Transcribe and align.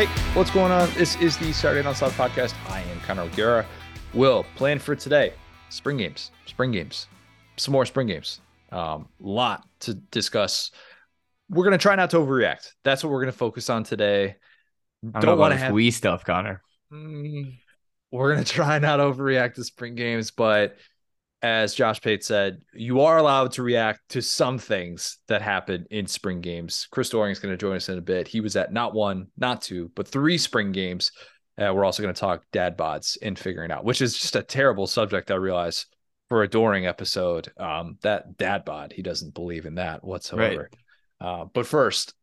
Hey, 0.00 0.06
what's 0.32 0.50
going 0.50 0.72
on? 0.72 0.90
This 0.94 1.14
is 1.16 1.36
the 1.36 1.52
Saturday 1.52 1.82
Down 1.82 1.94
South 1.94 2.16
podcast. 2.16 2.54
I 2.70 2.80
am 2.80 3.00
Connor 3.00 3.20
O'Gara. 3.20 3.66
Will, 4.14 4.46
plan 4.56 4.78
for 4.78 4.96
today 4.96 5.34
spring 5.68 5.98
games, 5.98 6.30
spring 6.46 6.72
games, 6.72 7.06
some 7.58 7.72
more 7.72 7.84
spring 7.84 8.06
games. 8.06 8.40
Um, 8.72 9.08
lot 9.20 9.68
to 9.80 9.92
discuss. 9.92 10.70
We're 11.50 11.64
going 11.64 11.76
to 11.76 11.82
try 11.82 11.96
not 11.96 12.08
to 12.12 12.16
overreact. 12.16 12.70
That's 12.82 13.04
what 13.04 13.10
we're 13.10 13.20
going 13.20 13.32
to 13.32 13.36
focus 13.36 13.68
on 13.68 13.84
today. 13.84 14.36
Don't, 15.02 15.22
don't 15.22 15.38
want 15.38 15.52
to 15.52 15.58
have 15.58 15.74
we 15.74 15.90
stuff, 15.90 16.24
Connor. 16.24 16.62
Mm, 16.90 17.58
we're 18.10 18.32
going 18.32 18.42
to 18.46 18.50
try 18.50 18.78
not 18.78 18.96
to 18.96 19.02
overreact 19.02 19.56
to 19.56 19.64
spring 19.64 19.96
games, 19.96 20.30
but 20.30 20.78
as 21.42 21.74
Josh 21.74 22.00
Pate 22.00 22.22
said, 22.22 22.60
you 22.74 23.00
are 23.00 23.18
allowed 23.18 23.52
to 23.52 23.62
react 23.62 24.00
to 24.10 24.20
some 24.20 24.58
things 24.58 25.18
that 25.28 25.40
happen 25.40 25.86
in 25.90 26.06
spring 26.06 26.40
games. 26.40 26.86
Chris 26.90 27.08
Doering 27.08 27.32
is 27.32 27.38
going 27.38 27.52
to 27.52 27.58
join 27.58 27.76
us 27.76 27.88
in 27.88 27.98
a 27.98 28.02
bit. 28.02 28.28
He 28.28 28.40
was 28.40 28.56
at 28.56 28.72
not 28.72 28.94
one, 28.94 29.28
not 29.38 29.62
two, 29.62 29.90
but 29.94 30.06
three 30.06 30.36
spring 30.36 30.72
games. 30.72 31.12
Uh, 31.58 31.72
we're 31.74 31.84
also 31.84 32.02
going 32.02 32.14
to 32.14 32.20
talk 32.20 32.44
dad 32.52 32.76
bods 32.76 33.16
and 33.22 33.38
figuring 33.38 33.70
out, 33.70 33.84
which 33.84 34.02
is 34.02 34.18
just 34.18 34.36
a 34.36 34.42
terrible 34.42 34.86
subject, 34.86 35.30
I 35.30 35.34
realize, 35.34 35.86
for 36.28 36.42
a 36.42 36.48
Doering 36.48 36.86
episode. 36.86 37.50
Um, 37.56 37.98
that 38.02 38.36
dad 38.36 38.64
bod, 38.64 38.92
he 38.92 39.02
doesn't 39.02 39.34
believe 39.34 39.66
in 39.66 39.76
that 39.76 40.04
whatsoever. 40.04 40.70
Right. 41.20 41.26
Uh, 41.26 41.44
but 41.52 41.66
first, 41.66 42.14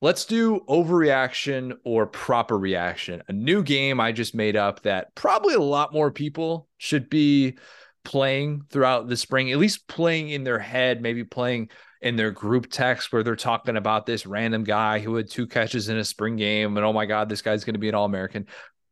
let's 0.00 0.26
do 0.26 0.60
overreaction 0.68 1.72
or 1.84 2.06
proper 2.06 2.58
reaction. 2.58 3.22
A 3.28 3.32
new 3.32 3.62
game 3.62 4.00
I 4.00 4.12
just 4.12 4.34
made 4.34 4.56
up 4.56 4.82
that 4.82 5.14
probably 5.14 5.54
a 5.54 5.60
lot 5.60 5.92
more 5.92 6.10
people 6.10 6.68
should 6.76 7.10
be 7.10 7.58
playing 8.04 8.62
throughout 8.70 9.08
the 9.08 9.16
spring, 9.16 9.52
at 9.52 9.58
least 9.58 9.86
playing 9.88 10.30
in 10.30 10.44
their 10.44 10.58
head, 10.58 11.02
maybe 11.02 11.24
playing 11.24 11.70
in 12.00 12.16
their 12.16 12.30
group 12.30 12.70
text 12.70 13.12
where 13.12 13.22
they're 13.22 13.36
talking 13.36 13.76
about 13.76 14.06
this 14.06 14.24
random 14.26 14.64
guy 14.64 15.00
who 15.00 15.14
had 15.16 15.28
two 15.28 15.46
catches 15.46 15.88
in 15.88 15.98
a 15.98 16.04
spring 16.04 16.36
game 16.36 16.76
and 16.76 16.86
oh 16.86 16.92
my 16.92 17.06
god, 17.06 17.28
this 17.28 17.42
guy's 17.42 17.64
going 17.64 17.74
to 17.74 17.80
be 17.80 17.88
an 17.88 17.94
all-American. 17.94 18.46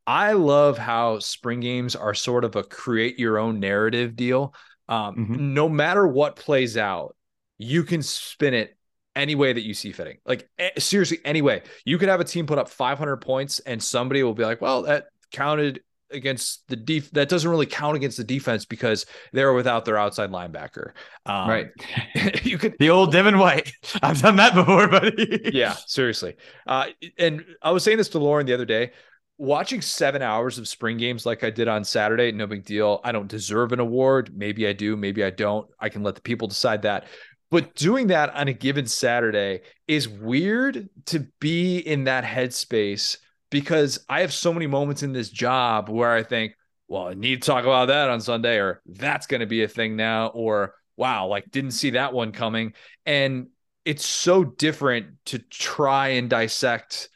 I 0.06 0.32
love 0.32 0.78
how 0.78 1.18
spring 1.18 1.60
games 1.60 1.96
are 1.96 2.14
sort 2.14 2.44
of 2.44 2.56
a 2.56 2.62
create 2.62 3.18
your 3.18 3.38
own 3.38 3.58
narrative 3.60 4.14
deal. 4.16 4.54
Um, 4.88 5.16
mm-hmm. 5.16 5.54
No 5.54 5.68
matter 5.68 6.06
what 6.06 6.36
plays 6.36 6.76
out, 6.76 7.16
you 7.58 7.82
can 7.82 8.02
spin 8.02 8.54
it 8.54 8.76
any 9.16 9.34
way 9.34 9.52
that 9.52 9.62
you 9.62 9.74
see 9.74 9.92
fitting. 9.92 10.18
Like 10.24 10.48
seriously, 10.78 11.18
any 11.24 11.42
way. 11.42 11.62
You 11.84 11.98
could 11.98 12.08
have 12.08 12.20
a 12.20 12.24
team 12.24 12.46
put 12.46 12.58
up 12.58 12.68
500 12.68 13.16
points 13.16 13.58
and 13.60 13.82
somebody 13.82 14.22
will 14.22 14.34
be 14.34 14.44
like, 14.44 14.60
well, 14.60 14.82
that 14.82 15.06
counted 15.32 15.80
against 16.10 16.66
the 16.68 16.76
def 16.76 17.10
that 17.12 17.28
doesn't 17.28 17.50
really 17.50 17.66
count 17.66 17.96
against 17.96 18.16
the 18.16 18.24
defense 18.24 18.64
because 18.64 19.06
they're 19.32 19.52
without 19.52 19.84
their 19.84 19.98
outside 19.98 20.30
linebacker. 20.30 20.92
Um, 21.24 21.48
right. 21.48 21.68
you 22.44 22.58
could 22.58 22.76
the 22.78 22.90
old 22.90 23.12
Devin 23.12 23.38
White. 23.38 23.72
I've 24.02 24.20
done 24.20 24.36
that 24.36 24.54
before, 24.54 24.88
buddy. 24.88 25.50
yeah, 25.52 25.74
seriously. 25.86 26.36
Uh, 26.66 26.86
and 27.18 27.44
I 27.62 27.70
was 27.70 27.82
saying 27.84 27.98
this 27.98 28.08
to 28.10 28.18
Lauren 28.18 28.46
the 28.46 28.54
other 28.54 28.64
day. 28.64 28.92
Watching 29.38 29.82
seven 29.82 30.22
hours 30.22 30.56
of 30.56 30.66
spring 30.66 30.96
games 30.96 31.26
like 31.26 31.44
I 31.44 31.50
did 31.50 31.68
on 31.68 31.84
Saturday, 31.84 32.32
no 32.32 32.46
big 32.46 32.64
deal. 32.64 33.00
I 33.04 33.12
don't 33.12 33.28
deserve 33.28 33.72
an 33.72 33.80
award. 33.80 34.32
Maybe 34.34 34.66
I 34.66 34.72
do. 34.72 34.96
Maybe 34.96 35.22
I 35.22 35.28
don't. 35.28 35.68
I 35.78 35.90
can 35.90 36.02
let 36.02 36.14
the 36.14 36.22
people 36.22 36.48
decide 36.48 36.82
that. 36.82 37.04
But 37.50 37.74
doing 37.74 38.06
that 38.08 38.34
on 38.34 38.48
a 38.48 38.52
given 38.52 38.86
Saturday 38.86 39.60
is 39.86 40.08
weird 40.08 40.88
to 41.06 41.26
be 41.38 41.78
in 41.78 42.04
that 42.04 42.24
headspace 42.24 43.18
because 43.50 44.04
I 44.08 44.20
have 44.20 44.32
so 44.32 44.52
many 44.52 44.66
moments 44.66 45.02
in 45.02 45.12
this 45.12 45.30
job 45.30 45.88
where 45.88 46.12
I 46.12 46.22
think, 46.22 46.54
well, 46.88 47.08
I 47.08 47.14
need 47.14 47.42
to 47.42 47.46
talk 47.46 47.64
about 47.64 47.88
that 47.88 48.08
on 48.10 48.20
Sunday, 48.20 48.58
or 48.58 48.80
that's 48.86 49.26
going 49.26 49.40
to 49.40 49.46
be 49.46 49.62
a 49.62 49.68
thing 49.68 49.96
now, 49.96 50.28
or 50.28 50.74
wow, 50.96 51.26
like 51.26 51.50
didn't 51.50 51.72
see 51.72 51.90
that 51.90 52.12
one 52.12 52.32
coming. 52.32 52.74
And 53.04 53.48
it's 53.84 54.04
so 54.04 54.44
different 54.44 55.08
to 55.26 55.38
try 55.38 56.08
and 56.08 56.28
dissect 56.28 57.08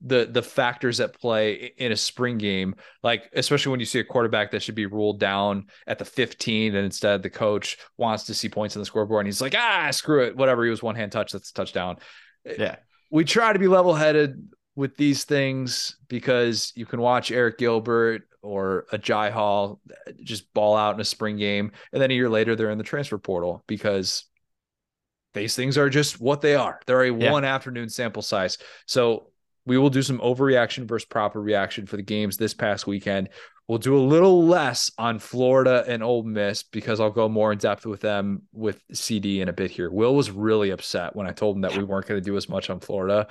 the 0.00 0.28
the 0.30 0.42
factors 0.42 1.00
at 1.00 1.18
play 1.18 1.72
in 1.76 1.90
a 1.90 1.96
spring 1.96 2.38
game. 2.38 2.76
Like 3.02 3.30
especially 3.34 3.70
when 3.70 3.80
you 3.80 3.86
see 3.86 3.98
a 3.98 4.04
quarterback 4.04 4.52
that 4.52 4.62
should 4.62 4.76
be 4.76 4.86
ruled 4.86 5.18
down 5.18 5.66
at 5.86 5.98
the 5.98 6.04
15 6.04 6.76
and 6.76 6.84
instead 6.84 7.22
the 7.22 7.30
coach 7.30 7.78
wants 7.96 8.24
to 8.24 8.34
see 8.34 8.48
points 8.48 8.76
on 8.76 8.80
the 8.80 8.86
scoreboard 8.86 9.22
and 9.22 9.28
he's 9.28 9.40
like 9.40 9.56
ah 9.56 9.90
screw 9.90 10.24
it 10.24 10.36
whatever 10.36 10.62
he 10.62 10.70
was 10.70 10.82
one 10.82 10.94
hand 10.94 11.10
touch 11.10 11.32
that's 11.32 11.50
a 11.50 11.54
touchdown. 11.54 11.96
Yeah. 12.44 12.76
We 13.10 13.24
try 13.24 13.52
to 13.52 13.58
be 13.58 13.66
level 13.68 13.94
headed 13.94 14.50
with 14.78 14.96
these 14.96 15.24
things 15.24 15.96
because 16.06 16.72
you 16.76 16.86
can 16.86 17.00
watch 17.00 17.32
Eric 17.32 17.58
Gilbert 17.58 18.22
or 18.42 18.86
a 18.92 18.96
Jai 18.96 19.28
Hall 19.28 19.80
uh, 19.90 20.12
just 20.22 20.54
ball 20.54 20.76
out 20.76 20.94
in 20.94 21.00
a 21.00 21.04
spring 21.04 21.36
game, 21.36 21.72
and 21.92 22.00
then 22.00 22.12
a 22.12 22.14
year 22.14 22.28
later 22.28 22.54
they're 22.54 22.70
in 22.70 22.78
the 22.78 22.84
transfer 22.84 23.18
portal 23.18 23.64
because 23.66 24.26
these 25.34 25.56
things 25.56 25.76
are 25.76 25.90
just 25.90 26.20
what 26.20 26.42
they 26.42 26.54
are. 26.54 26.78
They're 26.86 27.02
a 27.02 27.12
yeah. 27.12 27.32
one 27.32 27.44
afternoon 27.44 27.88
sample 27.88 28.22
size. 28.22 28.56
So 28.86 29.32
we 29.66 29.78
will 29.78 29.90
do 29.90 30.00
some 30.00 30.20
overreaction 30.20 30.86
versus 30.86 31.06
proper 31.06 31.42
reaction 31.42 31.84
for 31.86 31.96
the 31.96 32.02
games 32.02 32.36
this 32.36 32.54
past 32.54 32.86
weekend. 32.86 33.30
We'll 33.66 33.78
do 33.78 33.98
a 33.98 34.00
little 34.00 34.46
less 34.46 34.92
on 34.96 35.18
Florida 35.18 35.84
and 35.88 36.04
Ole 36.04 36.22
Miss 36.22 36.62
because 36.62 37.00
I'll 37.00 37.10
go 37.10 37.28
more 37.28 37.50
in 37.50 37.58
depth 37.58 37.84
with 37.84 38.00
them 38.00 38.42
with 38.52 38.80
CD 38.92 39.40
in 39.40 39.48
a 39.48 39.52
bit 39.52 39.72
here. 39.72 39.90
Will 39.90 40.14
was 40.14 40.30
really 40.30 40.70
upset 40.70 41.16
when 41.16 41.26
I 41.26 41.32
told 41.32 41.56
him 41.56 41.62
that 41.62 41.76
we 41.76 41.82
weren't 41.82 42.06
going 42.06 42.20
to 42.20 42.24
do 42.24 42.36
as 42.36 42.48
much 42.48 42.70
on 42.70 42.78
Florida. 42.78 43.26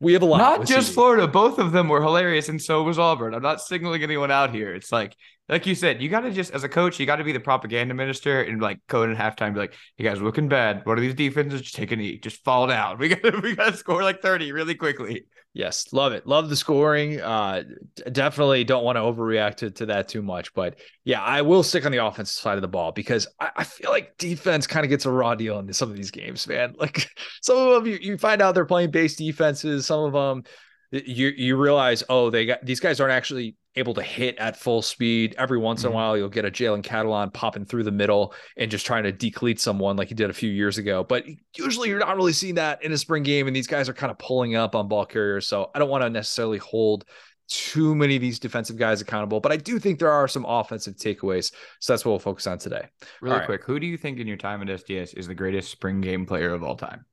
We 0.00 0.14
have 0.14 0.22
a 0.22 0.26
lot. 0.26 0.38
Not 0.38 0.66
just. 0.66 0.94
Florida. 0.94 1.28
Both 1.28 1.58
of 1.58 1.72
them 1.72 1.88
were 1.88 2.02
hilarious, 2.02 2.48
and 2.48 2.60
so 2.60 2.82
was 2.82 2.98
Auburn. 2.98 3.34
I'm 3.34 3.42
not 3.42 3.60
signaling 3.60 4.02
anyone 4.02 4.30
out 4.30 4.54
here. 4.54 4.74
It's 4.74 4.90
like, 4.90 5.14
like 5.50 5.66
you 5.66 5.74
said, 5.74 6.00
you 6.00 6.08
got 6.08 6.20
to 6.20 6.30
just, 6.30 6.52
as 6.52 6.62
a 6.62 6.68
coach, 6.68 7.00
you 7.00 7.06
got 7.06 7.16
to 7.16 7.24
be 7.24 7.32
the 7.32 7.40
propaganda 7.40 7.92
minister 7.92 8.42
and 8.42 8.62
like 8.62 8.78
code 8.86 9.10
in 9.10 9.16
halftime, 9.16 9.52
be 9.52 9.60
like, 9.60 9.74
"You 9.98 10.08
guys 10.08 10.22
looking 10.22 10.48
bad. 10.48 10.82
What 10.84 10.96
are 10.96 11.00
these 11.00 11.14
defenses? 11.14 11.60
Just 11.60 11.74
take 11.74 11.90
a 11.90 11.96
knee. 11.96 12.18
Just 12.18 12.44
fall 12.44 12.68
down. 12.68 12.98
We 12.98 13.08
got, 13.08 13.42
we 13.42 13.56
got 13.56 13.72
to 13.72 13.76
score 13.76 14.02
like 14.02 14.22
30 14.22 14.52
really 14.52 14.76
quickly." 14.76 15.26
Yes, 15.52 15.92
love 15.92 16.12
it. 16.12 16.28
Love 16.28 16.48
the 16.48 16.54
scoring. 16.54 17.20
Uh, 17.20 17.64
definitely 18.12 18.62
don't 18.62 18.84
want 18.84 18.94
to 18.94 19.00
overreact 19.00 19.56
to, 19.56 19.70
to 19.72 19.86
that 19.86 20.06
too 20.06 20.22
much. 20.22 20.54
But 20.54 20.78
yeah, 21.02 21.20
I 21.20 21.42
will 21.42 21.64
stick 21.64 21.84
on 21.84 21.90
the 21.90 22.04
offensive 22.04 22.40
side 22.40 22.56
of 22.56 22.62
the 22.62 22.68
ball 22.68 22.92
because 22.92 23.26
I, 23.40 23.50
I 23.56 23.64
feel 23.64 23.90
like 23.90 24.16
defense 24.16 24.68
kind 24.68 24.84
of 24.84 24.90
gets 24.90 25.06
a 25.06 25.10
raw 25.10 25.34
deal 25.34 25.58
in 25.58 25.72
some 25.72 25.90
of 25.90 25.96
these 25.96 26.12
games, 26.12 26.46
man. 26.46 26.74
Like 26.80 27.10
some 27.42 27.56
of 27.58 27.82
them, 27.82 27.92
you, 27.92 27.98
you 28.00 28.16
find 28.16 28.40
out 28.40 28.54
they're 28.54 28.64
playing 28.64 28.92
base 28.92 29.16
defenses. 29.16 29.86
Some 29.86 30.04
of 30.04 30.12
them, 30.12 30.44
you 30.90 31.28
you 31.28 31.56
realize, 31.56 32.02
oh, 32.08 32.30
they 32.30 32.46
got 32.46 32.64
these 32.64 32.80
guys 32.80 33.00
aren't 33.00 33.12
actually 33.12 33.56
able 33.76 33.94
to 33.94 34.02
hit 34.02 34.36
at 34.38 34.56
full 34.56 34.82
speed. 34.82 35.34
Every 35.38 35.58
once 35.58 35.80
mm-hmm. 35.80 35.88
in 35.88 35.92
a 35.92 35.94
mm-hmm. 35.94 35.96
while, 35.96 36.16
you'll 36.16 36.28
get 36.28 36.44
a 36.44 36.50
Jalen 36.50 36.82
Catalon 36.82 37.32
popping 37.32 37.64
through 37.64 37.84
the 37.84 37.92
middle 37.92 38.34
and 38.56 38.70
just 38.70 38.84
trying 38.84 39.04
to 39.04 39.12
decleat 39.12 39.60
someone 39.60 39.96
like 39.96 40.08
he 40.08 40.14
did 40.14 40.30
a 40.30 40.34
few 40.34 40.50
years 40.50 40.78
ago. 40.78 41.04
But 41.04 41.24
usually, 41.56 41.88
you're 41.88 42.00
not 42.00 42.16
really 42.16 42.32
seeing 42.32 42.56
that 42.56 42.82
in 42.82 42.92
a 42.92 42.98
spring 42.98 43.22
game, 43.22 43.46
and 43.46 43.54
these 43.54 43.68
guys 43.68 43.88
are 43.88 43.94
kind 43.94 44.10
of 44.10 44.18
pulling 44.18 44.56
up 44.56 44.74
on 44.74 44.88
ball 44.88 45.06
carriers. 45.06 45.46
So 45.46 45.70
I 45.74 45.78
don't 45.78 45.90
want 45.90 46.02
to 46.02 46.10
necessarily 46.10 46.58
hold 46.58 47.04
too 47.50 47.96
many 47.96 48.14
of 48.14 48.22
these 48.22 48.38
defensive 48.38 48.76
guys 48.76 49.00
accountable, 49.00 49.40
but 49.40 49.50
I 49.50 49.56
do 49.56 49.80
think 49.80 49.98
there 49.98 50.12
are 50.12 50.28
some 50.28 50.44
offensive 50.46 50.94
takeaways. 50.94 51.52
So 51.80 51.92
that's 51.92 52.04
what 52.04 52.12
we'll 52.12 52.20
focus 52.20 52.46
on 52.46 52.58
today. 52.58 52.86
Really 53.20 53.40
all 53.40 53.44
quick, 53.44 53.62
right. 53.62 53.66
who 53.66 53.80
do 53.80 53.88
you 53.88 53.96
think 53.96 54.20
in 54.20 54.28
your 54.28 54.36
time 54.36 54.62
at 54.62 54.68
SDS 54.68 55.16
is 55.16 55.26
the 55.26 55.34
greatest 55.34 55.70
spring 55.70 56.00
game 56.00 56.26
player 56.26 56.54
of 56.54 56.62
all 56.62 56.76
time? 56.76 57.04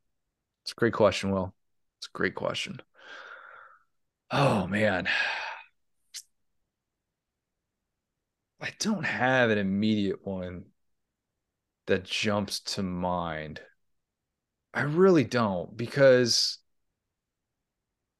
It's 0.63 0.73
a 0.73 0.75
great 0.75 0.93
question, 0.93 1.31
Will. 1.31 1.55
It's 1.99 2.07
a 2.07 2.15
great 2.15 2.35
question. 2.35 2.79
Oh 4.31 4.67
man. 4.67 5.07
I 8.59 8.71
don't 8.79 9.05
have 9.05 9.51
an 9.51 9.59
immediate 9.59 10.25
one 10.25 10.65
that 11.85 12.03
jumps 12.03 12.59
to 12.59 12.81
mind. 12.83 13.61
I 14.73 14.81
really 14.81 15.23
don't 15.23 15.75
because 15.77 16.57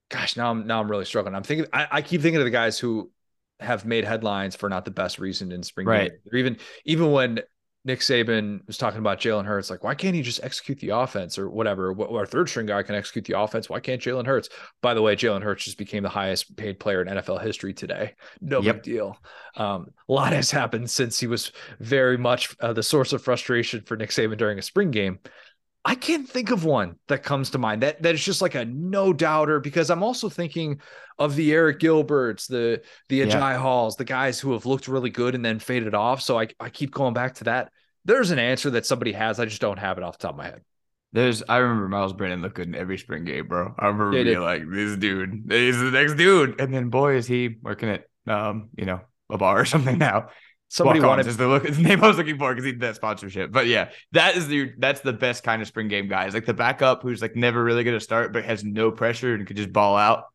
gosh, 0.10 0.38
now 0.38 0.52
I'm 0.52 0.68
now 0.68 0.80
I'm 0.80 0.90
really 0.90 1.06
struggling. 1.06 1.36
I'm 1.36 1.44
thinking 1.44 1.68
I, 1.74 1.88
I 1.92 2.02
keep 2.02 2.22
thinking 2.22 2.40
of 2.40 2.46
the 2.46 2.52
guys 2.52 2.80
who 2.80 3.12
have 3.60 3.86
made 3.86 4.06
headlines 4.06 4.56
for 4.56 4.70
not 4.70 4.86
the 4.86 4.92
best 4.92 5.20
reason 5.20 5.52
in 5.52 5.64
spring 5.64 5.88
right. 5.88 6.12
game. 6.12 6.20
Or 6.32 6.38
even 6.38 6.58
even 6.86 7.12
when 7.12 7.42
Nick 7.88 8.02
Saban 8.02 8.68
was 8.68 8.78
talking 8.78 9.00
about 9.00 9.18
Jalen 9.18 9.46
Hurts, 9.46 9.70
like, 9.70 9.82
why 9.82 9.96
can't 9.96 10.14
he 10.14 10.22
just 10.22 10.44
execute 10.44 10.78
the 10.80 10.90
offense 10.90 11.40
or 11.40 11.50
whatever? 11.50 11.96
Our 12.02 12.26
third 12.26 12.50
string 12.50 12.66
guy 12.66 12.84
can 12.84 12.96
execute 12.96 13.24
the 13.24 13.40
offense. 13.40 13.70
Why 13.70 13.80
can't 13.80 14.02
Jalen 14.02 14.26
Hurts? 14.26 14.50
By 14.82 14.94
the 14.94 15.02
way, 15.02 15.16
Jalen 15.16 15.42
Hurts 15.42 15.64
just 15.64 15.78
became 15.78 16.04
the 16.04 16.10
highest 16.10 16.58
paid 16.58 16.82
player 16.82 17.02
in 17.02 17.08
NFL 17.08 17.42
history 17.42 17.74
today. 17.74 18.16
No 18.42 18.62
yep. 18.62 18.76
big 18.76 18.84
deal. 18.84 19.18
Um, 19.56 19.88
a 20.10 20.12
lot 20.12 20.34
has 20.34 20.52
happened 20.52 20.90
since 20.90 21.18
he 21.18 21.28
was 21.28 21.54
very 21.80 22.18
much 22.18 22.54
uh, 22.60 22.74
the 22.74 22.84
source 22.84 23.14
of 23.14 23.24
frustration 23.24 23.80
for 23.86 23.96
Nick 23.96 24.10
Saban 24.10 24.38
during 24.38 24.60
a 24.60 24.64
spring 24.64 24.92
game. 24.92 25.20
I 25.86 25.96
can't 25.96 26.28
think 26.28 26.52
of 26.52 26.66
one 26.66 26.98
that 27.08 27.24
comes 27.24 27.52
to 27.52 27.58
mind 27.58 27.84
that 27.84 28.02
that 28.04 28.14
is 28.14 28.24
just 28.24 28.42
like 28.42 28.56
a 28.56 28.66
no 28.66 29.14
doubter 29.14 29.60
because 29.60 29.90
I'm 29.90 30.04
also 30.04 30.28
thinking 30.28 30.82
of 31.18 31.36
the 31.36 31.54
Eric 31.54 31.80
Gilberts, 31.80 32.48
the 32.48 32.82
the 33.10 33.22
Ajay 33.22 33.32
yeah. 33.32 33.58
Halls, 33.58 33.96
the 33.96 34.04
guys 34.06 34.40
who 34.40 34.52
have 34.54 34.66
looked 34.66 34.88
really 34.88 35.10
good 35.10 35.34
and 35.34 35.46
then 35.46 35.60
faded 35.60 35.94
off. 35.94 36.22
So 36.22 36.40
I, 36.40 36.48
I 36.60 36.70
keep 36.70 36.92
going 36.92 37.14
back 37.14 37.36
to 37.36 37.46
that. 37.46 37.72
There's 38.06 38.32
an 38.32 38.40
answer 38.40 38.70
that 38.72 38.86
somebody 38.86 39.14
has. 39.14 39.40
I 39.40 39.46
just 39.46 39.62
don't 39.62 39.80
have 39.80 39.98
it 39.98 40.04
off 40.04 40.18
the 40.18 40.24
top 40.24 40.34
of 40.34 40.38
my 40.38 40.46
head. 40.46 40.62
There's 41.14 41.42
I 41.48 41.58
remember 41.58 41.88
Myles 41.88 42.14
Brennan 42.14 42.42
looked 42.42 42.56
good 42.56 42.68
in 42.68 42.76
every 42.76 42.98
spring 42.98 43.24
game, 43.24 43.48
bro. 43.48 43.74
I 43.80 43.88
remember 43.88 44.18
yeah, 44.18 44.24
being 44.24 44.40
like, 44.42 44.64
this 44.70 44.98
dude, 44.98 45.46
he's 45.50 45.80
the 45.80 45.92
next 45.92 46.16
dude. 46.16 46.60
And 46.60 46.74
then 46.74 46.90
boy, 46.90 47.16
is 47.16 47.28
he 47.28 47.56
working 47.62 47.90
at 47.90 48.06
um, 48.28 48.70
you 48.78 48.86
know, 48.86 49.02
a 49.30 49.38
bar 49.38 49.62
or 49.62 49.66
something 49.66 49.98
now. 49.98 50.30
Somebody 50.70 51.00
wanted 51.00 51.28
is 51.28 51.38
the 51.38 51.48
look 51.48 51.64
the 51.70 51.82
name 51.82 52.04
I 52.04 52.08
was 52.08 52.18
looking 52.18 52.38
for 52.38 52.54
because 52.54 52.66
he 52.66 52.72
did 52.72 52.82
that 52.82 52.96
sponsorship. 52.96 53.52
But 53.52 53.68
yeah, 53.68 53.90
that 54.12 54.36
is 54.36 54.48
the 54.48 54.74
that's 54.78 55.02
the 55.02 55.14
best 55.14 55.44
kind 55.44 55.62
of 55.62 55.68
spring 55.68 55.88
game 55.88 56.08
guys. 56.08 56.34
Like 56.34 56.46
the 56.46 56.54
backup 56.54 57.02
who's 57.04 57.22
like 57.22 57.36
never 57.36 57.64
really 57.64 57.84
gonna 57.84 58.00
start 58.00 58.34
but 58.34 58.44
has 58.44 58.64
no 58.64 58.92
pressure 58.92 59.34
and 59.34 59.48
could 59.48 59.58
just 59.58 59.72
ball 59.72 59.96
out. 59.96 60.26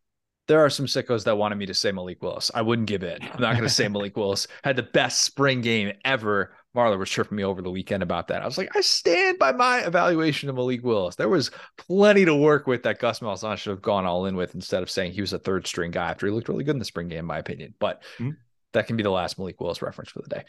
there 0.48 0.60
are 0.60 0.70
some 0.70 0.86
sickos 0.86 1.24
that 1.24 1.38
wanted 1.38 1.56
me 1.56 1.66
to 1.66 1.74
say 1.74 1.92
Malik 1.92 2.22
Willis. 2.22 2.50
I 2.54 2.62
wouldn't 2.62 2.88
give 2.88 3.02
in. 3.02 3.22
I'm 3.22 3.40
not 3.40 3.52
going 3.52 3.62
to 3.62 3.68
say 3.68 3.88
Malik 3.90 4.16
Willis 4.16 4.48
had 4.64 4.76
the 4.76 4.82
best 4.82 5.22
spring 5.22 5.60
game 5.60 5.92
ever. 6.04 6.54
Marler 6.74 6.98
was 6.98 7.10
tripping 7.10 7.36
me 7.36 7.44
over 7.44 7.62
the 7.62 7.70
weekend 7.70 8.02
about 8.02 8.28
that. 8.28 8.42
I 8.42 8.46
was 8.46 8.56
like, 8.56 8.74
I 8.74 8.80
stand 8.80 9.38
by 9.38 9.52
my 9.52 9.80
evaluation 9.80 10.48
of 10.48 10.54
Malik 10.56 10.82
Willis. 10.82 11.16
There 11.16 11.28
was 11.28 11.50
plenty 11.76 12.24
to 12.24 12.34
work 12.34 12.66
with 12.66 12.82
that 12.84 12.98
Gus 12.98 13.20
Malzahn 13.20 13.58
should 13.58 13.70
have 13.70 13.82
gone 13.82 14.06
all 14.06 14.26
in 14.26 14.36
with 14.36 14.54
instead 14.54 14.82
of 14.82 14.90
saying 14.90 15.12
he 15.12 15.20
was 15.20 15.34
a 15.34 15.38
third 15.38 15.66
string 15.66 15.90
guy 15.90 16.10
after 16.10 16.26
he 16.26 16.32
looked 16.32 16.48
really 16.48 16.64
good 16.64 16.74
in 16.74 16.78
the 16.78 16.84
spring 16.86 17.08
game, 17.08 17.20
in 17.20 17.24
my 17.26 17.38
opinion. 17.38 17.74
But 17.78 18.02
mm-hmm. 18.14 18.30
That 18.72 18.86
can 18.86 18.96
be 18.96 19.02
the 19.02 19.10
last 19.10 19.38
Malik 19.38 19.60
Willis 19.60 19.82
reference 19.82 20.10
for 20.10 20.22
the 20.22 20.28
day. 20.28 20.44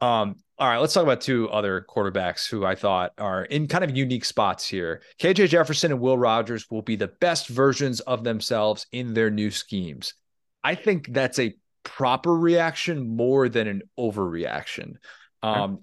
Um, 0.00 0.36
all 0.58 0.68
right, 0.68 0.78
let's 0.78 0.92
talk 0.92 1.02
about 1.02 1.20
two 1.20 1.48
other 1.48 1.84
quarterbacks 1.88 2.48
who 2.48 2.64
I 2.64 2.74
thought 2.74 3.12
are 3.18 3.44
in 3.44 3.68
kind 3.68 3.84
of 3.84 3.96
unique 3.96 4.24
spots 4.24 4.66
here. 4.66 5.02
KJ 5.20 5.48
Jefferson 5.48 5.92
and 5.92 6.00
Will 6.00 6.18
Rogers 6.18 6.70
will 6.70 6.82
be 6.82 6.96
the 6.96 7.08
best 7.08 7.48
versions 7.48 8.00
of 8.00 8.22
themselves 8.24 8.86
in 8.92 9.14
their 9.14 9.30
new 9.30 9.50
schemes. 9.50 10.14
I 10.62 10.74
think 10.74 11.12
that's 11.12 11.38
a 11.38 11.54
proper 11.84 12.36
reaction 12.36 13.16
more 13.16 13.48
than 13.48 13.66
an 13.66 13.82
overreaction. 13.98 14.94
Um, 15.42 15.80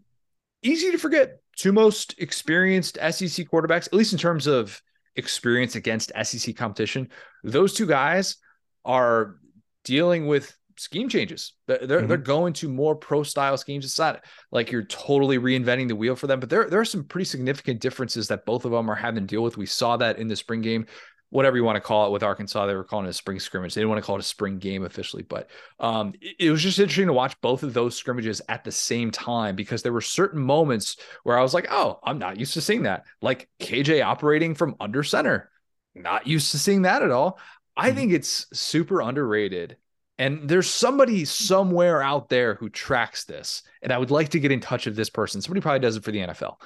Easy 0.64 0.92
to 0.92 0.98
forget, 1.00 1.40
two 1.56 1.72
most 1.72 2.16
experienced 2.20 2.96
SEC 2.98 3.48
quarterbacks, 3.48 3.88
at 3.88 3.94
least 3.94 4.14
in 4.14 4.20
terms 4.20 4.46
of 4.46 4.80
experience 5.16 5.76
against 5.76 6.12
SEC 6.24 6.56
competition. 6.56 7.10
Those 7.44 7.74
two 7.74 7.88
guys 7.88 8.38
are 8.86 9.38
dealing 9.84 10.28
with 10.28 10.56
scheme 10.82 11.08
changes. 11.08 11.54
They're 11.68 11.78
mm-hmm. 11.78 12.08
they're 12.08 12.18
going 12.18 12.54
to 12.54 12.70
more 12.70 12.96
pro 12.96 13.24
style 13.24 13.56
schemes. 13.58 13.86
It's 13.86 14.00
not 14.00 14.24
like 14.52 14.72
you're 14.72 14.84
totally 14.84 15.38
reinventing 15.38 15.88
the 15.88 15.96
wheel 15.96 16.16
for 16.16 16.28
them, 16.28 16.40
but 16.40 16.50
there 16.50 16.70
there 16.70 16.80
are 16.80 16.86
some 16.86 17.04
pretty 17.04 17.26
significant 17.26 17.80
differences 17.80 18.28
that 18.30 18.46
both 18.46 18.66
of 18.66 18.72
them 18.72 18.90
are 18.90 18.96
having 18.96 19.24
to 19.24 19.28
deal 19.28 19.44
with. 19.44 19.58
We 19.58 19.68
saw 19.68 19.98
that 19.98 20.18
in 20.18 20.28
the 20.28 20.36
spring 20.36 20.62
game, 20.62 20.88
whatever 21.30 21.56
you 21.56 21.64
want 21.64 21.76
to 21.76 21.82
call 21.82 22.08
it. 22.08 22.12
With 22.12 22.24
Arkansas, 22.24 22.66
they 22.66 22.74
were 22.74 22.84
calling 22.84 23.06
it 23.06 23.10
a 23.10 23.14
spring 23.14 23.40
scrimmage. 23.40 23.76
They 23.76 23.82
didn't 23.82 23.92
want 23.92 24.02
to 24.02 24.06
call 24.06 24.16
it 24.16 24.22
a 24.22 24.24
spring 24.24 24.58
game 24.58 24.84
officially, 24.84 25.22
but 25.22 25.50
um, 25.80 26.14
it, 26.20 26.48
it 26.48 26.52
was 26.52 26.64
just 26.64 26.80
interesting 26.80 27.08
to 27.08 27.14
watch 27.14 27.40
both 27.42 27.62
of 27.62 27.74
those 27.74 27.96
scrimmages 27.96 28.42
at 28.50 28.64
the 28.64 28.72
same 28.72 29.12
time 29.12 29.56
because 29.56 29.84
there 29.84 29.94
were 29.94 30.02
certain 30.02 30.42
moments 30.42 30.98
where 31.24 31.38
I 31.38 31.44
was 31.44 31.54
like, 31.54 31.68
oh, 31.70 32.00
I'm 32.04 32.18
not 32.18 32.40
used 32.40 32.54
to 32.56 32.62
seeing 32.62 32.84
that, 32.84 33.06
like 33.22 33.48
KJ 33.60 34.04
operating 34.04 34.56
from 34.56 34.76
under 34.80 35.04
center. 35.04 35.52
Not 35.94 36.26
used 36.26 36.52
to 36.52 36.60
seeing 36.60 36.84
that 36.84 37.04
at 37.04 37.12
all. 37.12 37.38
I 37.78 37.90
mm-hmm. 37.90 37.98
think 37.98 38.12
it's 38.14 38.48
super 38.54 39.02
underrated 39.02 39.78
and 40.22 40.48
there's 40.48 40.70
somebody 40.70 41.26
somewhere 41.26 42.04
out 42.04 42.30
there 42.30 42.54
who 42.54 42.70
tracks 42.70 43.24
this. 43.24 43.64
And 43.82 43.92
I 43.92 43.98
would 43.98 44.12
like 44.12 44.30
to 44.30 44.40
get 44.40 44.52
in 44.52 44.60
touch 44.60 44.86
with 44.86 44.96
this 44.96 45.10
person. 45.10 45.42
Somebody 45.42 45.62
probably 45.62 45.80
does 45.80 45.96
it 45.96 46.04
for 46.04 46.12
the 46.12 46.20
NFL. 46.20 46.58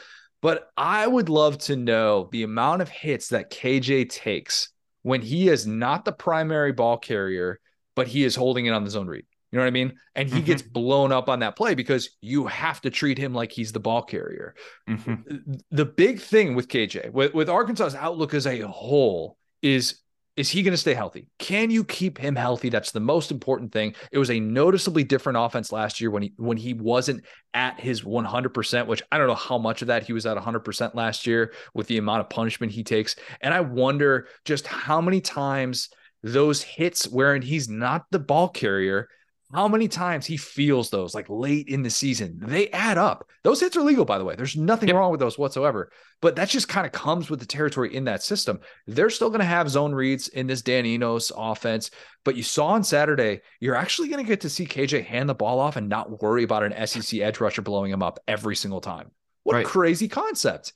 But 0.41 0.67
I 0.75 1.07
would 1.07 1.29
love 1.29 1.57
to 1.59 1.77
know 1.77 2.27
the 2.33 2.43
amount 2.43 2.81
of 2.81 2.89
hits 2.89 3.29
that 3.29 3.49
KJ 3.49 4.09
takes 4.09 4.73
when 5.03 5.21
he 5.21 5.47
is 5.47 5.65
not 5.65 6.03
the 6.03 6.11
primary 6.11 6.73
ball 6.73 6.97
carrier, 6.97 7.61
but 7.95 8.07
he 8.07 8.25
is 8.25 8.35
holding 8.35 8.65
it 8.65 8.71
on 8.71 8.83
the 8.83 8.89
zone 8.89 9.07
read. 9.07 9.23
You 9.53 9.57
know 9.57 9.63
what 9.63 9.67
I 9.67 9.71
mean? 9.71 9.93
And 10.15 10.27
he 10.27 10.39
mm-hmm. 10.39 10.45
gets 10.47 10.61
blown 10.61 11.13
up 11.13 11.29
on 11.29 11.39
that 11.39 11.55
play 11.55 11.75
because 11.75 12.09
you 12.19 12.47
have 12.47 12.81
to 12.81 12.89
treat 12.89 13.17
him 13.17 13.33
like 13.33 13.53
he's 13.53 13.71
the 13.71 13.79
ball 13.79 14.01
carrier. 14.01 14.53
Mm-hmm. 14.89 15.53
The 15.71 15.85
big 15.85 16.19
thing 16.19 16.55
with 16.55 16.67
KJ, 16.67 17.13
with, 17.13 17.33
with 17.33 17.47
Arkansas's 17.47 17.95
outlook 17.95 18.33
as 18.33 18.47
a 18.47 18.67
whole, 18.67 19.37
is 19.61 20.01
is 20.37 20.49
he 20.49 20.63
going 20.63 20.73
to 20.73 20.77
stay 20.77 20.93
healthy? 20.93 21.27
Can 21.39 21.71
you 21.71 21.83
keep 21.83 22.17
him 22.17 22.35
healthy? 22.35 22.69
That's 22.69 22.91
the 22.91 22.99
most 22.99 23.31
important 23.31 23.71
thing. 23.71 23.95
It 24.11 24.17
was 24.17 24.29
a 24.29 24.39
noticeably 24.39 25.03
different 25.03 25.37
offense 25.39 25.71
last 25.71 26.01
year 26.01 26.11
when 26.11 26.23
he 26.23 26.33
when 26.37 26.57
he 26.57 26.73
wasn't 26.73 27.23
at 27.53 27.79
his 27.79 28.01
100%, 28.01 28.87
which 28.87 29.01
I 29.11 29.17
don't 29.17 29.27
know 29.27 29.35
how 29.35 29.57
much 29.57 29.81
of 29.81 29.87
that 29.87 30.03
he 30.03 30.13
was 30.13 30.25
at 30.25 30.37
100% 30.37 30.95
last 30.95 31.25
year 31.25 31.53
with 31.73 31.87
the 31.87 31.97
amount 31.97 32.21
of 32.21 32.29
punishment 32.29 32.73
he 32.73 32.83
takes. 32.83 33.15
And 33.39 33.53
I 33.53 33.61
wonder 33.61 34.27
just 34.43 34.67
how 34.67 34.99
many 34.99 35.21
times 35.21 35.89
those 36.21 36.61
hits 36.61 37.07
wherein 37.07 37.41
he's 37.41 37.69
not 37.69 38.05
the 38.11 38.19
ball 38.19 38.49
carrier 38.49 39.07
how 39.55 39.69
many 39.69 39.87
times 39.87 40.25
he 40.25 40.35
feels 40.35 40.89
those 40.89 41.15
like 41.15 41.29
late 41.29 41.69
in 41.69 41.81
the 41.81 41.89
season. 41.89 42.37
They 42.41 42.69
add 42.71 42.97
up. 42.97 43.29
Those 43.43 43.61
hits 43.61 43.77
are 43.77 43.81
legal, 43.83 44.03
by 44.03 44.17
the 44.17 44.25
way. 44.25 44.35
There's 44.35 44.57
nothing 44.57 44.89
yep. 44.89 44.97
wrong 44.97 45.11
with 45.11 45.21
those 45.21 45.37
whatsoever. 45.37 45.93
But 46.21 46.35
that 46.35 46.49
just 46.49 46.67
kind 46.67 46.85
of 46.85 46.91
comes 46.91 47.29
with 47.29 47.39
the 47.39 47.45
territory 47.45 47.95
in 47.95 48.03
that 48.03 48.21
system. 48.21 48.59
They're 48.85 49.09
still 49.09 49.29
going 49.29 49.39
to 49.39 49.45
have 49.45 49.69
zone 49.69 49.95
reads 49.95 50.27
in 50.27 50.45
this 50.45 50.61
Dan 50.61 50.85
Enos 50.85 51.31
offense. 51.33 51.89
But 52.25 52.35
you 52.35 52.43
saw 52.43 52.67
on 52.67 52.83
Saturday, 52.83 53.39
you're 53.61 53.75
actually 53.75 54.09
going 54.09 54.21
to 54.21 54.27
get 54.27 54.41
to 54.41 54.49
see 54.49 54.65
KJ 54.65 55.05
hand 55.05 55.29
the 55.29 55.33
ball 55.33 55.59
off 55.59 55.77
and 55.77 55.87
not 55.87 56.21
worry 56.21 56.43
about 56.43 56.63
an 56.63 56.85
SEC 56.85 57.21
edge 57.21 57.39
rusher 57.39 57.61
blowing 57.61 57.93
him 57.93 58.03
up 58.03 58.19
every 58.27 58.57
single 58.57 58.81
time. 58.81 59.09
What 59.43 59.53
right. 59.53 59.65
a 59.65 59.69
crazy 59.69 60.09
concept. 60.09 60.73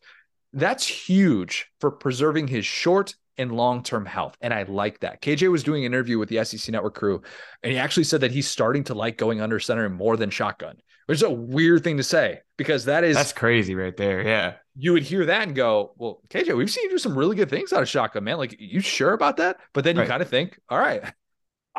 That's 0.54 0.88
huge 0.88 1.68
for 1.82 1.92
preserving 1.92 2.48
his 2.48 2.66
short 2.66 3.14
and 3.40 3.52
long 3.52 3.82
term 3.82 4.06
health. 4.06 4.38
And 4.42 4.54
I 4.54 4.64
like 4.64 5.00
that. 5.00 5.22
KJ 5.22 5.50
was 5.50 5.64
doing 5.64 5.86
an 5.86 5.94
interview 5.94 6.20
with 6.20 6.30
the 6.30 6.44
SEC 6.46 6.72
Network 6.72 6.94
crew, 6.94 7.22
and 7.64 7.72
he 7.72 7.80
actually 7.80 8.04
said 8.04 8.22
that 8.22 8.32
he's 8.32 8.48
starting 8.48 8.84
to 8.86 8.94
like 8.94 9.18
going 9.18 9.42
under 9.42 9.60
center 9.60 9.90
more 9.90 10.18
than 10.18 10.30
shotgun, 10.30 10.78
which 11.08 11.18
is 11.18 11.24
a 11.24 11.32
weird 11.32 11.84
thing 11.84 11.98
to 11.98 12.04
say 12.04 12.42
because 12.58 12.86
that 12.86 13.04
is 13.04 13.16
that's 13.16 13.34
crazy 13.34 13.74
right 13.74 13.98
there. 13.98 14.22
Yeah. 14.22 14.54
You 14.76 14.94
would 14.94 15.04
hear 15.04 15.26
that 15.26 15.42
and 15.44 15.56
go, 15.56 15.94
Well, 15.98 16.22
KJ, 16.30 16.56
we've 16.56 16.70
seen 16.70 16.86
you 16.86 16.92
do 16.92 16.98
some 17.00 17.18
really 17.18 17.36
good 17.36 17.50
things 17.50 17.74
out 17.74 17.82
of 17.82 17.90
shotgun, 17.90 18.24
man. 18.24 18.38
Like, 18.38 18.56
you 18.60 18.80
sure 18.80 19.14
about 19.14 19.38
that? 19.38 19.58
But 19.74 19.84
then 19.84 19.96
you 19.96 20.02
right. 20.02 20.10
kind 20.10 20.22
of 20.22 20.30
think, 20.30 20.60
All 20.70 20.78
right, 20.78 21.04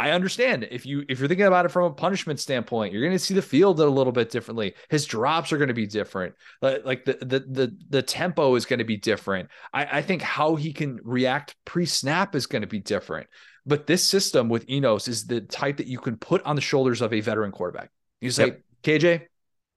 I 0.00 0.12
understand 0.12 0.67
if 0.70 0.87
you 0.87 1.05
if 1.11 1.19
you're 1.19 1.29
thinking 1.29 1.47
about 1.47 1.67
it 1.67 1.69
from 1.69 1.85
a 1.85 1.91
punishment 1.93 2.41
standpoint, 2.41 2.94
you're 2.94 3.02
going 3.02 3.12
to 3.12 3.19
see 3.19 3.35
the 3.35 3.43
field 3.43 3.81
a 3.81 3.87
little 3.87 4.14
bit 4.14 4.31
differently. 4.31 4.73
His 4.88 5.05
drops 5.05 5.52
are 5.52 5.58
going 5.58 5.69
to 5.69 5.75
be 5.75 5.87
different. 5.87 6.35
Like, 6.62 6.87
like 6.87 7.05
the 7.05 7.19
the 7.20 7.41
the 7.41 7.76
the 7.91 8.02
tempo 8.02 8.55
is 8.55 8.64
going 8.64 8.79
to 8.79 8.87
be 8.87 8.97
different. 8.97 9.50
I, 9.75 9.99
I 9.99 10.02
think 10.02 10.23
how 10.23 10.56
he 10.56 10.73
can 10.73 11.00
react 11.05 11.55
pre-snap 11.67 12.35
is 12.35 12.47
going 12.47 12.62
to 12.62 12.67
be 12.67 12.81
different. 12.81 13.26
But 13.67 13.87
this 13.87 14.02
system 14.02 14.49
with 14.49 14.70
Enos 14.70 15.06
is 15.06 15.26
the 15.26 15.43
type 15.43 15.76
that 15.76 15.87
you 15.87 15.99
can 15.99 16.17
put 16.17 16.43
on 16.44 16.56
the 16.56 16.62
shoulders 16.62 17.02
of 17.02 17.12
a 17.12 17.20
veteran 17.20 17.52
quarterback. 17.52 17.91
You 18.23 18.31
say, 18.31 18.47
yep. 18.47 18.62
KJ, 18.82 19.26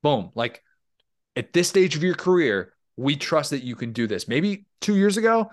boom, 0.04 0.32
like 0.36 0.64
at 1.36 1.52
this 1.52 1.68
stage 1.68 1.98
of 1.98 2.04
your 2.04 2.16
career, 2.16 2.72
we 2.96 3.18
trust 3.18 3.50
that 3.50 3.64
you 3.64 3.76
can 3.76 3.92
do 3.92 4.08
this. 4.08 4.30
Maybe 4.30 4.68
two 4.80 4.96
years 4.96 5.18
ago, 5.18 5.52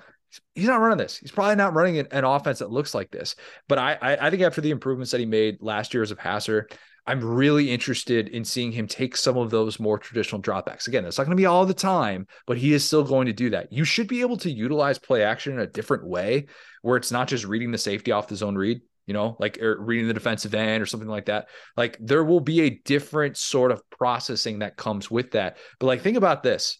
he's 0.54 0.68
not 0.68 0.80
running 0.80 0.98
this. 0.98 1.16
He's 1.16 1.32
probably 1.32 1.56
not 1.56 1.74
running 1.74 1.98
an, 1.98 2.08
an 2.10 2.24
offense 2.24 2.60
that 2.60 2.70
looks 2.70 2.94
like 2.94 3.10
this. 3.10 3.36
But 3.68 3.78
I, 3.78 3.98
I, 4.00 4.26
I 4.26 4.30
think 4.30 4.42
after 4.42 4.60
the 4.60 4.70
improvements 4.70 5.10
that 5.12 5.20
he 5.20 5.26
made 5.26 5.58
last 5.60 5.94
year 5.94 6.02
as 6.02 6.10
a 6.10 6.16
passer, 6.16 6.68
I'm 7.06 7.24
really 7.24 7.70
interested 7.70 8.28
in 8.28 8.44
seeing 8.44 8.72
him 8.72 8.86
take 8.86 9.16
some 9.16 9.36
of 9.36 9.50
those 9.50 9.80
more 9.80 9.98
traditional 9.98 10.40
dropbacks. 10.40 10.86
Again, 10.86 11.04
it's 11.04 11.18
not 11.18 11.24
going 11.24 11.36
to 11.36 11.40
be 11.40 11.46
all 11.46 11.66
the 11.66 11.74
time, 11.74 12.26
but 12.46 12.58
he 12.58 12.72
is 12.72 12.84
still 12.84 13.02
going 13.02 13.26
to 13.26 13.32
do 13.32 13.50
that. 13.50 13.72
You 13.72 13.84
should 13.84 14.06
be 14.06 14.20
able 14.20 14.36
to 14.38 14.50
utilize 14.50 14.98
play 14.98 15.24
action 15.24 15.54
in 15.54 15.60
a 15.60 15.66
different 15.66 16.06
way 16.06 16.46
where 16.82 16.96
it's 16.96 17.10
not 17.10 17.28
just 17.28 17.44
reading 17.44 17.72
the 17.72 17.78
safety 17.78 18.12
off 18.12 18.28
the 18.28 18.36
zone 18.36 18.54
read, 18.54 18.80
you 19.06 19.14
know, 19.14 19.36
like 19.40 19.58
reading 19.60 20.08
the 20.08 20.14
defensive 20.14 20.54
end 20.54 20.82
or 20.82 20.86
something 20.86 21.08
like 21.08 21.26
that. 21.26 21.48
Like 21.76 21.96
there 22.00 22.22
will 22.22 22.40
be 22.40 22.60
a 22.62 22.80
different 22.84 23.36
sort 23.36 23.72
of 23.72 23.82
processing 23.90 24.60
that 24.60 24.76
comes 24.76 25.10
with 25.10 25.32
that. 25.32 25.56
But 25.78 25.86
like 25.86 26.02
think 26.02 26.16
about 26.16 26.42
this. 26.42 26.78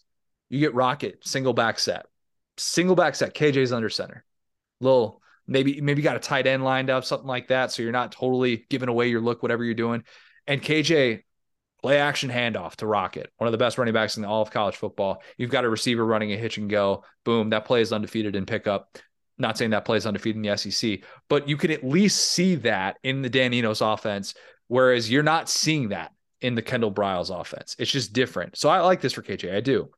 You 0.49 0.59
get 0.59 0.75
Rocket 0.75 1.25
single 1.25 1.53
back 1.53 1.79
set 1.79 2.05
single 2.57 2.95
back 2.95 3.15
set. 3.15 3.33
KJ's 3.33 3.71
under 3.71 3.89
center. 3.89 4.23
Little 4.79 5.21
maybe 5.47 5.81
maybe 5.81 6.01
got 6.01 6.15
a 6.15 6.19
tight 6.19 6.47
end 6.47 6.63
lined 6.63 6.89
up, 6.89 7.05
something 7.05 7.27
like 7.27 7.49
that. 7.49 7.71
So 7.71 7.83
you're 7.83 7.91
not 7.91 8.11
totally 8.11 8.65
giving 8.69 8.89
away 8.89 9.07
your 9.09 9.21
look, 9.21 9.41
whatever 9.41 9.63
you're 9.63 9.73
doing. 9.73 10.03
And 10.47 10.61
KJ 10.61 11.23
play 11.81 11.97
action 11.97 12.29
handoff 12.29 12.75
to 12.77 12.87
Rocket, 12.87 13.31
one 13.37 13.47
of 13.47 13.51
the 13.51 13.57
best 13.57 13.77
running 13.77 13.93
backs 13.93 14.17
in 14.17 14.25
all 14.25 14.41
of 14.41 14.51
college 14.51 14.75
football. 14.75 15.21
You've 15.37 15.49
got 15.49 15.65
a 15.65 15.69
receiver 15.69 16.05
running 16.05 16.31
a 16.31 16.37
hitch 16.37 16.57
and 16.57 16.69
go. 16.69 17.03
Boom, 17.25 17.49
that 17.49 17.65
play 17.65 17.81
is 17.81 17.91
undefeated 17.91 18.35
in 18.35 18.45
pickup. 18.45 18.97
Not 19.37 19.57
saying 19.57 19.71
that 19.71 19.85
play 19.85 19.97
is 19.97 20.05
undefeated 20.05 20.37
in 20.37 20.49
the 20.49 20.57
SEC, 20.57 20.99
but 21.27 21.49
you 21.49 21.57
can 21.57 21.71
at 21.71 21.83
least 21.83 22.31
see 22.31 22.55
that 22.55 22.97
in 23.03 23.23
the 23.23 23.29
Dan 23.29 23.53
Enos 23.53 23.81
offense, 23.81 24.35
whereas 24.67 25.09
you're 25.09 25.23
not 25.23 25.49
seeing 25.49 25.89
that 25.89 26.11
in 26.41 26.53
the 26.53 26.61
Kendall 26.61 26.91
Briles 26.91 27.35
offense. 27.35 27.75
It's 27.79 27.91
just 27.91 28.13
different. 28.13 28.57
So 28.57 28.69
I 28.69 28.81
like 28.81 29.01
this 29.01 29.13
for 29.13 29.23
KJ. 29.23 29.55
I 29.55 29.61
do. 29.61 29.89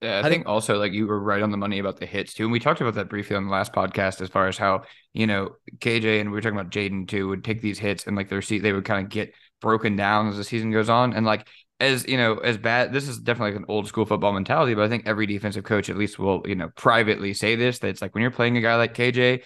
Yeah, 0.00 0.16
I, 0.16 0.18
I 0.20 0.22
think, 0.22 0.32
think, 0.32 0.46
also 0.48 0.78
like 0.78 0.92
you 0.92 1.06
were 1.06 1.20
right 1.20 1.42
on 1.42 1.50
the 1.50 1.56
money 1.56 1.78
about 1.78 1.98
the 1.98 2.06
hits 2.06 2.32
too. 2.32 2.44
And 2.44 2.52
we 2.52 2.58
talked 2.58 2.80
about 2.80 2.94
that 2.94 3.08
briefly 3.10 3.36
on 3.36 3.44
the 3.44 3.52
last 3.52 3.72
podcast 3.72 4.20
as 4.22 4.30
far 4.30 4.48
as 4.48 4.56
how, 4.56 4.84
you 5.12 5.26
know, 5.26 5.56
KJ 5.80 6.20
and 6.20 6.30
we 6.30 6.36
were 6.36 6.40
talking 6.40 6.58
about 6.58 6.72
Jaden 6.72 7.06
too 7.06 7.28
would 7.28 7.44
take 7.44 7.60
these 7.60 7.78
hits 7.78 8.06
and 8.06 8.16
like 8.16 8.28
their 8.28 8.42
seat 8.42 8.60
they 8.60 8.72
would 8.72 8.84
kind 8.84 9.04
of 9.04 9.10
get 9.10 9.34
broken 9.60 9.96
down 9.96 10.28
as 10.28 10.36
the 10.36 10.44
season 10.44 10.70
goes 10.70 10.88
on. 10.88 11.12
And 11.12 11.26
like 11.26 11.46
as 11.80 12.06
you 12.08 12.16
know, 12.16 12.38
as 12.38 12.56
bad 12.56 12.92
this 12.92 13.08
is 13.08 13.18
definitely 13.18 13.52
like 13.52 13.60
an 13.60 13.66
old 13.68 13.88
school 13.88 14.06
football 14.06 14.32
mentality, 14.32 14.74
but 14.74 14.84
I 14.84 14.88
think 14.88 15.06
every 15.06 15.26
defensive 15.26 15.64
coach 15.64 15.90
at 15.90 15.98
least 15.98 16.18
will, 16.18 16.42
you 16.46 16.54
know, 16.54 16.70
privately 16.76 17.34
say 17.34 17.56
this 17.56 17.78
that 17.80 17.88
it's 17.88 18.00
like 18.02 18.14
when 18.14 18.22
you're 18.22 18.30
playing 18.30 18.56
a 18.56 18.62
guy 18.62 18.76
like 18.76 18.94
KJ, 18.94 19.42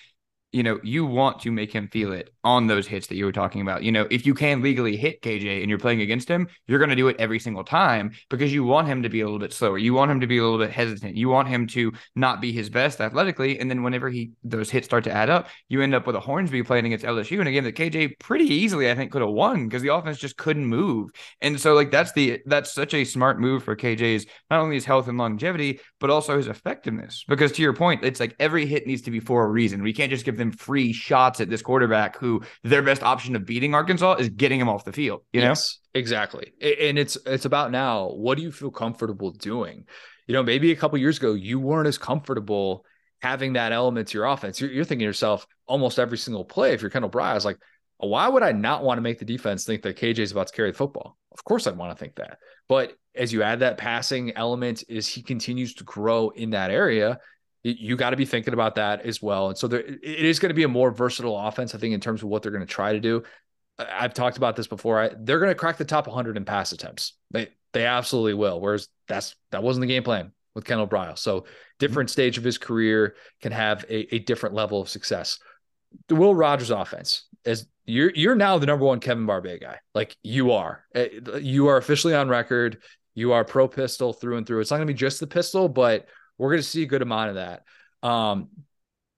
you 0.55 0.63
know, 0.63 0.79
you 0.85 1.05
want 1.05 1.41
to 1.41 1.51
make 1.51 1.73
him 1.73 1.89
feel 1.89 2.13
it 2.13 2.31
on 2.45 2.69
those 2.69 2.87
hits 2.87 3.09
that 3.09 3.17
you 3.17 3.25
were 3.25 3.33
talking 3.33 3.61
about. 3.61 3.83
You 3.83 3.91
know, 3.91 4.07
if 4.09 4.25
you 4.25 4.35
can 4.35 4.63
legally 4.63 4.97
hit 4.97 5.21
KJ 5.21 5.61
and 5.61 5.69
you're 5.69 5.81
playing 5.81 6.01
against 6.01 6.29
him, 6.29 6.47
you're 6.69 6.79
going 6.79 6.91
to 6.91 6.97
do 6.97 7.09
it 7.09 7.17
every 7.19 7.41
single 7.41 7.65
time 7.65 8.13
because 8.31 8.53
you 8.53 8.63
want 8.63 8.87
him 8.87 9.03
to 9.03 9.09
be 9.09 9.21
a 9.21 9.25
little 9.25 9.41
bit 9.41 9.53
slower. 9.53 9.79
You 9.79 9.95
want 9.95 10.13
him 10.13 10.21
to 10.21 10.29
be 10.29 10.39
a 10.39 10.45
little 10.45 10.59
bit 10.59 10.71
hesitant. 10.71 11.17
You 11.17 11.29
want 11.29 11.49
him 11.49 11.67
to 11.69 11.93
not 12.15 12.41
be 12.41 12.53
his 12.53 12.71
best 12.71 13.01
athletically. 13.01 13.59
And 13.59 13.69
then 13.69 13.83
whenever 13.83 14.09
he 14.11 14.31
those 14.45 14.71
hits 14.71 14.87
start 14.87 15.03
to 15.05 15.13
add 15.13 15.29
up, 15.29 15.49
you 15.69 15.83
end 15.83 15.93
up 15.93 16.07
with 16.07 16.15
a 16.15 16.21
Hornsby 16.21 16.63
playing 16.63 16.87
against 16.87 17.05
LSU 17.05 17.41
in 17.41 17.49
a 17.49 17.53
game 17.53 17.65
that 17.65 17.75
KJ 17.75 18.21
pretty 18.21 18.47
easily, 18.47 18.89
I 18.89 18.95
think, 18.95 19.11
could 19.11 19.23
have 19.23 19.31
won 19.33 19.67
because 19.67 19.83
the 19.83 19.93
offense 19.93 20.19
just 20.19 20.37
couldn't 20.37 20.67
move. 20.67 21.11
And 21.41 21.61
so, 21.61 21.75
like, 21.75 21.91
that's 21.91 22.13
the 22.13 22.41
that's 22.47 22.73
such 22.73 22.95
a 22.95 23.05
smart 23.05 23.41
move 23.41 23.65
for 23.65 23.75
KJ's 23.75 24.27
not 24.53 24.61
only 24.61 24.77
his 24.77 24.85
health 24.85 25.09
and 25.09 25.19
longevity, 25.19 25.81
but 25.99 26.11
also 26.11 26.37
his 26.37 26.47
effectiveness. 26.47 27.25
Because 27.27 27.51
to 27.53 27.63
your 27.63 27.73
point, 27.73 28.05
it's 28.05 28.21
like 28.21 28.37
every 28.39 28.67
hit 28.67 28.87
needs 28.87 29.03
to 29.03 29.11
be 29.11 29.19
for 29.19 29.45
a 29.45 29.49
reason. 29.49 29.83
We 29.83 29.93
can't 29.93 30.11
just 30.11 30.25
give 30.25 30.37
them 30.37 30.44
them 30.45 30.57
free 30.57 30.93
shots 30.93 31.41
at 31.41 31.49
this 31.49 31.63
quarterback 31.63 32.17
who 32.19 32.43
their 32.63 32.83
best 32.83 33.03
option 33.03 33.37
of 33.37 33.45
beating 33.45 33.75
Arkansas 33.75 34.15
is 34.15 34.29
getting 34.29 34.61
him 34.61 34.69
off 34.69 34.85
the 34.85 34.93
field. 34.93 35.23
You 35.33 35.41
know, 35.41 35.49
yes, 35.49 35.79
exactly. 35.95 36.53
And 36.61 36.99
it's 36.99 37.17
it's 37.27 37.45
about 37.45 37.71
now. 37.71 38.09
What 38.09 38.37
do 38.37 38.43
you 38.43 38.53
feel 38.53 38.71
comfortable 38.71 39.31
doing? 39.31 39.87
You 40.27 40.35
know, 40.35 40.43
maybe 40.43 40.73
a 40.73 40.77
couple 40.77 40.99
years 40.99 41.19
ago 41.19 41.35
you 41.35 41.59
weren't 41.59 41.89
as 41.89 41.99
comfortable 41.99 42.85
having 43.23 43.55
that 43.55 43.73
element 43.73 44.09
to 44.09 44.19
your 44.19 44.27
offense. 44.27 44.61
You're, 44.61 44.71
you're 44.71 44.85
thinking 44.85 45.01
to 45.01 45.07
yourself 45.07 45.47
almost 45.67 45.99
every 45.99 46.19
single 46.19 46.45
play. 46.45 46.73
If 46.73 46.83
you're 46.83 46.91
Kendall 46.91 47.09
Bry, 47.09 47.37
like, 47.39 47.59
why 47.97 48.29
would 48.29 48.43
I 48.43 48.53
not 48.53 48.85
want 48.85 48.99
to 48.99 49.03
make 49.03 49.19
the 49.19 49.25
defense 49.25 49.65
think 49.65 49.83
that 49.83 49.97
KJ 49.97 50.19
is 50.19 50.33
about 50.33 50.49
to 50.49 50.53
carry 50.53 50.71
the 50.71 50.77
football? 50.77 51.17
Of 51.33 51.43
course, 51.43 51.67
I'd 51.67 51.77
want 51.77 51.97
to 51.97 51.97
think 51.97 52.17
that. 52.17 52.39
But 52.69 52.93
as 53.15 53.33
you 53.33 53.43
add 53.43 53.61
that 53.61 53.79
passing 53.79 54.37
element, 54.37 54.85
as 54.91 55.09
he 55.09 55.23
continues 55.23 55.75
to 55.75 55.85
grow 55.85 56.31
in 56.31 56.51
that 56.51 56.71
area, 56.71 57.19
you 57.64 57.97
got 57.97 58.11
to 58.11 58.16
be 58.16 58.26
thinking 58.26 58.52
about 58.52 58.75
that 58.75 59.06
as 59.06 59.23
well. 59.23 59.49
And 59.49 59.59
so 59.59 59.66
there, 59.66 59.80
it 59.80 59.99
is 60.02 60.38
going 60.38 60.50
to 60.50 60.54
be 60.54 60.64
a 60.64 60.68
more 60.68 60.90
versatile 60.90 61.38
offense, 61.38 61.75
I 61.75 61.78
think, 61.78 61.94
in 61.94 62.00
terms 62.00 62.23
of 62.23 62.28
what 62.28 62.42
they're 62.42 62.52
going 62.52 62.66
to 62.66 62.73
try 62.73 62.92
to 62.92 63.00
do. 63.00 63.23
I've 63.78 64.14
talked 64.14 64.37
about 64.37 64.54
this 64.54 64.66
before. 64.66 65.00
I, 65.00 65.11
they're 65.18 65.38
going 65.40 65.50
to 65.50 65.54
crack 65.54 65.78
the 65.78 65.85
top 65.85 66.06
100 66.06 66.37
in 66.37 66.44
pass 66.44 66.73
attempts. 66.73 67.14
They 67.30 67.49
they 67.73 67.87
absolutely 67.87 68.35
will. 68.35 68.61
Whereas 68.61 68.88
that's 69.09 69.35
that 69.50 69.62
wasn't 69.62 69.80
the 69.80 69.88
game 69.88 70.04
plan 70.04 70.30
with 70.54 70.64
Kendall 70.64 70.87
Briles. 70.87 71.18
So 71.18 71.47
different 71.78 72.11
stage 72.11 72.38
of 72.38 72.44
his 72.44 72.59
career 72.59 73.16
can 73.40 73.50
have 73.50 73.85
a, 73.88 74.14
a 74.14 74.18
different 74.21 74.54
level 74.54 74.80
of 74.80 74.88
success. 74.88 75.38
The 76.06 76.14
Will 76.14 76.35
Rogers 76.35 76.71
offense 76.71 77.26
is 77.44 77.66
you're 77.87 78.12
you're 78.14 78.37
now 78.37 78.59
the 78.59 78.66
number 78.66 78.85
one 78.85 79.00
Kevin 79.00 79.26
Barbay 79.26 79.59
guy. 79.59 79.78
Like 79.94 80.16
you 80.23 80.52
are. 80.52 80.85
Eh, 80.94 81.09
you 81.40 81.68
are 81.68 81.78
officially 81.78 82.14
on 82.14 82.28
record. 82.28 82.78
You 83.14 83.33
are 83.33 83.44
pro 83.44 83.66
pistol 83.68 84.12
through 84.12 84.37
and 84.37 84.47
through. 84.47 84.61
It's 84.61 84.71
not 84.71 84.76
going 84.76 84.87
to 84.87 84.92
be 84.92 84.99
just 84.99 85.18
the 85.18 85.26
pistol, 85.26 85.68
but 85.68 86.06
we're 86.38 86.50
going 86.50 86.62
to 86.62 86.69
see 86.69 86.83
a 86.83 86.87
good 86.87 87.03
amount 87.03 87.31
of 87.31 87.35
that. 87.37 87.64
Um, 88.07 88.49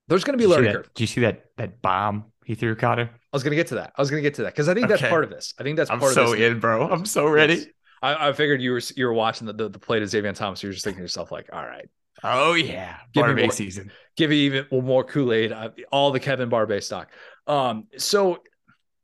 there's 0.08 0.24
going 0.24 0.38
to 0.38 0.38
be 0.38 0.44
a 0.44 0.48
learning 0.48 0.72
curve. 0.72 0.90
Do 0.94 1.02
you 1.02 1.08
see 1.08 1.22
that 1.22 1.46
that 1.56 1.82
bomb 1.82 2.26
he 2.44 2.54
threw, 2.54 2.76
Cotter? 2.76 3.10
I 3.12 3.36
was 3.36 3.42
going 3.42 3.52
to 3.52 3.56
get 3.56 3.68
to 3.68 3.76
that. 3.76 3.92
I 3.96 4.00
was 4.00 4.10
going 4.10 4.22
to 4.22 4.26
get 4.26 4.34
to 4.34 4.42
that 4.42 4.52
because 4.52 4.68
I 4.68 4.74
think 4.74 4.88
that's 4.88 5.02
part 5.02 5.24
of 5.24 5.30
this. 5.30 5.54
I 5.58 5.62
think 5.62 5.76
that's 5.76 5.90
I'm 5.90 5.98
part 5.98 6.14
so 6.14 6.32
of 6.32 6.38
this. 6.38 6.40
in, 6.40 6.60
bro. 6.60 6.88
I'm 6.88 7.04
so 7.04 7.26
ready. 7.26 7.66
I, 8.02 8.28
I, 8.28 8.32
figured 8.32 8.62
you 8.62 8.72
were 8.72 8.82
you 8.94 9.06
were 9.06 9.12
watching 9.12 9.46
the 9.46 9.52
the, 9.52 9.68
the 9.68 9.78
play 9.78 9.98
to 9.98 10.04
Zavion 10.04 10.34
Thomas. 10.34 10.62
You 10.62 10.68
were 10.68 10.72
just 10.72 10.84
thinking 10.84 10.98
to 10.98 11.02
yourself 11.02 11.32
like, 11.32 11.48
all 11.52 11.64
right. 11.64 11.88
Oh 12.22 12.54
yeah, 12.54 12.96
give 13.12 13.22
Barbay 13.22 13.34
me 13.34 13.42
more, 13.42 13.52
season. 13.52 13.92
Give 14.16 14.30
me 14.30 14.36
even 14.36 14.66
more 14.70 15.04
Kool 15.04 15.32
Aid. 15.32 15.52
Uh, 15.52 15.70
all 15.92 16.12
the 16.12 16.20
Kevin 16.20 16.48
Barbay 16.48 16.80
stock. 16.80 17.10
Um, 17.46 17.88
so 17.98 18.42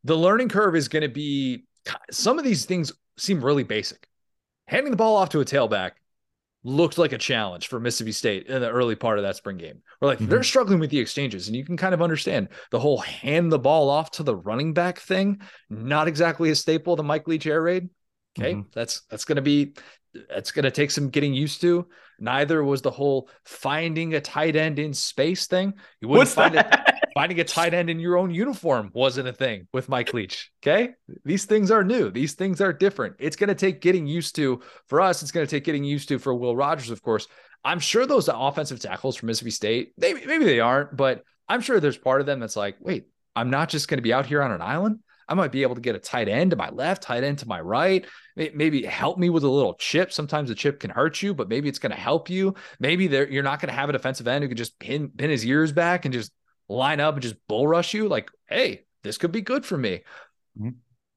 the 0.05 0.17
learning 0.17 0.49
curve 0.49 0.77
is 0.77 0.89
going 0.89 1.03
to 1.03 1.09
be 1.09 1.65
some 2.11 2.39
of 2.39 2.45
these 2.45 2.65
things 2.65 2.93
seem 3.19 3.45
really 3.45 3.65
basic. 3.65 4.09
Handing 4.67 4.91
the 4.91 4.97
ball 4.97 5.17
off 5.17 5.31
to 5.31 5.41
a 5.41 5.45
tailback 5.45 5.93
looked 6.65 6.99
like 6.99 7.13
a 7.13 7.19
challenge 7.19 7.69
for 7.69 7.81
Mississippi 7.81 8.13
State 8.13 8.47
in 8.47 8.61
the 8.61 8.71
early 8.71 8.95
part 8.95 9.19
of 9.19 9.25
that 9.25 9.37
spring 9.37 9.57
game. 9.57 9.83
We're 10.01 10.09
like 10.09 10.19
mm-hmm. 10.19 10.29
they're 10.29 10.43
struggling 10.43 10.79
with 10.79 10.91
the 10.91 10.99
exchanges, 10.99 11.49
and 11.49 11.57
you 11.57 11.65
can 11.65 11.77
kind 11.77 11.95
of 11.95 12.03
understand 12.03 12.49
the 12.71 12.81
whole 12.81 12.99
hand 12.99 13.51
the 13.51 13.59
ball 13.59 13.91
off 13.91 14.11
to 14.13 14.23
the 14.23 14.37
running 14.37 14.73
back 14.73 15.01
thing. 15.01 15.41
Not 15.69 16.09
exactly 16.09 16.51
a 16.51 16.55
staple 16.55 16.97
the 16.97 17.03
Mike 17.03 17.27
Leach 17.27 17.47
air 17.47 17.63
raid. 17.63 17.89
Okay, 18.39 18.55
mm-hmm. 18.55 18.69
that's 18.73 19.03
that's 19.11 19.25
to 19.37 19.43
be 19.43 19.75
that's 20.29 20.53
to 20.65 20.71
take 20.71 20.91
some 20.91 21.11
getting 21.11 21.35
used 21.35 21.61
to. 21.63 21.87
Neither 22.19 22.63
was 22.63 22.83
the 22.83 22.91
whole 22.91 23.29
finding 23.45 24.15
a 24.15 24.21
tight 24.21 24.57
end 24.57 24.79
in 24.79 24.95
space 24.95 25.47
thing. 25.47 25.75
You 26.01 26.09
wouldn't 26.09 26.21
What's 26.21 26.35
find 26.35 26.55
that? 26.55 26.89
it 26.89 26.92
finding 27.15 27.41
a 27.41 27.45
tight 27.45 27.75
end 27.75 27.91
in 27.91 28.01
your 28.01 28.17
own 28.17 28.31
uniform 28.31 28.91
wasn't 28.93 29.29
a 29.29 29.33
thing 29.33 29.69
with 29.73 29.89
Mike 29.89 30.13
Leach. 30.15 30.51
Okay. 30.63 30.91
These 31.25 31.45
things 31.45 31.71
are 31.71 31.85
new. 31.85 32.11
These 32.11 32.35
things 32.35 32.61
are 32.61 32.73
different. 32.73 33.17
It's 33.19 33.37
going 33.37 33.49
to 33.49 33.55
take 33.55 33.81
getting 33.81 34.07
used 34.07 34.35
to 34.37 34.63
for 34.89 35.01
us. 35.01 35.23
It's 35.23 35.33
going 35.33 35.47
to 35.47 35.51
take 35.51 35.65
getting 35.65 35.85
used 35.85 36.09
to 36.09 36.19
for 36.19 36.35
Will 36.35 36.57
Rogers, 36.57 36.91
of 36.91 37.03
course. 37.03 37.27
I'm 37.65 37.81
sure 37.81 38.07
those 38.07 38.29
offensive 38.29 38.81
tackles 38.81 39.17
from 39.17 39.29
Mississippi 39.29 39.51
State, 39.51 39.93
maybe, 39.97 40.27
maybe 40.27 40.45
they 40.45 40.61
aren't, 40.61 40.97
but 40.97 41.23
I'm 41.49 41.61
sure 41.61 41.79
there's 41.79 41.99
part 41.99 42.21
of 42.21 42.27
them 42.27 42.41
that's 42.41 42.57
like, 42.57 42.77
wait, 42.81 43.07
I'm 43.37 43.51
not 43.51 43.69
just 43.69 43.89
going 43.89 43.99
to 43.99 44.03
be 44.03 44.13
out 44.13 44.27
here 44.27 44.43
on 44.43 44.51
an 44.51 44.63
island. 44.63 44.99
I 45.29 45.35
might 45.35 45.53
be 45.53 45.63
able 45.63 45.77
to 45.77 45.81
get 45.81 45.95
a 45.95 46.01
tight 46.01 46.29
end 46.29 46.51
to 46.51 46.57
my 46.57 46.69
left, 46.71 47.05
tight 47.05 47.25
end 47.25 47.39
to 47.39 47.49
my 47.49 47.61
right. 47.61 48.05
Maybe 48.37 48.83
help 48.85 49.19
me 49.19 49.31
with 49.31 49.45
a 49.45 49.49
little 49.49 49.75
chip. 49.75 50.13
Sometimes 50.13 50.51
a 50.51 50.55
chip 50.55 50.81
can 50.81 50.91
hurt 50.91 51.23
you, 51.23 51.33
but 51.33 51.49
maybe 51.49 51.69
it's 51.69 51.79
going 51.79 51.93
to 51.93 51.99
help 51.99 52.29
you. 52.29 52.55
Maybe 52.81 53.07
you're 53.07 53.43
not 53.43 53.61
going 53.61 53.69
to 53.69 53.75
have 53.75 53.89
a 53.89 53.93
defensive 53.93 54.27
end 54.27 54.43
who 54.43 54.49
can 54.49 54.57
just 54.57 54.79
pin 54.79 55.11
pin 55.17 55.31
his 55.31 55.47
ears 55.47 55.73
back 55.73 56.05
and 56.05 56.13
just 56.13 56.33
line 56.73 57.01
up 57.01 57.15
and 57.15 57.23
just 57.23 57.37
bull 57.49 57.67
rush 57.67 57.95
you, 57.95 58.09
like, 58.09 58.31
hey, 58.49 58.85
this 59.03 59.19
could 59.19 59.33
be 59.33 59.41
good 59.41 59.65
for 59.65 59.77
me. 59.77 60.03
Mm-hmm. 60.59 60.71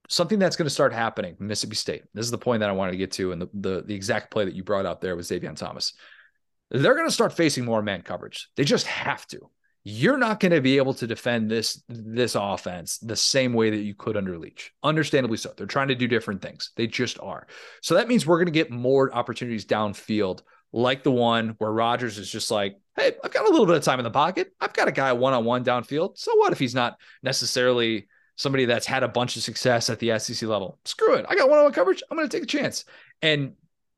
Something 0.07 0.37
that's 0.37 0.55
going 0.55 0.67
to 0.67 0.73
start 0.73 0.93
happening, 0.93 1.35
Mississippi 1.39 1.75
State. 1.75 2.03
This 2.13 2.25
is 2.25 2.31
the 2.31 2.37
point 2.37 2.59
that 2.59 2.69
I 2.69 2.73
wanted 2.73 2.91
to 2.91 2.97
get 2.97 3.11
to, 3.13 3.31
and 3.31 3.41
the, 3.41 3.49
the, 3.53 3.83
the 3.87 3.95
exact 3.95 4.31
play 4.31 4.45
that 4.45 4.53
you 4.53 4.63
brought 4.63 4.85
up 4.85 5.01
there 5.01 5.15
was 5.15 5.29
Zavion 5.29 5.55
Thomas. 5.55 5.93
They're 6.69 6.95
going 6.95 7.07
to 7.07 7.13
start 7.13 7.33
facing 7.33 7.65
more 7.65 7.81
man 7.81 8.01
coverage. 8.01 8.49
They 8.55 8.63
just 8.65 8.85
have 8.87 9.25
to. 9.27 9.49
You're 9.83 10.17
not 10.17 10.39
going 10.39 10.51
to 10.51 10.61
be 10.61 10.77
able 10.77 10.95
to 10.95 11.05
defend 11.05 11.49
this 11.49 11.83
this 11.87 12.35
offense 12.35 12.97
the 12.97 13.15
same 13.15 13.53
way 13.53 13.69
that 13.69 13.77
you 13.83 13.93
could 13.93 14.17
under 14.17 14.37
Leach. 14.37 14.73
Understandably 14.81 15.37
so. 15.37 15.53
They're 15.55 15.67
trying 15.67 15.89
to 15.89 15.95
do 15.95 16.07
different 16.07 16.41
things. 16.41 16.71
They 16.75 16.87
just 16.87 17.19
are. 17.19 17.45
So 17.81 17.93
that 17.93 18.07
means 18.07 18.25
we're 18.25 18.39
going 18.39 18.47
to 18.47 18.51
get 18.51 18.71
more 18.71 19.13
opportunities 19.13 19.65
downfield 19.65 20.41
like 20.71 21.03
the 21.03 21.11
one 21.11 21.55
where 21.57 21.71
Rogers 21.71 22.17
is 22.17 22.29
just 22.29 22.51
like, 22.51 22.77
hey, 22.95 23.13
I've 23.23 23.31
got 23.31 23.47
a 23.47 23.51
little 23.51 23.65
bit 23.65 23.75
of 23.75 23.83
time 23.83 23.99
in 23.99 24.03
the 24.03 24.11
pocket. 24.11 24.51
I've 24.59 24.73
got 24.73 24.87
a 24.87 24.91
guy 24.91 25.13
one 25.13 25.33
on 25.33 25.45
one 25.45 25.63
downfield. 25.63 26.17
So 26.17 26.35
what 26.35 26.51
if 26.51 26.59
he's 26.59 26.75
not 26.75 26.97
necessarily 27.23 28.07
somebody 28.35 28.65
that's 28.65 28.85
had 28.85 29.03
a 29.03 29.07
bunch 29.07 29.37
of 29.37 29.43
success 29.43 29.89
at 29.89 29.99
the 29.99 30.17
SEC 30.19 30.47
level? 30.47 30.79
Screw 30.85 31.15
it. 31.15 31.25
I 31.27 31.35
got 31.35 31.49
one 31.49 31.59
on 31.59 31.65
one 31.65 31.73
coverage. 31.73 32.03
I'm 32.09 32.17
going 32.17 32.27
to 32.27 32.37
take 32.37 32.43
a 32.43 32.47
chance. 32.47 32.85
And 33.21 33.53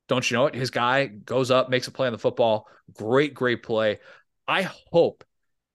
don't 0.07 0.29
you 0.29 0.37
know 0.37 0.47
it? 0.47 0.55
His 0.55 0.71
guy 0.71 1.07
goes 1.07 1.51
up, 1.51 1.69
makes 1.69 1.87
a 1.87 1.91
play 1.91 2.07
on 2.07 2.13
the 2.13 2.19
football. 2.19 2.67
Great, 2.93 3.33
great 3.33 3.63
play. 3.63 3.99
I 4.47 4.69
hope 4.91 5.23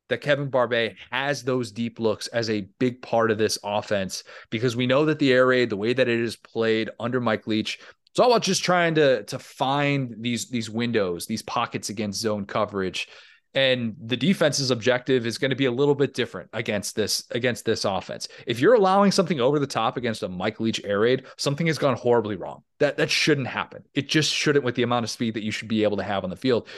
that 0.09 0.21
Kevin 0.21 0.51
Barbay 0.51 0.97
has 1.11 1.43
those 1.43 1.73
deep 1.73 1.99
looks 1.99 2.27
as 2.29 2.51
a 2.51 2.69
big 2.79 3.03
part 3.03 3.31
of 3.31 3.39
this 3.39 3.59
offense 3.65 4.25
because 4.51 4.77
we 4.77 4.87
know 4.87 5.07
that 5.07 5.19
the 5.19 5.33
air 5.33 5.47
raid, 5.47 5.71
the 5.71 5.77
way 5.77 5.93
that 5.93 6.09
it 6.09 6.21
is 6.21 6.37
played 6.37 6.91
under 7.01 7.21
Mike 7.21 7.47
Leach, 7.47 7.79
it's 8.12 8.21
all 8.21 8.31
about 8.31 8.42
just 8.42 8.62
trying 8.62 8.95
to 8.97 9.23
to 9.25 9.38
find 9.38 10.14
these 10.21 10.50
these 10.50 10.69
windows, 10.69 11.25
these 11.25 11.42
pockets 11.42 11.88
against 11.88 12.21
zone 12.21 12.45
coverage. 12.45 13.09
And 13.54 13.95
the 14.02 14.16
defense's 14.16 14.71
objective 14.71 15.26
is 15.26 15.37
going 15.37 15.50
to 15.50 15.57
be 15.57 15.66
a 15.66 15.71
little 15.71 15.95
bit 15.95 16.14
different 16.14 16.49
against 16.52 16.95
this 16.95 17.25
against 17.31 17.64
this 17.64 17.87
offense. 17.87 18.28
If 18.47 18.61
you're 18.61 18.75
allowing 18.75 19.12
something 19.12 19.40
over 19.40 19.59
the 19.59 19.66
top 19.66 19.97
against 19.97 20.23
a 20.23 20.28
Mike 20.28 20.61
Leach 20.61 20.83
air 20.85 21.00
raid, 21.00 21.25
something 21.38 21.66
has 21.69 21.78
gone 21.78 21.97
horribly 21.97 22.37
wrong. 22.37 22.62
That 22.81 22.99
that 22.99 23.11
shouldn't 23.11 23.47
happen. 23.47 23.83
It 23.95 24.11
just 24.11 24.31
shouldn't 24.31 24.64
with 24.64 24.75
the 24.75 24.83
amount 24.83 25.04
of 25.04 25.11
speed 25.11 25.35
that 25.35 25.42
you 25.42 25.50
should 25.50 25.69
be 25.69 25.83
able 25.83 25.97
to 25.97 26.02
have 26.02 26.23
on 26.23 26.31
the 26.31 26.37
field. 26.37 26.69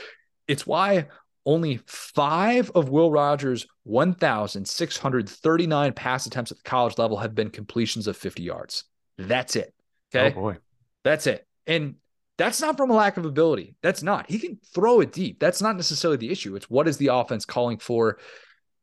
It's 0.47 0.69
why 0.69 1.09
only 1.47 1.81
five 1.87 2.71
of 2.77 2.91
Will 2.91 3.11
Rogers' 3.11 3.67
1,639 3.83 5.93
pass 5.93 6.27
attempts 6.27 6.53
at 6.53 6.59
the 6.59 6.65
college 6.65 6.97
level 6.97 7.19
have 7.19 7.35
been 7.35 7.51
completions 7.51 8.07
of 8.07 8.17
50 8.17 8.43
yards. 8.43 8.85
That's 9.19 9.57
it. 9.57 9.75
Oh, 10.15 10.21
okay. 10.21 10.35
Oh 10.37 10.41
boy. 10.41 10.59
That's 11.05 11.27
it. 11.27 11.47
And 11.67 11.97
that's 12.37 12.61
not 12.61 12.77
from 12.77 12.91
a 12.91 12.95
lack 12.95 13.17
of 13.17 13.25
ability. 13.25 13.77
That's 13.83 14.03
not. 14.03 14.29
He 14.29 14.39
can 14.39 14.59
throw 14.75 15.01
it 15.01 15.13
deep. 15.13 15.39
That's 15.39 15.63
not 15.63 15.77
necessarily 15.77 16.17
the 16.17 16.31
issue. 16.31 16.57
It's 16.57 16.69
what 16.69 16.89
is 16.89 16.97
the 16.97 17.09
offense 17.09 17.45
calling 17.45 17.79
for? 17.79 18.19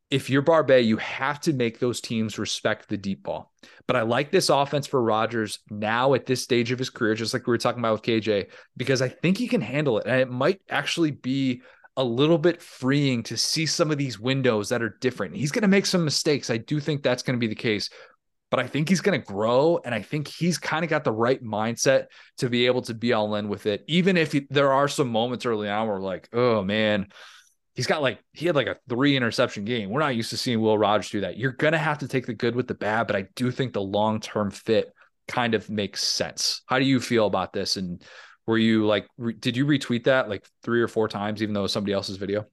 If 0.10 0.30
you're 0.30 0.42
Barbay, 0.42 0.82
you 0.82 0.98
have 0.98 1.40
to 1.42 1.54
make 1.54 1.80
those 1.80 2.02
teams 2.02 2.38
respect 2.38 2.90
the 2.90 2.98
deep 2.98 3.24
ball. 3.24 3.54
But 3.88 3.96
I 3.96 4.02
like 4.02 4.30
this 4.32 4.50
offense 4.50 4.88
for 4.88 5.02
Rogers 5.02 5.60
now 5.70 6.14
at 6.14 6.26
this 6.26 6.44
stage 6.44 6.72
of 6.72 6.80
his 6.80 6.90
career, 6.90 7.16
just 7.16 7.34
like 7.34 7.48
we 7.48 7.52
were 7.52 7.58
talking 7.58 7.80
about 7.80 7.94
with 7.94 8.02
KJ, 8.02 8.48
because 8.76 9.02
I 9.02 9.10
think 9.10 9.38
he 9.38 9.48
can 9.48 9.62
handle 9.62 9.98
it. 10.00 10.08
And 10.08 10.20
it 10.20 10.30
might 10.30 10.62
actually 10.70 11.12
be 11.12 11.62
a 11.98 12.04
little 12.04 12.38
bit 12.38 12.62
freeing 12.62 13.24
to 13.24 13.38
see 13.38 13.66
some 13.66 13.92
of 13.92 13.98
these 13.98 14.20
windows 14.20 14.70
that 14.70 14.82
are 14.82 14.98
different. 15.02 15.36
He's 15.36 15.52
going 15.52 15.64
to 15.64 15.68
make 15.68 15.86
some 15.86 16.06
mistakes. 16.06 16.50
I 16.50 16.58
do 16.58 16.80
think 16.80 17.04
that's 17.04 17.24
going 17.24 17.38
to 17.38 17.40
be 17.40 17.48
the 17.48 17.56
case 17.56 17.90
but 18.52 18.60
I 18.60 18.68
think 18.68 18.90
he's 18.90 19.02
going 19.02 19.20
to 19.20 19.26
grow. 19.26 19.80
And 19.84 19.96
I 19.96 20.02
think 20.02 20.28
he's 20.28 20.60
kind 20.60 20.84
of 20.84 20.90
got 20.90 21.04
the 21.04 21.12
right 21.12 21.42
mindset 21.42 22.08
to 22.38 22.50
be 22.50 22.68
able 22.68 22.84
to 22.84 22.94
be 22.94 23.14
all 23.14 23.34
in 23.36 23.50
with 23.50 23.66
it. 23.66 23.84
Even 23.88 24.18
if 24.18 24.34
he, 24.34 24.46
there 24.52 24.74
are 24.74 24.88
some 24.88 25.10
moments 25.10 25.46
early 25.46 25.70
on 25.70 25.88
where, 25.88 26.00
like, 26.00 26.30
oh 26.34 26.62
man, 26.62 27.08
he's 27.74 27.88
got 27.88 28.02
like, 28.02 28.20
he 28.34 28.46
had 28.46 28.56
like 28.56 28.68
a 28.68 28.78
three 28.90 29.16
interception 29.16 29.64
game. 29.64 29.90
We're 29.90 30.02
not 30.02 30.16
used 30.16 30.30
to 30.32 30.38
seeing 30.38 30.62
Will 30.62 30.78
Rogers 30.78 31.10
do 31.10 31.22
that. 31.22 31.38
You're 31.38 31.54
going 31.54 31.72
to 31.72 31.80
have 31.80 32.00
to 32.00 32.08
take 32.08 32.26
the 32.26 32.34
good 32.34 32.56
with 32.56 32.68
the 32.68 32.76
bad, 32.76 33.08
but 33.08 33.16
I 33.16 33.28
do 33.36 33.50
think 33.50 33.74
the 33.74 33.82
long 33.82 34.20
term 34.20 34.52
fit 34.52 34.92
kind 35.28 35.56
of 35.56 35.70
makes 35.70 36.04
sense. 36.04 36.62
How 36.66 36.78
do 36.78 36.86
you 36.86 37.00
feel 37.00 37.26
about 37.26 37.54
this? 37.54 37.78
And 37.78 38.04
were 38.46 38.58
you 38.58 38.86
like, 38.86 39.08
re- 39.18 39.34
did 39.34 39.56
you 39.56 39.66
retweet 39.66 40.04
that 40.04 40.28
like 40.28 40.46
three 40.62 40.82
or 40.82 40.90
four 40.90 41.08
times, 41.08 41.42
even 41.42 41.54
though 41.54 41.62
it 41.62 41.64
was 41.64 41.72
somebody 41.72 41.94
else's 41.94 42.18
video? 42.18 42.46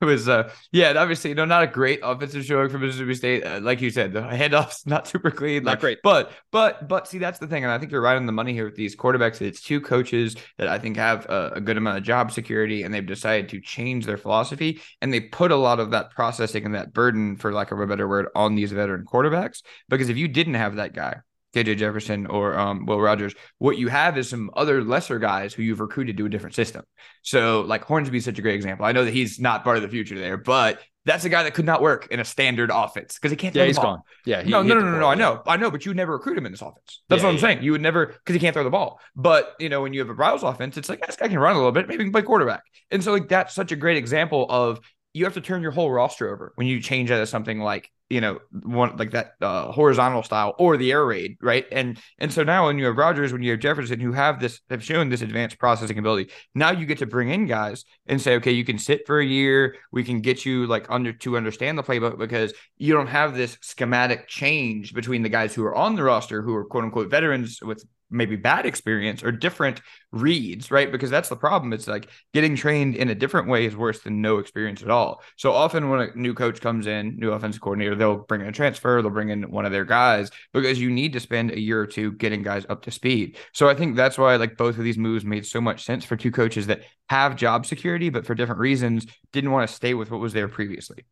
It 0.00 0.04
was, 0.06 0.28
uh, 0.28 0.50
yeah, 0.72 0.94
obviously, 0.96 1.30
you 1.30 1.34
know, 1.34 1.44
not 1.44 1.62
a 1.62 1.66
great 1.66 2.00
offensive 2.02 2.44
showing 2.44 2.68
for 2.70 2.78
Mississippi 2.78 3.14
State. 3.14 3.44
Uh, 3.44 3.60
like 3.60 3.80
you 3.80 3.90
said, 3.90 4.12
the 4.12 4.20
handoffs 4.20 4.86
not 4.86 5.06
super 5.06 5.30
clean, 5.30 5.64
not 5.64 5.80
great. 5.80 5.98
But, 6.02 6.32
but, 6.50 6.88
but, 6.88 7.06
see, 7.06 7.18
that's 7.18 7.38
the 7.38 7.46
thing, 7.46 7.64
and 7.64 7.72
I 7.72 7.78
think 7.78 7.92
you're 7.92 8.00
right 8.00 8.16
on 8.16 8.26
the 8.26 8.32
money 8.32 8.52
here 8.52 8.64
with 8.64 8.76
these 8.76 8.96
quarterbacks. 8.96 9.40
It's 9.42 9.60
two 9.60 9.80
coaches 9.80 10.36
that 10.58 10.68
I 10.68 10.78
think 10.78 10.96
have 10.96 11.26
a, 11.26 11.52
a 11.56 11.60
good 11.60 11.76
amount 11.76 11.98
of 11.98 12.04
job 12.04 12.32
security, 12.32 12.82
and 12.82 12.94
they've 12.94 13.04
decided 13.04 13.48
to 13.50 13.60
change 13.60 14.06
their 14.06 14.16
philosophy, 14.16 14.80
and 15.02 15.12
they 15.12 15.20
put 15.20 15.50
a 15.50 15.56
lot 15.56 15.80
of 15.80 15.90
that 15.90 16.10
processing 16.10 16.64
and 16.64 16.74
that 16.74 16.92
burden, 16.92 17.36
for 17.36 17.52
lack 17.52 17.70
of 17.70 17.80
a 17.80 17.86
better 17.86 18.08
word, 18.08 18.28
on 18.34 18.54
these 18.54 18.72
veteran 18.72 19.04
quarterbacks. 19.04 19.62
Because 19.88 20.08
if 20.08 20.16
you 20.16 20.28
didn't 20.28 20.54
have 20.54 20.76
that 20.76 20.94
guy, 20.94 21.16
KJ 21.54 21.78
Jefferson 21.78 22.26
or 22.26 22.58
um, 22.58 22.86
Will 22.86 23.00
Rogers. 23.00 23.34
What 23.58 23.78
you 23.78 23.88
have 23.88 24.16
is 24.16 24.28
some 24.28 24.50
other 24.54 24.84
lesser 24.84 25.18
guys 25.18 25.52
who 25.52 25.62
you've 25.62 25.80
recruited 25.80 26.16
to 26.18 26.26
a 26.26 26.28
different 26.28 26.54
system. 26.54 26.84
So, 27.22 27.62
like 27.62 27.84
Hornsby 27.84 28.18
is 28.18 28.24
such 28.24 28.38
a 28.38 28.42
great 28.42 28.54
example. 28.54 28.86
I 28.86 28.92
know 28.92 29.04
that 29.04 29.14
he's 29.14 29.40
not 29.40 29.64
part 29.64 29.76
of 29.76 29.82
the 29.82 29.88
future 29.88 30.18
there, 30.18 30.36
but 30.36 30.80
That's 31.06 31.24
a 31.24 31.30
guy 31.30 31.44
that 31.44 31.54
could 31.54 31.64
not 31.64 31.80
work 31.80 32.08
in 32.10 32.20
a 32.20 32.24
standard 32.24 32.70
offense 32.72 33.14
because 33.14 33.30
he 33.30 33.36
can't 33.36 33.54
throw 33.54 33.64
yeah, 33.64 33.72
the 33.72 33.80
ball. 33.80 33.84
Gone. 33.84 34.02
Yeah, 34.26 34.42
he, 34.42 34.50
no, 34.50 34.62
no, 34.62 34.74
no, 34.74 34.80
no, 34.82 35.00
no. 35.00 35.08
I 35.08 35.14
know, 35.14 35.42
I 35.46 35.56
know, 35.56 35.70
but 35.70 35.86
you 35.86 35.94
never 35.94 36.12
recruit 36.12 36.36
him 36.36 36.44
in 36.44 36.52
this 36.52 36.60
offense. 36.60 37.00
That's 37.08 37.22
yeah, 37.22 37.26
what 37.26 37.30
I'm 37.30 37.36
yeah. 37.36 37.40
saying. 37.40 37.62
You 37.62 37.72
would 37.72 37.80
never 37.80 38.06
because 38.06 38.34
he 38.34 38.38
can't 38.38 38.52
throw 38.52 38.64
the 38.64 38.70
ball. 38.70 39.00
But 39.16 39.54
you 39.58 39.70
know, 39.70 39.80
when 39.80 39.94
you 39.94 40.00
have 40.00 40.10
a 40.10 40.14
Briles 40.14 40.42
offense, 40.42 40.76
it's 40.76 40.90
like 40.90 41.04
this 41.04 41.16
guy 41.16 41.28
can 41.28 41.38
run 41.38 41.54
a 41.54 41.58
little 41.58 41.72
bit, 41.72 41.88
maybe 41.88 42.04
he 42.04 42.04
can 42.04 42.12
play 42.12 42.22
quarterback. 42.22 42.62
And 42.90 43.02
so 43.02 43.12
like 43.12 43.28
that's 43.28 43.54
such 43.54 43.72
a 43.72 43.76
great 43.76 43.96
example 43.96 44.46
of 44.50 44.80
you 45.14 45.24
have 45.24 45.34
to 45.34 45.40
turn 45.40 45.62
your 45.62 45.72
whole 45.72 45.90
roster 45.90 46.32
over 46.32 46.52
when 46.56 46.66
you 46.66 46.80
change 46.80 47.10
out 47.10 47.20
of 47.20 47.28
something 47.28 47.58
like 47.58 47.90
you 48.10 48.20
know 48.20 48.40
one 48.64 48.96
like 48.96 49.12
that 49.12 49.34
uh, 49.40 49.72
horizontal 49.72 50.22
style 50.22 50.54
or 50.58 50.76
the 50.76 50.92
air 50.92 51.04
raid 51.06 51.36
right? 51.40 51.64
And 51.72 51.98
and 52.18 52.32
so 52.32 52.42
now 52.42 52.66
when 52.66 52.78
you 52.78 52.86
have 52.86 52.96
Rogers, 52.96 53.32
when 53.32 53.42
you 53.42 53.52
have 53.52 53.60
Jefferson 53.60 54.00
who 54.00 54.12
have 54.12 54.40
this 54.40 54.60
have 54.68 54.84
shown 54.84 55.08
this 55.08 55.22
advanced 55.22 55.58
processing 55.58 55.98
ability 55.98 56.30
now 56.54 56.70
you 56.70 56.86
get 56.86 56.98
to 56.98 57.06
bring 57.06 57.30
in 57.30 57.46
guys 57.46 57.84
and 58.06 58.20
say 58.20 58.34
okay 58.36 58.50
you 58.50 58.64
can 58.64 58.78
sit 58.78 59.06
for 59.06 59.20
a 59.20 59.24
year. 59.24 59.76
We 59.92 60.04
can 60.04 60.20
get 60.20 60.44
you 60.44 60.66
like 60.66 60.86
under 60.90 61.12
to 61.12 61.36
understand 61.36 61.78
the 61.78 61.82
playbook 61.82 62.18
because 62.18 62.52
you 62.76 62.92
don't 62.92 63.06
have 63.06 63.34
this 63.34 63.56
schematic 63.62 64.28
change 64.28 64.92
between 64.92 65.22
the 65.22 65.28
guys 65.28 65.54
who 65.54 65.64
are 65.64 65.74
on 65.74 65.94
the 65.94 66.02
roster 66.02 66.42
who 66.42 66.54
are 66.54 66.64
quote 66.64 66.84
unquote 66.84 67.10
veterans 67.10 67.60
with 67.62 67.84
maybe 68.10 68.36
bad 68.36 68.66
experience 68.66 69.22
or 69.22 69.32
different 69.32 69.80
reads, 70.12 70.70
right? 70.70 70.90
Because 70.90 71.10
that's 71.10 71.28
the 71.28 71.36
problem. 71.36 71.72
It's 71.72 71.86
like 71.86 72.08
getting 72.34 72.56
trained 72.56 72.96
in 72.96 73.08
a 73.08 73.14
different 73.14 73.48
way 73.48 73.66
is 73.66 73.76
worse 73.76 74.00
than 74.00 74.20
no 74.20 74.38
experience 74.38 74.82
at 74.82 74.90
all. 74.90 75.22
So 75.36 75.52
often 75.52 75.88
when 75.88 76.00
a 76.00 76.14
new 76.16 76.34
coach 76.34 76.60
comes 76.60 76.86
in, 76.86 77.16
new 77.16 77.32
offensive 77.32 77.60
coordinator, 77.60 77.94
they'll 77.94 78.18
bring 78.18 78.40
in 78.40 78.48
a 78.48 78.52
transfer, 78.52 79.00
they'll 79.00 79.10
bring 79.10 79.30
in 79.30 79.50
one 79.50 79.64
of 79.64 79.72
their 79.72 79.84
guys 79.84 80.30
because 80.52 80.80
you 80.80 80.90
need 80.90 81.12
to 81.12 81.20
spend 81.20 81.50
a 81.52 81.60
year 81.60 81.80
or 81.80 81.86
two 81.86 82.12
getting 82.12 82.42
guys 82.42 82.66
up 82.68 82.82
to 82.82 82.90
speed. 82.90 83.36
So 83.52 83.68
I 83.68 83.74
think 83.74 83.96
that's 83.96 84.18
why 84.18 84.36
like 84.36 84.56
both 84.56 84.78
of 84.78 84.84
these 84.84 84.98
moves 84.98 85.24
made 85.24 85.46
so 85.46 85.60
much 85.60 85.84
sense 85.84 86.04
for 86.04 86.16
two 86.16 86.30
coaches 86.30 86.66
that 86.66 86.82
have 87.08 87.36
job 87.36 87.66
security, 87.66 88.10
but 88.10 88.26
for 88.26 88.34
different 88.34 88.60
reasons 88.60 89.06
didn't 89.32 89.52
want 89.52 89.68
to 89.68 89.74
stay 89.74 89.94
with 89.94 90.10
what 90.10 90.20
was 90.20 90.32
there 90.32 90.48
previously 90.48 91.04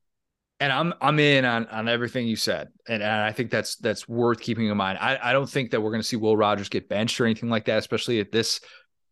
and 0.61 0.73
I'm 0.73 0.95
I'm 1.01 1.19
in 1.19 1.45
on 1.45 1.67
on 1.67 1.89
everything 1.89 2.27
you 2.27 2.37
said, 2.37 2.69
and, 2.89 3.03
and 3.03 3.13
I 3.13 3.33
think 3.33 3.51
that's 3.51 3.77
that's 3.77 4.09
worth 4.09 4.41
keeping 4.41 4.69
in 4.69 4.77
mind. 4.77 4.99
I, 5.01 5.19
I 5.23 5.33
don't 5.33 5.49
think 5.49 5.71
that 5.71 5.81
we're 5.81 5.91
going 5.91 6.03
to 6.03 6.07
see 6.07 6.17
Will 6.17 6.37
Rogers 6.37 6.69
get 6.69 6.89
benched 6.89 7.21
or 7.21 7.27
anything 7.27 7.49
like 7.49 7.67
that, 7.67 7.79
especially 7.79 8.21
at 8.21 8.33
this 8.33 8.61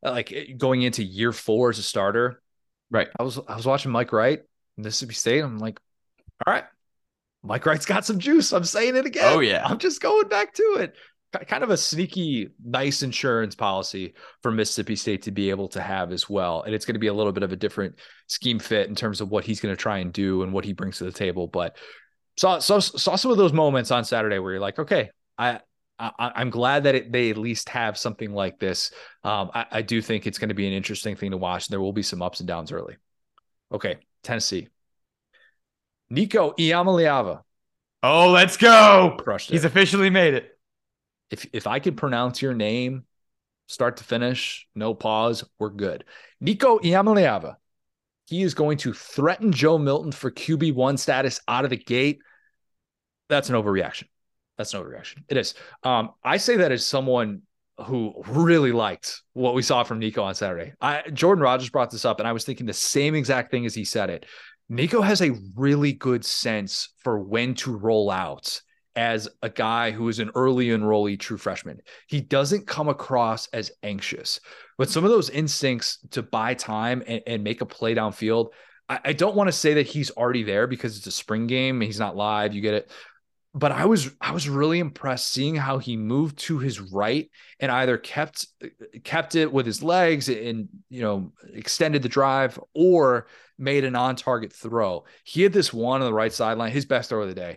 uh, 0.04 0.10
like 0.10 0.32
eh, 0.32 0.52
going 0.56 0.82
into 0.82 1.04
year 1.04 1.32
four 1.32 1.70
as 1.70 1.78
a 1.78 1.82
starter. 1.82 2.42
Right. 2.90 3.08
I 3.18 3.22
was 3.22 3.38
I 3.48 3.56
was 3.56 3.66
watching 3.66 3.92
Mike 3.92 4.12
Wright, 4.12 4.40
Mississippi 4.76 5.14
State. 5.14 5.40
I'm 5.40 5.58
like, 5.58 5.78
all 6.46 6.52
right, 6.52 6.64
Mike 7.42 7.64
Wright's 7.64 7.86
got 7.86 8.04
some 8.04 8.18
juice. 8.18 8.52
I'm 8.52 8.64
saying 8.64 8.96
it 8.96 9.06
again. 9.06 9.32
Oh 9.32 9.40
yeah. 9.40 9.64
I'm 9.64 9.78
just 9.78 10.00
going 10.00 10.28
back 10.28 10.54
to 10.54 10.62
it 10.80 10.94
kind 11.32 11.62
of 11.62 11.70
a 11.70 11.76
sneaky, 11.76 12.50
nice 12.64 13.02
insurance 13.02 13.54
policy 13.54 14.14
for 14.42 14.50
Mississippi 14.50 14.96
State 14.96 15.22
to 15.22 15.30
be 15.30 15.50
able 15.50 15.68
to 15.68 15.80
have 15.80 16.12
as 16.12 16.30
well. 16.30 16.62
And 16.62 16.74
it's 16.74 16.84
going 16.84 16.94
to 16.94 17.00
be 17.00 17.08
a 17.08 17.14
little 17.14 17.32
bit 17.32 17.42
of 17.42 17.52
a 17.52 17.56
different 17.56 17.96
scheme 18.26 18.58
fit 18.58 18.88
in 18.88 18.94
terms 18.94 19.20
of 19.20 19.30
what 19.30 19.44
he's 19.44 19.60
going 19.60 19.74
to 19.74 19.80
try 19.80 19.98
and 19.98 20.12
do 20.12 20.42
and 20.42 20.52
what 20.52 20.64
he 20.64 20.72
brings 20.72 20.98
to 20.98 21.04
the 21.04 21.12
table. 21.12 21.46
But 21.46 21.76
saw 22.36 22.58
saw, 22.58 22.78
saw 22.78 23.16
some 23.16 23.30
of 23.30 23.36
those 23.36 23.52
moments 23.52 23.90
on 23.90 24.04
Saturday 24.04 24.38
where 24.38 24.52
you're 24.52 24.60
like, 24.60 24.78
okay, 24.78 25.10
I. 25.38 25.60
I, 25.98 26.42
am 26.42 26.50
glad 26.50 26.84
that 26.84 26.94
it, 26.94 27.10
they 27.10 27.30
at 27.30 27.38
least 27.38 27.70
have 27.70 27.96
something 27.96 28.30
like 28.30 28.58
this. 28.58 28.90
Um, 29.24 29.50
I, 29.54 29.64
I 29.70 29.80
do 29.80 30.02
think 30.02 30.26
it's 30.26 30.36
going 30.36 30.50
to 30.50 30.54
be 30.54 30.66
an 30.66 30.74
interesting 30.74 31.16
thing 31.16 31.30
to 31.30 31.38
watch. 31.38 31.68
There 31.68 31.80
will 31.80 31.94
be 31.94 32.02
some 32.02 32.20
ups 32.20 32.40
and 32.40 32.46
downs 32.46 32.70
early. 32.70 32.96
Okay, 33.72 33.96
Tennessee. 34.22 34.68
Nico 36.10 36.52
Iamaleava. 36.58 37.40
Oh, 38.02 38.30
let's 38.30 38.58
go. 38.58 39.16
Crushed 39.18 39.48
it. 39.48 39.54
He's 39.54 39.64
officially 39.64 40.10
made 40.10 40.34
it 40.34 40.55
if 41.30 41.46
if 41.52 41.66
I 41.66 41.80
could 41.80 41.96
pronounce 41.96 42.42
your 42.42 42.54
name 42.54 43.04
start 43.66 43.96
to 43.98 44.04
finish, 44.04 44.66
no 44.74 44.94
pause, 44.94 45.44
we're 45.58 45.70
good. 45.70 46.04
Nico 46.40 46.78
Iamaleava. 46.78 47.56
He 48.26 48.42
is 48.42 48.54
going 48.54 48.78
to 48.78 48.92
threaten 48.92 49.52
Joe 49.52 49.78
Milton 49.78 50.10
for 50.10 50.32
QB1 50.32 50.98
status 50.98 51.40
out 51.46 51.64
of 51.64 51.70
the 51.70 51.76
gate. 51.76 52.18
That's 53.28 53.48
an 53.50 53.54
overreaction. 53.54 54.04
That's 54.58 54.74
an 54.74 54.82
overreaction. 54.82 55.22
It 55.28 55.36
is. 55.36 55.54
Um, 55.84 56.10
I 56.24 56.38
say 56.38 56.56
that 56.56 56.72
as 56.72 56.84
someone 56.84 57.42
who 57.84 58.14
really 58.26 58.72
liked 58.72 59.20
what 59.34 59.54
we 59.54 59.62
saw 59.62 59.84
from 59.84 59.98
Nico 59.98 60.22
on 60.22 60.34
Saturday. 60.34 60.72
I 60.80 61.02
Jordan 61.12 61.42
Rodgers 61.42 61.68
brought 61.68 61.90
this 61.90 62.04
up, 62.04 62.18
and 62.18 62.26
I 62.26 62.32
was 62.32 62.44
thinking 62.44 62.66
the 62.66 62.72
same 62.72 63.14
exact 63.14 63.50
thing 63.50 63.66
as 63.66 63.74
he 63.74 63.84
said 63.84 64.10
it. 64.10 64.26
Nico 64.68 65.02
has 65.02 65.20
a 65.20 65.36
really 65.54 65.92
good 65.92 66.24
sense 66.24 66.88
for 67.04 67.20
when 67.20 67.54
to 67.56 67.76
roll 67.76 68.10
out 68.10 68.60
as 68.96 69.28
a 69.42 69.50
guy 69.50 69.90
who 69.90 70.08
is 70.08 70.18
an 70.18 70.30
early 70.34 70.68
enrollee 70.68 71.20
true 71.20 71.36
freshman. 71.36 71.80
He 72.08 72.20
doesn't 72.22 72.66
come 72.66 72.88
across 72.88 73.46
as 73.48 73.70
anxious, 73.82 74.40
but 74.78 74.88
some 74.88 75.04
of 75.04 75.10
those 75.10 75.30
instincts 75.30 75.98
to 76.12 76.22
buy 76.22 76.54
time 76.54 77.02
and, 77.06 77.22
and 77.26 77.44
make 77.44 77.60
a 77.60 77.66
play 77.66 77.94
downfield. 77.94 78.48
I, 78.88 79.00
I 79.04 79.12
don't 79.12 79.36
want 79.36 79.48
to 79.48 79.52
say 79.52 79.74
that 79.74 79.86
he's 79.86 80.10
already 80.10 80.42
there 80.42 80.66
because 80.66 80.96
it's 80.96 81.06
a 81.06 81.12
spring 81.12 81.46
game. 81.46 81.80
He's 81.82 82.00
not 82.00 82.16
live. 82.16 82.54
You 82.54 82.62
get 82.62 82.74
it. 82.74 82.90
But 83.52 83.72
I 83.72 83.86
was 83.86 84.10
I 84.20 84.32
was 84.32 84.50
really 84.50 84.80
impressed 84.80 85.30
seeing 85.30 85.56
how 85.56 85.78
he 85.78 85.96
moved 85.96 86.38
to 86.40 86.58
his 86.58 86.78
right 86.78 87.30
and 87.58 87.72
either 87.72 87.96
kept 87.96 88.46
kept 89.02 89.34
it 89.34 89.50
with 89.50 89.64
his 89.64 89.82
legs 89.82 90.28
and 90.28 90.68
you 90.90 91.00
know 91.00 91.32
extended 91.54 92.02
the 92.02 92.08
drive 92.10 92.60
or 92.74 93.28
made 93.58 93.84
an 93.84 93.96
on 93.96 94.14
target 94.14 94.52
throw. 94.52 95.06
He 95.24 95.42
had 95.42 95.54
this 95.54 95.72
one 95.72 96.02
on 96.02 96.06
the 96.06 96.12
right 96.12 96.34
sideline, 96.34 96.70
his 96.70 96.84
best 96.84 97.08
throw 97.08 97.22
of 97.22 97.28
the 97.28 97.34
day 97.34 97.56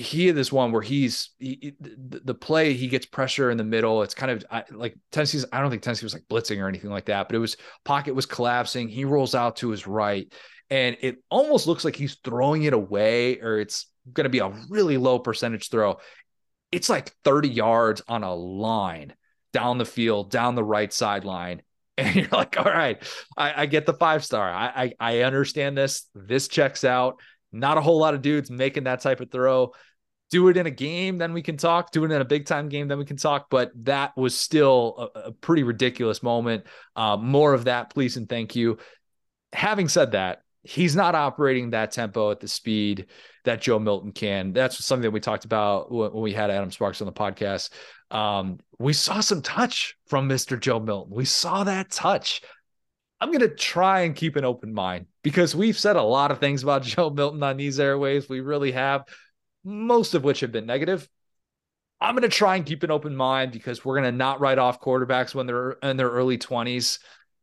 he 0.00 0.26
had 0.26 0.36
this 0.36 0.50
one 0.50 0.72
where 0.72 0.82
he's 0.82 1.30
he, 1.38 1.74
the, 1.78 2.34
play 2.34 2.72
he 2.72 2.88
gets 2.88 3.06
pressure 3.06 3.50
in 3.50 3.56
the 3.56 3.64
middle. 3.64 4.02
It's 4.02 4.14
kind 4.14 4.32
of 4.32 4.44
I, 4.50 4.64
like 4.70 4.96
tennessee's 5.12 5.44
i 5.52 5.60
don't 5.60 5.70
think 5.70 5.82
tennessee 5.82 6.06
was 6.06 6.14
like 6.14 6.24
blitzing 6.30 6.62
or 6.62 6.68
anything 6.68 6.90
like 6.90 7.06
that 7.06 7.28
but 7.28 7.36
it 7.36 7.40
was 7.40 7.56
pocket 7.84 8.14
was 8.14 8.26
collapsing. 8.26 8.88
He 8.88 9.04
rolls 9.04 9.34
out 9.34 9.56
to 9.56 9.70
his 9.70 9.86
right 9.86 10.32
and 10.70 10.96
it 11.00 11.18
almost 11.30 11.66
looks 11.66 11.84
like 11.84 11.96
he's 11.96 12.16
throwing 12.24 12.62
it 12.62 12.72
away 12.72 13.40
or 13.40 13.58
it's 13.58 13.86
going 14.12 14.24
to 14.24 14.30
be 14.30 14.38
a 14.38 14.52
really 14.68 14.96
low 14.96 15.18
percentage 15.18 15.68
throw. 15.68 15.98
It's 16.72 16.88
like 16.88 17.12
30 17.24 17.48
yards 17.48 18.02
on 18.08 18.22
a 18.22 18.34
line 18.34 19.14
down 19.52 19.78
the 19.78 19.84
field 19.84 20.30
down 20.30 20.54
the 20.54 20.64
right 20.64 20.92
sideline 20.92 21.60
and 21.98 22.14
you're 22.14 22.28
like 22.28 22.56
all 22.56 22.64
right 22.64 23.02
i, 23.36 23.62
I 23.62 23.66
get 23.66 23.84
the 23.84 23.92
five 23.92 24.24
star. 24.24 24.48
I, 24.50 24.92
I 25.00 25.18
i 25.18 25.22
understand 25.22 25.76
this. 25.76 26.06
This 26.14 26.48
checks 26.48 26.84
out. 26.84 27.20
Not 27.52 27.78
a 27.78 27.80
whole 27.80 27.98
lot 27.98 28.14
of 28.14 28.22
dudes 28.22 28.50
making 28.50 28.84
that 28.84 29.00
type 29.00 29.20
of 29.20 29.30
throw. 29.30 29.72
Do 30.30 30.48
it 30.48 30.56
in 30.56 30.66
a 30.66 30.70
game, 30.70 31.18
then 31.18 31.32
we 31.32 31.42
can 31.42 31.56
talk. 31.56 31.90
Do 31.90 32.04
it 32.04 32.12
in 32.12 32.20
a 32.20 32.24
big 32.24 32.46
time 32.46 32.68
game, 32.68 32.88
then 32.88 32.98
we 32.98 33.04
can 33.04 33.16
talk. 33.16 33.48
But 33.50 33.72
that 33.84 34.16
was 34.16 34.36
still 34.36 35.10
a, 35.14 35.18
a 35.20 35.32
pretty 35.32 35.62
ridiculous 35.62 36.22
moment. 36.22 36.64
Uh, 36.94 37.16
more 37.16 37.52
of 37.52 37.64
that, 37.64 37.90
please 37.90 38.16
and 38.16 38.28
thank 38.28 38.54
you. 38.54 38.78
Having 39.52 39.88
said 39.88 40.12
that, 40.12 40.42
he's 40.62 40.94
not 40.94 41.14
operating 41.14 41.70
that 41.70 41.90
tempo 41.90 42.30
at 42.30 42.40
the 42.40 42.48
speed 42.48 43.06
that 43.44 43.60
Joe 43.60 43.78
Milton 43.78 44.12
can. 44.12 44.52
That's 44.52 44.84
something 44.84 45.02
that 45.02 45.10
we 45.10 45.20
talked 45.20 45.44
about 45.44 45.90
when 45.90 46.12
we 46.12 46.32
had 46.32 46.50
Adam 46.50 46.70
Sparks 46.70 47.00
on 47.00 47.06
the 47.06 47.12
podcast. 47.12 47.70
Um, 48.10 48.58
we 48.78 48.92
saw 48.92 49.20
some 49.20 49.42
touch 49.42 49.96
from 50.06 50.28
Mr. 50.28 50.58
Joe 50.58 50.80
Milton. 50.80 51.14
We 51.14 51.24
saw 51.24 51.64
that 51.64 51.90
touch. 51.90 52.42
I'm 53.20 53.28
going 53.28 53.40
to 53.40 53.54
try 53.54 54.00
and 54.00 54.16
keep 54.16 54.36
an 54.36 54.44
open 54.44 54.72
mind 54.72 55.06
because 55.22 55.54
we've 55.54 55.78
said 55.78 55.96
a 55.96 56.02
lot 56.02 56.30
of 56.30 56.38
things 56.38 56.62
about 56.62 56.82
Joe 56.84 57.10
Milton 57.10 57.42
on 57.42 57.56
these 57.56 57.80
airways. 57.80 58.28
We 58.28 58.40
really 58.40 58.72
have, 58.72 59.04
most 59.64 60.14
of 60.14 60.24
which 60.24 60.40
have 60.40 60.52
been 60.52 60.66
negative. 60.66 61.08
I'm 62.00 62.14
going 62.14 62.22
to 62.22 62.34
try 62.34 62.56
and 62.56 62.64
keep 62.64 62.82
an 62.82 62.90
open 62.90 63.14
mind 63.14 63.52
because 63.52 63.84
we're 63.84 64.00
going 64.00 64.10
to 64.10 64.16
not 64.16 64.40
write 64.40 64.58
off 64.58 64.80
quarterbacks 64.80 65.34
when 65.34 65.46
they're 65.46 65.72
in 65.82 65.96
their 65.96 66.08
early 66.08 66.38
20s. 66.38 66.98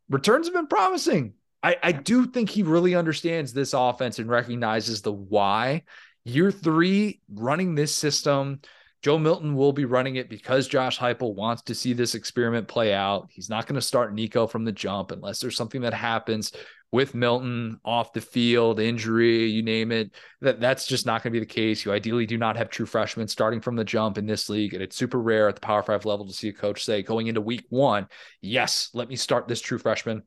Returns 0.10 0.48
have 0.48 0.56
been 0.56 0.68
promising. 0.68 1.34
I, 1.62 1.78
I 1.84 1.92
do 1.92 2.26
think 2.26 2.50
he 2.50 2.64
really 2.64 2.96
understands 2.96 3.54
this 3.54 3.74
offense 3.74 4.20
and 4.20 4.30
recognizes 4.30 5.02
the 5.02 5.12
why. 5.12 5.84
Year 6.26 6.52
three, 6.52 7.22
running 7.32 7.76
this 7.76 7.96
system, 7.96 8.62
Joe 9.04 9.18
Milton 9.18 9.56
will 9.56 9.74
be 9.74 9.86
running 9.86 10.16
it 10.16 10.30
because 10.30 10.68
Josh 10.68 10.98
Heupel 10.98 11.36
wants 11.36 11.62
to 11.64 11.76
see 11.76 11.94
this 11.94 12.16
experiment 12.16 12.68
play 12.68 12.94
out. 12.94 13.30
He's 13.32 13.50
not 13.50 13.68
going 13.68 13.76
to 13.76 13.82
start 13.82 14.14
Nico 14.14 14.48
from 14.48 14.66
the 14.66 14.72
jump 14.72 15.12
unless 15.12 15.40
there's 15.40 15.56
something 15.56 15.82
that 15.82 15.94
happens 15.94 16.52
with 16.92 17.14
Milton 17.14 17.80
off 17.84 18.14
the 18.14 18.22
field, 18.22 18.80
injury, 18.80 19.46
you 19.46 19.62
name 19.62 19.92
it. 19.92 20.16
That 20.42 20.60
that's 20.60 20.88
just 20.88 21.06
not 21.06 21.22
going 21.22 21.34
to 21.34 21.40
be 21.40 21.46
the 21.46 21.54
case. 21.54 21.86
You 21.86 21.92
ideally 21.92 22.26
do 22.26 22.38
not 22.38 22.58
have 22.58 22.70
true 22.70 22.86
freshmen 22.86 23.28
starting 23.28 23.62
from 23.62 23.76
the 23.76 23.84
jump 23.84 24.18
in 24.18 24.26
this 24.26 24.50
league, 24.50 24.74
and 24.74 24.82
it's 24.82 24.96
super 24.96 25.20
rare 25.20 25.50
at 25.50 25.56
the 25.56 25.62
Power 25.62 25.84
Five 25.84 26.06
level 26.06 26.26
to 26.26 26.34
see 26.34 26.50
a 26.50 26.54
coach 26.54 26.84
say 26.84 27.04
going 27.04 27.28
into 27.28 27.42
Week 27.42 27.66
One, 27.70 28.08
"Yes, 28.42 28.90
let 28.94 29.10
me 29.10 29.16
start 29.16 29.48
this 29.48 29.62
true 29.62 29.78
freshman." 29.78 30.24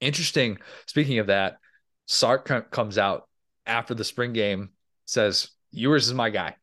Interesting. 0.00 0.58
Speaking 0.86 1.20
of 1.20 1.28
that, 1.28 1.58
Sark 2.06 2.70
comes 2.70 2.98
out 2.98 3.28
after 3.64 3.94
the 3.94 4.04
spring 4.04 4.32
game, 4.32 4.70
says, 5.04 5.48
"Ewers 5.70 6.08
is 6.08 6.14
my 6.14 6.30
guy." 6.30 6.56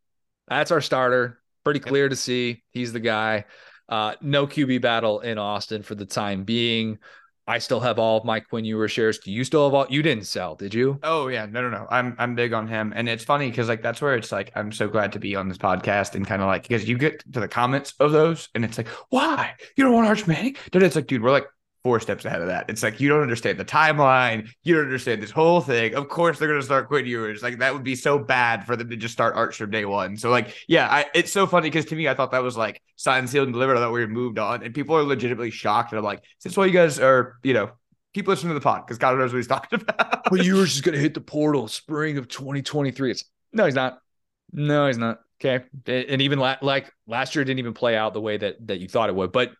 That's 0.48 0.72
our 0.72 0.82
starter. 0.82 1.40
Pretty 1.64 1.80
clear 1.80 2.10
to 2.10 2.16
see. 2.16 2.64
He's 2.72 2.94
the 2.94 3.00
guy. 3.00 3.46
Uh, 3.90 4.16
no 4.22 4.48
QB 4.48 4.82
battle 4.82 5.20
in 5.20 5.38
Austin 5.38 5.84
for 5.84 5.96
the 5.96 6.06
time 6.06 6.44
being. 6.44 7.00
I 7.48 7.60
still 7.60 7.80
have 7.80 8.00
all 8.00 8.18
of 8.18 8.26
my 8.26 8.40
Quinn 8.40 8.66
Ewers 8.66 8.92
shares. 8.92 9.20
Do 9.20 9.32
you 9.32 9.44
still 9.44 9.66
have 9.66 9.74
all? 9.76 9.86
You 9.88 10.02
didn't 10.02 10.26
sell, 10.26 10.56
did 10.56 10.74
you? 10.74 11.00
Oh 11.04 11.28
yeah, 11.28 11.46
no, 11.46 11.62
no, 11.62 11.70
no. 11.70 11.86
I'm 11.92 12.16
I'm 12.18 12.34
big 12.34 12.54
on 12.54 12.68
him, 12.68 12.92
and 12.96 13.08
it's 13.08 13.24
funny 13.24 13.50
because 13.52 13.68
like 13.68 13.84
that's 13.84 14.02
where 14.02 14.16
it's 14.16 14.32
like 14.32 14.52
I'm 14.56 14.72
so 14.72 14.88
glad 14.88 15.12
to 15.12 15.20
be 15.20 15.36
on 15.36 15.48
this 15.48 15.60
podcast 15.60 16.16
and 16.16 16.26
kind 16.26 16.42
of 16.42 16.48
like 16.48 16.64
because 16.64 16.90
you 16.90 16.98
get 16.98 17.24
to 17.34 17.40
the 17.40 17.48
comments 17.48 17.94
of 18.00 18.12
those, 18.12 18.50
and 18.56 18.66
it's 18.66 18.80
like 18.80 18.88
why 19.10 19.54
you 19.76 19.84
don't 19.84 19.94
want 19.94 20.08
Arch 20.08 20.26
Manning? 20.26 20.56
Then 20.72 20.82
it's 20.82 20.96
like, 20.96 21.06
dude, 21.06 21.22
we're 21.22 21.32
like 21.32 21.46
four 21.86 22.00
steps 22.00 22.26
ahead 22.26 22.42
of 22.42 22.48
that. 22.48 22.68
It's 22.68 22.82
like 22.82 23.00
you 23.00 23.08
don't 23.08 23.22
understand 23.22 23.60
the 23.60 23.64
timeline. 23.64 24.50
You 24.64 24.74
don't 24.74 24.86
understand 24.86 25.22
this 25.22 25.30
whole 25.30 25.62
thing. 25.62 25.94
Of 25.94 26.10
course, 26.10 26.40
they're 26.40 26.48
gonna 26.48 26.64
start 26.64 26.88
Quinn 26.88 27.06
Ewers. 27.06 27.44
Like 27.44 27.60
that 27.60 27.76
would 27.76 27.84
be 27.84 27.96
so 27.96 28.18
bad 28.18 28.66
for 28.66 28.76
them 28.76 28.90
to 28.90 28.96
just 28.96 29.14
start 29.14 29.36
Arch 29.36 29.58
from 29.58 29.70
day 29.70 29.86
one. 29.86 30.18
So 30.18 30.32
like, 30.32 30.56
yeah, 30.68 30.88
I, 30.90 31.06
it's 31.14 31.32
so 31.32 31.46
funny 31.46 31.70
because 31.70 31.86
to 31.86 31.96
me, 31.96 32.08
I 32.08 32.16
thought 32.16 32.32
that 32.32 32.42
was 32.42 32.58
like 32.58 32.82
signed, 32.96 33.30
sealed, 33.30 33.46
and 33.46 33.54
delivered. 33.54 33.78
I 33.78 33.82
thought 33.82 33.92
we 33.92 34.04
moved 34.08 34.40
on, 34.40 34.64
and 34.64 34.74
people 34.74 34.98
are 34.98 35.04
legitimately 35.04 35.52
shocked. 35.52 35.92
And 35.92 36.00
I'm 36.00 36.04
like, 36.04 36.24
this 36.44 36.58
why 36.58 36.66
you 36.66 36.72
guys 36.72 36.98
are, 36.98 37.38
you 37.44 37.54
know, 37.54 37.70
keep 38.16 38.28
listening 38.28 38.50
to 38.50 38.56
the 38.56 38.64
pod 38.64 38.88
because 38.88 38.98
God 38.98 39.16
knows 39.20 39.32
what 39.32 39.38
he's 39.38 39.48
talking 39.56 39.80
about. 39.80 40.24
but 40.32 40.44
you 40.44 40.56
were 40.56 40.66
just 40.66 40.84
gonna 40.84 40.98
hit 40.98 41.14
the 41.14 41.22
portal 41.22 41.68
spring 41.68 42.18
of 42.18 42.28
2023. 42.28 43.12
It's 43.12 43.26
no, 43.54 43.66
he's 43.66 43.76
not. 43.76 44.00
No, 44.52 44.88
he's 44.88 44.98
not. 44.98 45.20
Okay, 45.40 45.66
and 45.86 46.20
even 46.20 46.40
la- 46.40 46.58
like 46.64 46.92
last 47.06 47.36
year 47.36 47.46
didn't 47.46 47.60
even 47.60 47.76
play 47.76 47.96
out 47.96 48.16
the 48.16 48.22
way 48.22 48.38
that 48.38 48.56
that 48.66 48.80
you 48.80 48.88
thought 48.88 49.10
it 49.10 49.16
would. 49.16 49.32
But 49.32 49.52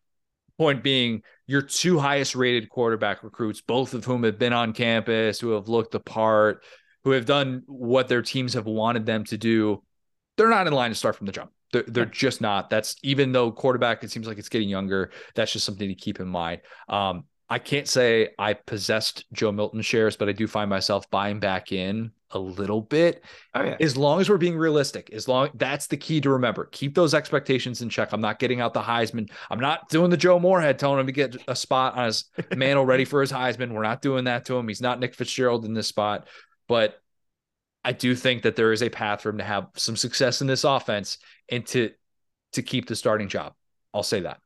point 0.58 0.84
being, 0.84 1.22
your 1.48 1.62
two 1.62 2.00
highest 2.00 2.36
rated 2.36 2.70
quarterback 2.70 3.24
recruits, 3.24 3.62
both 3.62 3.94
of 3.94 4.06
whom 4.06 4.24
have 4.24 4.40
been 4.40 4.54
on 4.54 4.74
campus, 4.74 5.40
who 5.40 5.52
have 5.52 5.68
looked 5.68 5.92
the 5.92 6.00
part, 6.00 6.64
who 7.04 7.12
have 7.12 7.26
done 7.26 7.64
what 7.68 8.08
their 8.08 8.22
teams 8.22 8.54
have 8.54 8.66
wanted 8.66 9.06
them 9.06 9.24
to 9.26 9.38
do, 9.38 9.84
they're 10.38 10.50
not 10.50 10.68
in 10.68 10.74
line 10.74 10.90
to 10.90 10.96
start 10.96 11.16
from 11.16 11.28
the 11.28 11.32
jump. 11.32 11.52
They're, 11.72 11.84
they're 11.88 12.06
just 12.06 12.42
not. 12.42 12.70
That's 12.70 12.96
even 13.04 13.32
though 13.32 13.52
quarterback, 13.52 14.04
it 14.04 14.12
seems 14.12 14.28
like 14.28 14.38
it's 14.38 14.50
getting 14.50 14.70
younger. 14.70 15.12
That's 15.36 15.52
just 15.52 15.66
something 15.66 15.88
to 15.88 15.96
keep 15.96 16.20
in 16.20 16.28
mind. 16.28 16.62
Um, 16.90 17.26
I 17.50 17.60
can't 17.60 17.88
say 17.88 18.30
I 18.40 18.54
possessed 18.54 19.26
Joe 19.34 19.52
Milton 19.52 19.82
shares, 19.82 20.18
but 20.18 20.30
I 20.30 20.32
do 20.32 20.48
find 20.48 20.70
myself 20.70 21.10
buying 21.12 21.40
back 21.40 21.72
in 21.72 22.12
a 22.36 22.40
little 22.40 22.82
bit. 22.82 23.24
Oh, 23.54 23.64
yeah. 23.64 23.78
As 23.80 23.98
long 23.98 24.22
as 24.22 24.30
we're 24.30 24.38
being 24.38 24.58
realistic, 24.58 25.10
as 25.12 25.28
long 25.28 25.50
that's 25.56 25.88
the 25.88 25.98
key 25.98 26.22
to 26.22 26.30
remember. 26.30 26.66
Keep 26.72 26.94
those 26.94 27.14
expectations 27.14 27.82
in 27.82 27.90
check. 27.90 28.12
I'm 28.12 28.22
not 28.22 28.38
getting 28.38 28.62
out 28.62 28.74
the 28.74 28.82
Heisman. 28.82 29.32
I'm 29.50 29.60
not 29.60 29.90
doing 29.90 30.12
the 30.12 30.18
Joe 30.18 30.40
Moorhead 30.40 30.78
telling 30.78 31.00
him 31.00 31.08
to 31.08 31.12
get 31.12 31.38
a 31.48 31.56
spot 31.56 31.96
on 31.96 32.06
his 32.06 32.26
mantle 32.56 32.86
ready 32.86 33.06
for 33.06 33.22
his 33.22 33.32
Heisman. 33.32 33.72
We're 33.72 33.82
not 33.82 34.02
doing 34.02 34.26
that 34.26 34.46
to 34.46 34.58
him. 34.58 34.68
He's 34.68 34.82
not 34.82 35.00
Nick 35.00 35.16
Fitzgerald 35.16 35.66
in 35.66 35.74
this 35.74 35.88
spot, 35.88 36.28
but 36.68 37.00
I 37.84 37.94
do 37.94 38.16
think 38.16 38.44
that 38.44 38.56
there 38.56 38.74
is 38.74 38.84
a 38.84 38.90
path 38.90 39.22
for 39.22 39.30
him 39.30 39.38
to 39.38 39.44
have 39.44 39.70
some 39.76 39.96
success 39.96 40.42
in 40.42 40.48
this 40.48 40.64
offense 40.64 41.18
and 41.50 41.66
to 41.68 41.92
to 42.54 42.62
keep 42.62 42.88
the 42.88 42.96
starting 42.96 43.30
job. 43.30 43.54
I'll 43.94 44.04
say 44.04 44.22
that. 44.22 44.40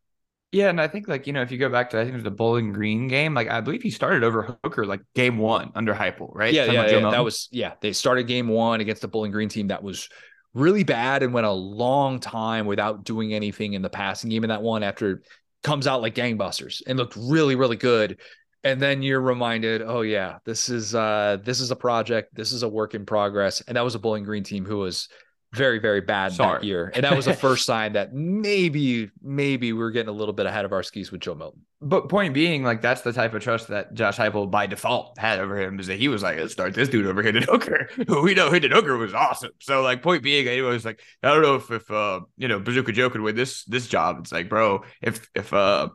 Yeah, 0.51 0.69
and 0.69 0.81
I 0.81 0.87
think 0.87 1.07
like 1.07 1.27
you 1.27 1.33
know 1.33 1.41
if 1.41 1.51
you 1.51 1.57
go 1.57 1.69
back 1.69 1.91
to 1.91 1.99
I 1.99 2.01
think 2.01 2.13
it 2.13 2.15
was 2.15 2.23
the 2.23 2.31
Bowling 2.31 2.73
Green 2.73 3.07
game, 3.07 3.35
like 3.35 3.49
I 3.49 3.61
believe 3.61 3.83
he 3.83 3.91
started 3.91 4.23
over 4.23 4.57
Hooker 4.63 4.85
like 4.85 5.01
game 5.13 5.37
one 5.37 5.71
under 5.75 5.93
Heupel, 5.93 6.31
right? 6.33 6.53
Yeah, 6.53 6.65
yeah, 6.65 6.89
yeah. 6.89 7.11
that 7.11 7.23
was 7.23 7.47
yeah. 7.51 7.73
They 7.81 7.93
started 7.93 8.23
game 8.23 8.47
one 8.47 8.81
against 8.81 9.03
the 9.03 9.07
Bowling 9.07 9.31
Green 9.31 9.49
team 9.49 9.67
that 9.67 9.83
was 9.83 10.09
really 10.53 10.83
bad 10.83 11.21
and 11.21 11.33
went 11.33 11.45
a 11.45 11.51
long 11.51 12.19
time 12.19 12.65
without 12.65 13.03
doing 13.03 13.33
anything 13.33 13.73
in 13.73 13.83
the 13.83 13.89
passing 13.89 14.29
game 14.29 14.43
in 14.43 14.49
that 14.49 14.61
one 14.61 14.81
after 14.81 15.21
comes 15.63 15.85
out 15.85 16.01
like 16.01 16.15
gangbusters 16.15 16.81
and 16.87 16.97
looked 16.97 17.15
really 17.15 17.55
really 17.55 17.75
good 17.75 18.19
and 18.63 18.81
then 18.81 19.01
you're 19.03 19.21
reminded 19.21 19.81
oh 19.81 20.01
yeah 20.01 20.39
this 20.45 20.69
is 20.69 20.95
uh 20.95 21.37
this 21.43 21.59
is 21.59 21.69
a 21.69 21.75
project 21.75 22.33
this 22.33 22.51
is 22.51 22.63
a 22.63 22.67
work 22.67 22.95
in 22.95 23.05
progress 23.05 23.61
and 23.61 23.77
that 23.77 23.83
was 23.83 23.93
a 23.93 23.99
bowling 23.99 24.23
green 24.23 24.43
team 24.43 24.65
who 24.65 24.77
was 24.77 25.09
very 25.53 25.79
very 25.79 26.01
bad 26.01 26.31
Sorry. 26.31 26.59
that 26.59 26.63
year. 26.65 26.91
And 26.93 27.03
that 27.03 27.15
was 27.15 27.25
the 27.25 27.33
first 27.33 27.65
sign 27.65 27.93
that 27.93 28.13
maybe 28.13 29.09
maybe 29.21 29.73
we 29.73 29.83
are 29.83 29.89
getting 29.89 30.09
a 30.09 30.13
little 30.13 30.33
bit 30.33 30.45
ahead 30.45 30.65
of 30.65 30.73
our 30.73 30.83
skis 30.83 31.11
with 31.11 31.21
joe 31.21 31.35
milton. 31.35 31.61
But 31.81 32.09
point 32.09 32.33
being 32.33 32.63
like 32.63 32.81
that's 32.81 33.01
the 33.01 33.13
type 33.13 33.33
of 33.33 33.41
trust 33.41 33.69
that 33.69 33.93
josh 33.93 34.17
heupel 34.17 34.49
by 34.49 34.67
default 34.67 35.17
had 35.17 35.39
over 35.39 35.59
him 35.59 35.79
is 35.79 35.87
that 35.87 35.97
he 35.97 36.07
was 36.07 36.21
like 36.21 36.37
let's 36.37 36.53
start 36.53 36.73
this 36.73 36.89
dude 36.89 37.07
over 37.07 37.23
Hendon 37.23 37.43
Hooker 37.43 37.89
who 38.07 38.21
we 38.23 38.33
know 38.33 38.51
Hendon 38.51 38.71
Hooker 38.71 38.97
was 38.97 39.13
awesome. 39.13 39.51
So 39.59 39.81
like 39.81 40.03
point 40.03 40.23
being 40.23 40.45
it 40.45 40.61
was 40.61 40.85
like 40.85 41.01
i 41.23 41.29
don't 41.29 41.41
know 41.41 41.55
if 41.55 41.71
if 41.71 41.89
uh 41.89 42.21
you 42.37 42.47
know 42.47 42.59
bazooka 42.59 42.91
joe 42.91 43.09
could 43.09 43.21
win 43.21 43.35
this 43.35 43.63
this 43.65 43.87
job. 43.87 44.17
It's 44.19 44.31
like 44.31 44.49
bro 44.49 44.83
if 45.01 45.27
if 45.33 45.51
uh 45.53 45.89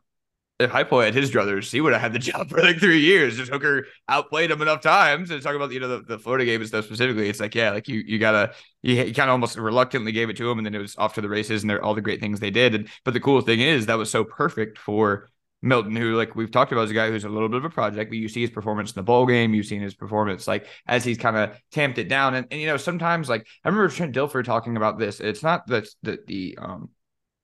if 0.64 0.70
Heupel 0.70 1.05
had 1.05 1.14
his 1.14 1.31
druthers, 1.31 1.70
he 1.70 1.81
would 1.81 1.92
have 1.92 2.03
had 2.03 2.12
the 2.12 2.18
job 2.31 2.50
for 2.50 2.61
like 2.61 2.79
three 2.79 3.00
years. 3.00 3.37
Just 3.37 3.53
Hooker 3.53 3.87
outplayed 4.09 4.50
him 4.50 4.62
enough 4.62 4.81
times. 4.81 5.31
And 5.31 5.42
talking 5.42 5.57
about 5.57 5.72
you 5.72 5.81
know 5.81 5.88
the, 5.88 6.03
the 6.03 6.18
Florida 6.18 6.44
game 6.44 6.61
and 6.61 6.68
stuff 6.68 6.87
specifically, 6.87 7.29
it's 7.29 7.40
like 7.40 7.55
yeah, 7.55 7.70
like 7.70 7.88
you 7.88 8.03
you 8.07 8.18
gotta 8.18 8.53
you, 8.83 8.94
you 8.94 9.14
kind 9.14 9.29
of 9.29 9.33
almost 9.33 9.57
reluctantly 9.57 10.12
gave 10.12 10.31
it 10.31 10.37
to 10.38 10.50
him, 10.50 10.59
and 10.59 10.66
then 10.66 10.74
it 10.74 10.79
was 10.79 10.96
off 10.96 11.14
to 11.14 11.20
the 11.20 11.29
races 11.29 11.62
and 11.62 11.72
all 11.79 11.94
the 11.94 12.00
great 12.00 12.20
things 12.20 12.40
they 12.40 12.50
did. 12.50 12.74
And 12.74 12.88
but 13.05 13.14
the 13.14 13.20
cool 13.20 13.40
thing 13.40 13.61
is 13.61 13.87
that 13.87 13.98
was 13.98 14.11
so 14.11 14.24
perfect 14.24 14.79
for 14.79 15.31
Milton, 15.64 15.96
who 15.96 16.14
like 16.14 16.37
we've 16.37 16.50
talked 16.50 16.72
about 16.72 16.83
is 16.83 16.90
a 16.90 16.94
guy 16.94 17.11
who's 17.11 17.24
a 17.24 17.29
little 17.29 17.48
bit 17.48 17.59
of 17.59 17.64
a 17.64 17.70
project, 17.70 18.11
but 18.11 18.18
you 18.18 18.29
see 18.29 18.42
his 18.42 18.50
performance 18.50 18.90
in 18.90 18.96
the 18.96 19.03
bowl 19.03 19.27
game, 19.27 19.55
you've 19.55 19.66
seen 19.66 19.81
his 19.81 19.94
performance 19.94 20.46
like 20.46 20.66
as 20.87 21.05
he's 21.05 21.18
kind 21.18 21.37
of 21.37 21.59
tamped 21.72 21.98
it 21.98 22.09
down. 22.09 22.35
And, 22.35 22.46
and 22.50 22.61
you 22.61 22.66
know, 22.66 22.77
sometimes 22.77 23.29
like 23.29 23.46
I 23.64 23.68
remember 23.68 23.88
Trent 23.88 24.14
Dilfer 24.14 24.44
talking 24.44 24.77
about 24.77 24.98
this. 24.98 25.20
It's 25.20 25.42
not 25.42 25.66
the 25.66 25.88
the 26.03 26.18
the 26.27 26.59
um 26.61 26.90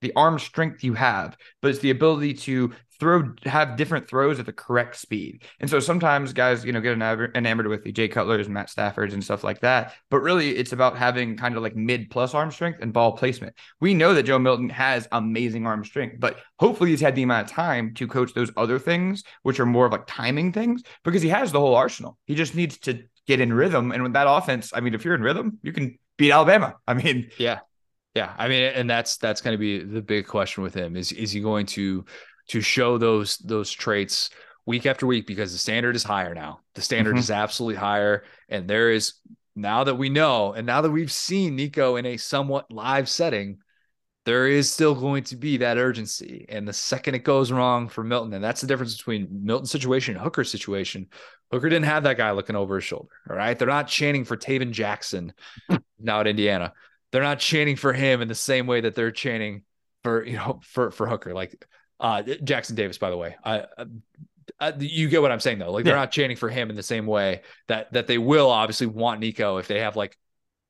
the 0.02 0.12
arm 0.16 0.38
strength 0.38 0.84
you 0.84 0.94
have, 0.94 1.36
but 1.62 1.70
it's 1.70 1.80
the 1.80 1.90
ability 1.90 2.34
to 2.34 2.72
throw 3.00 3.32
have 3.44 3.76
different 3.76 4.08
throws 4.08 4.38
at 4.38 4.46
the 4.46 4.52
correct 4.52 4.96
speed. 4.96 5.42
And 5.58 5.68
so 5.68 5.80
sometimes 5.80 6.32
guys, 6.32 6.64
you 6.64 6.72
know, 6.72 6.80
get 6.80 6.92
enamored 6.92 7.66
with 7.66 7.82
the 7.82 7.92
Jay 7.92 8.06
Cutlers 8.06 8.46
and 8.46 8.54
Matt 8.54 8.68
Staffords 8.68 9.14
and 9.14 9.24
stuff 9.24 9.42
like 9.42 9.60
that. 9.60 9.94
But 10.10 10.20
really, 10.20 10.50
it's 10.50 10.72
about 10.72 10.96
having 10.96 11.36
kind 11.36 11.56
of 11.56 11.62
like 11.62 11.74
mid 11.74 12.10
plus 12.10 12.34
arm 12.34 12.50
strength 12.50 12.78
and 12.80 12.92
ball 12.92 13.12
placement. 13.12 13.56
We 13.80 13.94
know 13.94 14.14
that 14.14 14.24
Joe 14.24 14.38
Milton 14.38 14.68
has 14.68 15.08
amazing 15.10 15.66
arm 15.66 15.84
strength, 15.84 16.16
but 16.20 16.36
hopefully 16.58 16.90
he's 16.90 17.00
had 17.00 17.14
the 17.14 17.22
amount 17.22 17.50
of 17.50 17.52
time 17.52 17.94
to 17.94 18.06
coach 18.06 18.34
those 18.34 18.52
other 18.56 18.78
things, 18.78 19.24
which 19.42 19.58
are 19.58 19.66
more 19.66 19.86
of 19.86 19.92
like 19.92 20.06
timing 20.06 20.52
things, 20.52 20.82
because 21.02 21.22
he 21.22 21.30
has 21.30 21.50
the 21.50 21.60
whole 21.60 21.74
arsenal. 21.74 22.18
He 22.26 22.34
just 22.34 22.54
needs 22.54 22.78
to 22.80 23.02
get 23.26 23.40
in 23.40 23.52
rhythm. 23.52 23.92
And 23.92 24.02
with 24.02 24.12
that 24.12 24.28
offense, 24.28 24.72
I 24.74 24.80
mean, 24.80 24.94
if 24.94 25.04
you're 25.04 25.14
in 25.14 25.22
rhythm, 25.22 25.58
you 25.62 25.72
can 25.72 25.98
beat 26.18 26.32
Alabama. 26.32 26.76
I 26.86 26.94
mean, 26.94 27.30
yeah. 27.38 27.60
Yeah, 28.16 28.34
I 28.36 28.48
mean, 28.48 28.64
and 28.64 28.90
that's 28.90 29.18
that's 29.18 29.40
going 29.40 29.54
to 29.54 29.58
be 29.58 29.78
the 29.84 30.02
big 30.02 30.26
question 30.26 30.64
with 30.64 30.74
him 30.74 30.96
is 30.96 31.12
is 31.12 31.30
he 31.30 31.40
going 31.40 31.66
to 31.66 32.04
to 32.50 32.60
show 32.60 32.98
those 32.98 33.38
those 33.38 33.70
traits 33.70 34.30
week 34.66 34.86
after 34.86 35.06
week 35.06 35.26
because 35.26 35.52
the 35.52 35.58
standard 35.58 35.96
is 35.96 36.04
higher 36.04 36.34
now. 36.34 36.60
The 36.74 36.82
standard 36.82 37.12
mm-hmm. 37.12 37.20
is 37.20 37.30
absolutely 37.30 37.76
higher, 37.76 38.24
and 38.48 38.68
there 38.68 38.90
is 38.90 39.14
now 39.56 39.84
that 39.84 39.96
we 39.96 40.08
know, 40.08 40.52
and 40.52 40.66
now 40.66 40.80
that 40.80 40.90
we've 40.90 41.12
seen 41.12 41.56
Nico 41.56 41.96
in 41.96 42.06
a 42.06 42.16
somewhat 42.16 42.70
live 42.70 43.08
setting, 43.08 43.58
there 44.26 44.46
is 44.46 44.70
still 44.70 44.94
going 44.94 45.24
to 45.24 45.36
be 45.36 45.58
that 45.58 45.78
urgency. 45.78 46.46
And 46.48 46.66
the 46.68 46.72
second 46.72 47.14
it 47.14 47.24
goes 47.24 47.50
wrong 47.50 47.88
for 47.88 48.04
Milton, 48.04 48.32
and 48.34 48.44
that's 48.44 48.60
the 48.60 48.66
difference 48.66 48.96
between 48.96 49.28
Milton's 49.30 49.70
situation 49.70 50.14
and 50.14 50.22
Hooker's 50.22 50.50
situation. 50.50 51.08
Hooker 51.50 51.68
didn't 51.68 51.86
have 51.86 52.04
that 52.04 52.16
guy 52.16 52.30
looking 52.30 52.56
over 52.56 52.76
his 52.76 52.84
shoulder. 52.84 53.08
All 53.28 53.36
right. 53.36 53.58
They're 53.58 53.66
not 53.66 53.88
chanting 53.88 54.24
for 54.24 54.36
Tayven 54.36 54.70
Jackson 54.70 55.32
now 55.98 56.20
at 56.20 56.26
Indiana. 56.28 56.72
They're 57.10 57.22
not 57.22 57.40
chanting 57.40 57.74
for 57.74 57.92
him 57.92 58.22
in 58.22 58.28
the 58.28 58.36
same 58.36 58.68
way 58.68 58.82
that 58.82 58.94
they're 58.94 59.10
chanting 59.10 59.62
for, 60.04 60.24
you 60.24 60.36
know, 60.36 60.60
for, 60.62 60.92
for 60.92 61.08
Hooker. 61.08 61.34
Like 61.34 61.66
uh, 62.00 62.22
Jackson 62.22 62.74
Davis, 62.74 62.98
by 62.98 63.10
the 63.10 63.16
way. 63.16 63.36
I, 63.44 63.66
I, 64.58 64.72
you 64.78 65.08
get 65.08 65.22
what 65.22 65.30
I'm 65.30 65.40
saying 65.40 65.58
though. 65.58 65.70
Like 65.70 65.84
they're 65.84 65.94
not 65.94 66.10
chanting 66.10 66.36
for 66.36 66.48
him 66.48 66.70
in 66.70 66.76
the 66.76 66.82
same 66.82 67.06
way 67.06 67.42
that 67.68 67.92
that 67.92 68.06
they 68.06 68.18
will 68.18 68.50
obviously 68.50 68.86
want 68.86 69.20
Nico 69.20 69.58
if 69.58 69.68
they 69.68 69.80
have 69.80 69.96
like 69.96 70.16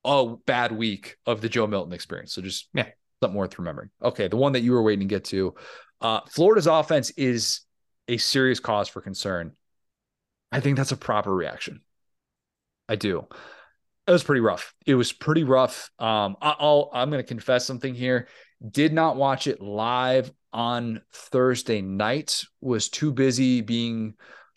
a 0.05 0.35
bad 0.47 0.73
week 0.73 1.17
of 1.27 1.41
the 1.41 1.49
Joe 1.49 1.67
Milton 1.67 1.93
experience. 1.93 2.33
So 2.33 2.43
just 2.43 2.69
yeah, 2.75 2.89
something 3.23 3.39
worth 3.39 3.59
remembering. 3.59 3.91
Okay, 4.03 4.29
the 4.29 4.37
one 4.37 4.53
that 4.53 4.61
you 4.61 4.73
were 4.73 4.83
waiting 4.83 5.09
to 5.09 5.13
get 5.15 5.25
to. 5.27 5.55
Uh, 6.01 6.21
Florida's 6.29 6.67
offense 6.67 7.11
is 7.11 7.61
a 8.09 8.17
serious 8.17 8.61
cause 8.61 8.89
for 8.89 9.01
concern. 9.01 9.53
I 10.51 10.61
think 10.61 10.77
that's 10.77 10.93
a 10.93 10.97
proper 10.97 11.35
reaction. 11.35 11.81
I 12.89 12.97
do. 12.97 13.27
It 14.07 14.11
was 14.11 14.25
pretty 14.25 14.41
rough. 14.41 14.75
It 14.87 14.95
was 14.97 15.13
pretty 15.13 15.45
rough. 15.45 15.91
Um, 15.99 16.37
I'll 16.43 16.91
I'm 16.93 17.11
going 17.11 17.23
to 17.23 17.29
confess 17.29 17.65
something 17.65 17.95
here. 17.95 18.27
Did 18.69 18.93
not 18.93 19.17
watch 19.17 19.47
it 19.47 19.61
live 19.61 20.31
on 20.53 21.01
Thursday 21.13 21.81
night. 21.81 22.45
Was 22.61 22.89
too 22.89 23.13
busy 23.13 23.61
being 23.61 24.15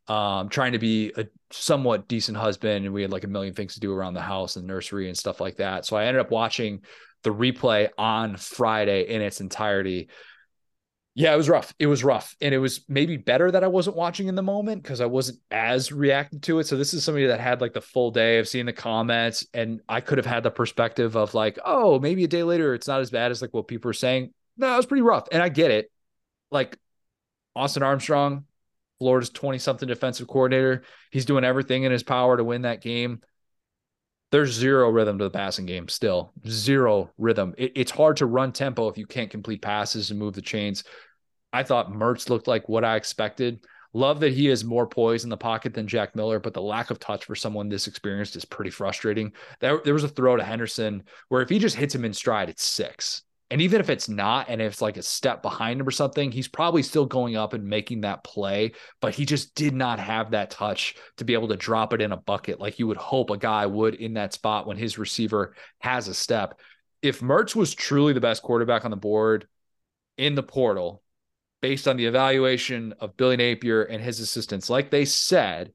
um, 0.08 0.50
trying 0.50 0.74
to 0.74 0.80
be 0.80 1.14
a 1.16 1.26
somewhat 1.52 2.08
decent 2.08 2.38
husband, 2.38 2.86
and 2.86 2.94
we 2.94 3.02
had 3.02 3.12
like 3.12 3.24
a 3.24 3.30
million 3.30 3.54
things 3.54 3.76
to 3.76 3.80
do 3.80 3.94
around 3.94 4.14
the 4.14 4.22
house 4.22 4.56
and 4.56 4.68
nursery 4.68 5.08
and 5.08 5.18
stuff 5.18 5.40
like 5.40 5.58
that. 5.58 5.86
So 5.86 5.96
I 5.96 6.06
ended 6.06 6.22
up 6.22 6.32
watching 6.32 6.82
the 7.24 7.34
replay 7.34 7.90
on 7.98 8.36
Friday 8.36 9.08
in 9.08 9.22
its 9.22 9.40
entirety. 9.40 10.10
Yeah, 11.16 11.32
it 11.32 11.38
was 11.38 11.48
rough. 11.48 11.76
It 11.78 11.86
was 11.86 12.04
rough. 12.04 12.36
And 12.42 12.56
it 12.56 12.58
was 12.58 12.82
maybe 12.90 13.18
better 13.18 13.52
that 13.52 13.64
I 13.64 13.68
wasn't 13.68 13.96
watching 13.96 14.28
in 14.28 14.36
the 14.36 14.42
moment 14.42 14.82
because 14.82 15.00
I 15.00 15.06
wasn't 15.06 15.40
as 15.52 15.92
reacted 15.92 16.42
to 16.44 16.58
it. 16.58 16.66
So 16.66 16.76
this 16.76 16.94
is 16.94 17.04
somebody 17.04 17.28
that 17.28 17.40
had 17.40 17.62
like 17.62 17.74
the 17.74 17.82
full 17.82 18.10
day 18.10 18.40
of 18.40 18.48
seeing 18.48 18.66
the 18.66 18.74
comments 18.74 19.46
and 19.54 19.82
I 19.88 20.02
could 20.02 20.18
have 20.18 20.26
had 20.26 20.42
the 20.42 20.50
perspective 20.50 21.16
of 21.16 21.36
like, 21.36 21.60
oh, 21.64 22.00
maybe 22.00 22.24
a 22.24 22.28
day 22.28 22.42
later 22.42 22.74
it's 22.74 22.88
not 22.88 23.00
as 23.00 23.12
bad 23.12 23.30
as 23.30 23.44
like 23.44 23.54
what 23.54 23.68
people 23.68 23.92
are 23.92 23.94
saying. 23.94 24.34
No, 24.58 24.74
it 24.74 24.78
was 24.78 24.88
pretty 24.88 25.04
rough. 25.04 25.28
And 25.32 25.44
I 25.44 25.50
get 25.50 25.70
it. 25.70 25.92
Like 26.50 26.80
Austin 27.56 27.84
Armstrong, 27.84 28.46
Florida's 28.98 29.30
20 29.30 29.60
something 29.60 29.88
defensive 29.88 30.28
coordinator. 30.28 30.84
He's 31.12 31.26
doing 31.26 31.44
everything 31.44 31.84
in 31.84 31.92
his 31.92 32.04
power 32.04 32.38
to 32.38 32.44
win 32.44 32.64
that 32.64 32.82
game. 32.82 33.22
There's 34.34 34.50
zero 34.50 34.90
rhythm 34.90 35.20
to 35.20 35.26
the 35.26 35.30
passing 35.30 35.68
game 35.68 35.88
still. 35.88 36.34
Zero 36.48 37.12
rhythm. 37.20 37.54
It, 37.56 37.74
it's 37.76 37.92
hard 37.92 38.18
to 38.18 38.26
run 38.26 38.52
tempo 38.52 38.88
if 38.88 38.98
you 38.98 39.06
can't 39.06 39.30
complete 39.30 39.62
passes 39.62 40.10
and 40.10 40.20
move 40.20 40.34
the 40.34 40.42
chains. 40.42 40.84
I 41.54 41.62
thought 41.62 41.92
Mertz 41.92 42.32
looked 42.32 42.48
like 42.48 42.68
what 42.68 42.84
I 42.84 42.96
expected. 42.96 43.64
Love 43.94 44.20
that 44.22 44.34
he 44.34 44.48
has 44.48 44.64
more 44.64 44.88
poise 44.88 45.24
in 45.24 45.30
the 45.30 45.38
pocket 45.38 45.76
than 45.76 45.88
Jack 45.88 46.16
Miller, 46.16 46.40
but 46.40 46.56
the 46.56 46.64
lack 46.64 46.90
of 46.90 46.98
touch 46.98 47.26
for 47.26 47.36
someone 47.36 47.70
this 47.70 47.86
experienced 47.86 48.36
is 48.36 48.44
pretty 48.44 48.72
frustrating. 48.72 49.34
There, 49.60 49.82
there 49.86 49.94
was 49.94 50.04
a 50.04 50.10
throw 50.10 50.36
to 50.36 50.44
Henderson 50.44 51.04
where 51.30 51.44
if 51.44 51.50
he 51.50 51.60
just 51.60 51.76
hits 51.76 51.94
him 51.94 52.04
in 52.04 52.12
stride, 52.12 52.50
it's 52.50 52.64
six. 52.64 53.22
And 53.54 53.62
even 53.62 53.82
if 53.82 53.92
it's 53.92 54.10
not, 54.10 54.50
and 54.50 54.60
if 54.60 54.72
it's 54.72 54.82
like 54.82 54.98
a 54.98 55.04
step 55.04 55.44
behind 55.44 55.80
him 55.80 55.88
or 55.88 55.92
something, 55.92 56.32
he's 56.32 56.48
probably 56.48 56.82
still 56.82 57.06
going 57.06 57.36
up 57.36 57.54
and 57.54 57.64
making 57.64 58.02
that 58.02 58.24
play. 58.24 58.72
But 59.00 59.14
he 59.14 59.28
just 59.28 59.54
did 59.54 59.76
not 59.76 60.00
have 60.00 60.32
that 60.32 60.50
touch 60.50 60.96
to 61.18 61.24
be 61.24 61.36
able 61.36 61.50
to 61.50 61.56
drop 61.56 61.94
it 61.94 62.02
in 62.02 62.12
a 62.12 62.18
bucket 62.18 62.60
like 62.60 62.80
you 62.80 62.88
would 62.88 62.98
hope 62.98 63.30
a 63.30 63.38
guy 63.38 63.68
would 63.68 63.94
in 63.94 64.16
that 64.16 64.34
spot 64.34 64.66
when 64.66 64.78
his 64.78 64.98
receiver 64.98 65.54
has 65.82 66.08
a 66.08 66.16
step. 66.16 66.60
If 67.04 67.20
Mertz 67.20 67.56
was 67.56 67.76
truly 67.76 68.14
the 68.14 68.20
best 68.20 68.42
quarterback 68.42 68.86
on 68.86 68.92
the 68.92 68.98
board 68.98 69.48
in 70.18 70.34
the 70.34 70.42
portal, 70.42 71.04
based 71.62 71.88
on 71.88 71.96
the 71.96 72.08
evaluation 72.08 72.96
of 73.00 73.16
Billy 73.18 73.38
Napier 73.38 73.84
and 73.84 74.04
his 74.04 74.20
assistants, 74.20 74.68
like 74.68 74.90
they 74.90 75.06
said, 75.06 75.74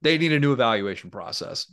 they 0.00 0.16
need 0.16 0.32
a 0.32 0.40
new 0.40 0.54
evaluation 0.54 1.10
process. 1.10 1.70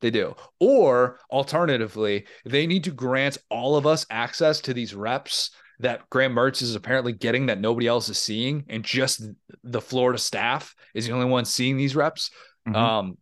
They 0.00 0.10
do. 0.10 0.34
Or 0.58 1.20
alternatively, 1.30 2.26
they 2.44 2.66
need 2.66 2.84
to 2.84 2.90
grant 2.90 3.38
all 3.50 3.76
of 3.76 3.86
us 3.86 4.06
access 4.10 4.60
to 4.62 4.74
these 4.74 4.94
reps 4.94 5.50
that 5.80 6.08
Graham 6.10 6.34
Mertz 6.34 6.62
is 6.62 6.74
apparently 6.74 7.12
getting 7.12 7.46
that 7.46 7.60
nobody 7.60 7.86
else 7.86 8.08
is 8.08 8.18
seeing, 8.18 8.64
and 8.68 8.84
just 8.84 9.22
the 9.64 9.80
Florida 9.80 10.18
staff 10.18 10.74
is 10.94 11.06
the 11.06 11.12
only 11.12 11.26
one 11.26 11.44
seeing 11.44 11.76
these 11.76 11.96
reps. 11.96 12.30
Mm-hmm. 12.68 12.76
Um, 12.76 13.18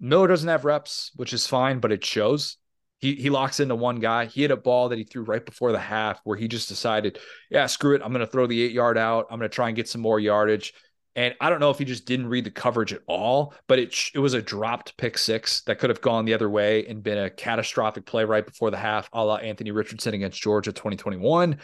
Miller 0.00 0.26
doesn't 0.26 0.48
have 0.48 0.64
reps, 0.64 1.12
which 1.16 1.32
is 1.32 1.46
fine, 1.46 1.78
but 1.78 1.92
it 1.92 2.04
shows. 2.04 2.56
He 2.98 3.14
he 3.14 3.30
locks 3.30 3.60
into 3.60 3.74
one 3.74 4.00
guy. 4.00 4.26
He 4.26 4.42
had 4.42 4.50
a 4.50 4.56
ball 4.56 4.88
that 4.88 4.98
he 4.98 5.04
threw 5.04 5.22
right 5.22 5.44
before 5.44 5.72
the 5.72 5.78
half 5.78 6.20
where 6.24 6.36
he 6.36 6.48
just 6.48 6.68
decided, 6.68 7.18
yeah, 7.50 7.66
screw 7.66 7.94
it. 7.94 8.02
I'm 8.04 8.12
going 8.12 8.20
to 8.20 8.30
throw 8.30 8.46
the 8.46 8.60
eight 8.62 8.72
yard 8.72 8.98
out. 8.98 9.26
I'm 9.30 9.38
going 9.38 9.48
to 9.48 9.54
try 9.54 9.68
and 9.68 9.76
get 9.76 9.88
some 9.88 10.00
more 10.00 10.20
yardage. 10.20 10.74
And 11.16 11.34
I 11.40 11.50
don't 11.50 11.60
know 11.60 11.70
if 11.70 11.78
he 11.78 11.84
just 11.84 12.06
didn't 12.06 12.28
read 12.28 12.44
the 12.44 12.50
coverage 12.50 12.92
at 12.92 13.02
all, 13.06 13.54
but 13.66 13.78
it 13.78 13.94
it 14.14 14.18
was 14.20 14.34
a 14.34 14.42
dropped 14.42 14.96
pick 14.96 15.18
six 15.18 15.62
that 15.62 15.78
could 15.78 15.90
have 15.90 16.00
gone 16.00 16.24
the 16.24 16.34
other 16.34 16.48
way 16.48 16.86
and 16.86 17.02
been 17.02 17.18
a 17.18 17.30
catastrophic 17.30 18.06
play 18.06 18.24
right 18.24 18.46
before 18.46 18.70
the 18.70 18.76
half, 18.76 19.08
a 19.12 19.24
la 19.24 19.36
Anthony 19.36 19.72
Richardson 19.72 20.14
against 20.14 20.40
Georgia 20.40 20.72
2021. 20.72 21.58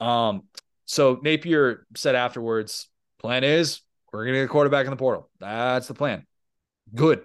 Um, 0.00 0.44
so 0.84 1.18
Napier 1.22 1.86
said 1.96 2.14
afterwards, 2.14 2.88
plan 3.18 3.44
is 3.44 3.80
we're 4.12 4.24
going 4.24 4.34
to 4.34 4.40
get 4.40 4.44
a 4.44 4.48
quarterback 4.48 4.84
in 4.86 4.90
the 4.90 4.96
portal. 4.96 5.30
That's 5.40 5.88
the 5.88 5.94
plan. 5.94 6.26
Good. 6.94 7.24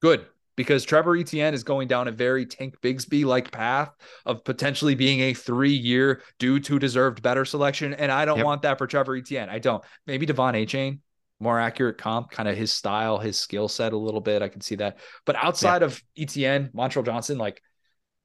Good 0.00 0.26
because 0.56 0.84
Trevor 0.84 1.16
Etienne 1.16 1.54
is 1.54 1.64
going 1.64 1.88
down 1.88 2.08
a 2.08 2.12
very 2.12 2.46
Tank 2.46 2.80
Bigsby 2.80 3.24
like 3.24 3.50
path 3.50 3.90
of 4.26 4.44
potentially 4.44 4.94
being 4.94 5.20
a 5.20 5.34
three 5.34 5.72
year 5.72 6.22
due 6.38 6.60
to 6.60 6.78
deserved 6.78 7.22
better 7.22 7.44
selection. 7.44 7.94
And 7.94 8.12
I 8.12 8.24
don't 8.24 8.38
yep. 8.38 8.46
want 8.46 8.62
that 8.62 8.78
for 8.78 8.86
Trevor 8.86 9.16
Etienne. 9.16 9.48
I 9.48 9.58
don't. 9.58 9.82
Maybe 10.06 10.26
De'Von 10.26 10.54
Achane, 10.54 11.00
more 11.40 11.58
accurate 11.58 11.98
comp, 11.98 12.30
kind 12.30 12.48
of 12.48 12.56
his 12.56 12.72
style, 12.72 13.18
his 13.18 13.38
skill 13.38 13.68
set 13.68 13.92
a 13.92 13.98
little 13.98 14.20
bit. 14.20 14.42
I 14.42 14.48
can 14.48 14.60
see 14.60 14.76
that. 14.76 14.98
But 15.24 15.36
outside 15.36 15.82
of 15.82 16.02
Etienne, 16.16 16.70
Montrell 16.74 17.04
Johnson, 17.04 17.38
like, 17.38 17.62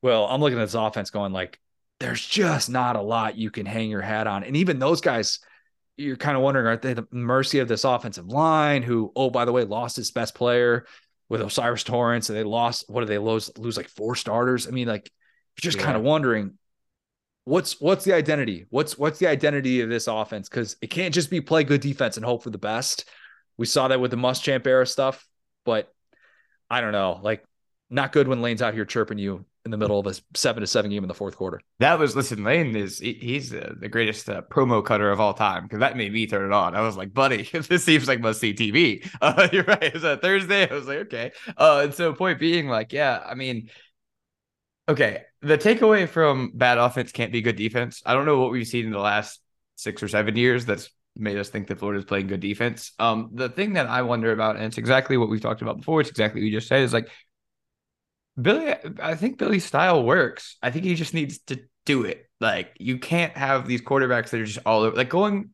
well, 0.01 0.25
I'm 0.25 0.41
looking 0.41 0.59
at 0.59 0.65
this 0.65 0.75
offense 0.75 1.09
going 1.09 1.33
like, 1.33 1.59
there's 1.99 2.23
just 2.23 2.69
not 2.69 2.95
a 2.95 3.01
lot 3.01 3.37
you 3.37 3.49
can 3.49 3.65
hang 3.65 3.89
your 3.89 4.01
hat 4.01 4.27
on. 4.27 4.43
And 4.43 4.55
even 4.55 4.77
those 4.77 5.01
guys, 5.01 5.39
you're 5.95 6.15
kind 6.15 6.37
of 6.37 6.43
wondering, 6.43 6.67
are 6.67 6.77
they 6.77 6.93
the 6.93 7.07
mercy 7.11 7.57
of 7.57 7.67
this 7.67 7.83
offensive 7.83 8.27
line 8.27 8.83
who, 8.83 9.11
oh, 9.15 9.31
by 9.31 9.45
the 9.45 9.51
way, 9.51 9.63
lost 9.63 9.95
his 9.95 10.11
best 10.11 10.35
player? 10.35 10.85
With 11.29 11.41
O'Cyrus 11.41 11.83
Torrence, 11.83 12.29
and 12.29 12.37
they 12.37 12.43
lost. 12.43 12.85
What 12.87 13.01
did 13.01 13.09
they 13.09 13.17
lose? 13.17 13.51
Lose 13.57 13.75
like 13.75 13.89
four 13.89 14.15
starters. 14.15 14.67
I 14.67 14.71
mean, 14.71 14.87
like 14.87 15.11
you're 15.57 15.69
just 15.69 15.77
yeah. 15.77 15.83
kind 15.83 15.97
of 15.97 16.03
wondering 16.03 16.57
what's 17.47 17.79
what's 17.79 18.03
the 18.03 18.13
identity? 18.13 18.65
What's 18.69 18.97
what's 18.97 19.19
the 19.19 19.27
identity 19.27 19.81
of 19.81 19.89
this 19.89 20.07
offense? 20.07 20.49
Because 20.49 20.75
it 20.81 20.87
can't 20.87 21.13
just 21.13 21.29
be 21.29 21.39
play 21.39 21.63
good 21.63 21.81
defense 21.81 22.17
and 22.17 22.25
hope 22.25 22.43
for 22.43 22.49
the 22.49 22.57
best. 22.57 23.09
We 23.57 23.65
saw 23.65 23.87
that 23.87 23.99
with 23.99 24.11
the 24.11 24.17
Muschamp 24.17 24.67
era 24.67 24.85
stuff, 24.85 25.25
but 25.65 25.91
I 26.69 26.81
don't 26.81 26.91
know. 26.91 27.19
Like, 27.23 27.43
not 27.89 28.11
good 28.11 28.27
when 28.27 28.41
Lane's 28.41 28.61
out 28.61 28.73
here 28.73 28.85
chirping 28.85 29.17
you 29.17 29.45
in 29.67 29.71
the 29.71 29.77
middle 29.77 29.99
of 29.99 30.07
a 30.07 30.15
seven 30.35 30.61
to 30.61 30.67
seven 30.67 30.89
game 30.89 31.03
in 31.03 31.07
the 31.07 31.13
fourth 31.13 31.35
quarter. 31.35 31.61
That 31.79 31.99
was 31.99 32.15
listen, 32.15 32.43
Lane 32.43 32.75
is 32.75 32.99
he's 32.99 33.49
the, 33.49 33.87
greatest 33.89 34.29
uh, 34.29 34.41
promo 34.49 34.83
cutter 34.83 35.11
of 35.11 35.19
all 35.19 35.33
time 35.33 35.63
because 35.63 35.79
that 35.79 35.97
made 35.97 36.13
me 36.13 36.25
turn 36.25 36.45
it 36.45 36.53
on. 36.53 36.75
I 36.75 36.81
was 36.81 36.97
like, 36.97 37.13
buddy, 37.13 37.43
this 37.53 37.83
seems 37.83 38.07
like 38.07 38.19
must 38.19 38.39
see 38.39 38.53
TV. 38.53 39.07
Uh, 39.19 39.47
you're 39.51 39.63
right. 39.63 39.83
It 39.83 39.93
was 39.93 40.03
a 40.03 40.15
Thursday. 40.17 40.69
I 40.69 40.73
was 40.73 40.87
like, 40.87 40.99
okay. 40.99 41.31
Uh, 41.57 41.81
and 41.83 41.93
so 41.93 42.13
point 42.13 42.39
being, 42.39 42.69
like, 42.69 42.93
yeah, 42.93 43.21
I 43.25 43.33
mean, 43.33 43.69
okay, 44.87 45.23
the 45.41 45.57
takeaway 45.57 46.07
from 46.07 46.51
bad 46.53 46.77
offense 46.77 47.11
can't 47.11 47.31
be 47.31 47.41
good 47.41 47.55
defense. 47.55 48.01
I 48.05 48.13
don't 48.13 48.25
know 48.25 48.39
what 48.39 48.51
we've 48.51 48.67
seen 48.67 48.85
in 48.85 48.91
the 48.91 48.99
last 48.99 49.41
six 49.75 50.01
or 50.01 50.07
seven 50.07 50.35
years 50.35 50.65
that's 50.65 50.89
made 51.15 51.37
us 51.37 51.49
think 51.49 51.67
that 51.67 51.79
Florida's 51.79 52.05
playing 52.05 52.27
good 52.27 52.39
defense. 52.39 52.93
Um, 52.99 53.31
the 53.33 53.49
thing 53.49 53.73
that 53.73 53.87
I 53.87 54.03
wonder 54.03 54.31
about, 54.31 54.55
and 54.55 54.65
it's 54.65 54.77
exactly 54.77 55.17
what 55.17 55.29
we've 55.29 55.41
talked 55.41 55.61
about 55.61 55.77
before, 55.77 56.01
it's 56.01 56.09
exactly 56.09 56.41
what 56.41 56.45
you 56.45 56.51
just 56.51 56.67
said, 56.67 56.81
is 56.81 56.93
like 56.93 57.09
Billy, 58.39 58.73
I 59.01 59.15
think 59.15 59.37
Billy's 59.37 59.65
style 59.65 60.03
works. 60.03 60.57
I 60.61 60.71
think 60.71 60.85
he 60.85 60.95
just 60.95 61.13
needs 61.13 61.39
to 61.45 61.59
do 61.85 62.03
it. 62.03 62.29
Like 62.39 62.75
you 62.79 62.99
can't 62.99 63.35
have 63.35 63.67
these 63.67 63.81
quarterbacks 63.81 64.29
that 64.29 64.41
are 64.41 64.45
just 64.45 64.59
all 64.65 64.81
over. 64.81 64.95
Like 64.95 65.09
going 65.09 65.49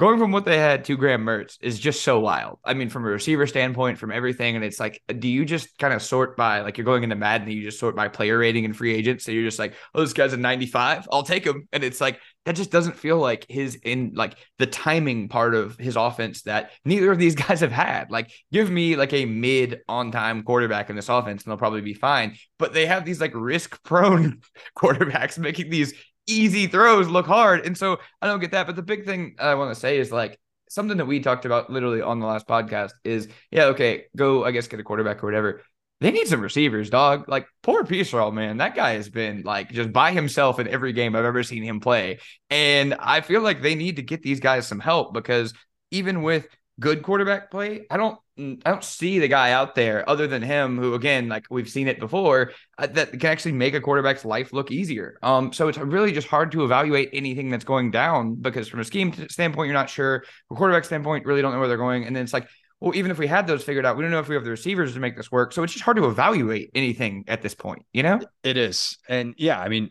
going 0.00 0.18
from 0.18 0.32
what 0.32 0.46
they 0.46 0.56
had 0.56 0.86
to 0.86 0.96
Graham 0.96 1.26
Mertz 1.26 1.58
is 1.60 1.78
just 1.78 2.02
so 2.02 2.18
wild. 2.20 2.58
I 2.64 2.72
mean, 2.72 2.88
from 2.88 3.04
a 3.04 3.08
receiver 3.08 3.46
standpoint, 3.46 3.98
from 3.98 4.10
everything, 4.10 4.56
and 4.56 4.64
it's 4.64 4.80
like, 4.80 5.02
do 5.18 5.28
you 5.28 5.44
just 5.44 5.76
kind 5.78 5.92
of 5.92 6.00
sort 6.00 6.38
by 6.38 6.62
like 6.62 6.78
you're 6.78 6.86
going 6.86 7.02
into 7.02 7.16
Madden, 7.16 7.50
you 7.50 7.62
just 7.62 7.78
sort 7.78 7.94
by 7.94 8.08
player 8.08 8.38
rating 8.38 8.64
and 8.64 8.74
free 8.74 8.94
agents? 8.94 9.26
So 9.26 9.32
you're 9.32 9.44
just 9.44 9.58
like, 9.58 9.74
oh, 9.94 10.00
this 10.00 10.14
guy's 10.14 10.32
a 10.32 10.38
95, 10.38 11.06
I'll 11.12 11.22
take 11.22 11.44
him, 11.44 11.68
and 11.70 11.84
it's 11.84 12.00
like 12.00 12.18
that 12.46 12.56
just 12.56 12.70
doesn't 12.70 12.96
feel 12.96 13.18
like 13.18 13.44
his 13.48 13.74
in 13.76 14.12
like 14.14 14.34
the 14.58 14.66
timing 14.66 15.28
part 15.28 15.54
of 15.54 15.76
his 15.76 15.96
offense 15.96 16.42
that 16.42 16.70
neither 16.84 17.12
of 17.12 17.18
these 17.18 17.34
guys 17.46 17.60
have 17.60 17.72
had. 17.72 18.10
Like, 18.10 18.30
give 18.52 18.70
me 18.70 18.96
like 18.96 19.12
a 19.12 19.26
mid 19.26 19.80
on 19.88 20.10
time 20.10 20.42
quarterback 20.42 20.90
in 20.90 20.96
this 20.96 21.08
offense, 21.08 21.44
and 21.44 21.50
they'll 21.50 21.58
probably 21.58 21.82
be 21.82 21.94
fine. 21.94 22.36
But 22.58 22.72
they 22.72 22.86
have 22.86 23.04
these 23.04 23.20
like 23.20 23.32
risk 23.34 23.82
prone 23.82 24.40
quarterbacks 24.78 25.38
making 25.38 25.70
these 25.70 25.92
easy 26.26 26.66
throws 26.66 27.08
look 27.08 27.26
hard. 27.26 27.66
And 27.66 27.76
so 27.76 27.98
I 28.22 28.26
don't 28.26 28.40
get 28.40 28.52
that. 28.52 28.66
But 28.66 28.76
the 28.76 28.82
big 28.82 29.04
thing 29.04 29.36
I 29.38 29.54
want 29.54 29.74
to 29.74 29.80
say 29.80 29.98
is 29.98 30.12
like 30.12 30.38
something 30.68 30.98
that 30.98 31.06
we 31.06 31.20
talked 31.20 31.44
about 31.44 31.70
literally 31.70 32.00
on 32.00 32.20
the 32.20 32.26
last 32.26 32.46
podcast 32.46 32.92
is 33.04 33.28
yeah, 33.50 33.64
okay, 33.66 34.04
go, 34.16 34.44
I 34.44 34.52
guess, 34.52 34.68
get 34.68 34.80
a 34.80 34.84
quarterback 34.84 35.22
or 35.22 35.26
whatever. 35.26 35.62
They 36.00 36.10
need 36.10 36.28
some 36.28 36.40
receivers, 36.40 36.88
dog. 36.88 37.28
Like 37.28 37.46
poor 37.62 37.84
Pearsall, 37.84 38.32
man. 38.32 38.56
That 38.56 38.74
guy 38.74 38.92
has 38.92 39.10
been 39.10 39.42
like 39.42 39.70
just 39.70 39.92
by 39.92 40.12
himself 40.12 40.58
in 40.58 40.66
every 40.66 40.94
game 40.94 41.14
I've 41.14 41.26
ever 41.26 41.42
seen 41.42 41.62
him 41.62 41.80
play. 41.80 42.20
And 42.48 42.94
I 42.94 43.20
feel 43.20 43.42
like 43.42 43.60
they 43.60 43.74
need 43.74 43.96
to 43.96 44.02
get 44.02 44.22
these 44.22 44.40
guys 44.40 44.66
some 44.66 44.80
help 44.80 45.12
because 45.12 45.52
even 45.90 46.22
with 46.22 46.46
good 46.78 47.02
quarterback 47.02 47.50
play, 47.50 47.86
I 47.90 47.98
don't 47.98 48.18
I 48.38 48.70
don't 48.70 48.82
see 48.82 49.18
the 49.18 49.28
guy 49.28 49.52
out 49.52 49.74
there 49.74 50.08
other 50.08 50.26
than 50.26 50.40
him 50.40 50.78
who 50.78 50.94
again 50.94 51.28
like 51.28 51.44
we've 51.50 51.68
seen 51.68 51.88
it 51.88 52.00
before 52.00 52.52
uh, 52.78 52.86
that 52.86 53.10
can 53.10 53.26
actually 53.26 53.52
make 53.52 53.74
a 53.74 53.80
quarterback's 53.82 54.24
life 54.24 54.54
look 54.54 54.70
easier. 54.70 55.18
Um 55.22 55.52
so 55.52 55.68
it's 55.68 55.76
really 55.76 56.12
just 56.12 56.28
hard 56.28 56.50
to 56.52 56.64
evaluate 56.64 57.10
anything 57.12 57.50
that's 57.50 57.64
going 57.64 57.90
down 57.90 58.36
because 58.36 58.68
from 58.68 58.80
a 58.80 58.84
scheme 58.84 59.12
standpoint 59.28 59.66
you're 59.66 59.74
not 59.74 59.90
sure, 59.90 60.24
from 60.48 60.56
a 60.56 60.58
quarterback 60.58 60.86
standpoint 60.86 61.26
really 61.26 61.42
don't 61.42 61.52
know 61.52 61.58
where 61.58 61.68
they're 61.68 61.76
going 61.76 62.06
and 62.06 62.16
then 62.16 62.22
it's 62.22 62.32
like 62.32 62.48
well 62.80 62.94
even 62.94 63.10
if 63.10 63.18
we 63.18 63.26
had 63.26 63.46
those 63.46 63.62
figured 63.62 63.86
out 63.86 63.96
we 63.96 64.02
don't 64.02 64.10
know 64.10 64.20
if 64.20 64.28
we 64.28 64.34
have 64.34 64.44
the 64.44 64.50
receivers 64.50 64.94
to 64.94 65.00
make 65.00 65.16
this 65.16 65.30
work. 65.30 65.52
So 65.52 65.62
it's 65.62 65.72
just 65.72 65.84
hard 65.84 65.96
to 65.98 66.06
evaluate 66.06 66.70
anything 66.74 67.24
at 67.28 67.42
this 67.42 67.54
point, 67.54 67.84
you 67.92 68.02
know? 68.02 68.20
It 68.42 68.56
is. 68.56 68.98
And 69.08 69.34
yeah, 69.36 69.60
I 69.60 69.68
mean 69.68 69.90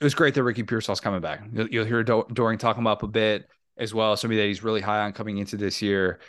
it 0.00 0.04
was 0.04 0.14
great 0.14 0.34
that 0.34 0.42
Ricky 0.42 0.62
Pearsall's 0.62 1.00
coming 1.00 1.20
back. 1.20 1.42
You'll, 1.52 1.68
you'll 1.68 1.84
hear 1.86 2.02
Doering 2.02 2.58
talk 2.58 2.76
him 2.76 2.86
up 2.86 3.02
a 3.02 3.08
bit 3.08 3.48
as 3.78 3.94
well. 3.94 4.16
Somebody 4.16 4.40
that 4.40 4.46
he's 4.46 4.62
really 4.62 4.82
high 4.82 5.00
on 5.00 5.12
coming 5.12 5.38
into 5.38 5.56
this 5.56 5.80
year. 5.80 6.20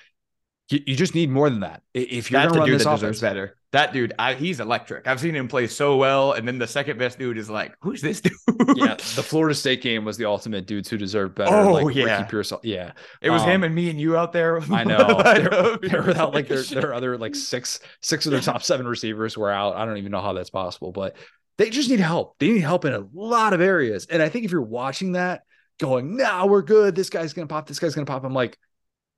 You, 0.70 0.80
you 0.86 0.96
just 0.96 1.15
need 1.15 1.30
more 1.30 1.50
than 1.50 1.62
that. 1.62 1.82
If 1.93 2.32
you're 2.32 2.41
going 2.41 2.54
to 2.54 2.60
run 2.60 2.70
this 2.70 2.86
offense 2.86 3.20
better, 3.20 3.57
that 3.74 3.92
dude, 3.92 4.14
I, 4.18 4.34
he's 4.34 4.60
electric. 4.60 5.08
I've 5.08 5.20
seen 5.20 5.36
him 5.36 5.48
play 5.48 5.68
so 5.68 5.98
well. 5.98 6.32
And 6.32 6.48
then 6.48 6.58
the 6.58 6.68
second 6.68 6.98
best 6.98 7.20
dude 7.20 7.38
is 7.38 7.50
like, 7.50 7.76
who's 7.82 8.02
this 8.02 8.22
dude? 8.22 8.34
yeah, 8.76 8.96
the 9.16 9.24
Florida 9.24 9.54
State 9.54 9.82
game 9.82 10.06
was 10.06 10.16
the 10.16 10.26
ultimate 10.26 10.66
dudes 10.66 10.90
who 10.90 10.98
deserve 10.98 11.36
better. 11.36 11.54
Oh 11.54 11.74
like 11.74 11.96
yeah, 11.96 12.18
Ricky 12.18 12.30
Pearsall. 12.30 12.62
Yeah, 12.64 12.94
it 13.22 13.30
was 13.30 13.42
um, 13.42 13.50
him 13.50 13.64
and 13.64 13.76
me 13.76 13.90
and 13.90 14.00
you 14.00 14.16
out 14.16 14.32
there. 14.32 14.62
I 14.72 14.84
know. 14.84 15.22
they're, 15.22 15.78
they're 15.90 16.04
without 16.04 16.34
like 16.34 16.48
their 16.48 16.64
their 16.64 16.94
other 16.94 17.18
like 17.18 17.36
six 17.36 17.82
six 18.02 18.26
of 18.26 18.32
their 18.32 18.42
top 18.42 18.64
seven 18.64 18.88
receivers 18.88 19.38
were 19.38 19.52
out. 19.52 19.76
I 19.76 19.86
don't 19.86 19.98
even 19.98 20.12
know 20.12 20.22
how 20.22 20.34
that's 20.34 20.50
possible, 20.50 20.92
but 20.94 21.18
they 21.58 21.70
just 21.70 21.90
need 21.90 22.00
help. 22.00 22.38
They 22.40 22.52
need 22.52 22.62
help 22.62 22.86
in 22.86 22.94
a 22.94 23.06
lot 23.14 23.54
of 23.54 23.60
areas. 23.60 24.08
And 24.10 24.22
I 24.22 24.30
think 24.30 24.46
if 24.46 24.52
you're 24.52 24.62
watching 24.62 25.14
that, 25.14 25.42
going, 25.78 26.16
"Nah, 26.16 26.46
we're 26.46 26.62
good. 26.62 26.96
This 26.96 27.10
guy's 27.10 27.34
gonna 27.34 27.48
pop. 27.48 27.68
This 27.68 27.80
guy's 27.80 27.96
gonna 27.96 28.06
pop," 28.06 28.24
I'm 28.24 28.34
like 28.34 28.58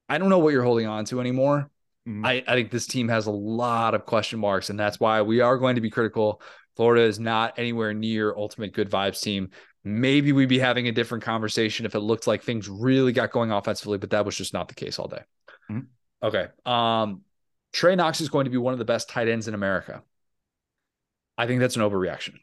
I 0.10 0.18
don't 0.18 0.30
know 0.30 0.40
what 0.40 0.54
you're 0.54 0.64
holding 0.64 0.88
on 0.88 1.06
to 1.06 1.22
anymore. 1.22 1.70
Mm-hmm. 2.10 2.26
I, 2.26 2.44
I 2.48 2.56
think 2.56 2.72
this 2.72 2.88
team 2.88 3.08
has 3.10 3.28
a 3.28 3.32
lot 3.32 3.94
of 3.94 4.06
question 4.06 4.40
marks, 4.40 4.72
and 4.72 4.80
that's 4.80 5.00
why 5.00 5.22
we 5.22 5.42
are 5.42 5.58
going 5.58 5.76
to 5.76 5.82
be 5.82 5.92
critical. 5.92 6.42
Florida 6.76 7.04
is 7.04 7.20
not 7.20 7.60
anywhere 7.60 7.94
near 7.94 8.34
ultimate 8.36 8.74
good 8.74 8.90
vibes 8.90 9.22
team. 9.22 9.50
Maybe 9.84 10.32
we'd 10.32 10.50
be 10.50 10.58
having 10.58 10.88
a 10.88 10.92
different 10.92 11.24
conversation 11.24 11.86
if 11.86 11.94
it 11.94 12.00
looked 12.00 12.26
like 12.26 12.42
things 12.42 12.68
really 12.68 13.12
got 13.12 13.32
going 13.32 13.52
offensively, 13.52 14.00
but 14.00 14.10
that 14.10 14.26
was 14.26 14.36
just 14.36 14.54
not 14.54 14.70
the 14.70 14.74
case 14.74 14.98
all 14.98 15.08
day. 15.08 15.22
Mm-hmm. 15.70 16.26
Okay. 16.26 16.48
Um, 16.66 17.22
Trey 17.74 17.96
Knox 17.96 18.22
is 18.22 18.30
going 18.30 18.46
to 18.46 18.52
be 18.52 18.58
one 18.58 18.74
of 18.74 18.80
the 18.80 18.86
best 18.86 19.10
tight 19.10 19.28
ends 19.28 19.48
in 19.48 19.54
America. 19.54 20.02
I 21.38 21.46
think 21.46 21.60
that's 21.60 21.76
an 21.76 21.84
overreaction. 21.84 22.36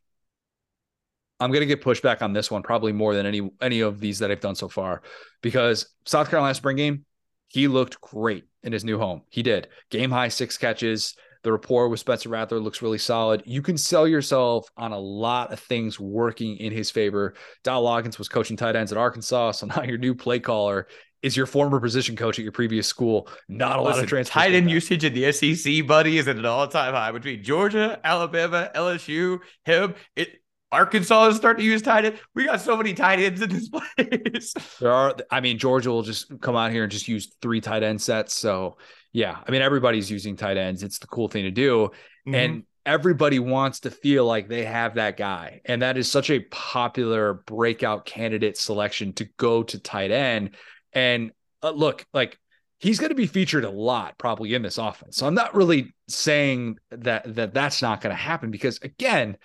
I'm 1.40 1.50
going 1.50 1.60
to 1.60 1.66
get 1.66 1.82
pushback 1.82 2.22
on 2.22 2.32
this 2.32 2.50
one 2.50 2.62
probably 2.62 2.92
more 2.92 3.14
than 3.14 3.26
any 3.26 3.50
any 3.60 3.80
of 3.80 4.00
these 4.00 4.20
that 4.20 4.30
I've 4.30 4.40
done 4.40 4.54
so 4.54 4.68
far 4.68 5.02
because 5.42 5.92
South 6.06 6.30
Carolina 6.30 6.54
spring 6.54 6.76
game 6.76 7.05
he 7.48 7.68
looked 7.68 8.00
great 8.00 8.44
in 8.62 8.72
his 8.72 8.84
new 8.84 8.98
home. 8.98 9.22
He 9.30 9.42
did. 9.42 9.68
Game 9.90 10.10
high 10.10 10.28
six 10.28 10.58
catches. 10.58 11.14
The 11.42 11.52
rapport 11.52 11.88
with 11.88 12.00
Spencer 12.00 12.28
Rattler 12.28 12.58
looks 12.58 12.82
really 12.82 12.98
solid. 12.98 13.42
You 13.46 13.62
can 13.62 13.78
sell 13.78 14.08
yourself 14.08 14.68
on 14.76 14.90
a 14.90 14.98
lot 14.98 15.52
of 15.52 15.60
things 15.60 16.00
working 16.00 16.56
in 16.56 16.72
his 16.72 16.90
favor. 16.90 17.34
Dowell 17.62 17.84
Loggains 17.84 18.18
was 18.18 18.28
coaching 18.28 18.56
tight 18.56 18.74
ends 18.74 18.90
at 18.90 18.98
Arkansas, 18.98 19.52
so 19.52 19.66
now 19.76 19.82
your 19.82 19.98
new 19.98 20.14
play 20.14 20.40
caller 20.40 20.88
is 21.22 21.36
your 21.36 21.46
former 21.46 21.80
position 21.80 22.16
coach 22.16 22.38
at 22.38 22.42
your 22.42 22.52
previous 22.52 22.86
school. 22.86 23.28
Not 23.48 23.78
a 23.78 23.82
Listen, 23.82 23.96
lot 23.96 24.04
of 24.04 24.08
transfer. 24.08 24.32
Tight 24.32 24.54
end 24.54 24.70
usage 24.70 25.04
in 25.04 25.14
the 25.14 25.32
SEC, 25.32 25.86
buddy, 25.86 26.18
is 26.18 26.28
at 26.28 26.36
an 26.36 26.46
all-time 26.46 26.94
high 26.94 27.12
between 27.12 27.42
Georgia, 27.42 28.00
Alabama, 28.04 28.70
LSU, 28.74 29.38
him. 29.64 29.94
It 30.14 30.40
Arkansas 30.72 31.28
is 31.28 31.36
starting 31.36 31.64
to 31.64 31.70
use 31.70 31.82
tight 31.82 32.04
end. 32.04 32.18
We 32.34 32.46
got 32.46 32.60
so 32.60 32.76
many 32.76 32.92
tight 32.92 33.20
ends 33.20 33.40
in 33.40 33.50
this 33.50 33.68
place. 33.96 34.54
there 34.80 34.92
are, 34.92 35.14
I 35.30 35.40
mean, 35.40 35.58
Georgia 35.58 35.90
will 35.90 36.02
just 36.02 36.40
come 36.40 36.56
out 36.56 36.72
here 36.72 36.82
and 36.82 36.92
just 36.92 37.08
use 37.08 37.34
three 37.40 37.60
tight 37.60 37.82
end 37.82 38.02
sets. 38.02 38.34
So 38.34 38.78
yeah, 39.12 39.38
I 39.46 39.50
mean, 39.50 39.62
everybody's 39.62 40.10
using 40.10 40.36
tight 40.36 40.56
ends. 40.56 40.82
It's 40.82 40.98
the 40.98 41.06
cool 41.06 41.28
thing 41.28 41.44
to 41.44 41.50
do. 41.50 41.90
Mm-hmm. 42.26 42.34
And 42.34 42.62
everybody 42.84 43.38
wants 43.38 43.80
to 43.80 43.90
feel 43.90 44.24
like 44.24 44.48
they 44.48 44.64
have 44.64 44.94
that 44.94 45.16
guy. 45.16 45.60
And 45.64 45.82
that 45.82 45.96
is 45.96 46.10
such 46.10 46.30
a 46.30 46.40
popular 46.40 47.34
breakout 47.46 48.04
candidate 48.04 48.58
selection 48.58 49.12
to 49.14 49.24
go 49.36 49.62
to 49.62 49.78
tight 49.78 50.10
end. 50.10 50.50
And 50.92 51.32
uh, 51.62 51.70
look, 51.70 52.04
like 52.12 52.38
he's 52.78 52.98
going 52.98 53.10
to 53.10 53.16
be 53.16 53.26
featured 53.26 53.64
a 53.64 53.70
lot 53.70 54.18
probably 54.18 54.54
in 54.54 54.62
this 54.62 54.78
offense. 54.78 55.16
So 55.16 55.26
I'm 55.26 55.34
not 55.34 55.54
really 55.54 55.94
saying 56.08 56.76
that 56.90 57.34
that 57.36 57.54
that's 57.54 57.82
not 57.82 58.00
going 58.00 58.14
to 58.14 58.20
happen 58.20 58.50
because 58.50 58.78
again, 58.82 59.36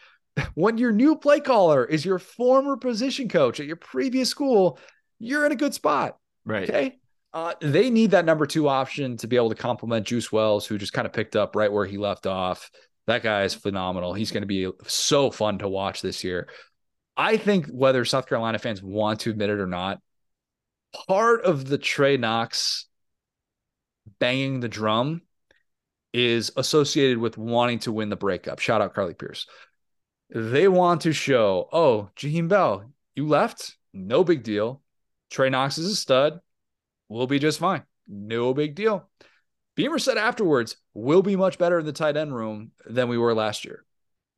when 0.56 0.78
your 0.78 0.92
new 0.92 1.16
play 1.16 1.40
caller 1.40 1.86
is 1.86 2.06
your 2.06 2.20
former 2.20 2.78
position 2.78 3.28
coach 3.30 3.60
at 3.60 3.66
your 3.66 3.76
previous 3.76 4.30
school, 4.30 4.80
you're 5.20 5.46
in 5.46 5.52
a 5.52 5.56
good 5.56 5.74
spot. 5.74 6.18
Right. 6.46 6.70
Okay. 6.70 6.98
Uh, 7.34 7.54
they 7.62 7.90
need 7.90 8.12
that 8.12 8.26
number 8.26 8.46
two 8.46 8.68
option 8.68 9.16
to 9.18 9.28
be 9.28 9.38
able 9.38 9.50
to 9.50 9.56
complement 9.56 10.06
Juice 10.06 10.32
Wells, 10.32 10.66
who 10.66 10.78
just 10.78 10.94
kind 10.94 11.06
of 11.06 11.14
picked 11.14 11.36
up 11.36 11.56
right 11.56 11.72
where 11.72 11.86
he 11.86 11.98
left 11.98 12.28
off. 12.28 12.70
That 13.08 13.24
guy 13.24 13.44
is 13.44 13.54
phenomenal. 13.54 14.14
He's 14.14 14.32
going 14.32 14.44
to 14.44 14.48
be 14.48 14.70
so 14.88 15.32
fun 15.32 15.60
to 15.60 15.70
watch 15.70 16.02
this 16.02 16.24
year. 16.24 16.50
I 17.16 17.38
think 17.38 17.68
whether 17.68 18.04
South 18.06 18.28
Carolina 18.28 18.60
fans 18.60 18.84
want 18.84 19.22
to 19.22 19.30
admit 19.30 19.50
it 19.50 19.60
or 19.60 19.68
not, 19.68 20.00
part 21.08 21.44
of 21.44 21.66
the 21.68 21.78
Trey 21.78 22.18
Knox 22.18 22.88
banging 24.20 24.60
the 24.60 24.70
drum 24.70 25.22
is 26.14 26.52
associated 26.58 27.18
with 27.18 27.38
wanting 27.38 27.80
to 27.80 27.92
win 27.92 28.10
the 28.10 28.16
breakup. 28.16 28.60
Shout 28.60 28.82
out 28.82 28.94
Carly 28.94 29.14
Pearce. 29.14 29.48
They 30.34 30.68
want 30.70 31.02
to 31.02 31.12
show, 31.12 31.68
oh, 31.74 32.10
Jaheim 32.16 32.48
Bell, 32.48 32.86
you 33.16 33.28
left, 33.28 33.76
no 33.94 34.24
big 34.24 34.44
deal. 34.44 34.82
Trey 35.30 35.50
Knox 35.50 35.78
is 35.78 35.92
a 35.92 35.96
stud. 35.96 36.40
We'll 37.10 37.28
be 37.28 37.40
just 37.40 37.60
fine. 37.60 37.84
No 38.08 38.54
big 38.54 38.74
deal. 38.76 39.10
Beamer 39.76 40.00
said 40.00 40.18
afterwards, 40.18 40.78
we'll 40.94 41.22
be 41.22 41.36
much 41.36 41.58
better 41.58 41.80
in 41.80 41.86
the 41.86 41.92
tight 41.92 42.16
end 42.16 42.34
room 42.34 42.72
than 42.86 43.10
we 43.10 43.18
were 43.18 43.34
last 43.34 43.66
year. 43.66 43.84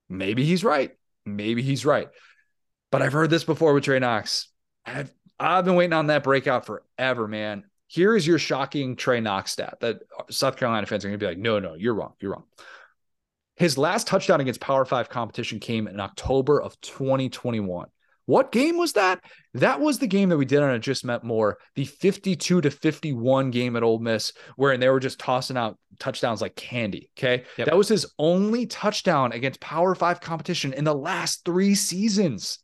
Maybe 0.10 0.44
he's 0.44 0.64
right. 0.64 0.92
Maybe 1.26 1.62
he's 1.62 1.86
right. 1.86 2.10
But 2.92 3.02
I've 3.02 3.14
heard 3.14 3.30
this 3.30 3.44
before 3.44 3.74
with 3.74 3.84
Trey 3.84 4.00
Knox. 4.00 4.48
I've, 4.86 5.14
I've 5.40 5.66
been 5.66 5.76
waiting 5.76 5.94
on 5.94 6.08
that 6.08 6.24
breakout 6.24 6.66
forever, 6.66 7.28
man. 7.28 7.66
Here 7.88 8.16
is 8.16 8.26
your 8.26 8.40
shocking 8.40 8.96
Trey 8.96 9.20
Knox 9.20 9.52
stat 9.52 9.78
that 9.82 10.02
South 10.30 10.58
Carolina 10.58 10.88
fans 10.88 11.06
are 11.06 11.10
going 11.10 11.20
to 11.20 11.24
be 11.24 11.30
like, 11.30 11.38
no, 11.38 11.60
no, 11.60 11.76
you're 11.76 11.94
wrong. 11.94 12.14
You're 12.20 12.32
wrong. 12.32 12.46
His 13.56 13.78
last 13.78 14.08
touchdown 14.08 14.42
against 14.42 14.60
Power 14.60 14.86
Five 14.86 15.10
competition 15.10 15.60
came 15.60 15.88
in 15.88 16.00
October 16.00 16.62
of 16.62 16.80
2021. 16.82 17.88
What 18.26 18.52
game 18.54 18.78
was 18.78 18.94
that? 18.94 19.22
That 19.54 19.82
was 19.82 20.00
the 20.00 20.08
game 20.08 20.30
that 20.30 20.38
we 20.38 20.46
did 20.46 20.64
on 20.64 20.74
it 20.74 20.80
just 20.80 21.04
meant 21.04 21.26
more. 21.26 21.58
The 21.76 21.86
52 21.86 22.62
to 22.62 22.72
51 22.72 23.52
game 23.52 23.76
at 23.76 23.84
Ole 23.84 24.00
Miss, 24.00 24.32
where 24.56 24.78
they 24.78 24.88
were 24.88 25.02
just 25.02 25.20
tossing 25.20 25.58
out 25.58 25.78
touchdowns 26.00 26.42
like 26.42 26.56
candy. 26.56 27.12
Okay. 27.18 27.44
Yep. 27.58 27.68
That 27.68 27.78
was 27.78 27.90
his 27.90 28.06
only 28.18 28.66
touchdown 28.66 29.34
against 29.34 29.60
Power 29.60 29.94
Five 29.94 30.22
competition 30.22 30.74
in 30.74 30.86
the 30.86 30.96
last 30.96 31.44
three 31.44 31.76
seasons 31.76 32.60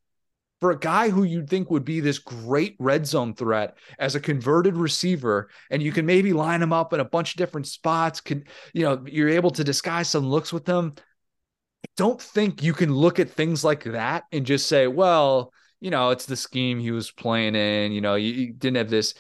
for 0.60 0.72
a 0.72 0.80
guy 0.80 1.10
who 1.10 1.24
you'd 1.24 1.50
think 1.50 1.72
would 1.72 1.86
be 1.86 2.00
this 2.00 2.20
great 2.20 2.76
red 2.80 3.06
zone 3.06 3.34
threat 3.34 3.78
as 3.98 4.16
a 4.16 4.20
converted 4.20 4.76
receiver, 4.76 5.50
and 5.72 5.82
you 5.82 5.92
can 5.92 6.06
maybe 6.06 6.34
line 6.34 6.62
him 6.62 6.74
up 6.74 6.94
in 6.94 7.00
a 7.00 7.06
bunch 7.06 7.32
of 7.32 7.38
different 7.38 7.68
spots, 7.68 8.20
can 8.20 8.44
you 8.74 8.84
know, 8.84 9.04
you're 9.06 9.30
able 9.30 9.52
to 9.52 9.64
disguise 9.64 10.10
some 10.10 10.28
looks 10.28 10.52
with 10.52 10.66
them. 10.66 10.94
I 10.98 11.88
don't 11.96 12.22
think 12.22 12.62
you 12.62 12.74
can 12.74 12.94
look 12.94 13.20
at 13.20 13.30
things 13.30 13.64
like 13.64 13.84
that 13.86 14.24
and 14.32 14.46
just 14.46 14.68
say, 14.68 14.88
well, 14.88 15.54
you 15.80 15.92
know, 15.92 16.10
it's 16.10 16.26
the 16.26 16.36
scheme 16.36 16.80
he 16.80 16.92
was 16.92 17.10
playing 17.10 17.56
in, 17.56 17.94
you 17.94 18.02
know, 18.02 18.16
you, 18.16 18.34
you 18.34 18.54
didn't 18.54 18.78
have 18.78 18.90
this. 18.90 19.14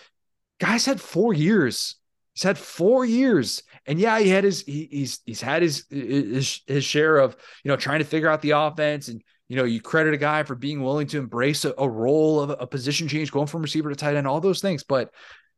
Guys 0.59 0.85
had 0.85 0.99
four 0.99 1.33
years. 1.33 1.95
He's 2.33 2.43
had 2.43 2.57
four 2.57 3.05
years. 3.05 3.63
And 3.85 3.97
yeah, 3.97 4.19
he 4.19 4.29
had 4.29 4.43
his 4.43 4.61
he, 4.61 4.87
he's 4.91 5.19
he's 5.25 5.41
had 5.41 5.61
his, 5.61 5.85
his 5.89 6.61
his 6.67 6.83
share 6.83 7.17
of 7.17 7.35
you 7.63 7.69
know 7.69 7.77
trying 7.77 7.99
to 7.99 8.05
figure 8.05 8.29
out 8.29 8.41
the 8.41 8.51
offense 8.51 9.07
and 9.07 9.21
you 9.49 9.55
know, 9.55 9.63
you 9.65 9.81
credit 9.81 10.13
a 10.13 10.17
guy 10.17 10.43
for 10.43 10.55
being 10.55 10.81
willing 10.81 11.07
to 11.07 11.17
embrace 11.17 11.65
a, 11.65 11.73
a 11.77 11.89
role 11.89 12.39
of 12.39 12.51
a, 12.51 12.67
position 12.67 13.07
change, 13.07 13.31
going 13.31 13.47
from 13.47 13.63
receiver 13.63 13.89
to 13.89 13.95
tight 13.95 14.15
end, 14.15 14.27
all 14.27 14.39
those 14.39 14.61
things. 14.61 14.83
But 14.83 15.11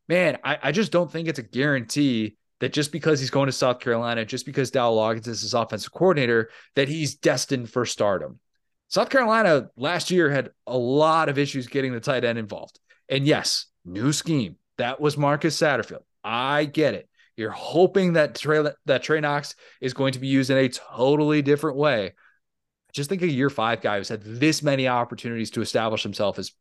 man, 0.08 0.38
I, 0.42 0.58
I, 0.62 0.72
just 0.72 0.90
don't 0.90 1.12
think 1.12 1.28
it's 1.28 1.38
a 1.38 1.44
guarantee 1.44 2.36
that 2.60 2.72
just 2.72 2.90
because 2.90 3.20
he's 3.20 3.30
going 3.30 3.46
to 3.46 3.52
South 3.52 3.80
Carolina, 3.80 4.24
just 4.24 4.46
because 4.46 4.70
Dowell 4.70 4.96
Loggins 4.96 5.28
is 5.28 5.42
his 5.42 5.52
offensive 5.52 5.92
coordinator, 5.92 6.48
that 6.74 6.88
he's 6.88 7.16
destined 7.16 7.70
for 7.70 7.84
stardom. 7.84 8.40
South 8.88 9.10
Carolina 9.10 9.68
last 9.76 10.10
year 10.10 10.30
had 10.30 10.50
a 10.66 10.76
lot 10.76 11.28
of 11.28 11.38
issues 11.38 11.66
getting 11.66 11.92
the 11.92 12.00
tight 12.00 12.24
end 12.24 12.38
involved. 12.38 12.80
And 13.10 13.26
yes, 13.26 13.66
new 13.84 14.12
scheme. 14.12 14.56
That 14.78 15.00
was 15.00 15.18
Marcus 15.18 15.56
Satterfield. 15.56 16.02
I 16.24 16.64
get 16.64 16.94
it. 16.94 17.08
You're 17.36 17.50
hoping 17.50 18.14
that 18.14 18.36
Trey, 18.36 18.64
that 18.86 19.02
Trey 19.02 19.20
Knox 19.20 19.54
is 19.82 19.92
going 19.92 20.12
to 20.14 20.18
be 20.18 20.28
used 20.28 20.50
in 20.50 20.56
a 20.56 20.68
totally 20.68 21.42
different 21.42 21.76
way 21.76 22.12
just 22.92 23.08
think 23.08 23.22
a 23.22 23.30
year 23.30 23.50
five 23.50 23.80
guy 23.80 23.98
who's 23.98 24.08
had 24.08 24.22
this 24.22 24.62
many 24.62 24.88
opportunities 24.88 25.50
to 25.52 25.62
establish 25.62 26.02
himself 26.02 26.38
is 26.38 26.52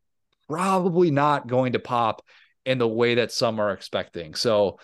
probably 0.48 1.12
not 1.12 1.48
going 1.48 1.74
to 1.74 1.80
pop 1.80 2.22
in 2.66 2.78
the 2.78 2.88
way 2.88 3.16
that 3.16 3.32
some 3.32 3.60
are 3.60 3.72
expecting. 3.72 4.36
So 4.36 4.80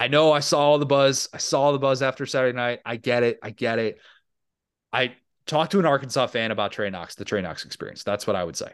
I 0.00 0.08
know 0.08 0.32
I 0.32 0.40
saw 0.40 0.60
all 0.60 0.78
the 0.78 0.86
buzz. 0.86 1.28
I 1.32 1.38
saw 1.38 1.72
the 1.72 1.78
buzz 1.78 2.02
after 2.02 2.26
Saturday 2.26 2.56
night. 2.56 2.80
I 2.84 2.96
get 2.96 3.22
it. 3.22 3.38
I 3.42 3.50
get 3.50 3.78
it. 3.78 3.98
I 4.92 5.14
talked 5.46 5.72
to 5.72 5.78
an 5.78 5.86
Arkansas 5.86 6.28
fan 6.28 6.50
about 6.50 6.72
Trey 6.72 6.90
Knox, 6.90 7.16
the 7.16 7.24
Trey 7.24 7.42
Knox 7.42 7.64
experience. 7.64 8.04
That's 8.04 8.26
what 8.26 8.36
I 8.36 8.44
would 8.44 8.56
say. 8.56 8.72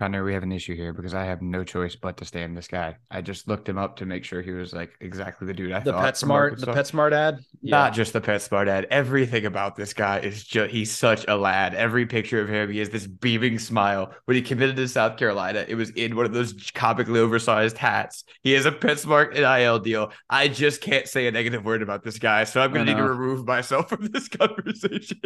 Connor, 0.00 0.24
we 0.24 0.32
have 0.32 0.42
an 0.42 0.50
issue 0.50 0.74
here 0.74 0.94
because 0.94 1.12
I 1.12 1.26
have 1.26 1.42
no 1.42 1.62
choice 1.62 1.94
but 1.94 2.16
to 2.16 2.24
stand 2.24 2.56
this 2.56 2.68
guy. 2.68 2.96
I 3.10 3.20
just 3.20 3.46
looked 3.48 3.68
him 3.68 3.76
up 3.76 3.96
to 3.96 4.06
make 4.06 4.24
sure 4.24 4.40
he 4.40 4.52
was 4.52 4.72
like 4.72 4.92
exactly 5.00 5.46
the 5.46 5.52
dude 5.52 5.72
I 5.72 5.80
the 5.80 5.92
thought. 5.92 6.14
PetSmart, 6.14 6.58
the 6.58 6.68
PetSmart 6.68 7.12
ad. 7.12 7.40
Yeah. 7.60 7.76
Not 7.76 7.92
just 7.92 8.14
the 8.14 8.20
PetSmart 8.22 8.66
ad. 8.66 8.86
Everything 8.90 9.44
about 9.44 9.76
this 9.76 9.92
guy 9.92 10.20
is 10.20 10.42
just 10.42 10.70
he's 10.70 10.90
such 10.90 11.26
a 11.28 11.36
lad. 11.36 11.74
Every 11.74 12.06
picture 12.06 12.40
of 12.40 12.48
him, 12.48 12.70
he 12.70 12.78
has 12.78 12.88
this 12.88 13.06
beaming 13.06 13.58
smile. 13.58 14.14
When 14.24 14.36
he 14.36 14.42
committed 14.42 14.76
to 14.76 14.88
South 14.88 15.18
Carolina, 15.18 15.66
it 15.68 15.74
was 15.74 15.90
in 15.90 16.16
one 16.16 16.24
of 16.24 16.32
those 16.32 16.54
comically 16.72 17.20
oversized 17.20 17.76
hats. 17.76 18.24
He 18.42 18.52
has 18.52 18.64
a 18.64 18.72
PetSmart 18.72 19.34
NIL 19.34 19.80
deal. 19.80 20.12
I 20.30 20.48
just 20.48 20.80
can't 20.80 21.08
say 21.08 21.26
a 21.26 21.30
negative 21.30 21.62
word 21.62 21.82
about 21.82 22.04
this 22.04 22.18
guy, 22.18 22.44
so 22.44 22.62
I'm 22.62 22.72
gonna 22.72 22.86
need 22.86 22.96
to 22.96 23.04
remove 23.04 23.46
myself 23.46 23.90
from 23.90 24.06
this 24.06 24.28
conversation. 24.30 25.20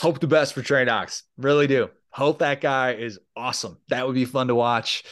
Hope 0.00 0.20
the 0.20 0.28
best 0.28 0.54
for 0.54 0.62
Trey 0.62 0.84
Knox. 0.84 1.24
Really 1.36 1.66
do. 1.66 1.90
Hope 2.10 2.40
that 2.40 2.60
guy 2.60 2.94
is 2.94 3.18
awesome. 3.36 3.78
That 3.88 4.06
would 4.06 4.14
be 4.14 4.24
fun 4.24 4.48
to 4.48 4.54
watch. 4.54 5.04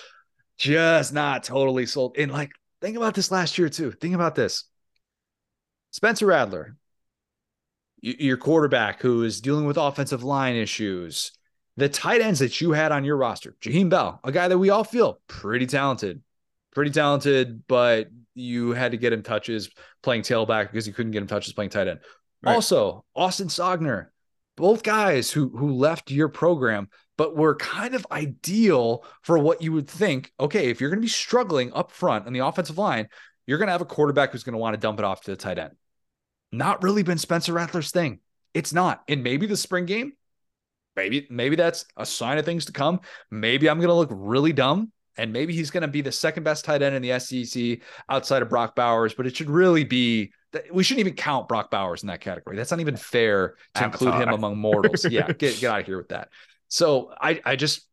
Just 0.57 1.13
not 1.13 1.45
totally 1.45 1.87
sold. 1.87 2.17
And 2.19 2.33
like, 2.33 2.51
think 2.81 2.97
about 2.97 3.15
this 3.15 3.31
last 3.31 3.59
year 3.59 3.69
too. 3.69 3.93
Think 3.93 4.15
about 4.15 4.35
this. 4.35 4.65
Spencer 5.93 6.27
Rattler, 6.27 6.77
your 8.01 8.37
quarterback 8.37 9.01
who 9.01 9.23
is 9.23 9.41
dealing 9.41 9.65
with 9.65 9.77
offensive 9.77 10.23
line 10.23 10.57
issues, 10.57 11.33
the 11.77 11.89
tight 11.89 12.21
ends 12.21 12.41
that 12.41 12.61
you 12.61 12.73
had 12.73 12.91
on 12.91 13.05
your 13.05 13.17
roster, 13.17 13.55
Jaheim 13.61 13.89
Bell, 13.89 14.21
a 14.25 14.33
guy 14.33 14.49
that 14.49 14.59
we 14.59 14.71
all 14.71 14.85
feel 14.85 15.21
pretty 15.29 15.67
talented, 15.67 16.21
pretty 16.75 16.91
talented, 16.91 17.67
but 17.69 18.09
you 18.35 18.73
had 18.73 18.93
to 18.93 18.99
get 18.99 19.13
him 19.13 19.23
touches 19.23 19.71
playing 20.03 20.23
tailback 20.23 20.71
because 20.71 20.87
you 20.87 20.93
couldn't 20.93 21.13
get 21.13 21.23
him 21.23 21.29
touches 21.29 21.53
playing 21.53 21.71
tight 21.71 21.89
end. 21.89 22.01
Right. 22.43 22.55
Also, 22.55 23.05
Austin 23.15 23.49
Stogner, 23.49 24.09
both 24.59 24.83
guys 24.83 25.31
who 25.31 25.49
who 25.57 25.73
left 25.73 26.11
your 26.11 26.29
program 26.29 26.89
but 27.17 27.37
were 27.37 27.57
kind 27.57 27.95
of 27.95 28.07
ideal 28.13 29.05
for 29.23 29.39
what 29.39 29.63
you 29.63 29.73
would 29.73 29.89
think 29.89 30.33
okay 30.39 30.69
if 30.69 30.81
you're 30.81 30.91
going 30.91 31.01
to 31.01 31.07
be 31.07 31.09
struggling 31.09 31.73
up 31.73 31.91
front 31.91 32.27
on 32.27 32.33
the 32.33 32.45
offensive 32.45 32.77
line 32.79 33.09
you're 33.49 33.57
going 33.57 33.69
to 33.69 33.73
have 33.73 33.81
a 33.81 33.87
quarterback 33.87 34.31
who's 34.31 34.45
going 34.45 34.53
to 34.53 34.59
want 34.59 34.75
to 34.75 34.81
dump 34.81 34.99
it 34.99 35.07
off 35.07 35.23
to 35.23 35.31
the 35.31 35.37
tight 35.37 35.59
end. 35.59 35.73
Not 36.53 36.83
really 36.83 37.03
been 37.03 37.17
spencer 37.17 37.55
rattler's 37.55 37.91
thing. 37.91 38.21
It's 38.53 38.75
not. 38.75 39.03
And 39.09 39.25
maybe 39.25 39.47
the 39.47 39.57
spring 39.57 39.87
game 39.87 40.13
maybe 40.97 41.27
maybe 41.31 41.57
that's 41.57 41.87
a 41.97 42.05
sign 42.05 42.39
of 42.39 42.45
things 42.45 42.67
to 42.67 42.73
come. 42.73 43.01
Maybe 43.31 43.71
i'm 43.71 43.79
going 43.79 43.89
to 43.89 43.95
look 43.95 44.11
really 44.13 44.53
dumb 44.53 44.93
and 45.19 45.33
maybe 45.33 45.53
he's 45.53 45.71
going 45.71 45.83
to 45.83 45.89
be 45.89 46.01
the 46.01 46.13
second 46.13 46.45
best 46.45 46.65
tight 46.65 46.81
end 46.81 46.95
in 46.95 47.03
the 47.03 47.19
SEC 47.19 47.81
outside 48.09 48.41
of 48.41 48.49
Brock 48.49 48.75
Bowers, 48.75 49.13
but 49.13 49.27
it 49.27 49.37
should 49.37 49.51
really 49.51 49.85
be 49.85 50.33
we 50.73 50.83
shouldn't 50.83 51.01
even 51.01 51.15
count 51.15 51.49
Brock 51.49 51.71
Bowers 51.71 52.03
in 52.03 52.07
that 52.07 52.21
category. 52.21 52.57
That's 52.57 52.71
not 52.71 52.81
even 52.81 52.97
fair 52.97 53.57
to 53.75 53.85
Avatar. 53.85 54.09
include 54.09 54.29
him 54.29 54.35
among 54.35 54.57
mortals. 54.57 55.05
yeah, 55.05 55.27
get 55.33 55.61
get 55.61 55.65
out 55.65 55.81
of 55.81 55.87
here 55.87 55.99
with 55.99 56.09
that. 56.09 56.29
So 56.69 57.13
I 57.21 57.41
I 57.45 57.57
just 57.57 57.87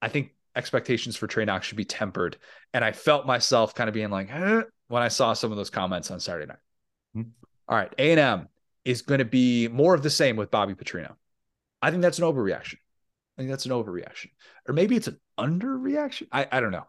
I 0.00 0.08
think 0.08 0.30
expectations 0.54 1.16
for 1.16 1.26
Trey 1.26 1.44
Knox 1.44 1.66
should 1.66 1.76
be 1.76 1.84
tempered, 1.84 2.36
and 2.72 2.84
I 2.84 2.92
felt 2.92 3.26
myself 3.26 3.74
kind 3.74 3.88
of 3.88 3.94
being 3.94 4.10
like 4.10 4.30
eh, 4.30 4.62
when 4.88 5.02
I 5.02 5.08
saw 5.08 5.32
some 5.32 5.50
of 5.50 5.56
those 5.56 5.70
comments 5.70 6.10
on 6.10 6.20
Saturday 6.20 6.46
night. 6.46 6.58
Hmm. 7.14 7.22
All 7.68 7.76
right, 7.76 7.92
A&M 7.98 8.48
is 8.84 9.02
going 9.02 9.18
to 9.18 9.24
be 9.24 9.68
more 9.68 9.94
of 9.94 10.02
the 10.02 10.10
same 10.10 10.36
with 10.36 10.50
Bobby 10.50 10.74
Petrino. 10.74 11.14
I 11.82 11.90
think 11.90 12.02
that's 12.02 12.18
an 12.18 12.24
overreaction. 12.24 12.76
I 13.38 13.42
think 13.42 13.50
that's 13.50 13.66
an 13.66 13.72
overreaction. 13.72 14.30
Or 14.66 14.74
maybe 14.74 14.96
it's 14.96 15.06
an 15.06 15.20
underreaction. 15.38 16.26
I, 16.32 16.48
I 16.50 16.60
don't 16.60 16.72
know. 16.72 16.86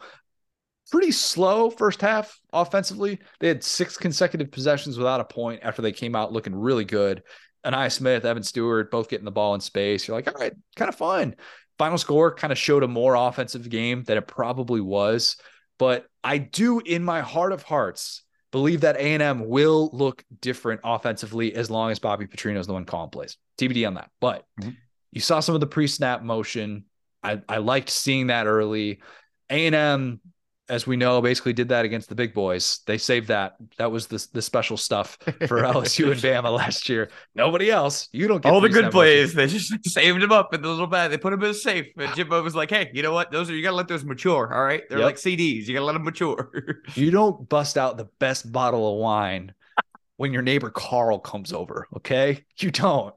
Pretty 0.91 1.11
slow 1.11 1.69
first 1.69 2.01
half 2.01 2.39
offensively. 2.51 3.19
They 3.39 3.47
had 3.47 3.63
six 3.63 3.95
consecutive 3.97 4.49
possessions 4.49 4.97
without 4.97 5.21
a 5.21 5.25
point 5.25 5.61
after 5.61 5.83
they 5.83 5.91
came 5.91 6.15
out 6.15 6.33
looking 6.33 6.55
really 6.55 6.85
good. 6.85 7.21
Ainias 7.63 7.91
Smith, 7.91 8.25
Evan 8.25 8.41
Stewart, 8.41 8.89
both 8.89 9.09
getting 9.09 9.25
the 9.25 9.31
ball 9.31 9.53
in 9.53 9.61
space. 9.61 10.07
You're 10.07 10.17
like, 10.17 10.27
all 10.27 10.39
right, 10.39 10.53
kind 10.75 10.89
of 10.89 10.95
fun. 10.95 11.35
Final 11.77 11.99
score 11.99 12.33
kind 12.33 12.51
of 12.51 12.57
showed 12.57 12.81
a 12.81 12.87
more 12.87 13.13
offensive 13.13 13.69
game 13.69 14.03
than 14.03 14.17
it 14.17 14.27
probably 14.27 14.81
was. 14.81 15.37
But 15.77 16.07
I 16.23 16.39
do, 16.39 16.79
in 16.79 17.03
my 17.03 17.21
heart 17.21 17.51
of 17.51 17.61
hearts, 17.61 18.23
believe 18.51 18.81
that 18.81 18.97
A&M 18.97 19.47
will 19.47 19.89
look 19.93 20.23
different 20.41 20.81
offensively 20.83 21.53
as 21.53 21.69
long 21.69 21.91
as 21.91 21.99
Bobby 21.99 22.25
Petrino 22.25 22.57
is 22.57 22.67
the 22.67 22.73
one 22.73 22.85
calling 22.85 23.11
plays. 23.11 23.37
TBD 23.59 23.85
on 23.85 23.93
that. 23.93 24.09
But 24.19 24.45
mm-hmm. 24.59 24.71
You 25.11 25.21
saw 25.21 25.39
some 25.39 25.55
of 25.55 25.61
the 25.61 25.67
pre-snap 25.67 26.21
motion. 26.21 26.85
I, 27.23 27.41
I 27.47 27.57
liked 27.57 27.89
seeing 27.89 28.27
that 28.27 28.47
early. 28.47 29.01
A&M 29.49 30.21
as 30.69 30.85
we 30.85 30.95
know, 30.95 31.19
basically 31.21 31.51
did 31.51 31.69
that 31.69 31.83
against 31.83 32.09
the 32.09 32.15
big 32.15 32.33
boys. 32.33 32.81
They 32.85 32.99
saved 32.99 33.29
that. 33.29 33.55
That 33.77 33.91
was 33.91 34.05
the, 34.07 34.25
the 34.33 34.41
special 34.41 34.77
stuff 34.77 35.17
for 35.47 35.61
LSU 35.63 36.11
and 36.11 36.21
Bama 36.21 36.55
last 36.55 36.87
year. 36.87 37.09
Nobody 37.33 37.71
else. 37.71 38.07
You 38.13 38.27
don't 38.27 38.41
get 38.41 38.53
all 38.53 38.61
the 38.61 38.69
good 38.69 38.91
plays. 38.91 39.33
They 39.33 39.47
just 39.47 39.73
saved 39.89 40.21
them 40.21 40.31
up 40.31 40.53
in 40.53 40.61
the 40.61 40.69
little 40.69 40.87
bag. 40.87 41.09
They 41.09 41.17
put 41.17 41.31
them 41.31 41.43
in 41.43 41.49
a 41.49 41.53
safe. 41.53 41.87
And 41.97 42.13
Jimbo 42.15 42.43
was 42.43 42.55
like, 42.55 42.69
"Hey, 42.69 42.91
you 42.93 43.01
know 43.01 43.11
what? 43.11 43.31
Those 43.31 43.49
are 43.49 43.55
you 43.55 43.63
got 43.63 43.71
to 43.71 43.75
let 43.75 43.87
those 43.87 44.05
mature. 44.05 44.53
All 44.53 44.63
right, 44.63 44.83
they're 44.89 44.99
yep. 44.99 45.05
like 45.05 45.15
CDs. 45.15 45.65
You 45.65 45.73
got 45.73 45.79
to 45.79 45.85
let 45.85 45.93
them 45.93 46.03
mature. 46.03 46.51
you 46.93 47.09
don't 47.09 47.49
bust 47.49 47.77
out 47.77 47.97
the 47.97 48.07
best 48.19 48.51
bottle 48.51 48.93
of 48.93 48.99
wine 48.99 49.53
when 50.17 50.31
your 50.31 50.43
neighbor 50.43 50.69
Carl 50.69 51.17
comes 51.17 51.51
over. 51.51 51.87
Okay, 51.97 52.45
you 52.57 52.69
don't 52.69 53.15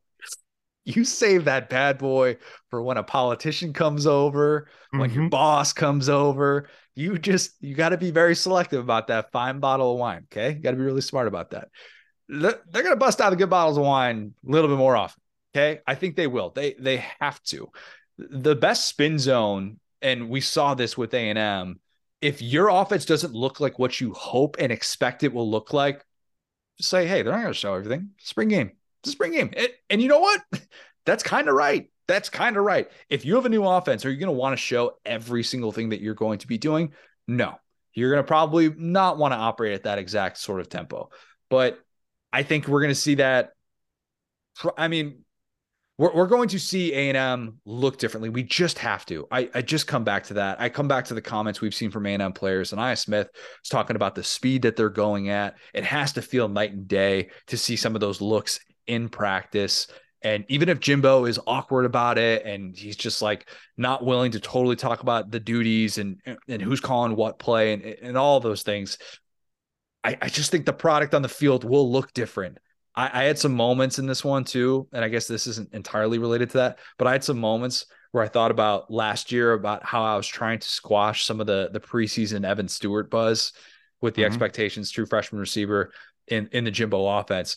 you 0.84 1.04
save 1.04 1.44
that 1.44 1.68
bad 1.68 1.98
boy 1.98 2.36
for 2.68 2.82
when 2.82 2.96
a 2.96 3.02
politician 3.02 3.72
comes 3.72 4.06
over, 4.06 4.68
when 4.90 5.10
mm-hmm. 5.10 5.20
your 5.20 5.28
boss 5.30 5.72
comes 5.72 6.08
over. 6.08 6.68
You 6.94 7.18
just 7.18 7.52
you 7.60 7.74
got 7.74 7.90
to 7.90 7.96
be 7.96 8.10
very 8.10 8.34
selective 8.34 8.80
about 8.80 9.06
that 9.06 9.32
fine 9.32 9.60
bottle 9.60 9.92
of 9.92 9.98
wine. 9.98 10.26
Okay, 10.32 10.52
you 10.52 10.58
got 10.58 10.72
to 10.72 10.76
be 10.76 10.82
really 10.82 11.00
smart 11.00 11.28
about 11.28 11.50
that. 11.50 11.68
They're 12.28 12.82
gonna 12.82 12.96
bust 12.96 13.20
out 13.20 13.30
the 13.30 13.36
good 13.36 13.50
bottles 13.50 13.78
of 13.78 13.84
wine 13.84 14.34
a 14.46 14.50
little 14.50 14.68
bit 14.68 14.78
more 14.78 14.96
often. 14.96 15.22
Okay, 15.54 15.80
I 15.86 15.94
think 15.94 16.16
they 16.16 16.26
will. 16.26 16.50
They 16.50 16.74
they 16.78 17.04
have 17.20 17.42
to. 17.44 17.68
The 18.18 18.54
best 18.54 18.86
spin 18.86 19.18
zone, 19.18 19.78
and 20.00 20.28
we 20.28 20.40
saw 20.40 20.74
this 20.74 20.96
with 20.98 21.14
A 21.14 21.30
and 21.30 21.38
M. 21.38 21.80
If 22.20 22.40
your 22.40 22.68
offense 22.68 23.04
doesn't 23.04 23.34
look 23.34 23.58
like 23.58 23.78
what 23.78 24.00
you 24.00 24.12
hope 24.12 24.56
and 24.58 24.70
expect 24.70 25.24
it 25.24 25.32
will 25.32 25.50
look 25.50 25.72
like, 25.72 26.04
just 26.78 26.90
say, 26.90 27.06
hey, 27.06 27.22
they're 27.22 27.32
not 27.32 27.40
going 27.40 27.52
to 27.52 27.58
show 27.58 27.74
everything. 27.74 28.10
Spring 28.18 28.48
game 28.48 28.72
a 29.09 29.11
spring 29.11 29.32
game. 29.32 29.50
It, 29.53 29.74
and 29.90 30.00
you 30.00 30.09
know 30.09 30.20
what? 30.20 30.40
That's 31.07 31.22
kind 31.22 31.48
of 31.48 31.55
right. 31.55 31.90
That's 32.09 32.28
kind 32.28 32.57
of 32.57 32.64
right. 32.64 32.90
If 33.09 33.24
you 33.24 33.36
have 33.36 33.46
a 33.46 33.48
new 33.48 33.64
offense, 33.64 34.05
are 34.05 34.11
you 34.11 34.18
going 34.18 34.32
to 34.32 34.38
want 34.38 34.53
to 34.53 34.57
show 34.57 34.98
every 35.05 35.42
single 35.42 35.72
thing 35.72 35.90
that 35.90 36.00
you're 36.00 36.14
going 36.14 36.38
to 36.38 36.46
be 36.46 36.59
doing? 36.59 36.92
No. 37.26 37.55
You're 37.94 38.11
going 38.11 38.22
to 38.22 38.26
probably 38.26 38.70
not 38.70 39.18
want 39.18 39.32
to 39.32 39.38
operate 39.38 39.74
at 39.74 39.84
that 39.84 39.98
exact 39.98 40.38
sort 40.38 40.61
of 40.61 40.68
tempo. 40.68 41.11
But 41.50 41.78
I 42.32 42.42
think 42.42 42.66
we're 42.66 42.80
going 42.80 42.94
to 42.94 42.94
see 42.94 43.16
that. 43.16 43.50
I 44.76 44.88
mean, 44.88 45.24
we're, 45.98 46.12
we're 46.14 46.26
going 46.26 46.48
to 46.48 46.59
see 46.59 46.92
A&M 46.92 47.61
look 47.64 47.98
differently. 47.98 48.30
We 48.30 48.42
just 48.42 48.78
have 48.78 49.05
to. 49.07 49.26
I, 49.30 49.48
I 49.55 49.62
just 49.62 49.86
come 49.86 50.05
back 50.05 50.24
to 50.24 50.34
that. 50.34 50.61
I 50.61 50.68
come 50.68 50.88
back 50.88 51.05
to 51.07 51.14
the 51.14 51.22
comments 51.22 51.61
we've 51.61 51.74
seen 51.74 51.90
from 51.90 52.07
A&M 52.07 52.32
players. 52.32 52.72
And 52.72 52.80
Ainias 52.80 52.98
Smith 52.98 53.28
is 53.62 53.68
talking 53.68 53.96
about 53.96 54.14
the 54.14 54.24
speed 54.24 54.62
that 54.62 54.74
they're 54.74 54.88
going 54.88 55.28
at. 55.28 55.57
It 55.74 55.84
has 55.84 56.14
to 56.14 56.22
feel 56.22 56.48
night 56.48 56.72
and 56.72 56.88
day 56.88 57.30
to 57.48 57.57
see 57.57 57.76
some 57.76 57.94
of 57.94 58.00
those 58.00 58.20
looks 58.20 58.59
in 58.86 59.08
practice. 59.08 59.86
And 60.22 60.44
even 60.48 60.68
if 60.68 60.78
Jimbo 60.78 61.24
is 61.24 61.40
awkward 61.46 61.84
about 61.84 62.16
it 62.16 62.44
and 62.46 62.76
he's 62.76 62.96
just 62.96 63.22
like 63.22 63.48
not 63.76 64.04
willing 64.04 64.32
to 64.32 64.40
totally 64.40 64.76
talk 64.76 65.00
about 65.00 65.30
the 65.30 65.40
duties 65.40 65.98
and 65.98 66.20
and 66.46 66.62
who's 66.62 66.80
calling 66.80 67.16
what 67.16 67.38
play 67.40 67.72
and, 67.72 67.82
and 67.82 68.16
all 68.16 68.38
those 68.38 68.62
things, 68.62 68.98
I, 70.04 70.16
I 70.22 70.28
just 70.28 70.50
think 70.50 70.66
the 70.66 70.72
product 70.72 71.14
on 71.14 71.22
the 71.22 71.28
field 71.28 71.64
will 71.64 71.90
look 71.90 72.12
different. 72.12 72.58
I, 72.94 73.22
I 73.22 73.24
had 73.24 73.38
some 73.38 73.54
moments 73.54 73.98
in 73.98 74.06
this 74.06 74.24
one 74.24 74.44
too, 74.44 74.88
and 74.92 75.04
I 75.04 75.08
guess 75.08 75.26
this 75.26 75.46
isn't 75.46 75.74
entirely 75.74 76.18
related 76.18 76.50
to 76.50 76.58
that, 76.58 76.78
but 76.98 77.08
I 77.08 77.12
had 77.12 77.24
some 77.24 77.38
moments 77.38 77.86
where 78.12 78.22
I 78.22 78.28
thought 78.28 78.50
about 78.50 78.90
last 78.90 79.32
year 79.32 79.54
about 79.54 79.84
how 79.84 80.04
I 80.04 80.16
was 80.16 80.26
trying 80.26 80.58
to 80.58 80.68
squash 80.68 81.24
some 81.24 81.40
of 81.40 81.46
the 81.46 81.70
the 81.72 81.80
preseason 81.80 82.46
Evan 82.46 82.68
Stewart 82.68 83.10
buzz 83.10 83.52
with 84.00 84.14
the 84.14 84.22
mm-hmm. 84.22 84.28
expectations, 84.28 84.90
true 84.90 85.06
freshman 85.06 85.40
receiver 85.40 85.92
in 86.28 86.48
in 86.52 86.64
the 86.64 86.70
Jimbo 86.70 87.06
offense. 87.06 87.56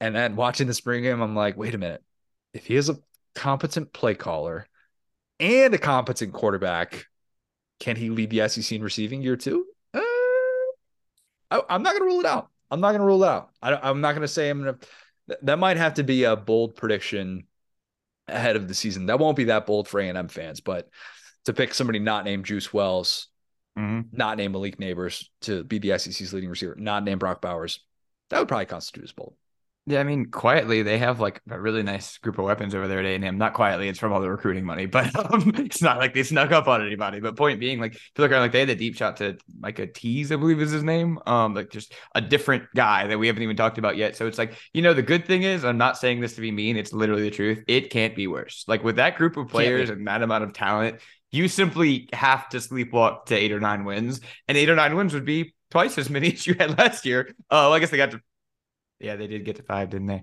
And 0.00 0.14
then 0.14 0.36
watching 0.36 0.66
the 0.66 0.74
spring 0.74 1.02
game, 1.02 1.20
I'm 1.20 1.34
like, 1.34 1.56
wait 1.56 1.74
a 1.74 1.78
minute. 1.78 2.02
If 2.52 2.66
he 2.66 2.76
is 2.76 2.88
a 2.88 2.98
competent 3.34 3.92
play 3.92 4.14
caller 4.14 4.66
and 5.40 5.74
a 5.74 5.78
competent 5.78 6.32
quarterback, 6.32 7.06
can 7.80 7.96
he 7.96 8.10
lead 8.10 8.30
the 8.30 8.48
SEC 8.48 8.72
in 8.72 8.82
receiving 8.82 9.22
year 9.22 9.36
two? 9.36 9.66
Uh, 9.94 10.00
I, 11.50 11.62
am 11.70 11.82
not 11.82 11.92
going 11.96 12.02
to 12.02 12.14
rule 12.14 12.20
it 12.20 12.26
out. 12.26 12.48
I'm 12.70 12.80
not 12.80 12.90
going 12.90 13.00
to 13.00 13.06
rule 13.06 13.24
it 13.24 13.28
out. 13.28 13.50
I, 13.62 13.90
am 13.90 14.00
not 14.00 14.12
going 14.12 14.22
to 14.22 14.28
say 14.28 14.50
I'm 14.50 14.62
going 14.62 14.74
to. 14.74 15.36
That 15.42 15.58
might 15.58 15.76
have 15.76 15.94
to 15.94 16.02
be 16.02 16.24
a 16.24 16.36
bold 16.36 16.74
prediction 16.74 17.44
ahead 18.28 18.56
of 18.56 18.68
the 18.68 18.74
season. 18.74 19.06
That 19.06 19.18
won't 19.18 19.36
be 19.36 19.44
that 19.44 19.66
bold 19.66 19.88
for 19.88 20.00
A&M 20.00 20.28
fans, 20.28 20.60
but 20.60 20.88
to 21.44 21.52
pick 21.52 21.74
somebody 21.74 21.98
not 21.98 22.24
named 22.24 22.44
Juice 22.44 22.72
Wells, 22.72 23.28
mm-hmm. 23.78 24.08
not 24.12 24.36
named 24.36 24.52
Malik 24.52 24.78
Nabers 24.78 25.26
to 25.42 25.64
be 25.64 25.78
the 25.78 25.98
SEC's 25.98 26.32
leading 26.32 26.50
receiver, 26.50 26.74
not 26.78 27.04
named 27.04 27.20
Brock 27.20 27.40
Bowers, 27.40 27.80
that 28.30 28.38
would 28.38 28.48
probably 28.48 28.66
constitute 28.66 29.04
as 29.04 29.12
bold. 29.12 29.34
Yeah, 29.88 30.00
I 30.00 30.04
mean, 30.04 30.26
quietly 30.26 30.82
they 30.82 30.98
have 30.98 31.18
like 31.18 31.40
a 31.48 31.58
really 31.58 31.82
nice 31.82 32.18
group 32.18 32.38
of 32.38 32.44
weapons 32.44 32.74
over 32.74 32.86
there 32.86 32.98
at 32.98 33.06
A&M. 33.06 33.38
Not 33.38 33.54
quietly, 33.54 33.88
it's 33.88 33.98
from 33.98 34.12
all 34.12 34.20
the 34.20 34.28
recruiting 34.28 34.66
money, 34.66 34.84
but 34.86 35.16
um, 35.16 35.50
it's 35.56 35.80
not 35.80 35.96
like 35.96 36.12
they 36.12 36.22
snuck 36.22 36.52
up 36.52 36.68
on 36.68 36.84
anybody. 36.84 37.20
But 37.20 37.36
point 37.36 37.58
being, 37.58 37.80
like, 37.80 37.94
if 37.94 38.10
you 38.14 38.22
look 38.22 38.30
around, 38.30 38.42
like 38.42 38.52
they 38.52 38.60
had 38.60 38.68
a 38.68 38.74
deep 38.74 38.96
shot 38.96 39.16
to 39.16 39.38
like 39.62 39.78
a 39.78 39.86
tease, 39.86 40.30
I 40.30 40.36
believe 40.36 40.60
is 40.60 40.72
his 40.72 40.84
name. 40.84 41.18
Um, 41.26 41.54
like 41.54 41.70
just 41.70 41.94
a 42.14 42.20
different 42.20 42.64
guy 42.76 43.06
that 43.06 43.18
we 43.18 43.28
haven't 43.28 43.42
even 43.42 43.56
talked 43.56 43.78
about 43.78 43.96
yet. 43.96 44.14
So 44.14 44.26
it's 44.26 44.36
like, 44.36 44.58
you 44.74 44.82
know, 44.82 44.92
the 44.92 45.02
good 45.02 45.24
thing 45.24 45.42
is, 45.42 45.64
I'm 45.64 45.78
not 45.78 45.96
saying 45.96 46.20
this 46.20 46.34
to 46.34 46.42
be 46.42 46.50
mean. 46.50 46.76
It's 46.76 46.92
literally 46.92 47.22
the 47.22 47.30
truth. 47.30 47.64
It 47.66 47.88
can't 47.88 48.14
be 48.14 48.26
worse. 48.26 48.64
Like 48.68 48.84
with 48.84 48.96
that 48.96 49.16
group 49.16 49.38
of 49.38 49.48
players 49.48 49.88
and 49.88 50.06
that 50.06 50.22
amount 50.22 50.44
of 50.44 50.52
talent, 50.52 51.00
you 51.30 51.48
simply 51.48 52.10
have 52.12 52.46
to 52.50 52.58
sleepwalk 52.58 53.24
to 53.26 53.34
eight 53.34 53.52
or 53.52 53.60
nine 53.60 53.84
wins, 53.84 54.20
and 54.48 54.58
eight 54.58 54.68
or 54.68 54.76
nine 54.76 54.96
wins 54.96 55.14
would 55.14 55.24
be 55.24 55.54
twice 55.70 55.96
as 55.96 56.10
many 56.10 56.32
as 56.34 56.46
you 56.46 56.54
had 56.58 56.76
last 56.76 57.06
year. 57.06 57.34
Oh, 57.50 57.70
uh, 57.70 57.74
I 57.74 57.78
guess 57.78 57.90
they 57.90 57.96
got 57.96 58.10
to 58.10 58.20
yeah, 59.00 59.16
they 59.16 59.26
did 59.26 59.44
get 59.44 59.56
to 59.56 59.62
five, 59.62 59.90
didn't 59.90 60.06
they? 60.08 60.22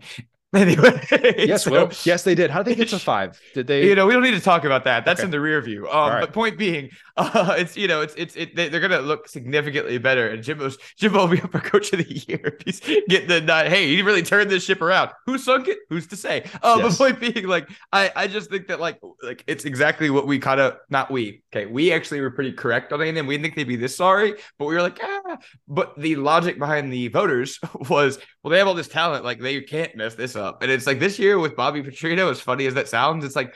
Anyway, 0.65 1.01
yes, 1.37 1.65
so, 1.65 1.71
well, 1.71 1.91
yes, 2.05 2.23
they 2.23 2.33
did. 2.33 2.49
How 2.49 2.63
did 2.63 2.71
they 2.71 2.75
get 2.75 2.89
to 2.89 2.99
five? 3.13 3.39
Did 3.53 3.67
they? 3.67 3.87
You 3.87 3.93
know, 3.93 4.07
we 4.07 4.13
don't 4.13 4.23
need 4.23 4.35
to 4.35 4.39
talk 4.39 4.63
about 4.63 4.85
that. 4.85 5.03
That's 5.03 5.19
okay. 5.19 5.25
in 5.25 5.31
the 5.31 5.41
rear 5.41 5.59
view. 5.61 5.87
Um, 5.89 6.11
right. 6.11 6.21
but 6.21 6.33
point 6.33 6.57
being, 6.57 6.91
uh, 7.17 7.55
it's 7.57 7.75
you 7.75 7.89
know, 7.89 8.01
it's 8.01 8.15
it's 8.15 8.37
it, 8.37 8.55
they, 8.55 8.67
are 8.67 8.79
gonna 8.79 9.01
look 9.01 9.27
significantly 9.27 9.97
better. 9.97 10.29
And 10.29 10.41
Jimbo's 10.41 10.77
Jimbo 10.97 11.19
will 11.19 11.27
be 11.27 11.41
up 11.41 11.51
for 11.51 11.59
coach 11.59 11.91
of 11.91 11.99
the 11.99 12.23
year. 12.27 12.57
He's 12.63 12.79
getting 12.79 13.27
the 13.27 13.53
uh, 13.53 13.69
hey, 13.69 13.93
he 13.93 14.01
really 14.01 14.23
turned 14.23 14.49
this 14.49 14.63
ship 14.63 14.81
around. 14.81 15.11
Who 15.25 15.37
sunk 15.37 15.67
it? 15.67 15.79
Who's 15.89 16.07
to 16.07 16.15
say? 16.15 16.45
Uh, 16.63 16.79
yes. 16.79 16.97
But 16.97 17.03
point 17.03 17.19
being, 17.19 17.47
like, 17.47 17.69
I 17.91 18.11
I 18.15 18.27
just 18.27 18.49
think 18.49 18.67
that 18.67 18.79
like 18.79 18.99
like 19.21 19.43
it's 19.47 19.65
exactly 19.65 20.09
what 20.09 20.25
we 20.25 20.39
kind 20.39 20.61
of 20.61 20.77
not 20.89 21.11
we 21.11 21.43
okay 21.53 21.65
we 21.65 21.91
actually 21.91 22.21
were 22.21 22.31
pretty 22.31 22.53
correct 22.53 22.93
on 22.93 23.01
and 23.01 23.27
we 23.27 23.33
didn't 23.35 23.43
think 23.43 23.55
they'd 23.55 23.65
be 23.65 23.75
this 23.75 23.97
sorry, 23.97 24.35
but 24.57 24.65
we 24.65 24.73
were 24.73 24.81
like 24.81 24.99
ah. 25.03 25.37
But 25.67 25.99
the 25.99 26.15
logic 26.15 26.57
behind 26.59 26.93
the 26.93 27.09
voters 27.09 27.59
was 27.89 28.19
well, 28.45 28.51
they 28.51 28.59
have 28.59 28.67
all 28.67 28.75
this 28.75 28.87
talent, 28.87 29.25
like 29.25 29.39
they 29.39 29.59
can't 29.61 29.95
mess 29.95 30.13
this 30.13 30.35
up, 30.35 30.44
and 30.61 30.71
it's 30.71 30.87
like 30.87 30.99
this 30.99 31.19
year 31.19 31.39
with 31.39 31.55
Bobby 31.55 31.81
Petrino, 31.81 32.29
as 32.29 32.39
funny 32.39 32.65
as 32.65 32.73
that 32.75 32.87
sounds, 32.87 33.25
it's 33.25 33.35
like 33.35 33.55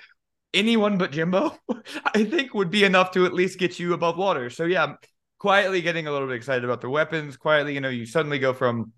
anyone 0.53 0.97
but 0.97 1.11
Jimbo, 1.11 1.57
I 2.05 2.23
think 2.23 2.53
would 2.53 2.71
be 2.71 2.83
enough 2.83 3.11
to 3.11 3.25
at 3.25 3.33
least 3.33 3.59
get 3.59 3.79
you 3.79 3.93
above 3.93 4.17
water. 4.17 4.49
So 4.49 4.65
yeah, 4.65 4.95
quietly 5.37 5.81
getting 5.81 6.07
a 6.07 6.11
little 6.11 6.27
bit 6.27 6.35
excited 6.35 6.63
about 6.63 6.81
the 6.81 6.89
weapons. 6.89 7.37
Quietly, 7.37 7.73
you 7.73 7.81
know, 7.81 7.89
you 7.89 8.05
suddenly 8.05 8.39
go 8.39 8.53
from 8.53 8.93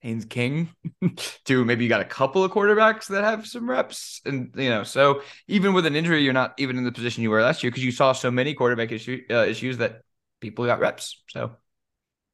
Haynes 0.00 0.26
King 0.26 0.68
to 1.44 1.64
maybe 1.64 1.84
you 1.84 1.88
got 1.88 2.02
a 2.02 2.06
couple 2.06 2.44
of 2.44 2.52
quarterbacks 2.52 3.06
that 3.06 3.24
have 3.24 3.46
some 3.46 3.68
reps, 3.68 4.20
and 4.24 4.52
you 4.54 4.68
know, 4.68 4.84
so 4.84 5.22
even 5.48 5.72
with 5.72 5.86
an 5.86 5.96
injury, 5.96 6.22
you're 6.22 6.32
not 6.34 6.54
even 6.58 6.76
in 6.76 6.84
the 6.84 6.92
position 6.92 7.22
you 7.22 7.30
were 7.30 7.42
last 7.42 7.62
year 7.62 7.70
because 7.70 7.84
you 7.84 7.92
saw 7.92 8.12
so 8.12 8.30
many 8.30 8.54
quarterback 8.54 8.92
issue, 8.92 9.22
uh, 9.30 9.46
issues 9.46 9.78
that 9.78 10.02
people 10.40 10.66
got 10.66 10.78
reps. 10.78 11.22
So 11.30 11.52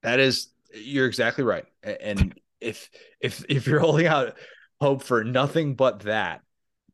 that 0.02 0.18
is, 0.18 0.48
you're 0.74 1.06
exactly 1.06 1.44
right, 1.44 1.64
and 1.82 2.34
if 2.60 2.90
if 3.20 3.44
if 3.48 3.68
you're 3.68 3.80
holding 3.80 4.06
out 4.06 4.36
hope 4.80 5.02
for 5.02 5.24
nothing 5.24 5.74
but 5.74 6.00
that. 6.00 6.42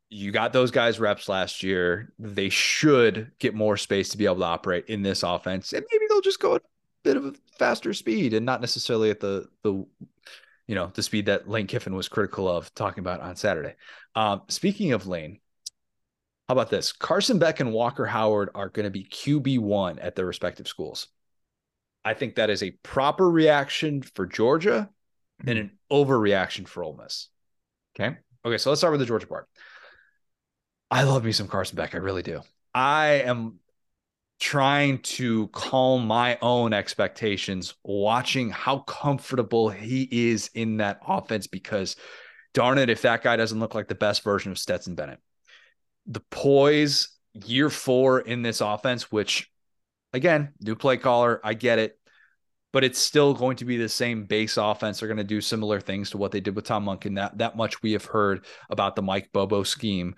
You 0.08 0.30
got 0.30 0.52
those 0.52 0.70
guys 0.70 1.00
reps 1.00 1.28
last 1.28 1.62
year. 1.62 2.12
They 2.18 2.48
should 2.48 3.32
get 3.38 3.54
more 3.54 3.76
space 3.76 4.10
to 4.10 4.18
be 4.18 4.24
able 4.24 4.36
to 4.36 4.44
operate 4.44 4.86
in 4.86 5.02
this 5.02 5.22
offense, 5.22 5.72
and 5.72 5.84
maybe 5.90 6.04
they'll 6.08 6.20
just 6.20 6.40
go 6.40 6.56
a 6.56 6.60
bit 7.02 7.16
of 7.16 7.24
a 7.24 7.34
faster 7.58 7.92
speed 7.92 8.32
and 8.32 8.46
not 8.46 8.60
necessarily 8.60 9.10
at 9.10 9.20
the 9.20 9.48
the 9.62 9.72
you 10.68 10.74
know 10.74 10.90
the 10.94 11.02
speed 11.02 11.26
that 11.26 11.48
Lane 11.48 11.66
Kiffin 11.66 11.94
was 11.94 12.08
critical 12.08 12.48
of 12.48 12.72
talking 12.74 13.00
about 13.00 13.20
on 13.20 13.34
Saturday. 13.36 13.74
Um, 14.14 14.42
speaking 14.48 14.92
of 14.92 15.06
Lane, 15.06 15.40
how 16.48 16.52
about 16.52 16.70
this? 16.70 16.92
Carson 16.92 17.38
Beck 17.38 17.58
and 17.58 17.72
Walker 17.72 18.06
Howard 18.06 18.50
are 18.54 18.68
going 18.68 18.84
to 18.84 18.90
be 18.90 19.04
QB 19.04 19.58
one 19.58 19.98
at 19.98 20.14
their 20.14 20.26
respective 20.26 20.68
schools. 20.68 21.08
I 22.04 22.14
think 22.14 22.36
that 22.36 22.50
is 22.50 22.62
a 22.62 22.70
proper 22.70 23.28
reaction 23.28 24.02
for 24.02 24.26
Georgia 24.26 24.88
mm-hmm. 25.40 25.48
and 25.48 25.58
an 25.58 25.70
overreaction 25.90 26.68
for 26.68 26.84
Ole 26.84 26.96
Miss. 27.02 27.28
Okay. 27.98 28.16
Okay, 28.44 28.58
so 28.58 28.70
let's 28.70 28.80
start 28.80 28.92
with 28.92 29.00
the 29.00 29.06
Georgia 29.06 29.26
part. 29.26 29.48
I 30.90 31.02
love 31.02 31.24
me 31.24 31.32
some 31.32 31.48
Carson 31.48 31.76
Beck. 31.76 31.94
I 31.94 31.98
really 31.98 32.22
do. 32.22 32.42
I 32.74 33.22
am 33.24 33.58
trying 34.38 34.98
to 34.98 35.48
calm 35.48 36.06
my 36.06 36.38
own 36.42 36.72
expectations 36.72 37.74
watching 37.82 38.50
how 38.50 38.80
comfortable 38.80 39.70
he 39.70 40.08
is 40.30 40.50
in 40.54 40.76
that 40.76 41.00
offense 41.06 41.46
because 41.46 41.96
darn 42.52 42.78
it 42.78 42.90
if 42.90 43.02
that 43.02 43.22
guy 43.22 43.36
doesn't 43.36 43.58
look 43.58 43.74
like 43.74 43.88
the 43.88 43.94
best 43.94 44.22
version 44.22 44.52
of 44.52 44.58
Stetson 44.58 44.94
Bennett. 44.94 45.20
The 46.06 46.20
poise 46.30 47.08
year 47.32 47.70
4 47.70 48.20
in 48.20 48.42
this 48.42 48.60
offense 48.60 49.10
which 49.10 49.50
again, 50.12 50.52
new 50.60 50.74
play 50.74 50.96
caller, 50.96 51.40
I 51.42 51.54
get 51.54 51.78
it, 51.78 51.98
but 52.72 52.84
it's 52.84 52.98
still 52.98 53.34
going 53.34 53.56
to 53.56 53.64
be 53.64 53.76
the 53.76 53.88
same 53.88 54.24
base 54.24 54.56
offense. 54.56 55.00
They're 55.00 55.08
going 55.08 55.16
to 55.18 55.24
do 55.24 55.40
similar 55.40 55.80
things 55.80 56.10
to 56.10 56.18
what 56.18 56.32
they 56.32 56.40
did 56.40 56.54
with 56.56 56.66
Todd 56.66 56.82
Monken. 56.82 57.16
That 57.16 57.38
that 57.38 57.56
much 57.56 57.82
we 57.82 57.92
have 57.92 58.04
heard 58.04 58.44
about 58.70 58.96
the 58.96 59.02
Mike 59.02 59.30
Bobo 59.32 59.62
scheme. 59.62 60.14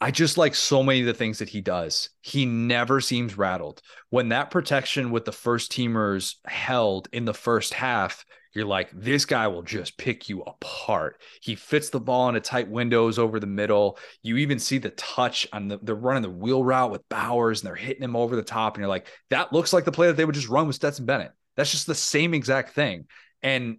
I 0.00 0.10
just 0.10 0.36
like 0.36 0.54
so 0.54 0.82
many 0.82 1.00
of 1.00 1.06
the 1.06 1.14
things 1.14 1.38
that 1.38 1.48
he 1.48 1.60
does. 1.60 2.10
He 2.20 2.44
never 2.44 3.00
seems 3.00 3.38
rattled. 3.38 3.80
When 4.10 4.28
that 4.30 4.50
protection 4.50 5.10
with 5.10 5.24
the 5.24 5.32
first 5.32 5.72
teamers 5.72 6.34
held 6.46 7.08
in 7.12 7.24
the 7.24 7.32
first 7.32 7.72
half, 7.72 8.24
you're 8.54 8.64
like, 8.64 8.90
this 8.92 9.24
guy 9.24 9.48
will 9.48 9.62
just 9.62 9.98
pick 9.98 10.28
you 10.28 10.42
apart. 10.42 11.20
He 11.40 11.56
fits 11.56 11.90
the 11.90 12.00
ball 12.00 12.28
into 12.28 12.40
tight 12.40 12.68
windows 12.68 13.18
over 13.18 13.40
the 13.40 13.46
middle. 13.46 13.98
You 14.22 14.36
even 14.36 14.60
see 14.60 14.78
the 14.78 14.90
touch 14.90 15.46
on 15.52 15.68
the 15.68 15.78
they're 15.82 15.94
running 15.96 16.22
the 16.22 16.30
wheel 16.30 16.64
route 16.64 16.92
with 16.92 17.08
Bowers 17.08 17.60
and 17.60 17.68
they're 17.68 17.74
hitting 17.74 18.02
him 18.02 18.14
over 18.14 18.36
the 18.36 18.42
top. 18.42 18.74
And 18.74 18.82
you're 18.82 18.88
like, 18.88 19.08
that 19.30 19.52
looks 19.52 19.72
like 19.72 19.84
the 19.84 19.92
play 19.92 20.06
that 20.06 20.16
they 20.16 20.24
would 20.24 20.36
just 20.36 20.48
run 20.48 20.68
with 20.68 20.76
Stetson 20.76 21.04
Bennett. 21.04 21.32
That's 21.56 21.72
just 21.72 21.88
the 21.88 21.94
same 21.94 22.32
exact 22.32 22.74
thing. 22.74 23.06
And 23.42 23.78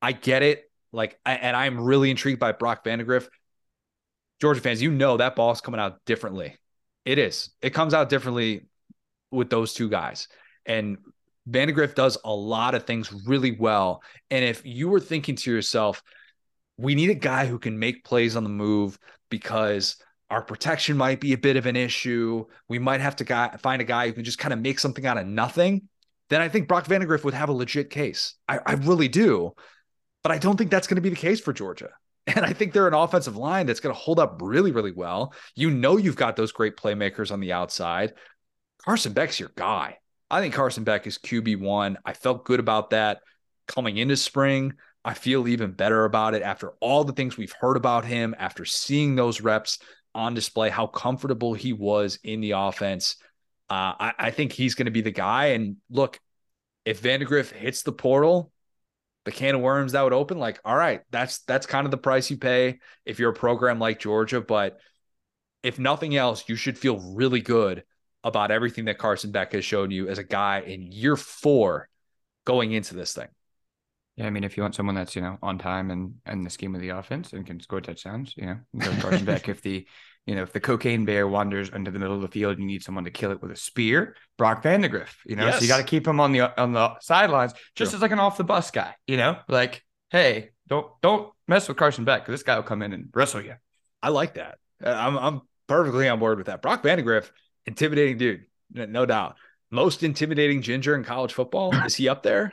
I 0.00 0.12
get 0.12 0.42
it. 0.42 0.70
Like, 0.92 1.18
and 1.26 1.56
I'm 1.56 1.80
really 1.80 2.10
intrigued 2.10 2.38
by 2.38 2.52
Brock 2.52 2.84
Vandagriff. 2.84 3.26
Georgia 4.40 4.60
fans, 4.60 4.80
you 4.80 4.92
know 4.92 5.16
that 5.16 5.34
ball's 5.34 5.60
coming 5.60 5.80
out 5.80 6.04
differently. 6.04 6.56
It 7.04 7.18
is. 7.18 7.50
It 7.60 7.70
comes 7.70 7.94
out 7.94 8.08
differently 8.08 8.66
with 9.32 9.50
those 9.50 9.74
two 9.74 9.88
guys. 9.88 10.28
And 10.66 10.98
Vandagriff 11.48 11.94
does 11.94 12.16
a 12.24 12.32
lot 12.32 12.74
of 12.74 12.84
things 12.84 13.12
really 13.26 13.52
well. 13.52 14.02
And 14.30 14.44
if 14.44 14.64
you 14.64 14.88
were 14.88 15.00
thinking 15.00 15.36
to 15.36 15.50
yourself, 15.50 16.02
we 16.76 16.94
need 16.94 17.10
a 17.10 17.14
guy 17.14 17.46
who 17.46 17.58
can 17.58 17.78
make 17.78 18.04
plays 18.04 18.36
on 18.36 18.44
the 18.44 18.50
move 18.50 18.98
because 19.30 19.96
our 20.30 20.42
protection 20.42 20.96
might 20.96 21.20
be 21.20 21.32
a 21.32 21.38
bit 21.38 21.56
of 21.56 21.66
an 21.66 21.76
issue. 21.76 22.44
We 22.68 22.78
might 22.78 23.00
have 23.00 23.16
to 23.16 23.24
guy, 23.24 23.56
find 23.58 23.82
a 23.82 23.84
guy 23.84 24.06
who 24.06 24.14
can 24.14 24.24
just 24.24 24.38
kind 24.38 24.52
of 24.52 24.60
make 24.60 24.78
something 24.78 25.06
out 25.06 25.18
of 25.18 25.26
nothing. 25.26 25.88
Then 26.30 26.40
I 26.40 26.48
think 26.48 26.66
Brock 26.66 26.86
Vandagriff 26.86 27.24
would 27.24 27.34
have 27.34 27.50
a 27.50 27.52
legit 27.52 27.90
case. 27.90 28.34
I, 28.48 28.58
I 28.64 28.72
really 28.72 29.08
do. 29.08 29.54
But 30.22 30.32
I 30.32 30.38
don't 30.38 30.56
think 30.56 30.70
that's 30.70 30.86
going 30.86 30.96
to 30.96 31.02
be 31.02 31.10
the 31.10 31.16
case 31.16 31.40
for 31.40 31.52
Georgia. 31.52 31.90
And 32.26 32.42
I 32.42 32.54
think 32.54 32.72
they're 32.72 32.88
an 32.88 32.94
offensive 32.94 33.36
line 33.36 33.66
that's 33.66 33.80
going 33.80 33.94
to 33.94 34.00
hold 34.00 34.18
up 34.18 34.40
really, 34.40 34.72
really 34.72 34.92
well. 34.92 35.34
You 35.54 35.70
know, 35.70 35.98
you've 35.98 36.16
got 36.16 36.36
those 36.36 36.52
great 36.52 36.74
playmakers 36.74 37.30
on 37.30 37.38
the 37.38 37.52
outside. 37.52 38.14
Carson 38.82 39.12
Beck's 39.12 39.38
your 39.38 39.50
guy. 39.54 39.98
I 40.30 40.40
think 40.40 40.54
Carson 40.54 40.84
Beck 40.84 41.06
is 41.06 41.18
QB1. 41.18 41.96
I 42.04 42.12
felt 42.12 42.44
good 42.44 42.60
about 42.60 42.90
that 42.90 43.20
coming 43.66 43.96
into 43.96 44.16
spring. 44.16 44.74
I 45.04 45.14
feel 45.14 45.46
even 45.48 45.72
better 45.72 46.04
about 46.04 46.34
it 46.34 46.42
after 46.42 46.70
all 46.80 47.04
the 47.04 47.12
things 47.12 47.36
we've 47.36 47.54
heard 47.60 47.76
about 47.76 48.04
him, 48.04 48.34
after 48.38 48.64
seeing 48.64 49.16
those 49.16 49.40
reps 49.40 49.78
on 50.14 50.34
display, 50.34 50.70
how 50.70 50.86
comfortable 50.86 51.54
he 51.54 51.72
was 51.72 52.18
in 52.24 52.40
the 52.40 52.52
offense. 52.52 53.16
Uh, 53.68 53.92
I, 53.98 54.12
I 54.18 54.30
think 54.30 54.52
he's 54.52 54.74
going 54.74 54.86
to 54.86 54.92
be 54.92 55.02
the 55.02 55.10
guy. 55.10 55.46
And 55.46 55.76
look, 55.90 56.18
if 56.84 57.02
Vandagriff 57.02 57.50
hits 57.50 57.82
the 57.82 57.92
portal, 57.92 58.50
the 59.24 59.32
can 59.32 59.54
of 59.54 59.60
worms 59.60 59.92
that 59.92 60.02
would 60.02 60.12
open 60.12 60.38
like 60.38 60.60
all 60.64 60.76
right 60.76 61.02
that's 61.10 61.40
that's 61.40 61.66
kind 61.66 61.86
of 61.86 61.90
the 61.90 61.96
price 61.96 62.30
you 62.30 62.36
pay 62.36 62.78
if 63.04 63.18
you're 63.18 63.30
a 63.30 63.34
program 63.34 63.78
like 63.78 63.98
georgia 63.98 64.40
but 64.40 64.78
if 65.62 65.78
nothing 65.78 66.14
else 66.14 66.44
you 66.46 66.56
should 66.56 66.78
feel 66.78 66.98
really 67.14 67.40
good 67.40 67.84
about 68.24 68.50
everything 68.50 68.86
that 68.86 68.98
carson 68.98 69.30
beck 69.30 69.52
has 69.52 69.64
shown 69.64 69.90
you 69.90 70.08
as 70.08 70.18
a 70.18 70.24
guy 70.24 70.60
in 70.60 70.90
year 70.90 71.16
four 71.16 71.88
going 72.44 72.72
into 72.72 72.94
this 72.94 73.12
thing 73.12 73.28
yeah, 74.16 74.26
I 74.26 74.30
mean, 74.30 74.44
if 74.44 74.56
you 74.56 74.62
want 74.62 74.76
someone 74.76 74.94
that's 74.94 75.16
you 75.16 75.22
know 75.22 75.38
on 75.42 75.58
time 75.58 75.90
and 75.90 76.14
and 76.24 76.46
the 76.46 76.50
scheme 76.50 76.74
of 76.74 76.80
the 76.80 76.90
offense 76.90 77.32
and 77.32 77.44
can 77.44 77.58
score 77.58 77.80
touchdowns, 77.80 78.32
you 78.36 78.46
know, 78.46 78.58
go 78.78 78.92
Carson 79.00 79.24
Beck. 79.24 79.48
If 79.54 79.60
the 79.62 79.86
you 80.26 80.34
know, 80.36 80.42
if 80.42 80.52
the 80.52 80.60
cocaine 80.60 81.04
bear 81.04 81.26
wanders 81.26 81.68
into 81.68 81.90
the 81.90 81.98
middle 81.98 82.14
of 82.14 82.22
the 82.22 82.28
field, 82.28 82.58
you 82.58 82.64
need 82.64 82.82
someone 82.82 83.04
to 83.04 83.10
kill 83.10 83.32
it 83.32 83.42
with 83.42 83.50
a 83.50 83.56
spear. 83.56 84.16
Brock 84.38 84.62
Vandagriff, 84.62 85.10
you 85.26 85.36
know, 85.36 85.46
yes. 85.46 85.56
so 85.56 85.62
you 85.62 85.68
got 85.68 85.78
to 85.78 85.84
keep 85.84 86.06
him 86.06 86.20
on 86.20 86.32
the 86.32 86.60
on 86.60 86.72
the 86.72 86.98
sidelines, 87.00 87.52
just 87.74 87.90
True. 87.90 87.98
as 87.98 88.02
like 88.02 88.12
an 88.12 88.20
off 88.20 88.36
the 88.36 88.44
bus 88.44 88.70
guy, 88.70 88.94
you 89.06 89.16
know, 89.16 89.36
like 89.48 89.82
hey, 90.10 90.50
don't 90.68 90.86
don't 91.02 91.32
mess 91.48 91.66
with 91.66 91.76
Carson 91.76 92.04
Beck 92.04 92.22
because 92.22 92.34
this 92.34 92.44
guy 92.44 92.54
will 92.54 92.62
come 92.62 92.82
in 92.82 92.92
and 92.92 93.08
wrestle 93.12 93.42
you. 93.42 93.54
I 94.00 94.10
like 94.10 94.34
that. 94.34 94.58
Uh, 94.82 94.90
I'm 94.90 95.16
I'm 95.16 95.40
perfectly 95.66 96.08
on 96.08 96.20
board 96.20 96.38
with 96.38 96.46
that. 96.46 96.62
Brock 96.62 96.84
Vandagriff, 96.84 97.28
intimidating 97.66 98.18
dude, 98.18 98.44
no 98.72 99.06
doubt. 99.06 99.36
Most 99.70 100.02
intimidating 100.02 100.62
ginger 100.62 100.94
in 100.94 101.04
college 101.04 101.32
football. 101.32 101.74
Is 101.84 101.94
he 101.94 102.08
up 102.08 102.22
there? 102.22 102.52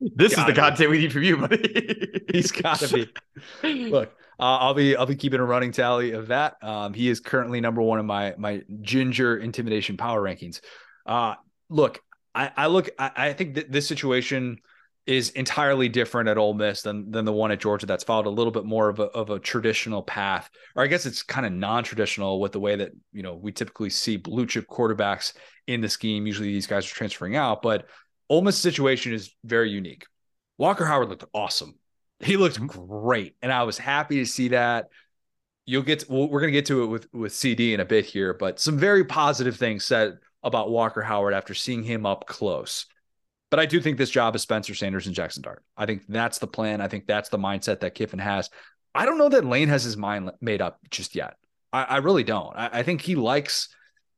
This 0.00 0.34
gotta 0.36 0.50
is 0.50 0.54
the 0.54 0.60
content 0.60 0.90
we 0.90 0.98
need 0.98 1.12
from 1.12 1.24
you, 1.24 1.36
buddy. 1.38 2.22
He's 2.32 2.52
got 2.52 2.78
to 2.78 3.08
be. 3.62 3.88
Look, 3.90 4.10
uh, 4.38 4.58
I'll 4.58 4.74
be 4.74 4.94
I'll 4.94 5.06
be 5.06 5.16
keeping 5.16 5.40
a 5.40 5.44
running 5.44 5.72
tally 5.72 6.12
of 6.12 6.28
that. 6.28 6.62
Um, 6.62 6.94
he 6.94 7.08
is 7.08 7.18
currently 7.18 7.60
number 7.60 7.82
one 7.82 7.98
in 7.98 8.06
my 8.06 8.34
my 8.38 8.62
ginger 8.80 9.36
intimidation 9.36 9.96
power 9.96 10.22
rankings. 10.22 10.60
Uh, 11.04 11.34
look, 11.68 12.00
I, 12.32 12.52
I 12.56 12.66
look 12.68 12.90
I, 12.96 13.10
I 13.16 13.32
think 13.32 13.56
that 13.56 13.72
this 13.72 13.88
situation 13.88 14.60
is 15.08 15.30
entirely 15.30 15.88
different 15.88 16.28
at 16.28 16.38
Ole 16.38 16.54
Miss 16.54 16.82
than 16.82 17.10
than 17.10 17.24
the 17.24 17.32
one 17.32 17.50
at 17.50 17.60
Georgia 17.60 17.86
that's 17.86 18.04
followed 18.04 18.26
a 18.26 18.30
little 18.30 18.52
bit 18.52 18.64
more 18.64 18.88
of 18.88 19.00
a 19.00 19.04
of 19.04 19.30
a 19.30 19.38
traditional 19.38 20.02
path, 20.02 20.48
or 20.76 20.84
I 20.84 20.86
guess 20.86 21.06
it's 21.06 21.22
kind 21.22 21.46
of 21.46 21.52
non-traditional 21.52 22.40
with 22.40 22.52
the 22.52 22.60
way 22.60 22.76
that 22.76 22.92
you 23.12 23.22
know 23.22 23.34
we 23.34 23.50
typically 23.50 23.90
see 23.90 24.16
blue 24.16 24.46
chip 24.46 24.66
quarterbacks 24.68 25.32
in 25.66 25.80
the 25.80 25.88
scheme. 25.88 26.26
Usually 26.26 26.52
these 26.52 26.66
guys 26.66 26.86
are 26.86 26.94
transferring 26.94 27.36
out, 27.36 27.62
but 27.62 27.86
Ole 28.28 28.42
Miss 28.42 28.58
situation 28.58 29.12
is 29.12 29.34
very 29.44 29.70
unique. 29.70 30.06
Walker 30.58 30.84
Howard 30.84 31.08
looked 31.08 31.24
awesome 31.34 31.74
he 32.20 32.36
looked 32.36 32.56
mm-hmm. 32.56 32.66
great, 32.66 33.36
and 33.42 33.52
I 33.52 33.62
was 33.62 33.78
happy 33.78 34.16
to 34.16 34.26
see 34.26 34.48
that. 34.48 34.88
You'll 35.66 35.82
get 35.82 36.00
to, 36.00 36.12
we're 36.12 36.40
going 36.40 36.52
to 36.52 36.58
get 36.58 36.66
to 36.66 36.82
it 36.84 36.86
with 36.86 37.12
with 37.12 37.32
CD 37.32 37.74
in 37.74 37.80
a 37.80 37.84
bit 37.84 38.06
here, 38.06 38.34
but 38.34 38.58
some 38.58 38.78
very 38.78 39.04
positive 39.04 39.56
things 39.56 39.84
said 39.84 40.18
about 40.42 40.70
Walker 40.70 41.02
Howard 41.02 41.34
after 41.34 41.54
seeing 41.54 41.82
him 41.82 42.06
up 42.06 42.26
close. 42.26 42.86
But 43.50 43.60
I 43.60 43.66
do 43.66 43.80
think 43.80 43.96
this 43.96 44.10
job 44.10 44.34
is 44.34 44.42
Spencer 44.42 44.74
Sanders 44.74 45.06
and 45.06 45.14
Jackson 45.14 45.42
Dart. 45.42 45.62
I 45.76 45.86
think 45.86 46.02
that's 46.08 46.38
the 46.38 46.46
plan. 46.46 46.80
I 46.80 46.88
think 46.88 47.06
that's 47.06 47.30
the 47.30 47.38
mindset 47.38 47.80
that 47.80 47.94
Kiffin 47.94 48.18
has. 48.18 48.50
I 48.94 49.06
don't 49.06 49.18
know 49.18 49.28
that 49.30 49.44
Lane 49.44 49.68
has 49.68 49.84
his 49.84 49.96
mind 49.96 50.30
made 50.40 50.60
up 50.60 50.78
just 50.90 51.14
yet. 51.14 51.36
I, 51.72 51.84
I 51.84 51.96
really 51.98 52.24
don't. 52.24 52.54
I, 52.56 52.70
I 52.72 52.82
think 52.82 53.00
he 53.00 53.14
likes 53.14 53.68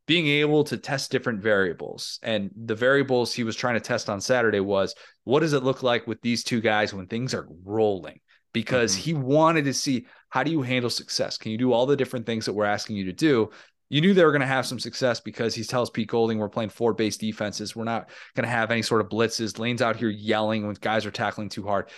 being 0.07 0.27
able 0.27 0.65
to 0.65 0.77
test 0.77 1.13
different 1.13 1.41
variables. 1.41 2.19
And 2.23 2.51
the 2.57 2.75
variables 2.75 3.33
he 3.33 3.45
was 3.45 3.55
trying 3.55 3.75
to 3.75 3.81
test 3.81 4.11
on 4.11 4.21
Saturday 4.21 4.59
was 4.59 4.95
what 5.25 5.41
does 5.41 5.53
it 5.53 5.63
look 5.63 5.85
like 5.85 6.07
with 6.09 6.21
these 6.21 6.43
two 6.43 6.61
guys 6.61 6.93
when 6.93 7.07
things 7.07 7.33
are 7.33 7.47
rolling? 7.65 8.19
Because 8.53 8.93
mm-hmm. 8.93 9.03
he 9.03 9.15
wanted 9.15 9.67
to 9.67 9.75
see 9.75 10.07
how 10.29 10.43
do 10.43 10.51
you 10.51 10.63
handle 10.63 10.91
success? 10.91 11.39
Can 11.39 11.53
you 11.53 11.59
do 11.59 11.73
all 11.73 11.87
the 11.87 11.97
different 11.97 12.27
things 12.27 12.47
that 12.47 12.55
we're 12.55 12.65
asking 12.65 12.97
you 12.97 13.05
to 13.05 13.13
do? 13.13 13.51
You 13.91 14.01
knew 14.01 14.15
they 14.15 14.25
were 14.25 14.31
going 14.31 14.41
to 14.41 14.47
have 14.47 14.67
some 14.67 14.79
success 14.79 15.21
because 15.21 15.55
he 15.55 15.65
tells 15.65 15.91
Pete 15.91 16.09
Golding 16.09 16.39
we're 16.39 16.49
playing 16.49 16.71
four 16.71 16.95
base 16.95 17.19
defenses. 17.19 17.77
We're 17.77 17.85
not 17.85 18.09
going 18.35 18.45
to 18.45 18.51
have 18.51 18.71
any 18.71 18.83
sort 18.83 19.01
of 19.01 19.09
blitzes. 19.09 19.59
Lane's 19.59 19.83
out 19.83 19.97
here 19.97 20.09
yelling 20.09 20.67
when 20.67 20.77
guys 20.81 21.05
are 21.05 21.11
tackling 21.11 21.49
too 21.49 21.67
hard. 21.67 21.91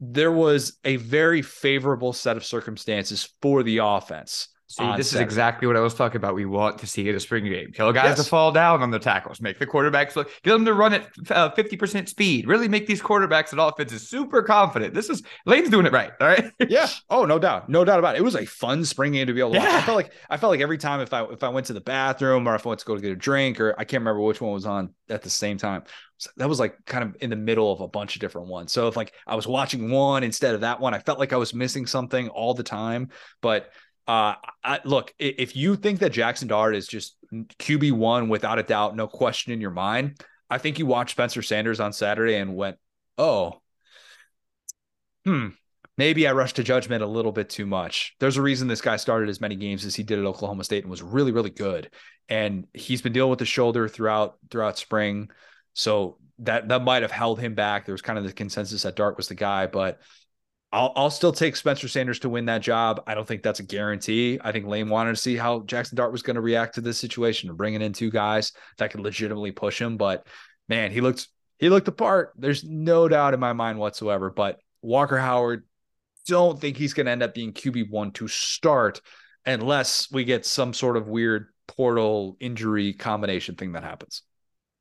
There 0.00 0.32
was 0.32 0.78
a 0.84 0.96
very 0.96 1.42
favorable 1.42 2.12
set 2.12 2.36
of 2.36 2.44
circumstances 2.44 3.28
for 3.42 3.62
the 3.62 3.78
offense 3.78 4.48
See, 4.72 4.96
this 4.96 5.10
Saturday. 5.10 5.24
is 5.24 5.26
exactly 5.26 5.66
what 5.66 5.76
I 5.76 5.80
was 5.80 5.92
talking 5.92 6.16
about. 6.16 6.34
We 6.34 6.46
want 6.46 6.78
to 6.78 6.86
see 6.86 7.06
it 7.06 7.14
a 7.14 7.20
spring 7.20 7.44
game. 7.44 7.72
Tell 7.74 7.92
guys 7.92 8.16
yes. 8.16 8.24
to 8.24 8.30
fall 8.30 8.52
down 8.52 8.82
on 8.82 8.90
the 8.90 8.98
tackles, 8.98 9.38
make 9.38 9.58
the 9.58 9.66
quarterbacks 9.66 10.16
look, 10.16 10.30
get 10.42 10.52
them 10.52 10.64
to 10.64 10.72
run 10.72 10.94
at 10.94 11.08
uh, 11.30 11.50
fifty 11.50 11.76
percent 11.76 12.08
speed. 12.08 12.46
Really 12.46 12.68
make 12.68 12.86
these 12.86 13.02
quarterbacks 13.02 13.50
and 13.50 13.60
offenses 13.60 14.08
super 14.08 14.42
confident. 14.42 14.94
This 14.94 15.10
is 15.10 15.22
Lane's 15.44 15.68
doing 15.68 15.84
it 15.84 15.92
right. 15.92 16.12
All 16.18 16.26
right. 16.26 16.50
yeah. 16.70 16.88
Oh, 17.10 17.26
no 17.26 17.38
doubt, 17.38 17.68
no 17.68 17.84
doubt 17.84 17.98
about 17.98 18.14
it. 18.14 18.20
It 18.20 18.24
was 18.24 18.34
a 18.34 18.46
fun 18.46 18.82
spring 18.86 19.12
game 19.12 19.26
to 19.26 19.34
be 19.34 19.40
able 19.40 19.50
to. 19.50 19.58
Yeah. 19.58 19.64
Watch. 19.64 19.82
I 19.82 19.84
felt 19.84 19.96
like 19.96 20.12
I 20.30 20.36
felt 20.38 20.50
like 20.52 20.60
every 20.60 20.78
time 20.78 21.00
if 21.00 21.12
I 21.12 21.24
if 21.24 21.42
I 21.44 21.50
went 21.50 21.66
to 21.66 21.74
the 21.74 21.82
bathroom 21.82 22.48
or 22.48 22.54
if 22.54 22.64
I 22.64 22.70
went 22.70 22.80
to 22.80 22.86
go 22.86 22.94
to 22.94 23.02
get 23.02 23.12
a 23.12 23.16
drink 23.16 23.60
or 23.60 23.74
I 23.78 23.84
can't 23.84 24.00
remember 24.00 24.22
which 24.22 24.40
one 24.40 24.52
was 24.52 24.64
on 24.64 24.94
at 25.10 25.20
the 25.20 25.28
same 25.28 25.58
time. 25.58 25.82
that 26.38 26.48
was 26.48 26.58
like 26.58 26.82
kind 26.86 27.04
of 27.04 27.16
in 27.20 27.28
the 27.28 27.36
middle 27.36 27.70
of 27.70 27.82
a 27.82 27.88
bunch 27.88 28.16
of 28.16 28.22
different 28.22 28.48
ones. 28.48 28.72
So 28.72 28.88
if 28.88 28.96
like 28.96 29.12
I 29.26 29.34
was 29.34 29.46
watching 29.46 29.90
one 29.90 30.22
instead 30.22 30.54
of 30.54 30.62
that 30.62 30.80
one, 30.80 30.94
I 30.94 30.98
felt 30.98 31.18
like 31.18 31.34
I 31.34 31.36
was 31.36 31.52
missing 31.52 31.84
something 31.84 32.30
all 32.30 32.54
the 32.54 32.62
time. 32.62 33.10
But 33.42 33.70
uh, 34.06 34.34
I, 34.64 34.80
look, 34.84 35.14
if 35.18 35.54
you 35.54 35.76
think 35.76 36.00
that 36.00 36.12
Jackson 36.12 36.48
Dart 36.48 36.74
is 36.74 36.86
just 36.86 37.16
QB 37.32 37.92
one 37.92 38.28
without 38.28 38.58
a 38.58 38.62
doubt, 38.62 38.96
no 38.96 39.06
question 39.06 39.52
in 39.52 39.60
your 39.60 39.70
mind, 39.70 40.20
I 40.50 40.58
think 40.58 40.78
you 40.78 40.86
watched 40.86 41.12
Spencer 41.12 41.42
Sanders 41.42 41.80
on 41.80 41.92
Saturday 41.92 42.34
and 42.34 42.56
went, 42.56 42.76
"Oh, 43.16 43.62
hmm, 45.24 45.48
maybe 45.96 46.26
I 46.26 46.32
rushed 46.32 46.56
to 46.56 46.64
judgment 46.64 47.02
a 47.02 47.06
little 47.06 47.32
bit 47.32 47.48
too 47.48 47.64
much." 47.64 48.14
There's 48.18 48.36
a 48.36 48.42
reason 48.42 48.68
this 48.68 48.80
guy 48.80 48.96
started 48.96 49.28
as 49.28 49.40
many 49.40 49.56
games 49.56 49.84
as 49.84 49.94
he 49.94 50.02
did 50.02 50.18
at 50.18 50.24
Oklahoma 50.24 50.64
State 50.64 50.84
and 50.84 50.90
was 50.90 51.02
really, 51.02 51.32
really 51.32 51.50
good. 51.50 51.90
And 52.28 52.66
he's 52.74 53.02
been 53.02 53.12
dealing 53.12 53.30
with 53.30 53.38
the 53.38 53.46
shoulder 53.46 53.88
throughout 53.88 54.36
throughout 54.50 54.78
spring. 54.78 55.30
So 55.74 56.18
that 56.40 56.68
that 56.68 56.82
might 56.82 57.02
have 57.02 57.12
held 57.12 57.40
him 57.40 57.54
back. 57.54 57.86
There 57.86 57.94
was 57.94 58.02
kind 58.02 58.18
of 58.18 58.24
the 58.24 58.32
consensus 58.32 58.82
that 58.82 58.96
Dart 58.96 59.16
was 59.16 59.28
the 59.28 59.34
guy, 59.34 59.66
but 59.66 60.00
I'll 60.72 60.92
I'll 60.96 61.10
still 61.10 61.32
take 61.32 61.56
Spencer 61.56 61.86
Sanders 61.86 62.18
to 62.20 62.28
win 62.28 62.46
that 62.46 62.62
job. 62.62 63.02
I 63.06 63.14
don't 63.14 63.28
think 63.28 63.42
that's 63.42 63.60
a 63.60 63.64
guarantee. 63.64 64.38
I 64.42 64.52
think 64.52 64.66
Lane 64.66 64.88
wanted 64.88 65.10
to 65.10 65.20
see 65.20 65.36
how 65.36 65.60
Jackson 65.60 65.96
Dart 65.96 66.12
was 66.12 66.22
going 66.22 66.36
to 66.36 66.40
react 66.40 66.76
to 66.76 66.80
this 66.80 66.98
situation 66.98 67.48
and 67.48 67.58
bringing 67.58 67.82
in 67.82 67.92
two 67.92 68.10
guys 68.10 68.52
that 68.78 68.90
could 68.90 69.00
legitimately 69.00 69.52
push 69.52 69.80
him. 69.80 69.96
But 69.96 70.26
man, 70.68 70.90
he 70.90 71.00
looked 71.00 71.28
he 71.58 71.68
looked 71.68 71.86
the 71.86 71.92
part. 71.92 72.32
There's 72.36 72.64
no 72.64 73.06
doubt 73.06 73.34
in 73.34 73.40
my 73.40 73.52
mind 73.52 73.78
whatsoever. 73.78 74.30
But 74.30 74.58
Walker 74.80 75.18
Howard, 75.18 75.64
don't 76.26 76.60
think 76.60 76.76
he's 76.76 76.94
going 76.94 77.06
to 77.06 77.12
end 77.12 77.22
up 77.22 77.34
being 77.34 77.52
QB 77.52 77.90
one 77.90 78.12
to 78.12 78.26
start 78.28 79.00
unless 79.44 80.10
we 80.10 80.24
get 80.24 80.46
some 80.46 80.72
sort 80.72 80.96
of 80.96 81.08
weird 81.08 81.48
portal 81.68 82.36
injury 82.40 82.94
combination 82.94 83.56
thing 83.56 83.72
that 83.72 83.84
happens. 83.84 84.22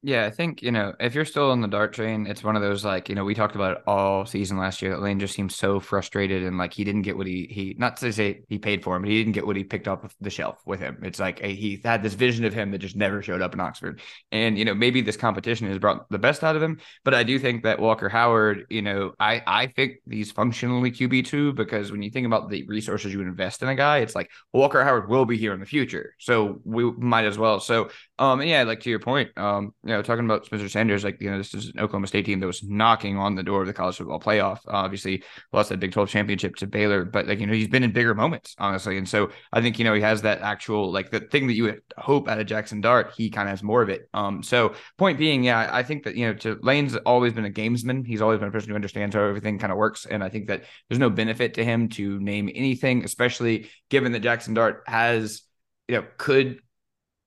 Yeah, 0.03 0.25
I 0.25 0.31
think, 0.31 0.63
you 0.63 0.71
know, 0.71 0.95
if 0.99 1.13
you're 1.13 1.25
still 1.25 1.51
on 1.51 1.61
the 1.61 1.67
dart 1.67 1.93
train, 1.93 2.25
it's 2.25 2.43
one 2.43 2.55
of 2.55 2.63
those 2.63 2.83
like, 2.83 3.07
you 3.07 3.13
know, 3.13 3.23
we 3.23 3.35
talked 3.35 3.53
about 3.53 3.77
it 3.77 3.83
all 3.85 4.25
season 4.25 4.57
last 4.57 4.81
year 4.81 4.89
that 4.89 4.99
Lane 5.01 5.19
just 5.19 5.35
seemed 5.35 5.51
so 5.51 5.79
frustrated 5.79 6.41
and 6.41 6.57
like 6.57 6.73
he 6.73 6.83
didn't 6.83 7.03
get 7.03 7.15
what 7.15 7.27
he 7.27 7.45
he 7.51 7.75
not 7.77 7.97
to 7.97 8.11
say 8.11 8.41
he 8.49 8.57
paid 8.57 8.83
for 8.83 8.95
him, 8.95 9.03
but 9.03 9.11
he 9.11 9.19
didn't 9.19 9.33
get 9.33 9.45
what 9.45 9.55
he 9.55 9.63
picked 9.63 9.87
up 9.87 10.11
the 10.19 10.31
shelf 10.31 10.59
with 10.65 10.79
him. 10.79 10.97
It's 11.03 11.19
like 11.19 11.43
a, 11.43 11.53
he 11.53 11.79
had 11.85 12.01
this 12.01 12.15
vision 12.15 12.45
of 12.45 12.53
him 12.53 12.71
that 12.71 12.79
just 12.79 12.95
never 12.95 13.21
showed 13.21 13.43
up 13.43 13.53
in 13.53 13.59
Oxford. 13.59 14.01
And, 14.31 14.57
you 14.57 14.65
know, 14.65 14.73
maybe 14.73 15.01
this 15.01 15.17
competition 15.17 15.67
has 15.67 15.77
brought 15.77 16.09
the 16.09 16.17
best 16.17 16.43
out 16.43 16.55
of 16.55 16.63
him, 16.63 16.79
but 17.03 17.13
I 17.13 17.21
do 17.21 17.37
think 17.37 17.61
that 17.63 17.79
Walker 17.79 18.09
Howard, 18.09 18.65
you 18.71 18.81
know, 18.81 19.13
I 19.19 19.43
I 19.45 19.67
think 19.67 19.97
he's 20.09 20.31
functionally 20.31 20.89
QB2 20.89 21.51
because 21.53 21.91
when 21.91 22.01
you 22.01 22.09
think 22.09 22.25
about 22.25 22.49
the 22.49 22.65
resources 22.65 23.13
you 23.13 23.21
invest 23.21 23.61
in 23.61 23.69
a 23.69 23.75
guy, 23.75 23.99
it's 23.99 24.15
like 24.15 24.31
Walker 24.51 24.83
Howard 24.83 25.09
will 25.09 25.25
be 25.25 25.37
here 25.37 25.53
in 25.53 25.59
the 25.59 25.65
future. 25.67 26.15
So 26.17 26.59
we 26.63 26.89
might 26.91 27.25
as 27.25 27.37
well. 27.37 27.59
So 27.59 27.91
um 28.17 28.39
and 28.41 28.49
yeah, 28.49 28.63
like 28.63 28.79
to 28.81 28.89
your 28.89 28.99
point, 28.99 29.29
um 29.37 29.73
you 29.91 29.97
know, 29.97 30.01
talking 30.01 30.23
about 30.23 30.45
Spencer 30.45 30.69
Sanders, 30.69 31.03
like, 31.03 31.21
you 31.21 31.29
know, 31.29 31.37
this 31.37 31.53
is 31.53 31.67
an 31.67 31.81
Oklahoma 31.81 32.07
State 32.07 32.25
team 32.25 32.39
that 32.39 32.47
was 32.47 32.63
knocking 32.63 33.17
on 33.17 33.35
the 33.35 33.43
door 33.43 33.59
of 33.59 33.67
the 33.67 33.73
college 33.73 33.97
football 33.97 34.21
playoff. 34.21 34.59
Obviously, 34.69 35.21
lost 35.51 35.67
that 35.67 35.81
Big 35.81 35.91
12 35.91 36.07
championship 36.07 36.55
to 36.55 36.67
Baylor, 36.67 37.03
but 37.03 37.27
like, 37.27 37.41
you 37.41 37.45
know, 37.45 37.51
he's 37.51 37.67
been 37.67 37.83
in 37.83 37.91
bigger 37.91 38.15
moments, 38.15 38.55
honestly. 38.57 38.97
And 38.97 39.07
so 39.07 39.31
I 39.51 39.59
think, 39.59 39.79
you 39.79 39.83
know, 39.83 39.93
he 39.93 39.99
has 39.99 40.21
that 40.21 40.39
actual, 40.39 40.93
like, 40.93 41.11
the 41.11 41.19
thing 41.19 41.47
that 41.47 41.55
you 41.55 41.63
would 41.63 41.81
hope 41.97 42.29
out 42.29 42.39
of 42.39 42.45
Jackson 42.45 42.79
Dart, 42.79 43.11
he 43.17 43.29
kind 43.29 43.49
of 43.49 43.51
has 43.51 43.63
more 43.63 43.81
of 43.81 43.89
it. 43.89 44.07
Um, 44.13 44.43
so 44.43 44.75
point 44.97 45.17
being, 45.17 45.43
yeah, 45.43 45.69
I 45.69 45.83
think 45.83 46.05
that, 46.05 46.15
you 46.15 46.27
know, 46.27 46.33
to 46.35 46.57
Lane's 46.61 46.95
always 46.95 47.33
been 47.33 47.43
a 47.43 47.49
gamesman. 47.49 48.07
He's 48.07 48.21
always 48.21 48.39
been 48.39 48.47
a 48.47 48.51
person 48.51 48.69
who 48.69 48.75
understands 48.75 49.13
how 49.13 49.23
everything 49.23 49.59
kind 49.59 49.73
of 49.73 49.77
works. 49.77 50.05
And 50.05 50.23
I 50.23 50.29
think 50.29 50.47
that 50.47 50.63
there's 50.87 50.99
no 50.99 51.09
benefit 51.09 51.55
to 51.55 51.65
him 51.65 51.89
to 51.89 52.17
name 52.21 52.49
anything, 52.55 53.03
especially 53.03 53.69
given 53.89 54.13
that 54.13 54.21
Jackson 54.21 54.53
Dart 54.53 54.83
has, 54.87 55.41
you 55.89 55.97
know, 55.97 56.05
could 56.17 56.61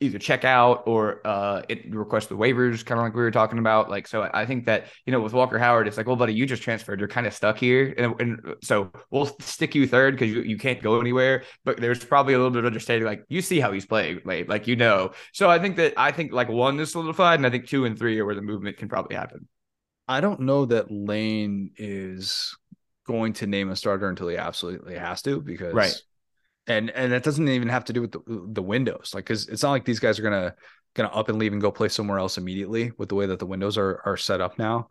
either 0.01 0.19
check 0.19 0.45
out 0.45 0.83
or 0.87 1.27
uh, 1.27 1.63
it 1.69 1.95
request 1.95 2.29
the 2.29 2.37
waivers, 2.37 2.85
kind 2.85 2.99
of 2.99 3.05
like 3.05 3.15
we 3.15 3.23
were 3.23 3.31
talking 3.31 3.59
about. 3.59 3.91
Like, 3.91 4.07
so 4.07 4.29
I 4.33 4.45
think 4.47 4.67
that 4.67 4.87
you 5.07 5.13
know 5.13 5.21
with 5.21 5.33
Walker 5.33 5.59
Howard, 5.59 5.87
it's 5.87 5.97
like, 5.97 6.07
well, 6.07 6.17
buddy, 6.17 6.35
you 6.35 6.47
just 6.47 6.63
transferred, 6.63 6.99
you're 6.99 7.09
kind 7.09 7.27
of 7.27 7.35
stuck 7.35 7.59
here, 7.59 7.95
and, 7.97 8.21
and 8.21 8.55
so 8.63 8.91
we'll 9.11 9.27
stick 9.41 9.75
you 9.75 9.87
third 9.87 10.15
because 10.15 10.33
you, 10.35 10.43
you 10.43 10.59
can't 10.59 10.83
go 10.83 11.01
anywhere. 11.01 11.45
But 11.65 11.81
there's 11.81 12.05
probably 12.05 12.35
a 12.35 12.39
little 12.39 12.51
bit 12.51 12.61
of 12.61 12.67
understanding, 12.67 13.07
like 13.07 13.25
you 13.29 13.41
see 13.41 13.61
how 13.61 13.73
he's 13.73 13.87
playing, 13.87 14.21
like, 14.25 14.49
like 14.49 14.67
you 14.67 14.77
know. 14.77 15.13
So 15.33 15.49
I 15.49 15.59
think 15.59 15.77
that 15.77 15.95
I 15.97 16.13
think 16.13 16.33
like 16.33 16.49
one 16.49 16.79
is 16.81 16.93
solidified, 16.93 17.39
and 17.39 17.47
I 17.47 17.51
think 17.51 17.69
two 17.69 17.85
and 17.85 17.99
three 17.99 18.19
are 18.21 18.27
where 18.27 18.35
the 18.35 18.43
movement 18.43 18.77
can 18.77 18.89
probably 18.89 19.17
happen. 19.17 19.49
I 20.07 20.21
don't 20.21 20.41
know 20.41 20.67
that 20.67 20.91
Lane 20.91 21.71
is 21.77 22.57
going 23.07 23.35
to 23.35 23.47
name 23.47 23.71
a 23.71 23.77
starter 23.77 24.09
until 24.09 24.29
he 24.29 24.37
absolutely 24.37 24.97
has 24.97 25.23
to 25.23 25.41
because 25.41 25.75
right 25.75 26.03
and 26.67 26.91
and 26.91 27.13
it 27.13 27.23
doesn't 27.23 27.49
even 27.49 27.69
have 27.69 27.85
to 27.85 27.93
do 27.93 28.01
with 28.01 28.13
the, 28.13 28.23
the 28.53 28.63
windows 28.63 29.13
like 29.15 29.25
because 29.25 29.49
it's 29.49 29.63
not 29.63 29.71
like 29.71 29.85
these 29.85 30.01
guys 30.01 30.19
are 30.19 30.23
gonna 30.23 30.55
gonna 30.95 31.09
up 31.09 31.29
and 31.29 31.39
leave 31.39 31.53
and 31.53 31.61
go 31.61 31.71
play 31.71 31.89
somewhere 31.89 32.19
else 32.19 32.39
immediately 32.39 32.93
with 32.99 33.09
the 33.09 33.15
way 33.15 33.27
that 33.27 33.39
the 33.39 33.47
windows 33.47 33.77
are 33.77 34.01
are 34.05 34.17
set 34.17 34.41
up 34.41 34.59
now. 34.59 34.89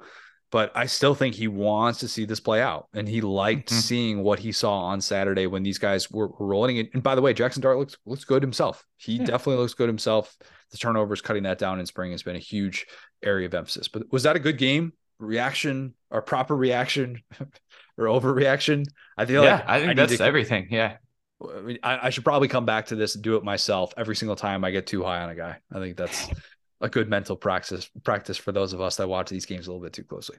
But 0.52 0.72
i 0.76 0.86
still 0.86 1.16
think 1.16 1.34
he 1.34 1.48
wants 1.48 2.00
to 2.02 2.08
see 2.08 2.26
this 2.26 2.40
play 2.40 2.62
out 2.62 2.88
and 2.94 3.10
he 3.10 3.22
liked 3.22 3.70
mm-hmm. 3.70 3.80
seeing 3.80 4.24
what 4.24 4.38
he 4.38 4.52
saw 4.52 4.82
on 4.82 5.02
saturday 5.02 5.48
when 5.48 5.64
these 5.64 5.80
guys 5.80 6.12
were, 6.12 6.28
were 6.28 6.46
rolling 6.46 6.78
and, 6.78 6.90
and 6.94 7.02
by 7.02 7.16
the 7.16 7.22
way 7.22 7.34
jackson 7.34 7.64
dart 7.64 7.80
looks 7.80 7.98
looks 8.06 8.24
good 8.24 8.44
himself. 8.44 8.86
He 8.98 9.14
yeah. 9.14 9.26
definitely 9.26 9.62
looks 9.62 9.74
good 9.74 9.90
himself. 9.90 10.36
The 10.70 10.78
turnovers 10.78 11.22
cutting 11.22 11.44
that 11.44 11.58
down 11.58 11.80
in 11.80 11.88
spring 11.88 12.12
has 12.12 12.22
been 12.22 12.36
a 12.36 12.40
huge 12.40 12.86
area 13.24 13.48
of 13.48 13.54
emphasis. 13.56 13.88
But 13.88 14.12
was 14.12 14.24
that 14.24 14.36
a 14.36 14.40
good 14.40 14.60
game? 14.60 14.94
Reaction 15.18 15.96
or 16.12 16.22
proper 16.22 16.56
reaction 16.56 17.24
or 17.98 18.06
overreaction? 18.06 18.86
I 19.18 19.26
feel 19.26 19.44
yeah, 19.44 19.56
like 19.56 19.70
i 19.70 19.80
think 19.80 19.92
I 19.92 19.94
that's 19.96 20.18
to, 20.18 20.24
everything. 20.24 20.68
Yeah 20.70 20.98
I, 21.84 22.08
I, 22.08 22.10
should 22.10 22.24
probably 22.24 22.48
come 22.48 22.66
back 22.66 22.88
to 22.88 22.96
this 22.96 23.16
and 23.16 23.24
do 23.24 23.36
it 23.36 23.44
myself 23.44 23.94
every 23.98 24.16
single 24.16 24.36
time 24.36 24.64
I 24.64 24.72
get 24.72 24.88
too 24.88 25.04
high 25.04 25.22
on 25.22 25.30
a 25.30 25.36
guy. 25.36 25.58
I 25.72 25.80
think 25.80 25.98
that's 25.98 26.28
a 26.82 26.90
good 26.90 27.10
mental 27.10 27.36
practice 27.36 27.90
practice 28.04 28.38
for 28.38 28.52
those 28.52 28.74
of 28.74 28.82
us 28.82 28.98
that 28.98 29.08
watch 29.08 29.30
these 29.30 29.46
games 29.46 29.68
a 29.68 29.72
little 29.72 29.84
bit 29.84 29.94
too 29.94 30.04
closely. 30.04 30.38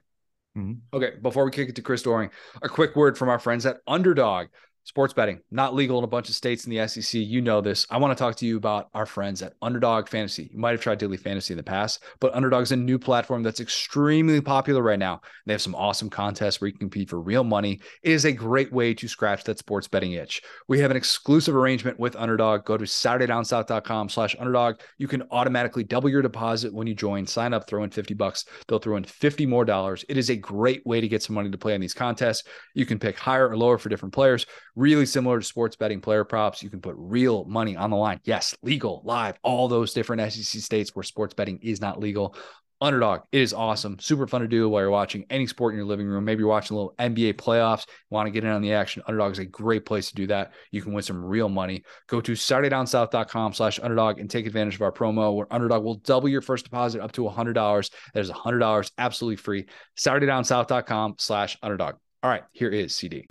Mm-hmm. 0.56 0.96
Okay, 0.96 1.12
before 1.20 1.44
we 1.44 1.50
kick 1.50 1.68
it 1.68 1.76
to 1.76 1.82
Chris 1.82 2.02
Doering, 2.02 2.30
a 2.62 2.68
quick 2.68 2.94
word 2.94 3.18
from 3.18 3.28
our 3.28 3.38
friends 3.38 3.66
at 3.66 3.78
Underdog. 3.86 4.48
Sports 4.86 5.14
betting, 5.14 5.40
not 5.50 5.74
legal 5.74 5.96
in 5.96 6.04
a 6.04 6.06
bunch 6.06 6.28
of 6.28 6.34
states 6.34 6.66
in 6.66 6.70
the 6.70 6.86
SEC. 6.86 7.18
You 7.18 7.40
know 7.40 7.62
this. 7.62 7.86
I 7.88 7.96
want 7.96 8.16
to 8.16 8.22
talk 8.22 8.36
to 8.36 8.46
you 8.46 8.58
about 8.58 8.90
our 8.92 9.06
friends 9.06 9.40
at 9.40 9.54
Underdog 9.62 10.10
Fantasy. 10.10 10.50
You 10.52 10.58
might 10.58 10.72
have 10.72 10.82
tried 10.82 10.98
Daily 10.98 11.16
Fantasy 11.16 11.54
in 11.54 11.56
the 11.56 11.62
past, 11.62 12.04
but 12.20 12.34
Underdog 12.34 12.64
is 12.64 12.72
a 12.72 12.76
new 12.76 12.98
platform 12.98 13.42
that's 13.42 13.60
extremely 13.60 14.42
popular 14.42 14.82
right 14.82 14.98
now. 14.98 15.22
They 15.46 15.54
have 15.54 15.62
some 15.62 15.74
awesome 15.74 16.10
contests 16.10 16.60
where 16.60 16.68
you 16.68 16.74
can 16.74 16.80
compete 16.80 17.08
for 17.08 17.18
real 17.18 17.44
money. 17.44 17.80
It 18.02 18.12
is 18.12 18.26
a 18.26 18.32
great 18.32 18.74
way 18.74 18.92
to 18.92 19.08
scratch 19.08 19.44
that 19.44 19.58
sports 19.58 19.88
betting 19.88 20.12
itch. 20.12 20.42
We 20.68 20.80
have 20.80 20.90
an 20.90 20.98
exclusive 20.98 21.56
arrangement 21.56 21.98
with 21.98 22.14
Underdog. 22.14 22.66
Go 22.66 22.76
to 22.76 22.84
SaturdayDownSouth.com 22.84 24.10
slash 24.10 24.36
underdog. 24.38 24.80
You 24.98 25.08
can 25.08 25.22
automatically 25.30 25.84
double 25.84 26.10
your 26.10 26.20
deposit 26.20 26.74
when 26.74 26.86
you 26.86 26.94
join. 26.94 27.26
Sign 27.26 27.54
up, 27.54 27.66
throw 27.66 27.84
in 27.84 27.90
50 27.90 28.12
bucks. 28.12 28.44
They'll 28.68 28.80
throw 28.80 28.98
in 28.98 29.04
50 29.04 29.46
more 29.46 29.64
dollars. 29.64 30.04
It 30.10 30.18
is 30.18 30.28
a 30.28 30.36
great 30.36 30.84
way 30.84 31.00
to 31.00 31.08
get 31.08 31.22
some 31.22 31.34
money 31.34 31.50
to 31.50 31.56
play 31.56 31.72
on 31.72 31.80
these 31.80 31.94
contests. 31.94 32.46
You 32.74 32.84
can 32.84 32.98
pick 32.98 33.18
higher 33.18 33.48
or 33.48 33.56
lower 33.56 33.78
for 33.78 33.88
different 33.88 34.12
players 34.12 34.44
really 34.76 35.06
similar 35.06 35.38
to 35.38 35.44
sports 35.44 35.76
betting 35.76 36.00
player 36.00 36.24
props. 36.24 36.62
You 36.62 36.70
can 36.70 36.80
put 36.80 36.94
real 36.98 37.44
money 37.44 37.76
on 37.76 37.90
the 37.90 37.96
line. 37.96 38.20
Yes, 38.24 38.54
legal, 38.62 39.02
live, 39.04 39.38
all 39.42 39.68
those 39.68 39.92
different 39.92 40.32
SEC 40.32 40.60
states 40.62 40.94
where 40.94 41.02
sports 41.02 41.34
betting 41.34 41.58
is 41.62 41.80
not 41.80 42.00
legal. 42.00 42.34
Underdog, 42.80 43.20
it 43.32 43.40
is 43.40 43.54
awesome. 43.54 43.98
Super 43.98 44.26
fun 44.26 44.42
to 44.42 44.48
do 44.48 44.68
while 44.68 44.82
you're 44.82 44.90
watching 44.90 45.24
any 45.30 45.46
sport 45.46 45.72
in 45.72 45.78
your 45.78 45.86
living 45.86 46.06
room. 46.06 46.24
Maybe 46.24 46.40
you're 46.40 46.48
watching 46.48 46.76
a 46.76 46.80
little 46.80 46.94
NBA 46.98 47.34
playoffs, 47.34 47.86
want 48.10 48.26
to 48.26 48.30
get 48.30 48.44
in 48.44 48.50
on 48.50 48.60
the 48.60 48.72
action. 48.72 49.02
Underdog 49.06 49.32
is 49.32 49.38
a 49.38 49.46
great 49.46 49.86
place 49.86 50.08
to 50.08 50.14
do 50.14 50.26
that. 50.26 50.52
You 50.70 50.82
can 50.82 50.92
win 50.92 51.02
some 51.02 51.24
real 51.24 51.48
money. 51.48 51.84
Go 52.08 52.20
to 52.20 52.32
SaturdayDownSouth.com 52.32 53.54
slash 53.54 53.78
underdog 53.80 54.18
and 54.18 54.28
take 54.28 54.46
advantage 54.46 54.74
of 54.74 54.82
our 54.82 54.92
promo 54.92 55.34
where 55.34 55.50
Underdog 55.50 55.82
will 55.82 55.94
double 55.94 56.28
your 56.28 56.42
first 56.42 56.64
deposit 56.64 57.00
up 57.00 57.12
to 57.12 57.22
$100. 57.22 57.90
That 58.12 58.20
is 58.20 58.30
$100 58.30 58.90
absolutely 58.98 59.36
free. 59.36 59.66
SaturdayDownSouth.com 59.96 61.14
slash 61.18 61.56
underdog. 61.62 61.94
All 62.22 62.30
right, 62.30 62.42
here 62.52 62.70
is 62.70 62.94
CD. 62.94 63.26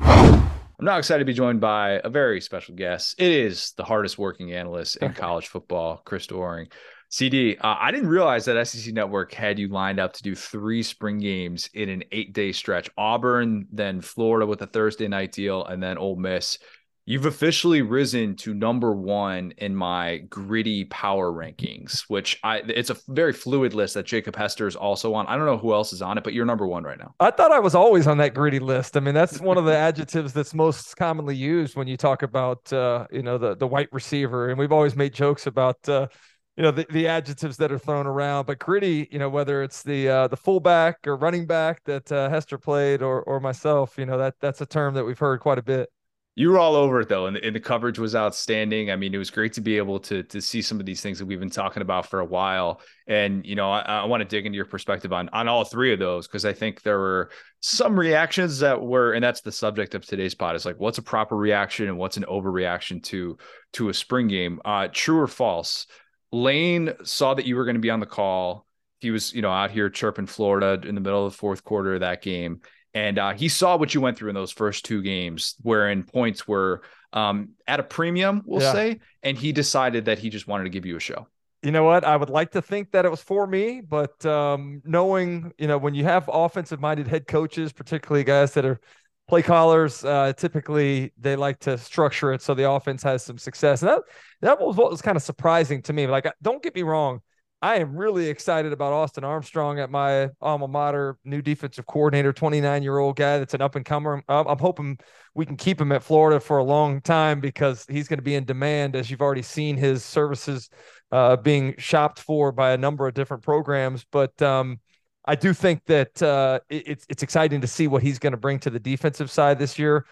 I'm 0.79 0.85
now 0.85 0.97
excited 0.97 1.19
to 1.19 1.25
be 1.25 1.33
joined 1.33 1.61
by 1.61 2.01
a 2.03 2.09
very 2.09 2.41
special 2.41 2.75
guest. 2.75 3.15
It 3.19 3.31
is 3.31 3.73
the 3.77 3.83
hardest 3.83 4.17
working 4.17 4.53
analyst 4.53 4.97
in 4.97 5.13
college 5.13 5.47
football, 5.47 6.01
Chris 6.03 6.27
Doering. 6.27 6.67
CD, 7.09 7.55
uh, 7.57 7.75
I 7.79 7.91
didn't 7.91 8.09
realize 8.09 8.45
that 8.45 8.67
SEC 8.67 8.91
Network 8.91 9.33
had 9.33 9.59
you 9.59 9.67
lined 9.67 9.99
up 9.99 10.13
to 10.13 10.23
do 10.23 10.33
three 10.33 10.81
spring 10.81 11.19
games 11.19 11.69
in 11.75 11.89
an 11.89 12.03
eight 12.11 12.33
day 12.33 12.51
stretch 12.51 12.89
Auburn, 12.97 13.67
then 13.71 14.01
Florida 14.01 14.47
with 14.47 14.63
a 14.63 14.67
Thursday 14.67 15.07
night 15.07 15.31
deal, 15.31 15.63
and 15.63 15.81
then 15.81 15.99
Ole 15.99 16.15
Miss. 16.15 16.57
You've 17.05 17.25
officially 17.25 17.81
risen 17.81 18.37
to 18.37 18.53
number 18.53 18.95
one 18.95 19.53
in 19.57 19.75
my 19.75 20.19
gritty 20.29 20.85
power 20.85 21.33
rankings, 21.33 22.05
which 22.07 22.39
I 22.45 22.59
it's 22.59 22.89
a 22.89 22.95
very 23.09 23.33
fluid 23.33 23.73
list 23.73 23.95
that 23.95 24.05
Jacob 24.05 24.37
Hester 24.37 24.67
is 24.67 24.77
also 24.77 25.13
on. 25.13 25.27
I 25.27 25.35
don't 25.35 25.45
know 25.45 25.57
who 25.57 25.73
else 25.73 25.91
is 25.91 26.01
on 26.01 26.17
it, 26.17 26.23
but 26.23 26.33
you're 26.33 26.45
number 26.45 26.65
one 26.65 26.85
right 26.85 26.97
now. 26.97 27.13
I 27.19 27.31
thought 27.31 27.51
I 27.51 27.59
was 27.59 27.75
always 27.75 28.07
on 28.07 28.19
that 28.19 28.33
gritty 28.33 28.59
list. 28.59 28.95
I 28.95 29.01
mean, 29.01 29.13
that's 29.13 29.41
one 29.41 29.57
of 29.57 29.65
the 29.65 29.75
adjectives 29.75 30.31
that's 30.31 30.53
most 30.53 30.95
commonly 30.95 31.35
used 31.35 31.75
when 31.75 31.87
you 31.87 31.97
talk 31.97 32.23
about 32.23 32.71
uh, 32.71 33.05
you 33.11 33.21
know 33.21 33.37
the 33.37 33.55
the 33.55 33.67
white 33.67 33.89
receiver, 33.91 34.49
and 34.49 34.57
we've 34.57 34.71
always 34.71 34.95
made 34.95 35.13
jokes 35.13 35.45
about 35.45 35.77
uh, 35.89 36.07
you 36.55 36.63
know 36.63 36.71
the, 36.71 36.85
the 36.89 37.05
adjectives 37.09 37.57
that 37.57 37.69
are 37.69 37.79
thrown 37.79 38.07
around. 38.07 38.45
But 38.45 38.59
gritty, 38.59 39.09
you 39.11 39.19
know, 39.19 39.27
whether 39.27 39.61
it's 39.61 39.83
the 39.83 40.07
uh, 40.07 40.27
the 40.29 40.37
fullback 40.37 41.05
or 41.05 41.17
running 41.17 41.47
back 41.47 41.83
that 41.83 42.09
uh, 42.13 42.29
Hester 42.29 42.57
played, 42.57 43.01
or 43.01 43.23
or 43.23 43.41
myself, 43.41 43.97
you 43.97 44.05
know 44.05 44.17
that 44.19 44.35
that's 44.39 44.61
a 44.61 44.65
term 44.65 44.93
that 44.93 45.03
we've 45.03 45.19
heard 45.19 45.41
quite 45.41 45.57
a 45.57 45.63
bit 45.63 45.89
you 46.35 46.49
were 46.49 46.57
all 46.57 46.75
over 46.75 47.01
it 47.01 47.09
though, 47.09 47.27
and 47.27 47.35
the, 47.35 47.45
and 47.45 47.55
the, 47.55 47.59
coverage 47.59 47.99
was 47.99 48.15
outstanding. 48.15 48.89
I 48.89 48.95
mean, 48.95 49.13
it 49.13 49.19
was 49.19 49.29
great 49.29 49.53
to 49.53 49.61
be 49.61 49.77
able 49.77 49.99
to 49.99 50.23
to 50.23 50.41
see 50.41 50.63
some 50.63 50.79
of 50.79 50.85
these 50.85 50.99
things 50.99 51.19
that 51.19 51.27
we've 51.27 51.39
been 51.39 51.51
talking 51.51 51.83
about 51.83 52.07
for 52.07 52.21
a 52.21 52.25
while. 52.25 52.81
And 53.05 53.45
you 53.45 53.55
know, 53.55 53.71
I, 53.71 53.81
I 53.81 54.05
want 54.05 54.21
to 54.21 54.27
dig 54.27 54.47
into 54.47 54.55
your 54.55 54.65
perspective 54.65 55.13
on 55.13 55.29
on 55.29 55.47
all 55.47 55.63
three 55.63 55.93
of 55.93 55.99
those 55.99 56.27
because 56.27 56.43
I 56.43 56.53
think 56.53 56.81
there 56.81 56.97
were 56.97 57.29
some 57.59 57.99
reactions 57.99 58.59
that 58.59 58.81
were, 58.81 59.13
and 59.13 59.23
that's 59.23 59.41
the 59.41 59.51
subject 59.51 59.93
of 59.93 60.05
today's 60.05 60.33
pod. 60.33 60.55
Is 60.55 60.65
like, 60.65 60.79
what's 60.79 60.97
a 60.97 61.03
proper 61.03 61.37
reaction 61.37 61.87
and 61.87 61.99
what's 61.99 62.17
an 62.17 62.25
overreaction 62.27 63.03
to 63.03 63.37
to 63.73 63.89
a 63.89 63.93
spring 63.93 64.27
game? 64.27 64.59
Uh, 64.65 64.87
true 64.91 65.19
or 65.19 65.27
false? 65.27 65.85
Lane 66.31 66.93
saw 67.03 67.35
that 67.35 67.45
you 67.45 67.55
were 67.55 67.65
going 67.65 67.75
to 67.75 67.79
be 67.79 67.91
on 67.91 67.99
the 67.99 68.07
call. 68.07 68.65
He 69.01 69.11
was, 69.11 69.33
you 69.33 69.43
know, 69.43 69.51
out 69.51 69.69
here 69.69 69.89
chirping 69.89 70.25
Florida 70.25 70.79
in 70.87 70.95
the 70.95 71.01
middle 71.01 71.27
of 71.27 71.31
the 71.31 71.37
fourth 71.37 71.63
quarter 71.63 71.93
of 71.93 71.99
that 71.99 72.23
game 72.23 72.61
and 72.93 73.17
uh, 73.17 73.33
he 73.33 73.49
saw 73.49 73.77
what 73.77 73.93
you 73.93 74.01
went 74.01 74.17
through 74.17 74.29
in 74.29 74.35
those 74.35 74.51
first 74.51 74.85
two 74.85 75.01
games, 75.01 75.55
wherein 75.61 76.03
points 76.03 76.47
were 76.47 76.81
um, 77.11 77.49
at 77.67 77.79
a 77.79 77.83
premium, 77.83 78.41
we'll 78.45 78.61
yeah. 78.61 78.71
say, 78.71 78.99
and 79.21 79.37
he 79.37 79.51
decided 79.51 80.05
that 80.05 80.19
he 80.19 80.29
just 80.29 80.47
wanted 80.47 80.63
to 80.65 80.69
give 80.69 80.85
you 80.85 80.95
a 80.95 80.99
show. 80.99 81.27
you 81.63 81.71
know 81.71 81.83
what? 81.85 82.03
I 82.03 82.17
would 82.17 82.29
like 82.29 82.51
to 82.51 82.61
think 82.61 82.91
that 82.91 83.05
it 83.05 83.09
was 83.09 83.21
for 83.21 83.47
me, 83.47 83.81
but 83.81 84.23
um, 84.25 84.81
knowing, 84.83 85.53
you 85.57 85.67
know, 85.67 85.77
when 85.77 85.95
you 85.95 86.03
have 86.03 86.29
offensive 86.31 86.81
minded 86.81 87.07
head 87.07 87.25
coaches, 87.25 87.71
particularly 87.71 88.25
guys 88.25 88.53
that 88.55 88.65
are 88.65 88.81
play 89.29 89.41
callers, 89.41 90.03
uh, 90.03 90.33
typically 90.33 91.13
they 91.17 91.37
like 91.37 91.59
to 91.59 91.77
structure 91.77 92.33
it 92.33 92.41
so 92.41 92.53
the 92.53 92.69
offense 92.69 93.01
has 93.01 93.23
some 93.23 93.37
success. 93.37 93.81
And 93.81 93.91
that, 93.91 94.01
that 94.41 94.59
was 94.59 94.75
what 94.75 94.91
was 94.91 95.01
kind 95.01 95.15
of 95.15 95.23
surprising 95.23 95.81
to 95.83 95.93
me. 95.93 96.05
Like, 96.05 96.29
don't 96.41 96.61
get 96.61 96.75
me 96.75 96.83
wrong. 96.83 97.21
I 97.63 97.77
am 97.77 97.95
really 97.95 98.27
excited 98.27 98.73
about 98.73 98.91
Austin 98.91 99.23
Armstrong 99.23 99.79
at 99.79 99.89
my 99.89 100.29
alma 100.41 100.67
mater, 100.67 101.17
new 101.23 101.41
defensive 101.41 101.85
coordinator, 101.85 102.33
29 102.33 102.83
year 102.83 102.97
old 102.97 103.15
guy 103.15 103.39
that's 103.39 103.53
an 103.53 103.61
up 103.61 103.77
and 103.77 103.85
comer. 103.85 104.21
I'm 104.27 104.59
hoping 104.59 104.99
we 105.33 105.45
can 105.45 105.55
keep 105.55 105.79
him 105.79 105.93
at 105.93 106.03
Florida 106.03 106.41
for 106.41 106.57
a 106.57 106.63
long 106.63 106.99
time 106.99 107.39
because 107.39 107.85
he's 107.89 108.09
going 108.09 108.17
to 108.17 108.23
be 108.23 108.35
in 108.35 108.43
demand, 108.43 108.97
as 108.97 109.09
you've 109.09 109.21
already 109.21 109.43
seen 109.43 109.77
his 109.77 110.03
services 110.03 110.69
uh, 111.13 111.37
being 111.37 111.73
shopped 111.77 112.19
for 112.19 112.51
by 112.51 112.71
a 112.73 112.77
number 112.77 113.07
of 113.07 113.13
different 113.13 113.43
programs. 113.43 114.05
But 114.11 114.41
um, 114.41 114.81
I 115.23 115.35
do 115.35 115.53
think 115.53 115.85
that 115.85 116.21
uh, 116.21 116.59
it, 116.69 116.83
it's 116.85 117.05
it's 117.07 117.23
exciting 117.23 117.61
to 117.61 117.67
see 117.67 117.87
what 117.87 118.03
he's 118.03 118.19
going 118.19 118.31
to 118.31 118.37
bring 118.37 118.59
to 118.59 118.71
the 118.71 118.79
defensive 118.79 119.31
side 119.31 119.57
this 119.57 119.79
year. 119.79 120.05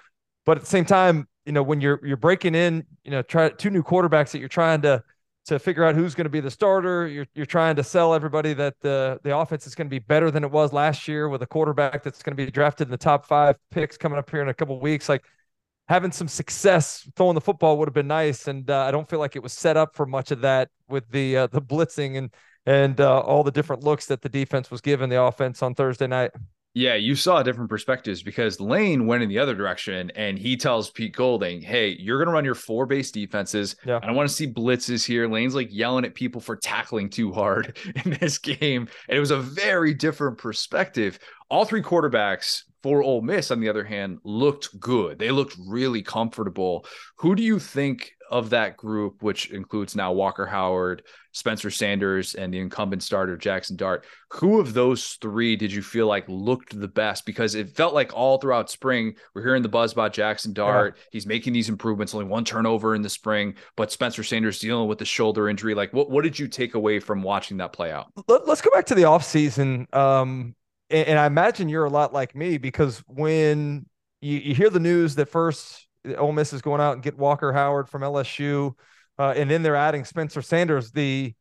But 0.45 0.55
at 0.55 0.63
the 0.63 0.69
same 0.69 0.85
time, 0.85 1.27
you 1.45 1.51
know, 1.51 1.63
when 1.63 1.81
you're 1.81 1.99
you're 2.01 2.15
breaking 2.15 2.55
in, 2.55 2.85
you 3.03 3.11
know, 3.11 3.21
try 3.21 3.49
two 3.49 3.71
new 3.71 3.83
quarterbacks 3.83 4.31
that 4.31 4.39
you're 4.39 4.47
trying 4.47 4.83
to 4.83 5.03
to 5.45 5.57
figure 5.59 5.83
out 5.83 5.95
who's 5.95 6.13
going 6.13 6.25
to 6.25 6.29
be 6.29 6.39
the 6.39 6.51
starter. 6.51 7.07
You're 7.07 7.27
you're 7.33 7.45
trying 7.45 7.75
to 7.77 7.83
sell 7.83 8.13
everybody 8.13 8.53
that 8.53 8.75
the 8.81 9.19
the 9.23 9.35
offense 9.35 9.65
is 9.67 9.75
going 9.75 9.87
to 9.87 9.89
be 9.89 9.99
better 9.99 10.31
than 10.31 10.43
it 10.43 10.51
was 10.51 10.71
last 10.73 11.07
year 11.07 11.29
with 11.29 11.41
a 11.41 11.47
quarterback 11.47 12.03
that's 12.03 12.21
going 12.21 12.35
to 12.35 12.45
be 12.45 12.49
drafted 12.51 12.87
in 12.87 12.91
the 12.91 12.97
top 12.97 13.25
five 13.25 13.55
picks 13.71 13.97
coming 13.97 14.19
up 14.19 14.29
here 14.29 14.41
in 14.41 14.49
a 14.49 14.53
couple 14.53 14.79
weeks. 14.79 15.09
Like 15.09 15.23
having 15.87 16.11
some 16.11 16.27
success 16.27 17.07
throwing 17.15 17.35
the 17.35 17.41
football 17.41 17.77
would 17.79 17.87
have 17.87 17.93
been 17.93 18.07
nice, 18.07 18.47
and 18.47 18.69
uh, 18.69 18.81
I 18.81 18.91
don't 18.91 19.09
feel 19.09 19.19
like 19.19 19.35
it 19.35 19.43
was 19.43 19.53
set 19.53 19.77
up 19.77 19.95
for 19.95 20.05
much 20.05 20.31
of 20.31 20.41
that 20.41 20.69
with 20.87 21.09
the 21.09 21.37
uh, 21.37 21.47
the 21.47 21.61
blitzing 21.61 22.17
and 22.17 22.33
and 22.65 23.01
uh, 23.01 23.19
all 23.21 23.43
the 23.43 23.51
different 23.51 23.83
looks 23.83 24.05
that 24.05 24.21
the 24.21 24.29
defense 24.29 24.69
was 24.69 24.81
giving 24.81 25.09
the 25.09 25.21
offense 25.21 25.63
on 25.63 25.73
Thursday 25.73 26.07
night. 26.07 26.31
Yeah, 26.73 26.95
you 26.95 27.15
saw 27.15 27.43
different 27.43 27.69
perspectives 27.69 28.23
because 28.23 28.61
Lane 28.61 29.05
went 29.05 29.23
in 29.23 29.29
the 29.29 29.39
other 29.39 29.53
direction 29.53 30.09
and 30.15 30.39
he 30.39 30.55
tells 30.55 30.89
Pete 30.89 31.13
Golding, 31.13 31.61
Hey, 31.61 31.97
you're 31.99 32.17
going 32.17 32.27
to 32.27 32.33
run 32.33 32.45
your 32.45 32.55
four 32.55 32.85
base 32.85 33.11
defenses. 33.11 33.75
Yeah. 33.85 33.99
I 34.01 34.05
don't 34.05 34.15
want 34.15 34.29
to 34.29 34.35
see 34.35 34.47
blitzes 34.47 35.05
here. 35.05 35.27
Lane's 35.27 35.53
like 35.53 35.67
yelling 35.69 36.05
at 36.05 36.15
people 36.15 36.39
for 36.39 36.55
tackling 36.55 37.09
too 37.09 37.33
hard 37.33 37.77
in 38.05 38.17
this 38.21 38.37
game. 38.37 38.87
And 39.09 39.17
it 39.17 39.19
was 39.19 39.31
a 39.31 39.39
very 39.39 39.93
different 39.93 40.37
perspective. 40.37 41.19
All 41.49 41.65
three 41.65 41.81
quarterbacks 41.81 42.63
for 42.83 43.03
Ole 43.03 43.21
Miss, 43.21 43.51
on 43.51 43.59
the 43.59 43.69
other 43.69 43.83
hand, 43.83 44.19
looked 44.23 44.79
good. 44.79 45.19
They 45.19 45.31
looked 45.31 45.55
really 45.67 46.01
comfortable. 46.01 46.85
Who 47.17 47.35
do 47.35 47.43
you 47.43 47.59
think 47.59 48.13
of 48.31 48.49
that 48.51 48.77
group, 48.77 49.21
which 49.21 49.51
includes 49.51 49.95
now 49.95 50.13
Walker 50.13 50.45
Howard, 50.45 51.03
Spencer 51.33 51.69
Sanders, 51.69 52.33
and 52.33 52.53
the 52.53 52.59
incumbent 52.59 53.03
starter 53.03 53.37
Jackson 53.37 53.75
Dart? 53.75 54.05
Who 54.31 54.59
of 54.59 54.73
those 54.73 55.17
three 55.21 55.55
did 55.55 55.71
you 55.71 55.81
feel 55.81 56.07
like 56.07 56.25
looked 56.27 56.79
the 56.79 56.87
best? 56.87 57.25
Because 57.25 57.53
it 57.53 57.75
felt 57.75 57.93
like 57.93 58.15
all 58.15 58.37
throughout 58.37 58.71
spring, 58.71 59.15
we're 59.35 59.43
hearing 59.43 59.61
the 59.61 59.69
buzz 59.69 59.91
about 59.93 60.13
Jackson 60.13 60.53
Dart. 60.53 60.95
Yeah. 60.97 61.03
He's 61.11 61.27
making 61.27 61.53
these 61.53 61.69
improvements, 61.69 62.13
only 62.15 62.25
one 62.25 62.45
turnover 62.45 62.95
in 62.95 63.01
the 63.01 63.09
spring, 63.09 63.55
but 63.75 63.91
Spencer 63.91 64.23
Sanders 64.23 64.59
dealing 64.59 64.87
with 64.87 64.97
the 64.97 65.05
shoulder 65.05 65.49
injury. 65.49 65.75
Like, 65.75 65.93
what, 65.93 66.09
what 66.09 66.23
did 66.23 66.39
you 66.39 66.47
take 66.47 66.73
away 66.73 66.99
from 66.99 67.21
watching 67.21 67.57
that 67.57 67.73
play 67.73 67.91
out? 67.91 68.07
Let, 68.27 68.47
us 68.47 68.61
go 68.61 68.71
back 68.73 68.85
to 68.87 68.95
the 68.95 69.03
offseason. 69.03 69.93
Um, 69.93 70.55
and, 70.91 71.07
and 71.09 71.19
I 71.19 71.25
imagine 71.25 71.69
you're 71.69 71.85
a 71.85 71.89
lot 71.89 72.13
like 72.13 72.35
me 72.35 72.57
because 72.57 72.99
when 73.07 73.85
you, 74.21 74.37
you 74.37 74.55
hear 74.55 74.69
the 74.69 74.79
news 74.79 75.15
that 75.15 75.27
first 75.29 75.87
Ole 76.17 76.31
Miss 76.31 76.53
is 76.53 76.61
going 76.61 76.81
out 76.81 76.93
and 76.93 77.03
get 77.03 77.17
Walker 77.17 77.53
Howard 77.53 77.89
from 77.89 78.01
LSU, 78.01 78.73
uh, 79.19 79.33
and 79.35 79.49
then 79.49 79.61
they're 79.61 79.75
adding 79.75 80.05
Spencer 80.05 80.41
Sanders. 80.41 80.91
The 80.91 81.33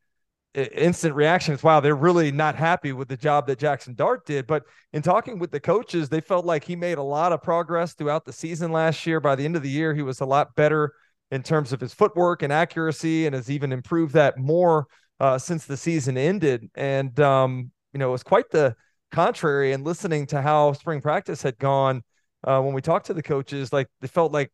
instant 0.53 1.15
reaction 1.15 1.53
is, 1.53 1.63
wow, 1.63 1.79
they're 1.79 1.95
really 1.95 2.31
not 2.31 2.55
happy 2.55 2.91
with 2.91 3.07
the 3.07 3.17
job 3.17 3.47
that 3.47 3.57
Jackson 3.57 3.95
Dart 3.95 4.25
did. 4.25 4.45
But 4.47 4.63
in 4.93 5.01
talking 5.01 5.39
with 5.39 5.51
the 5.51 5.59
coaches, 5.59 6.09
they 6.09 6.21
felt 6.21 6.45
like 6.45 6.63
he 6.63 6.75
made 6.75 6.97
a 6.97 7.03
lot 7.03 7.31
of 7.31 7.41
progress 7.41 7.93
throughout 7.93 8.25
the 8.25 8.33
season 8.33 8.71
last 8.71 9.05
year. 9.07 9.19
By 9.19 9.35
the 9.35 9.45
end 9.45 9.55
of 9.55 9.63
the 9.63 9.69
year, 9.69 9.93
he 9.93 10.01
was 10.01 10.19
a 10.19 10.25
lot 10.25 10.55
better 10.55 10.93
in 11.31 11.41
terms 11.41 11.71
of 11.71 11.79
his 11.79 11.93
footwork 11.93 12.43
and 12.43 12.51
accuracy, 12.51 13.25
and 13.25 13.33
has 13.33 13.49
even 13.49 13.71
improved 13.71 14.13
that 14.13 14.37
more 14.37 14.87
uh, 15.19 15.37
since 15.37 15.65
the 15.65 15.77
season 15.77 16.17
ended. 16.17 16.69
And 16.75 17.17
um, 17.19 17.71
you 17.93 17.99
know, 17.99 18.09
it 18.09 18.11
was 18.11 18.23
quite 18.23 18.49
the 18.51 18.75
contrary 19.11 19.73
and 19.73 19.83
listening 19.83 20.25
to 20.27 20.41
how 20.41 20.73
spring 20.73 21.01
practice 21.01 21.41
had 21.41 21.57
gone 21.57 22.01
uh, 22.43 22.61
when 22.61 22.73
we 22.73 22.81
talked 22.81 23.07
to 23.07 23.13
the 23.13 23.23
coaches 23.23 23.71
like 23.71 23.87
they 24.01 24.07
felt 24.07 24.31
like 24.31 24.51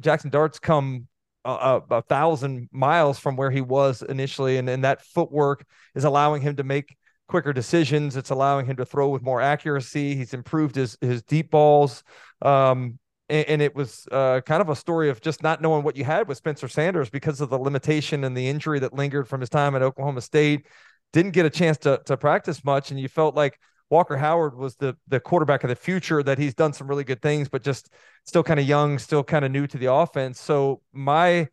jackson 0.00 0.30
dart's 0.30 0.58
come 0.58 1.06
a, 1.44 1.80
a, 1.90 2.02
thousand 2.02 2.68
miles 2.72 3.18
from 3.18 3.36
where 3.36 3.50
he 3.50 3.60
was 3.60 4.02
initially. 4.02 4.58
And, 4.58 4.68
and 4.68 4.84
that 4.84 5.02
footwork 5.02 5.64
is 5.94 6.04
allowing 6.04 6.42
him 6.42 6.56
to 6.56 6.64
make 6.64 6.96
quicker 7.28 7.52
decisions. 7.52 8.16
It's 8.16 8.30
allowing 8.30 8.66
him 8.66 8.76
to 8.76 8.84
throw 8.84 9.08
with 9.08 9.22
more 9.22 9.40
accuracy. 9.40 10.14
He's 10.14 10.34
improved 10.34 10.74
his 10.76 10.98
his 11.00 11.22
deep 11.22 11.50
balls. 11.50 12.02
Um, 12.42 12.98
and, 13.28 13.48
and, 13.48 13.62
it 13.62 13.76
was 13.76 14.08
uh, 14.10 14.40
kind 14.44 14.60
of 14.60 14.68
a 14.70 14.76
story 14.76 15.08
of 15.08 15.20
just 15.20 15.42
not 15.42 15.62
knowing 15.62 15.84
what 15.84 15.96
you 15.96 16.04
had 16.04 16.26
with 16.26 16.36
spencer 16.36 16.66
sanders 16.66 17.10
because 17.10 17.40
of 17.40 17.48
the 17.48 17.58
limitation 17.58 18.24
and 18.24 18.36
the 18.36 18.48
injury 18.48 18.80
that 18.80 18.92
lingered 18.92 19.28
from 19.28 19.40
his 19.40 19.48
time 19.48 19.76
at 19.76 19.82
oklahoma 19.82 20.20
state. 20.20 20.66
Didn't 21.12 21.32
get 21.32 21.46
a 21.46 21.50
chance 21.50 21.78
to, 21.78 22.00
to 22.06 22.16
practice 22.16 22.64
much. 22.64 22.90
And 22.90 22.98
you 22.98 23.08
felt 23.08 23.36
like 23.36 23.58
Walker 23.90 24.16
Howard 24.16 24.56
was 24.56 24.76
the 24.76 24.96
the 25.08 25.20
quarterback 25.20 25.64
of 25.64 25.68
the 25.68 25.76
future 25.76 26.22
that 26.22 26.38
he's 26.38 26.54
done 26.54 26.72
some 26.72 26.88
really 26.88 27.04
good 27.04 27.20
things, 27.20 27.48
but 27.48 27.62
just 27.62 27.90
still 28.24 28.42
kind 28.42 28.60
of 28.60 28.66
young, 28.66 28.98
still 28.98 29.24
kind 29.24 29.44
of 29.44 29.50
new 29.50 29.66
to 29.66 29.78
the 29.78 29.92
offense. 29.92 30.40
So 30.40 30.80
my 30.92 31.48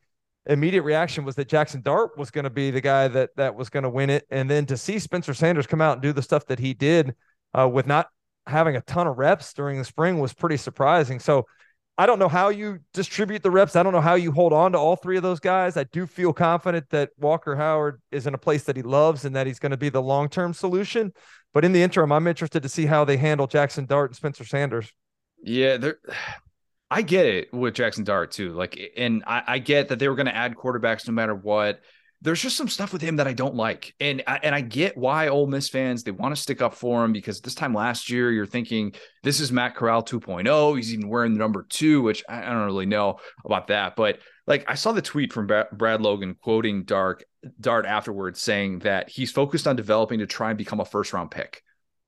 immediate 0.45 0.83
reaction 0.83 1.25
was 1.25 1.35
that 1.35 1.49
Jackson 1.49 1.81
Dart 1.81 2.17
was 2.17 2.31
going 2.31 2.45
to 2.45 2.49
be 2.49 2.71
the 2.71 2.79
guy 2.79 3.07
that 3.09 3.31
that 3.35 3.55
was 3.55 3.69
going 3.69 3.83
to 3.83 3.89
win 3.89 4.09
it, 4.09 4.25
and 4.29 4.49
then 4.49 4.65
to 4.67 4.77
see 4.77 4.99
Spencer 4.99 5.33
Sanders 5.33 5.67
come 5.67 5.81
out 5.81 5.93
and 5.93 6.01
do 6.01 6.13
the 6.13 6.21
stuff 6.21 6.45
that 6.45 6.59
he 6.59 6.73
did 6.73 7.15
uh, 7.57 7.67
with 7.67 7.87
not 7.87 8.07
having 8.45 8.75
a 8.75 8.81
ton 8.81 9.07
of 9.07 9.17
reps 9.17 9.53
during 9.53 9.77
the 9.77 9.83
spring 9.83 10.19
was 10.19 10.33
pretty 10.33 10.57
surprising. 10.57 11.19
So 11.19 11.45
I 11.99 12.05
don't 12.05 12.19
know 12.19 12.27
how 12.27 12.49
you 12.49 12.79
distribute 12.93 13.41
the 13.41 13.49
reps. 13.49 13.75
I 13.75 13.81
don't 13.81 13.91
know 13.91 14.01
how 14.01 14.13
you 14.13 14.31
hold 14.31 14.53
on 14.53 14.73
to 14.73 14.77
all 14.77 14.95
three 14.95 15.17
of 15.17 15.23
those 15.23 15.39
guys. 15.39 15.77
I 15.77 15.83
do 15.85 16.05
feel 16.05 16.31
confident 16.31 16.89
that 16.91 17.09
Walker 17.17 17.55
Howard 17.55 17.99
is 18.11 18.27
in 18.27 18.35
a 18.35 18.37
place 18.37 18.63
that 18.65 18.75
he 18.75 18.83
loves 18.83 19.25
and 19.25 19.35
that 19.35 19.47
he's 19.47 19.57
going 19.57 19.71
to 19.71 19.77
be 19.77 19.89
the 19.89 20.01
long 20.01 20.29
term 20.29 20.53
solution. 20.53 21.11
But 21.53 21.65
in 21.65 21.71
the 21.71 21.81
interim, 21.81 22.11
I'm 22.11 22.27
interested 22.27 22.61
to 22.61 22.69
see 22.69 22.85
how 22.85 23.03
they 23.03 23.17
handle 23.17 23.47
Jackson 23.47 23.85
Dart 23.85 24.11
and 24.11 24.15
Spencer 24.15 24.45
Sanders. 24.45 24.91
Yeah. 25.41 25.77
I 26.89 27.01
get 27.01 27.25
it 27.25 27.53
with 27.53 27.73
Jackson 27.73 28.03
Dart 28.03 28.31
too. 28.31 28.53
Like, 28.53 28.79
and 28.95 29.23
I, 29.25 29.43
I 29.47 29.59
get 29.59 29.89
that 29.89 29.97
they 29.97 30.07
were 30.07 30.15
going 30.15 30.27
to 30.27 30.35
add 30.35 30.55
quarterbacks 30.55 31.07
no 31.07 31.13
matter 31.13 31.35
what. 31.35 31.81
There's 32.21 32.41
just 32.41 32.57
some 32.57 32.67
stuff 32.67 32.93
with 32.93 33.01
him 33.01 33.17
that 33.17 33.27
I 33.27 33.33
don't 33.33 33.55
like, 33.55 33.93
and 33.99 34.23
I, 34.25 34.39
and 34.41 34.55
I 34.55 34.61
get 34.61 34.97
why 34.97 35.27
Ole 35.27 35.45
Miss 35.45 35.69
fans 35.69 36.03
they 36.03 36.11
want 36.11 36.35
to 36.35 36.41
stick 36.41 36.61
up 36.61 36.73
for 36.73 37.05
him 37.05 37.13
because 37.13 37.41
this 37.41 37.53
time 37.53 37.73
last 37.73 38.09
year 38.09 38.31
you're 38.31 38.47
thinking 38.47 38.93
this 39.23 39.39
is 39.39 39.51
Matt 39.51 39.75
Corral 39.75 40.03
2.0. 40.03 40.75
He's 40.75 40.93
even 40.93 41.09
wearing 41.09 41.33
the 41.33 41.39
number 41.39 41.65
two, 41.69 42.01
which 42.01 42.23
I, 42.27 42.41
don't 42.41 42.65
really 42.65 42.87
know 42.87 43.19
about 43.45 43.67
that, 43.67 43.95
but 43.95 44.19
like 44.47 44.65
I 44.67 44.75
saw 44.75 44.93
the 44.93 45.01
tweet 45.01 45.31
from 45.31 45.47
Brad 45.73 46.01
Logan 46.01 46.35
quoting 46.41 46.83
Dark 46.83 47.23
Dart 47.59 47.85
afterwards 47.85 48.41
saying 48.41 48.79
that 48.79 49.09
he's 49.09 49.31
focused 49.31 49.67
on 49.67 49.75
developing 49.75 50.19
to 50.19 50.25
try 50.25 50.49
and 50.49 50.57
become 50.57 50.79
a 50.79 50.85
first 50.85 51.13
round 51.13 51.31
pick. 51.31 51.61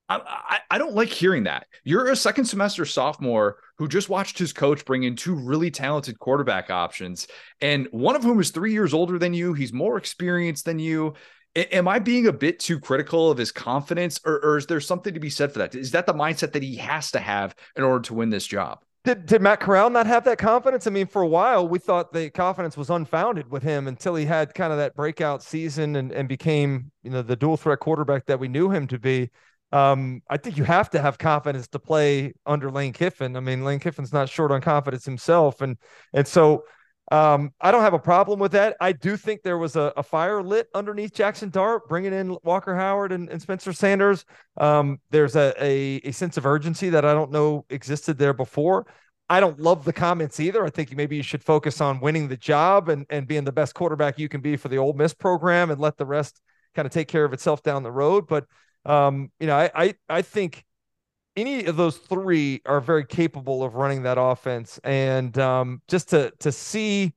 I, 0.10 0.60
I, 0.72 0.78
don't 0.80 0.95
like 0.95 1.10
hearing 1.10 1.43
that. 1.43 1.68
You're 1.84 2.10
a 2.10 2.16
second 2.16 2.45
semester 2.45 2.84
sophomore 2.84 3.57
who 3.78 3.88
just 3.88 4.10
watched 4.10 4.39
his 4.39 4.51
coach 4.51 4.84
bring 4.84 5.03
in 5.03 5.16
two 5.16 5.36
really 5.36 5.70
talented 5.70 6.18
quarterback 6.18 6.72
options, 6.72 7.28
and 7.62 7.88
one 7.91 8.16
of 8.16 8.24
whom 8.24 8.39
is 8.39 8.49
three 8.49 8.74
years 8.74 8.93
older 8.93 9.20
than 9.20 9.34
you. 9.34 9.53
He's 9.53 9.72
more 9.72 9.97
experienced 9.97 10.66
than 10.66 10.80
you. 10.80 11.14
am 11.55 11.88
I 11.88 11.99
being 11.99 12.26
a 12.26 12.34
bit 12.34 12.60
too 12.60 12.80
critical 12.80 13.30
of 13.30 13.38
his 13.38 13.51
confidence, 13.51 14.20
or, 14.26 14.43
or 14.43 14.57
is 14.57 14.66
there 14.66 14.82
something 14.82 15.14
to 15.14 15.20
be 15.20 15.30
said 15.30 15.53
for 15.53 15.60
that? 15.60 15.76
Is 15.76 15.91
that 15.91 16.07
the 16.07 16.14
mindset 16.14 16.53
that 16.53 16.64
he 16.64 16.76
has 16.78 17.12
to 17.12 17.20
have 17.20 17.53
in 17.76 17.84
order 17.84 18.01
to 18.03 18.16
win 18.16 18.32
this 18.32 18.47
job? 18.47 18.80
Did, 19.05 19.28
did 19.28 19.41
Matt 19.41 19.62
Corral 19.62 19.89
not 19.89 20.07
have 20.07 20.26
that 20.26 20.39
confidence? 20.39 20.86
I 20.86 20.89
mean, 20.89 21.07
for 21.07 21.22
a 21.22 21.28
while, 21.28 21.68
we 21.68 21.80
thought 21.80 22.12
the 22.12 22.30
confidence 22.32 22.76
was 22.76 22.89
unfounded 22.89 23.49
with 23.49 23.64
him 23.64 23.88
until 23.88 24.14
he 24.16 24.26
had 24.26 24.53
kind 24.53 24.74
of 24.74 24.80
that 24.80 24.95
breakout 24.95 25.41
season 25.41 25.95
and, 25.95 26.12
and 26.12 26.28
became, 26.28 26.91
you 27.03 27.12
know, 27.12 27.22
the 27.22 27.38
dual 27.38 27.55
threat 27.55 27.80
quarterback 27.80 28.26
that 28.26 28.39
we 28.39 28.49
knew 28.49 28.70
him 28.70 28.88
to 28.88 28.99
be. 28.99 29.30
Um, 29.72 30.22
I 30.30 30.38
think 30.38 30.57
you 30.57 30.63
have 30.63 30.89
to 30.91 31.01
have 31.01 31.17
confidence 31.17 31.67
to 31.70 31.80
play 31.80 32.34
under 32.45 32.72
Lane 32.72 32.93
Kiffin. 32.93 33.36
I 33.36 33.39
mean, 33.39 33.63
Lane 33.63 33.80
Kiffin's 33.80 34.11
not 34.11 34.30
short 34.30 34.51
on 34.51 34.61
confidence 34.61 35.05
himself. 35.05 35.61
And, 35.61 35.78
and 36.13 36.28
so 36.28 36.63
um, 37.11 37.51
I 37.59 37.72
don't 37.72 37.82
have 37.82 37.93
a 37.93 37.99
problem 37.99 38.39
with 38.39 38.51
that. 38.53 38.78
I 38.80 38.91
do 38.91 39.17
think 39.17 39.41
there 39.41 39.57
was 39.57 39.76
a, 39.76 39.93
a 39.97 40.03
fire 40.03 40.43
lit 40.43 40.67
underneath 40.74 41.13
Jackson 41.13 41.49
Dart, 41.49 41.88
bringing 41.89 42.13
in 42.13 42.38
Walker 42.43 42.76
Howard 42.76 43.11
and, 43.11 43.30
and 43.30 43.41
Spencer 43.41 43.74
Sanders. 43.74 44.26
Um, 44.57 44.99
there's 45.09 45.36
a, 45.36 45.53
a, 45.59 46.01
a 46.03 46.11
sense 46.11 46.38
of 46.38 46.45
urgency 46.45 46.89
that 46.89 47.05
I 47.05 47.13
don't 47.13 47.32
know 47.32 47.65
existed 47.70 48.17
there 48.17 48.34
before. 48.34 48.86
I 49.32 49.39
don't 49.39 49.59
love 49.59 49.86
the 49.86 49.93
comments 49.93 50.39
either. 50.39 50.65
I 50.65 50.72
think 50.72 50.95
maybe 50.95 51.15
you 51.15 51.24
should 51.24 51.43
focus 51.43 51.82
on 51.82 51.99
winning 51.99 52.28
the 52.28 52.38
job 52.38 52.89
and, 52.89 53.05
and 53.11 53.28
being 53.28 53.43
the 53.43 53.51
best 53.51 53.76
quarterback 53.76 54.17
you 54.17 54.30
can 54.30 54.41
be 54.41 54.55
for 54.55 54.70
the 54.70 54.78
Ole 54.78 54.93
Miss 54.93 55.13
program 55.13 55.70
and 55.70 55.80
let 55.80 55.97
the 55.97 56.05
rest 56.05 56.41
kind 56.76 56.86
of 56.86 56.91
take 56.91 57.07
care 57.07 57.26
of 57.26 57.34
itself 57.34 57.61
down 57.61 57.84
the 57.84 57.91
road. 57.91 58.28
But 58.28 58.45
um, 58.86 59.32
you 59.39 59.47
know, 59.47 59.55
I, 59.55 59.71
I 59.75 59.95
I 60.07 60.21
think 60.21 60.65
any 61.36 61.65
of 61.65 61.77
those 61.77 61.97
three 61.97 62.61
are 62.65 62.82
very 62.82 63.05
capable 63.05 63.63
of 63.63 63.75
running 63.75 64.03
that 64.03 64.17
offense. 64.19 64.80
And 64.84 65.38
um, 65.38 65.82
just 65.88 66.09
to 66.09 66.32
to 66.39 66.51
see 66.51 67.13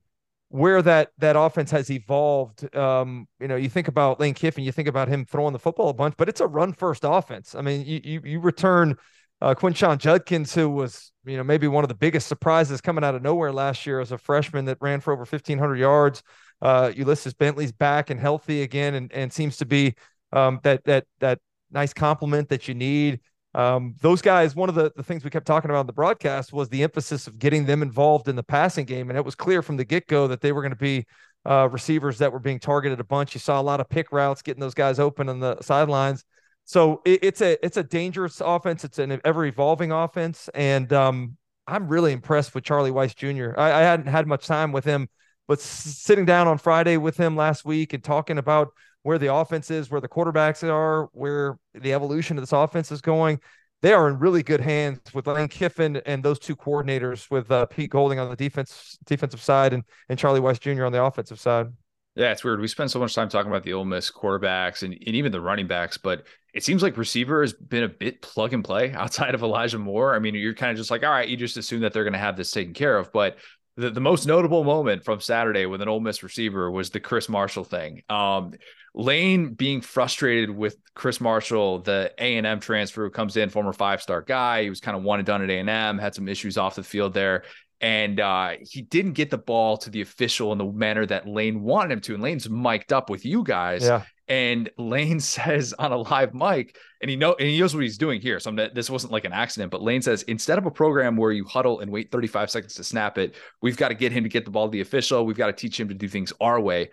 where 0.49 0.83
that 0.83 1.09
that 1.17 1.35
offense 1.35 1.71
has 1.71 1.89
evolved. 1.89 2.75
Um, 2.75 3.27
you 3.39 3.47
know, 3.47 3.55
you 3.55 3.69
think 3.69 3.87
about 3.87 4.19
Lane 4.19 4.35
Kiffin, 4.35 4.63
you 4.63 4.71
think 4.71 4.87
about 4.87 5.07
him 5.07 5.25
throwing 5.25 5.51
the 5.51 5.59
football 5.59 5.89
a 5.89 5.93
bunch, 5.93 6.13
but 6.15 6.29
it's 6.29 6.41
a 6.41 6.47
run 6.47 6.73
first 6.73 7.03
offense. 7.03 7.55
I 7.55 7.61
mean, 7.61 7.85
you 7.85 8.01
you, 8.03 8.21
you 8.23 8.39
return 8.39 8.95
uh, 9.41 9.55
Quinshon 9.55 9.97
Judkins, 9.97 10.53
who 10.53 10.69
was 10.69 11.11
you 11.25 11.37
know 11.37 11.43
maybe 11.43 11.67
one 11.67 11.83
of 11.83 11.87
the 11.87 11.95
biggest 11.95 12.27
surprises 12.27 12.81
coming 12.81 13.03
out 13.03 13.15
of 13.15 13.23
nowhere 13.23 13.51
last 13.51 13.87
year 13.87 13.99
as 13.99 14.11
a 14.11 14.17
freshman 14.17 14.65
that 14.65 14.77
ran 14.79 14.99
for 14.99 15.11
over 15.11 15.21
1,500 15.21 15.75
yards. 15.75 16.21
Uh, 16.61 16.91
Ulysses 16.95 17.33
Bentley's 17.33 17.71
back 17.71 18.11
and 18.11 18.19
healthy 18.19 18.61
again, 18.61 18.93
and 18.93 19.11
and 19.11 19.33
seems 19.33 19.57
to 19.57 19.65
be 19.65 19.95
um, 20.33 20.59
that 20.61 20.83
that 20.85 21.05
that 21.19 21.39
nice 21.73 21.93
compliment 21.93 22.49
that 22.49 22.67
you 22.67 22.73
need. 22.73 23.19
Um, 23.55 23.95
those 24.01 24.21
guys, 24.21 24.55
one 24.55 24.69
of 24.69 24.75
the, 24.75 24.91
the 24.95 25.03
things 25.03 25.23
we 25.23 25.29
kept 25.29 25.45
talking 25.45 25.69
about 25.69 25.81
in 25.81 25.87
the 25.87 25.93
broadcast 25.93 26.53
was 26.53 26.69
the 26.69 26.81
emphasis 26.83 27.27
of 27.27 27.37
getting 27.37 27.65
them 27.65 27.81
involved 27.81 28.27
in 28.27 28.35
the 28.35 28.43
passing 28.43 28.85
game. 28.85 29.09
And 29.09 29.17
it 29.17 29.23
was 29.23 29.35
clear 29.35 29.61
from 29.61 29.77
the 29.77 29.85
get 29.85 30.07
go 30.07 30.27
that 30.27 30.41
they 30.41 30.51
were 30.51 30.61
going 30.61 30.71
to 30.71 30.75
be 30.75 31.05
uh, 31.45 31.69
receivers 31.71 32.17
that 32.19 32.31
were 32.31 32.39
being 32.39 32.59
targeted 32.59 32.99
a 32.99 33.03
bunch. 33.03 33.33
You 33.33 33.39
saw 33.39 33.59
a 33.59 33.63
lot 33.63 33.79
of 33.79 33.89
pick 33.89 34.11
routes, 34.11 34.41
getting 34.41 34.61
those 34.61 34.73
guys 34.73 34.99
open 34.99 35.29
on 35.29 35.39
the 35.39 35.61
sidelines. 35.61 36.23
So 36.65 37.01
it, 37.05 37.19
it's 37.23 37.41
a 37.41 37.63
it's 37.63 37.77
a 37.77 37.83
dangerous 37.83 38.41
offense. 38.41 38.83
It's 38.83 38.99
an 38.99 39.19
ever 39.25 39.45
evolving 39.45 39.91
offense, 39.91 40.49
and 40.53 40.91
um, 40.93 41.37
I'm 41.67 41.87
really 41.87 42.13
impressed 42.13 42.55
with 42.55 42.63
Charlie 42.63 42.91
Weis 42.91 43.15
Jr. 43.15 43.59
I, 43.59 43.71
I 43.71 43.81
hadn't 43.81 44.07
had 44.07 44.27
much 44.27 44.47
time 44.47 44.71
with 44.71 44.85
him, 44.85 45.09
but 45.47 45.59
sitting 45.59 46.25
down 46.25 46.47
on 46.47 46.57
Friday 46.57 46.97
with 46.97 47.17
him 47.17 47.35
last 47.35 47.65
week 47.65 47.93
and 47.93 48.03
talking 48.03 48.37
about 48.37 48.69
where 49.03 49.17
the 49.17 49.33
offense 49.33 49.69
is, 49.69 49.91
where 49.91 50.01
the 50.01 50.09
quarterbacks 50.09 50.67
are, 50.67 51.09
where 51.13 51.57
the 51.73 51.93
evolution 51.93 52.37
of 52.37 52.41
this 52.41 52.51
offense 52.51 52.91
is 52.91 53.01
going. 53.01 53.39
They 53.81 53.93
are 53.93 54.07
in 54.07 54.17
really 54.17 54.43
good 54.43 54.61
hands 54.61 54.99
with 55.13 55.27
Lane 55.27 55.49
Kiffin 55.49 55.97
and 56.05 56.23
those 56.23 56.39
two 56.39 56.55
coordinators, 56.55 57.29
with 57.29 57.51
uh, 57.51 57.65
Pete 57.65 57.89
Golding 57.89 58.17
on 58.17 58.29
the 58.29 58.35
defense 58.35 58.97
defensive 59.05 59.41
side 59.41 59.73
and 59.73 59.83
and 60.09 60.17
Charlie 60.17 60.39
Weis 60.39 60.59
Jr. 60.59 60.85
on 60.85 60.93
the 60.93 61.03
offensive 61.03 61.39
side. 61.39 61.67
Yeah, 62.15 62.31
it's 62.31 62.43
weird. 62.43 62.61
We 62.61 62.67
spend 62.67 62.91
so 62.91 62.99
much 62.99 63.15
time 63.15 63.27
talking 63.27 63.51
about 63.51 63.63
the 63.63 63.73
Ole 63.73 63.85
Miss 63.85 64.11
quarterbacks 64.11 64.83
and, 64.83 64.93
and 64.93 65.15
even 65.15 65.31
the 65.31 65.41
running 65.41 65.67
backs, 65.67 65.97
but 65.97 66.23
it 66.53 66.63
seems 66.63 66.83
like 66.83 66.95
receiver 66.95 67.41
has 67.41 67.53
been 67.53 67.83
a 67.83 67.89
bit 67.89 68.21
plug 68.21 68.53
and 68.53 68.63
play 68.63 68.91
outside 68.93 69.33
of 69.33 69.41
Elijah 69.41 69.79
Moore. 69.79 70.15
I 70.15 70.19
mean, 70.19 70.35
you're 70.35 70.53
kind 70.53 70.71
of 70.71 70.77
just 70.77 70.91
like, 70.91 71.03
all 71.03 71.09
right, 71.09 71.27
you 71.27 71.35
just 71.35 71.57
assume 71.57 71.81
that 71.81 71.91
they're 71.91 72.03
going 72.03 72.13
to 72.13 72.19
have 72.19 72.37
this 72.37 72.51
taken 72.51 72.73
care 72.73 72.97
of. 72.97 73.11
But 73.11 73.37
the, 73.77 73.89
the 73.89 73.99
most 73.99 74.27
notable 74.27 74.63
moment 74.63 75.03
from 75.03 75.19
Saturday 75.19 75.65
with 75.65 75.81
an 75.81 75.87
Ole 75.87 75.99
Miss 75.99 76.21
receiver 76.21 76.69
was 76.69 76.91
the 76.91 76.99
Chris 76.99 77.27
Marshall 77.27 77.63
thing. 77.63 78.03
Um, 78.09 78.53
Lane 78.95 79.53
being 79.53 79.81
frustrated 79.81 80.49
with 80.49 80.77
Chris 80.93 81.19
Marshall, 81.19 81.79
the 81.79 82.13
A 82.19 82.37
and 82.37 82.45
M 82.45 82.59
transfer 82.59 83.03
who 83.03 83.09
comes 83.09 83.37
in, 83.37 83.49
former 83.49 83.73
five 83.73 84.01
star 84.01 84.21
guy. 84.21 84.63
He 84.63 84.69
was 84.69 84.79
kind 84.79 84.95
of 84.95 85.03
one 85.03 85.19
and 85.19 85.25
done 85.25 85.41
at 85.41 85.49
A 85.49 85.59
and 85.59 85.69
M, 85.69 85.97
had 85.97 86.13
some 86.13 86.27
issues 86.27 86.57
off 86.57 86.75
the 86.75 86.83
field 86.83 87.13
there, 87.13 87.43
and 87.81 88.19
uh, 88.19 88.51
he 88.61 88.83
didn't 88.83 89.13
get 89.13 89.31
the 89.31 89.37
ball 89.37 89.77
to 89.77 89.89
the 89.89 90.01
official 90.01 90.51
in 90.51 90.59
the 90.59 90.65
manner 90.65 91.05
that 91.07 91.27
Lane 91.27 91.61
wanted 91.61 91.91
him 91.91 92.01
to. 92.01 92.13
And 92.13 92.23
Lane's 92.23 92.47
mic'd 92.49 92.93
up 92.93 93.09
with 93.09 93.25
you 93.25 93.43
guys, 93.43 93.83
yeah. 93.83 94.03
and 94.27 94.69
Lane 94.77 95.19
says 95.19 95.73
on 95.73 95.91
a 95.91 95.97
live 95.97 96.35
mic, 96.35 96.77
and 97.01 97.09
he 97.09 97.15
know 97.15 97.33
and 97.33 97.47
he 97.47 97.59
knows 97.59 97.73
what 97.73 97.81
he's 97.81 97.97
doing 97.97 98.21
here. 98.21 98.39
So 98.39 98.51
I'm, 98.51 98.55
this 98.75 98.91
wasn't 98.91 99.11
like 99.11 99.25
an 99.25 99.33
accident, 99.33 99.71
but 99.71 99.81
Lane 99.81 100.03
says 100.03 100.21
instead 100.23 100.59
of 100.59 100.67
a 100.67 100.71
program 100.71 101.17
where 101.17 101.31
you 101.31 101.45
huddle 101.45 101.79
and 101.79 101.91
wait 101.91 102.11
35 102.11 102.51
seconds 102.51 102.75
to 102.75 102.83
snap 102.83 103.17
it, 103.17 103.33
we've 103.59 103.77
got 103.77 103.87
to 103.87 103.95
get 103.95 104.11
him 104.11 104.21
to 104.21 104.29
get 104.29 104.45
the 104.45 104.51
ball 104.51 104.67
to 104.67 104.71
the 104.71 104.81
official. 104.81 105.25
We've 105.25 105.35
got 105.35 105.47
to 105.47 105.53
teach 105.53 105.79
him 105.79 105.87
to 105.87 105.95
do 105.95 106.07
things 106.07 106.31
our 106.39 106.59
way 106.59 106.91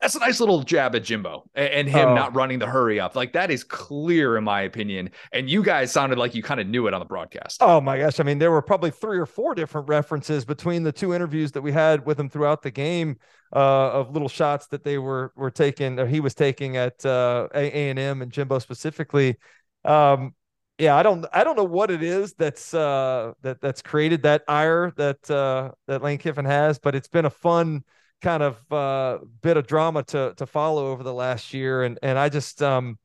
that's 0.00 0.14
a 0.14 0.18
nice 0.18 0.40
little 0.40 0.62
jab 0.62 0.94
at 0.96 1.04
Jimbo 1.04 1.44
and, 1.54 1.88
him 1.88 2.08
oh. 2.08 2.14
not 2.14 2.34
running 2.34 2.58
the 2.58 2.66
hurry 2.66 2.98
up. 2.98 3.14
Like 3.14 3.34
that 3.34 3.50
is 3.50 3.62
clear 3.62 4.38
in 4.38 4.44
my 4.44 4.62
opinion. 4.62 5.10
And 5.32 5.50
you 5.50 5.62
guys 5.62 5.92
sounded 5.92 6.18
like 6.18 6.34
you 6.34 6.42
kind 6.42 6.58
of 6.58 6.66
knew 6.66 6.86
it 6.86 6.94
on 6.94 7.00
the 7.00 7.06
broadcast. 7.06 7.58
Oh 7.60 7.80
my 7.80 7.98
gosh. 7.98 8.18
I 8.18 8.22
mean, 8.22 8.38
there 8.38 8.50
were 8.50 8.62
probably 8.62 8.90
three 8.90 9.18
or 9.18 9.26
four 9.26 9.54
different 9.54 9.88
references 9.88 10.44
between 10.44 10.84
the 10.84 10.92
two 10.92 11.12
interviews 11.12 11.52
that 11.52 11.60
we 11.60 11.70
had 11.70 12.06
with 12.06 12.18
him 12.18 12.30
throughout 12.30 12.62
the 12.62 12.70
game 12.70 13.18
uh, 13.54 13.90
of 13.90 14.12
little 14.12 14.28
shots 14.28 14.68
that 14.68 14.84
they 14.84 14.96
were 14.96 15.32
were 15.36 15.50
taking 15.50 15.98
or 15.98 16.06
he 16.06 16.20
was 16.20 16.34
taking 16.34 16.76
at 16.78 17.04
uh, 17.04 17.48
A 17.54 17.90
and 17.90 17.98
M 17.98 18.22
and 18.22 18.32
Jimbo 18.32 18.58
specifically. 18.58 19.36
Um, 19.84 20.34
yeah, 20.78 20.96
I 20.96 21.02
don't 21.02 21.26
I 21.30 21.44
don't 21.44 21.56
know 21.56 21.64
what 21.64 21.90
it 21.90 22.02
is 22.02 22.32
that's 22.34 22.72
uh, 22.72 23.32
that 23.42 23.60
that's 23.60 23.82
created 23.82 24.22
that 24.22 24.44
ire 24.48 24.92
that 24.96 25.30
uh, 25.30 25.72
that 25.86 26.02
Lane 26.02 26.16
Kiffin 26.16 26.46
has, 26.46 26.78
but 26.78 26.94
it's 26.94 27.08
been 27.08 27.26
a 27.26 27.30
fun 27.30 27.84
kind 28.20 28.42
of 28.42 28.72
uh, 28.72 29.18
bit 29.42 29.56
of 29.56 29.66
drama 29.66 30.02
to 30.04 30.34
to 30.36 30.46
follow 30.46 30.88
over 30.88 31.02
the 31.02 31.14
last 31.14 31.52
year, 31.54 31.82
and 31.82 31.98
and 32.02 32.18
I 32.18 32.28
just 32.28 32.62
um, 32.62 32.98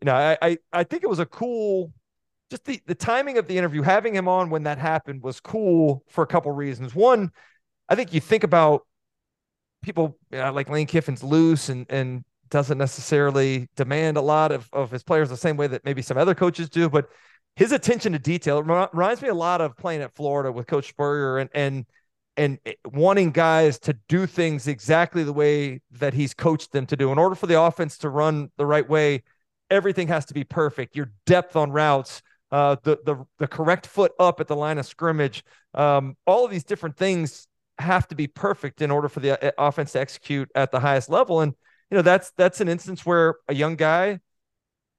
you 0.00 0.06
know 0.06 0.14
I 0.14 0.38
I, 0.42 0.58
I 0.72 0.84
think 0.84 1.02
it 1.02 1.08
was 1.08 1.18
a 1.18 1.26
cool. 1.26 1.92
Just 2.50 2.64
the, 2.64 2.80
the 2.86 2.96
timing 2.96 3.38
of 3.38 3.46
the 3.46 3.56
interview, 3.56 3.80
having 3.80 4.12
him 4.12 4.26
on 4.26 4.50
when 4.50 4.64
that 4.64 4.76
happened 4.76 5.22
was 5.22 5.38
cool 5.38 6.02
for 6.08 6.24
a 6.24 6.26
couple 6.26 6.50
reasons. 6.50 6.96
One, 6.96 7.30
I 7.88 7.94
think 7.94 8.12
you 8.12 8.20
think 8.20 8.42
about 8.42 8.88
people 9.82 10.18
you 10.32 10.38
know, 10.38 10.52
like 10.52 10.68
Lane 10.68 10.86
Kiffin's 10.86 11.22
loose 11.22 11.68
and 11.68 11.86
and 11.88 12.24
doesn't 12.50 12.78
necessarily 12.78 13.68
demand 13.76 14.16
a 14.16 14.20
lot 14.20 14.50
of, 14.50 14.68
of 14.72 14.90
his 14.90 15.04
players 15.04 15.28
the 15.28 15.36
same 15.36 15.56
way 15.56 15.68
that 15.68 15.84
maybe 15.84 16.02
some 16.02 16.18
other 16.18 16.34
coaches 16.34 16.68
do, 16.68 16.88
but 16.88 17.08
his 17.56 17.72
attention 17.72 18.12
to 18.12 18.18
detail 18.18 18.62
reminds 18.62 19.22
me 19.22 19.28
a 19.28 19.34
lot 19.34 19.60
of 19.60 19.76
playing 19.76 20.02
at 20.02 20.14
Florida 20.14 20.50
with 20.50 20.66
Coach 20.66 20.88
Spurrier 20.88 21.38
and 21.38 21.50
and 21.54 21.86
and 22.36 22.58
wanting 22.84 23.30
guys 23.30 23.78
to 23.80 23.96
do 24.08 24.26
things 24.26 24.66
exactly 24.66 25.24
the 25.24 25.32
way 25.32 25.80
that 25.90 26.14
he's 26.14 26.34
coached 26.34 26.72
them 26.72 26.86
to 26.86 26.96
do. 26.96 27.12
In 27.12 27.18
order 27.18 27.34
for 27.34 27.46
the 27.46 27.60
offense 27.60 27.98
to 27.98 28.08
run 28.08 28.50
the 28.56 28.66
right 28.66 28.88
way, 28.88 29.22
everything 29.70 30.08
has 30.08 30.24
to 30.26 30.34
be 30.34 30.44
perfect. 30.44 30.96
Your 30.96 31.12
depth 31.26 31.56
on 31.56 31.70
routes, 31.70 32.22
uh, 32.50 32.76
the 32.82 32.98
the 33.04 33.24
the 33.38 33.46
correct 33.46 33.86
foot 33.86 34.12
up 34.18 34.40
at 34.40 34.46
the 34.46 34.56
line 34.56 34.78
of 34.78 34.86
scrimmage, 34.86 35.44
um, 35.74 36.16
all 36.26 36.44
of 36.44 36.50
these 36.50 36.64
different 36.64 36.96
things 36.96 37.46
have 37.78 38.06
to 38.08 38.14
be 38.14 38.26
perfect 38.26 38.82
in 38.82 38.90
order 38.90 39.08
for 39.08 39.20
the 39.20 39.42
uh, 39.42 39.50
offense 39.58 39.92
to 39.92 40.00
execute 40.00 40.50
at 40.54 40.70
the 40.70 40.80
highest 40.80 41.08
level. 41.08 41.40
And 41.40 41.54
you 41.90 41.96
know 41.96 42.02
that's 42.02 42.32
that's 42.36 42.60
an 42.60 42.68
instance 42.68 43.04
where 43.04 43.36
a 43.48 43.54
young 43.54 43.76
guy 43.76 44.20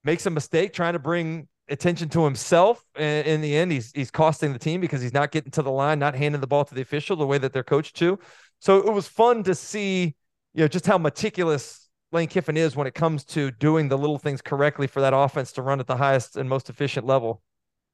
makes 0.04 0.26
a 0.26 0.30
mistake 0.30 0.74
trying 0.74 0.94
to 0.94 1.00
bring 1.00 1.48
attention 1.72 2.10
to 2.10 2.24
himself. 2.24 2.86
And 2.96 3.26
in 3.26 3.42
the 3.42 3.56
end, 3.56 3.72
he's 3.72 3.92
he's 3.94 4.12
costing 4.12 4.54
the 4.54 4.60
team 4.60 4.82
because 4.82 5.02
he's 5.02 5.14
not 5.14 5.32
getting 5.32 5.52
to 5.52 5.62
the 5.62 5.72
line, 5.72 6.00
not 6.00 6.16
handing 6.16 6.42
the 6.42 6.48
ball 6.48 6.66
to 6.66 6.76
the 6.76 6.82
official 6.82 7.16
the 7.16 7.26
way 7.26 7.38
that 7.38 7.54
they're 7.54 7.64
coached 7.64 7.96
to. 7.98 8.20
So 8.60 8.78
it 8.78 8.94
was 8.94 9.08
fun 9.08 9.44
to 9.44 9.56
see, 9.56 10.16
you 10.54 10.62
know, 10.62 10.68
just 10.68 10.86
how 10.86 10.98
meticulous 10.98 11.90
Lane 12.12 12.28
Kiffin 12.28 12.58
is 12.58 12.76
when 12.76 12.88
it 12.88 12.94
comes 12.94 13.24
to 13.26 13.52
doing 13.52 13.88
the 13.88 13.98
little 13.98 14.20
things 14.20 14.42
correctly 14.42 14.86
for 14.86 15.02
that 15.02 15.14
offense 15.14 15.52
to 15.54 15.62
run 15.62 15.80
at 15.80 15.88
the 15.88 15.98
highest 15.98 16.38
and 16.38 16.48
most 16.48 16.70
efficient 16.70 17.06
level. 17.06 17.42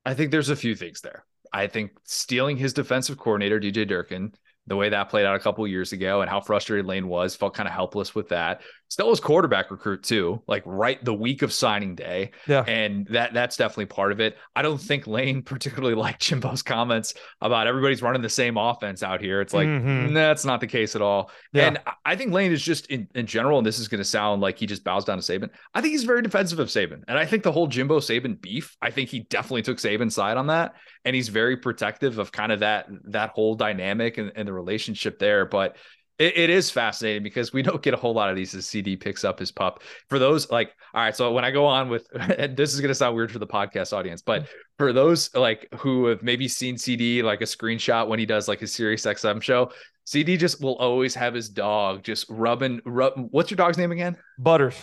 I 0.06 0.14
think 0.14 0.32
there's 0.32 0.50
a 0.50 0.56
few 0.56 0.76
things 0.76 1.02
there. 1.02 1.24
I 1.54 1.68
think 1.68 1.92
stealing 2.04 2.58
his 2.58 2.74
defensive 2.74 3.18
coordinator, 3.18 3.60
DJ 3.60 3.88
Durkin, 3.88 4.34
the 4.66 4.76
way 4.76 4.90
that 4.90 5.10
played 5.10 5.26
out 5.26 5.36
a 5.36 5.40
couple 5.40 5.66
years 5.68 5.94
ago 5.94 6.22
and 6.22 6.30
how 6.30 6.42
frustrated 6.42 6.86
Lane 6.86 7.08
was, 7.08 7.36
felt 7.36 7.54
kind 7.54 7.68
of 7.68 7.74
helpless 7.74 8.14
with 8.14 8.30
that. 8.30 8.62
Still 8.90 9.10
was 9.10 9.20
quarterback 9.20 9.70
recruit 9.70 10.04
too, 10.04 10.42
like 10.48 10.64
right 10.66 11.04
the 11.04 11.14
week 11.14 11.42
of 11.42 11.52
signing 11.52 11.94
day. 11.94 12.32
Yeah. 12.48 12.62
And 12.62 13.06
that 13.08 13.34
that's 13.34 13.58
definitely 13.58 13.88
part 13.88 14.14
of 14.14 14.22
it. 14.22 14.38
I 14.56 14.62
don't 14.62 14.80
think 14.80 15.08
Lane 15.08 15.42
particularly 15.44 15.94
liked 15.94 16.22
Jimbo's 16.22 16.62
comments 16.62 17.14
about 17.42 17.68
everybody's 17.68 18.02
running 18.02 18.22
the 18.22 18.30
same 18.30 18.58
offense 18.58 19.04
out 19.04 19.20
here. 19.20 19.42
It's 19.42 19.54
like 19.54 19.68
mm-hmm. 19.68 20.14
that's 20.14 20.46
not 20.46 20.62
the 20.62 20.68
case 20.68 20.96
at 20.96 21.02
all. 21.02 21.32
Yeah. 21.52 21.68
And 21.68 21.80
I 22.06 22.16
think 22.16 22.32
Lane 22.32 22.54
is 22.54 22.62
just 22.62 22.88
in, 22.88 23.10
in 23.14 23.26
general, 23.26 23.58
and 23.58 23.68
this 23.68 23.78
is 23.78 23.90
going 23.90 24.00
to 24.00 24.06
sound 24.06 24.42
like 24.42 24.58
he 24.58 24.66
just 24.66 24.86
bows 24.86 25.04
down 25.04 25.20
to 25.20 25.24
Saban. 25.24 25.50
I 25.74 25.82
think 25.82 25.92
he's 25.92 26.06
very 26.06 26.22
defensive 26.22 26.60
of 26.60 26.70
Saban. 26.70 27.04
And 27.10 27.18
I 27.18 27.26
think 27.26 27.44
the 27.44 27.52
whole 27.52 27.68
Jimbo 27.68 28.00
Saban 28.00 28.40
beef, 28.40 28.78
I 28.82 28.90
think 28.92 29.10
he 29.10 29.22
definitely 29.22 29.64
took 29.64 29.78
Saban's 29.78 30.16
side 30.16 30.38
on 30.38 30.48
that. 30.48 30.76
And 31.04 31.16
he's 31.16 31.30
very 31.30 31.58
protective 31.58 32.20
of 32.20 32.32
kind 32.32 32.52
of 32.52 32.62
that 32.62 32.88
that 33.06 33.32
whole 33.32 33.56
dynamic 33.56 34.18
and, 34.18 34.32
and 34.36 34.48
the 34.48 34.54
relationship 34.54 35.20
there. 35.20 35.46
But 35.46 35.76
it, 36.20 36.38
it 36.38 36.49
is 36.49 36.70
fascinating 36.72 37.24
because 37.24 37.53
we 37.53 37.61
don't 37.61 37.82
get 37.82 37.93
a 37.93 37.97
whole 37.97 38.13
lot 38.13 38.30
of 38.30 38.36
these 38.36 38.53
as 38.55 38.65
CD 38.65 38.95
picks 38.95 39.24
up 39.24 39.39
his 39.39 39.51
pup. 39.51 39.82
For 40.09 40.20
those 40.20 40.49
like, 40.49 40.74
all 40.93 41.01
right, 41.01 41.15
so 41.15 41.32
when 41.32 41.45
I 41.45 41.51
go 41.51 41.65
on 41.65 41.89
with, 41.89 42.07
and 42.13 42.57
this 42.57 42.74
is 42.74 42.82
going 42.82 42.89
to 42.89 42.95
sound 42.95 43.15
weird 43.15 43.32
for 43.32 43.39
the 43.39 43.47
podcast 43.47 43.93
audience, 43.93 44.22
but 44.22 44.43
mm-hmm. 44.43 44.51
for 44.78 44.93
those 44.93 45.34
like 45.36 45.68
who 45.78 46.05
have 46.05 46.24
maybe 46.24 46.47
seen 46.47 46.78
CD 46.78 47.22
like 47.22 47.41
a 47.41 47.45
screenshot 47.45 48.07
when 48.07 48.20
he 48.20 48.26
does 48.26 48.47
like 48.47 48.59
his 48.59 48.74
Sirius 48.74 49.05
XM 49.05 49.41
show, 49.41 49.72
CD 50.05 50.38
just 50.38 50.61
will 50.61 50.76
always 50.78 51.13
have 51.15 51.34
his 51.34 51.49
dog 51.49 52.03
just 52.03 52.26
rubbing. 52.30 52.82
Rub, 52.86 53.13
what's 53.32 53.51
your 53.51 53.57
dog's 53.57 53.78
name 53.78 53.91
again? 53.91 54.18
Butters. 54.39 54.76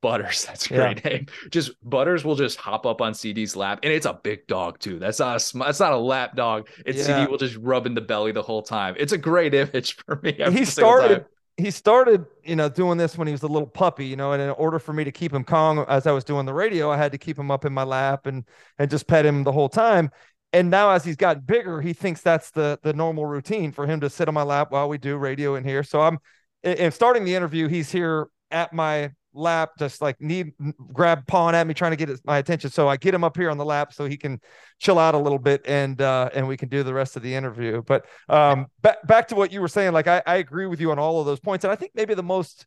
Butters. 0.00 0.44
That's 0.46 0.66
a 0.66 0.74
great 0.74 1.04
yeah. 1.04 1.10
name. 1.10 1.26
Just 1.50 1.72
Butters 1.82 2.24
will 2.24 2.36
just 2.36 2.58
hop 2.58 2.86
up 2.86 3.00
on 3.00 3.14
CD's 3.14 3.56
lap, 3.56 3.80
and 3.82 3.92
it's 3.92 4.06
a 4.06 4.14
big 4.14 4.46
dog 4.46 4.78
too. 4.78 4.98
That's 4.98 5.18
not 5.18 5.36
a 5.36 5.40
sm- 5.40 5.60
that's 5.60 5.80
not 5.80 5.92
a 5.92 5.98
lap 5.98 6.36
dog. 6.36 6.68
It's 6.86 6.98
yeah. 6.98 7.20
CD 7.20 7.30
will 7.30 7.38
just 7.38 7.56
rub 7.56 7.86
in 7.86 7.94
the 7.94 8.00
belly 8.00 8.32
the 8.32 8.42
whole 8.42 8.62
time. 8.62 8.94
It's 8.98 9.12
a 9.12 9.18
great 9.18 9.54
image 9.54 9.96
for 9.96 10.20
me. 10.22 10.36
He 10.50 10.64
started. 10.64 11.26
He 11.56 11.72
started, 11.72 12.24
you 12.44 12.54
know, 12.54 12.68
doing 12.68 12.98
this 12.98 13.18
when 13.18 13.26
he 13.26 13.32
was 13.32 13.42
a 13.42 13.48
little 13.48 13.66
puppy, 13.66 14.06
you 14.06 14.14
know, 14.14 14.30
and 14.30 14.40
in 14.40 14.50
order 14.50 14.78
for 14.78 14.92
me 14.92 15.02
to 15.02 15.10
keep 15.10 15.32
him 15.32 15.42
calm 15.42 15.84
as 15.88 16.06
I 16.06 16.12
was 16.12 16.22
doing 16.22 16.46
the 16.46 16.54
radio, 16.54 16.88
I 16.88 16.96
had 16.96 17.10
to 17.10 17.18
keep 17.18 17.36
him 17.36 17.50
up 17.50 17.64
in 17.64 17.72
my 17.72 17.82
lap 17.82 18.26
and 18.26 18.44
and 18.78 18.88
just 18.88 19.08
pet 19.08 19.26
him 19.26 19.42
the 19.42 19.50
whole 19.50 19.68
time. 19.68 20.10
And 20.52 20.70
now 20.70 20.90
as 20.90 21.04
he's 21.04 21.16
gotten 21.16 21.42
bigger, 21.42 21.80
he 21.80 21.92
thinks 21.92 22.22
that's 22.22 22.52
the 22.52 22.78
the 22.84 22.92
normal 22.92 23.26
routine 23.26 23.72
for 23.72 23.86
him 23.86 23.98
to 24.00 24.08
sit 24.08 24.28
on 24.28 24.34
my 24.34 24.44
lap 24.44 24.70
while 24.70 24.88
we 24.88 24.98
do 24.98 25.16
radio 25.16 25.56
in 25.56 25.64
here. 25.64 25.82
So 25.82 26.00
I'm 26.00 26.18
and 26.62 26.92
starting 26.92 27.24
the 27.24 27.34
interview, 27.34 27.68
he's 27.68 27.90
here 27.90 28.28
at 28.50 28.72
my 28.72 29.10
lap, 29.38 29.70
just 29.78 30.02
like 30.02 30.20
need 30.20 30.52
grab 30.92 31.26
pawing 31.26 31.54
at 31.54 31.66
me, 31.66 31.74
trying 31.74 31.92
to 31.92 31.96
get 31.96 32.10
my 32.24 32.38
attention. 32.38 32.70
So 32.70 32.88
I 32.88 32.96
get 32.96 33.14
him 33.14 33.24
up 33.24 33.36
here 33.36 33.50
on 33.50 33.58
the 33.58 33.64
lap 33.64 33.92
so 33.92 34.06
he 34.06 34.16
can 34.16 34.40
chill 34.78 34.98
out 34.98 35.14
a 35.14 35.18
little 35.18 35.38
bit 35.38 35.62
and 35.66 36.00
uh, 36.00 36.30
and 36.34 36.46
we 36.46 36.56
can 36.56 36.68
do 36.68 36.82
the 36.82 36.92
rest 36.92 37.16
of 37.16 37.22
the 37.22 37.34
interview. 37.34 37.82
But 37.82 38.06
um, 38.28 38.66
back 38.82 39.06
back 39.06 39.28
to 39.28 39.34
what 39.34 39.52
you 39.52 39.60
were 39.60 39.68
saying, 39.68 39.92
like 39.92 40.06
I, 40.06 40.22
I 40.26 40.36
agree 40.36 40.66
with 40.66 40.80
you 40.80 40.90
on 40.90 40.98
all 40.98 41.20
of 41.20 41.26
those 41.26 41.40
points, 41.40 41.64
and 41.64 41.72
I 41.72 41.76
think 41.76 41.92
maybe 41.94 42.14
the 42.14 42.22
most 42.22 42.66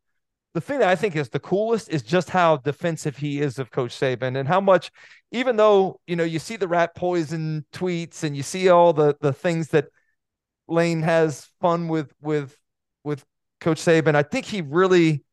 the 0.54 0.62
thing 0.62 0.80
that 0.80 0.90
I 0.90 0.96
think 0.96 1.16
is 1.16 1.30
the 1.30 1.40
coolest 1.40 1.90
is 1.90 2.02
just 2.02 2.30
how 2.30 2.58
defensive 2.58 3.18
he 3.18 3.40
is 3.40 3.58
of 3.58 3.72
Coach 3.72 3.98
Saban 3.98 4.38
and 4.38 4.48
how 4.48 4.60
much, 4.60 4.92
even 5.32 5.56
though 5.56 6.00
you 6.08 6.16
know 6.16 6.24
you 6.24 6.40
see 6.40 6.56
the 6.58 6.68
rat 6.68 6.96
poison 6.96 7.66
tweets 7.74 8.24
and 8.24 8.36
you 8.36 8.44
see 8.44 8.70
all 8.70 8.94
the 8.94 9.16
the 9.22 9.34
things 9.34 9.70
that 9.70 9.86
Lane 10.68 11.02
has 11.02 11.48
fun 11.62 11.88
with 11.88 12.12
with 12.22 12.56
with 13.04 13.24
Coach 13.60 13.80
Saban, 13.80 14.16
I 14.16 14.24
think 14.24 14.46
he 14.46 14.62
really 14.62 15.24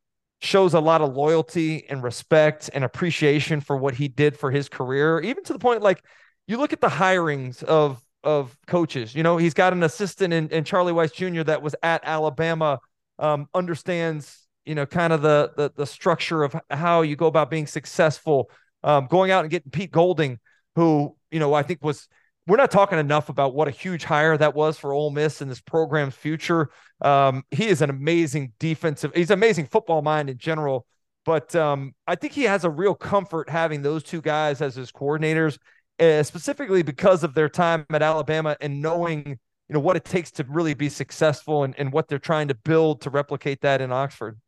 shows 0.41 0.74
a 0.74 0.80
lot 0.80 1.01
of 1.01 1.14
loyalty 1.14 1.84
and 1.89 2.03
respect 2.03 2.70
and 2.72 2.84
appreciation 2.84 3.61
for 3.61 3.76
what 3.76 3.95
he 3.95 4.09
did 4.09 4.36
for 4.36 4.51
his 4.51 4.68
career, 4.68 5.20
even 5.20 5.43
to 5.45 5.53
the 5.53 5.59
point 5.59 5.82
like 5.82 6.03
you 6.47 6.57
look 6.59 6.72
at 6.72 6.80
the 6.80 6.89
hirings 6.89 7.62
of 7.62 8.03
of 8.24 8.57
coaches. 8.66 9.14
You 9.14 9.22
know, 9.22 9.36
he's 9.36 9.55
got 9.55 9.72
an 9.72 9.82
assistant 9.82 10.32
in, 10.32 10.49
in 10.49 10.64
Charlie 10.64 10.93
Weis 10.93 11.12
Jr. 11.12 11.45
that 11.45 11.62
was 11.62 11.74
at 11.82 12.03
Alabama, 12.05 12.78
um, 13.18 13.49
understands 13.55 14.49
you 14.68 14.74
know, 14.74 14.84
kind 14.84 15.14
of 15.14 15.22
the 15.22 15.51
the, 15.57 15.72
the 15.74 15.86
structure 15.86 16.45
of 16.45 16.55
how 16.68 17.01
you 17.01 17.16
go 17.16 17.26
about 17.26 17.51
being 17.51 17.66
successful. 17.66 18.51
Um, 18.84 19.07
going 19.07 19.30
out 19.30 19.41
and 19.41 19.51
getting 19.51 19.70
Pete 19.70 19.91
Golding, 19.91 20.39
who 20.76 21.16
you 21.30 21.41
know 21.41 21.55
I 21.55 21.62
think 21.62 21.82
was 21.82 22.07
we're 22.49 22.57
not 22.57 22.71
talking 22.71 22.99
enough 22.99 23.29
about 23.29 23.55
what 23.55 23.69
a 23.69 23.71
huge 23.71 24.05
hire 24.05 24.37
that 24.39 24.55
was 24.55 24.79
for 24.79 24.95
Ole 24.95 25.11
Miss 25.11 25.43
and 25.43 25.51
this 25.51 25.61
program's 25.61 26.15
future. 26.15 26.71
Um, 27.03 27.45
he 27.51 27.69
is 27.69 27.83
an 27.83 27.91
amazing 27.91 28.55
defensive, 28.59 29.13
he's 29.15 29.31
an 29.31 29.35
amazing 29.35 29.67
football 29.67 30.01
mind 30.01 30.31
in 30.31 30.39
general. 30.39 30.87
But 31.27 31.55
um, 31.55 31.95
I 32.07 32.15
think 32.15 32.33
he 32.33 32.45
has 32.45 32.65
a 32.65 32.71
real 32.71 32.95
comfort 32.95 33.51
having 33.51 33.83
those 33.83 34.03
two 34.03 34.23
guys 34.23 34.63
as 34.63 34.75
his 34.75 34.91
coordinators, 34.91 35.59
uh, 36.01 36.23
specifically 36.23 36.83
because 36.83 37.23
of 37.23 37.35
their 37.35 37.51
time 37.51 37.85
at 37.91 38.01
Alabama 38.01 38.57
and 38.63 38.81
knowing 38.81 39.27
you 39.27 39.75
know 39.75 39.81
what 39.81 39.97
it 39.97 40.07
takes 40.07 40.31
to 40.31 40.47
really 40.49 40.73
be 40.73 40.89
successful 40.89 41.65
and, 41.65 41.75
and 41.79 41.93
what 41.93 42.09
they're 42.09 42.19
trying 42.19 42.49
to 42.49 42.55
build 42.55 43.03
to 43.03 43.11
replicate 43.11 43.61
that 43.61 43.83
in 43.83 43.93
Oxford. 43.93 44.39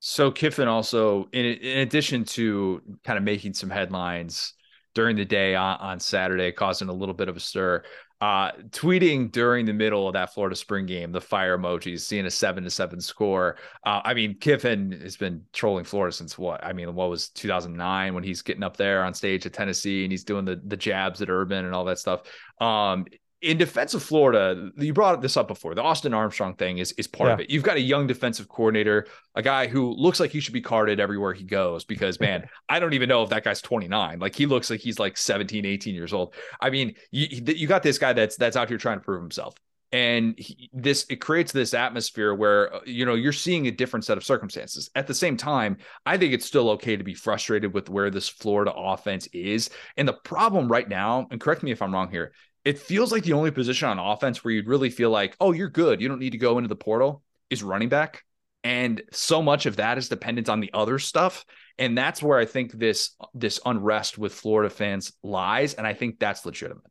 So 0.00 0.30
Kiffin 0.30 0.68
also, 0.68 1.28
in, 1.32 1.44
in 1.44 1.78
addition 1.80 2.24
to 2.24 2.80
kind 3.04 3.18
of 3.18 3.24
making 3.24 3.52
some 3.52 3.68
headlines 3.68 4.54
during 4.94 5.16
the 5.16 5.24
day 5.24 5.54
on, 5.54 5.78
on 5.78 6.00
Saturday, 6.00 6.52
causing 6.52 6.88
a 6.88 6.92
little 6.92 7.14
bit 7.14 7.28
of 7.28 7.36
a 7.36 7.40
stir, 7.40 7.82
uh, 8.20 8.50
tweeting 8.70 9.30
during 9.30 9.64
the 9.64 9.72
middle 9.72 10.08
of 10.08 10.14
that 10.14 10.34
Florida 10.34 10.56
spring 10.56 10.86
game, 10.86 11.12
the 11.12 11.20
fire 11.20 11.56
emojis, 11.56 12.00
seeing 12.00 12.26
a 12.26 12.30
seven 12.30 12.64
to 12.64 12.70
seven 12.70 13.00
score. 13.00 13.56
Uh, 13.86 14.00
I 14.04 14.14
mean, 14.14 14.38
Kiffin 14.38 14.90
has 15.02 15.16
been 15.16 15.42
trolling 15.52 15.84
Florida 15.84 16.12
since 16.12 16.36
what? 16.36 16.64
I 16.64 16.72
mean, 16.72 16.92
what 16.94 17.10
was 17.10 17.28
2009 17.28 18.14
when 18.14 18.24
he's 18.24 18.42
getting 18.42 18.64
up 18.64 18.76
there 18.76 19.04
on 19.04 19.14
stage 19.14 19.46
at 19.46 19.52
Tennessee 19.52 20.04
and 20.04 20.10
he's 20.10 20.24
doing 20.24 20.44
the 20.44 20.60
the 20.66 20.76
jabs 20.76 21.22
at 21.22 21.30
Urban 21.30 21.64
and 21.64 21.74
all 21.74 21.84
that 21.84 22.00
stuff. 22.00 22.22
Um, 22.60 23.06
in 23.40 23.56
defense 23.56 23.94
of 23.94 24.02
Florida, 24.02 24.70
you 24.76 24.92
brought 24.92 25.20
this 25.22 25.36
up 25.36 25.46
before. 25.46 25.74
The 25.74 25.82
Austin 25.82 26.12
Armstrong 26.12 26.54
thing 26.54 26.78
is 26.78 26.92
is 26.92 27.06
part 27.06 27.28
yeah. 27.28 27.34
of 27.34 27.40
it. 27.40 27.50
You've 27.50 27.62
got 27.62 27.76
a 27.76 27.80
young 27.80 28.06
defensive 28.06 28.48
coordinator, 28.48 29.06
a 29.34 29.42
guy 29.42 29.68
who 29.68 29.92
looks 29.92 30.18
like 30.18 30.32
he 30.32 30.40
should 30.40 30.54
be 30.54 30.60
carded 30.60 30.98
everywhere 30.98 31.32
he 31.32 31.44
goes 31.44 31.84
because 31.84 32.18
man, 32.18 32.48
I 32.68 32.80
don't 32.80 32.94
even 32.94 33.08
know 33.08 33.22
if 33.22 33.30
that 33.30 33.44
guy's 33.44 33.62
29. 33.62 34.18
Like 34.18 34.34
he 34.34 34.46
looks 34.46 34.70
like 34.70 34.80
he's 34.80 34.98
like 34.98 35.16
17, 35.16 35.64
18 35.64 35.94
years 35.94 36.12
old. 36.12 36.34
I 36.60 36.70
mean, 36.70 36.94
you 37.12 37.26
you 37.46 37.68
got 37.68 37.84
this 37.84 37.98
guy 37.98 38.12
that's 38.12 38.36
that's 38.36 38.56
out 38.56 38.68
here 38.68 38.78
trying 38.78 38.98
to 38.98 39.04
prove 39.04 39.22
himself. 39.22 39.54
And 39.90 40.38
he, 40.38 40.68
this 40.74 41.06
it 41.08 41.16
creates 41.16 41.50
this 41.50 41.72
atmosphere 41.72 42.34
where 42.34 42.74
uh, 42.74 42.80
you 42.84 43.06
know 43.06 43.14
you're 43.14 43.32
seeing 43.32 43.68
a 43.68 43.70
different 43.70 44.04
set 44.04 44.18
of 44.18 44.24
circumstances. 44.24 44.90
At 44.96 45.06
the 45.06 45.14
same 45.14 45.36
time, 45.36 45.78
I 46.04 46.18
think 46.18 46.34
it's 46.34 46.44
still 46.44 46.70
okay 46.70 46.96
to 46.96 47.04
be 47.04 47.14
frustrated 47.14 47.72
with 47.72 47.88
where 47.88 48.10
this 48.10 48.28
Florida 48.28 48.72
offense 48.74 49.28
is. 49.32 49.70
And 49.96 50.06
the 50.06 50.12
problem 50.12 50.70
right 50.70 50.88
now, 50.88 51.28
and 51.30 51.40
correct 51.40 51.62
me 51.62 51.70
if 51.70 51.80
I'm 51.80 51.94
wrong 51.94 52.10
here, 52.10 52.32
it 52.68 52.78
feels 52.78 53.10
like 53.10 53.22
the 53.22 53.32
only 53.32 53.50
position 53.50 53.88
on 53.88 53.98
offense 53.98 54.44
where 54.44 54.52
you'd 54.52 54.68
really 54.68 54.90
feel 54.90 55.08
like, 55.08 55.34
oh, 55.40 55.52
you're 55.52 55.70
good. 55.70 56.02
You 56.02 56.08
don't 56.08 56.18
need 56.18 56.32
to 56.32 56.38
go 56.38 56.58
into 56.58 56.68
the 56.68 56.76
portal 56.76 57.22
is 57.48 57.62
running 57.62 57.88
back. 57.88 58.24
And 58.62 59.00
so 59.10 59.40
much 59.40 59.64
of 59.64 59.76
that 59.76 59.96
is 59.96 60.10
dependent 60.10 60.50
on 60.50 60.60
the 60.60 60.70
other 60.74 60.98
stuff. 60.98 61.46
And 61.78 61.96
that's 61.96 62.22
where 62.22 62.38
I 62.38 62.44
think 62.44 62.72
this 62.72 63.16
this 63.32 63.58
unrest 63.64 64.18
with 64.18 64.34
Florida 64.34 64.68
fans 64.68 65.14
lies. 65.22 65.72
And 65.72 65.86
I 65.86 65.94
think 65.94 66.18
that's 66.18 66.44
legitimate. 66.44 66.84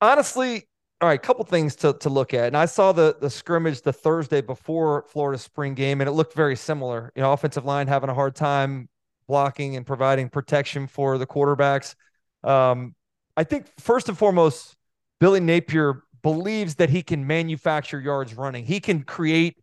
Honestly, 0.00 0.68
all 1.00 1.08
right, 1.08 1.18
a 1.18 1.26
couple 1.26 1.44
things 1.44 1.74
to, 1.76 1.92
to 1.94 2.08
look 2.08 2.32
at. 2.32 2.46
And 2.46 2.56
I 2.56 2.66
saw 2.66 2.92
the 2.92 3.16
the 3.20 3.30
scrimmage 3.30 3.82
the 3.82 3.92
Thursday 3.92 4.40
before 4.40 5.06
Florida 5.08 5.40
spring 5.40 5.74
game, 5.74 6.00
and 6.00 6.06
it 6.06 6.12
looked 6.12 6.34
very 6.34 6.54
similar. 6.54 7.10
You 7.16 7.22
know, 7.22 7.32
offensive 7.32 7.64
line 7.64 7.88
having 7.88 8.10
a 8.10 8.14
hard 8.14 8.36
time 8.36 8.88
blocking 9.26 9.74
and 9.74 9.84
providing 9.84 10.28
protection 10.28 10.86
for 10.86 11.18
the 11.18 11.26
quarterbacks. 11.26 11.96
Um, 12.44 12.94
I 13.36 13.42
think 13.42 13.66
first 13.80 14.08
and 14.08 14.16
foremost, 14.16 14.76
Billy 15.20 15.40
Napier 15.40 16.02
believes 16.22 16.76
that 16.76 16.90
he 16.90 17.02
can 17.02 17.26
manufacture 17.26 18.00
yards 18.00 18.34
running. 18.34 18.64
He 18.64 18.80
can 18.80 19.02
create 19.02 19.58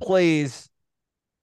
plays 0.00 0.70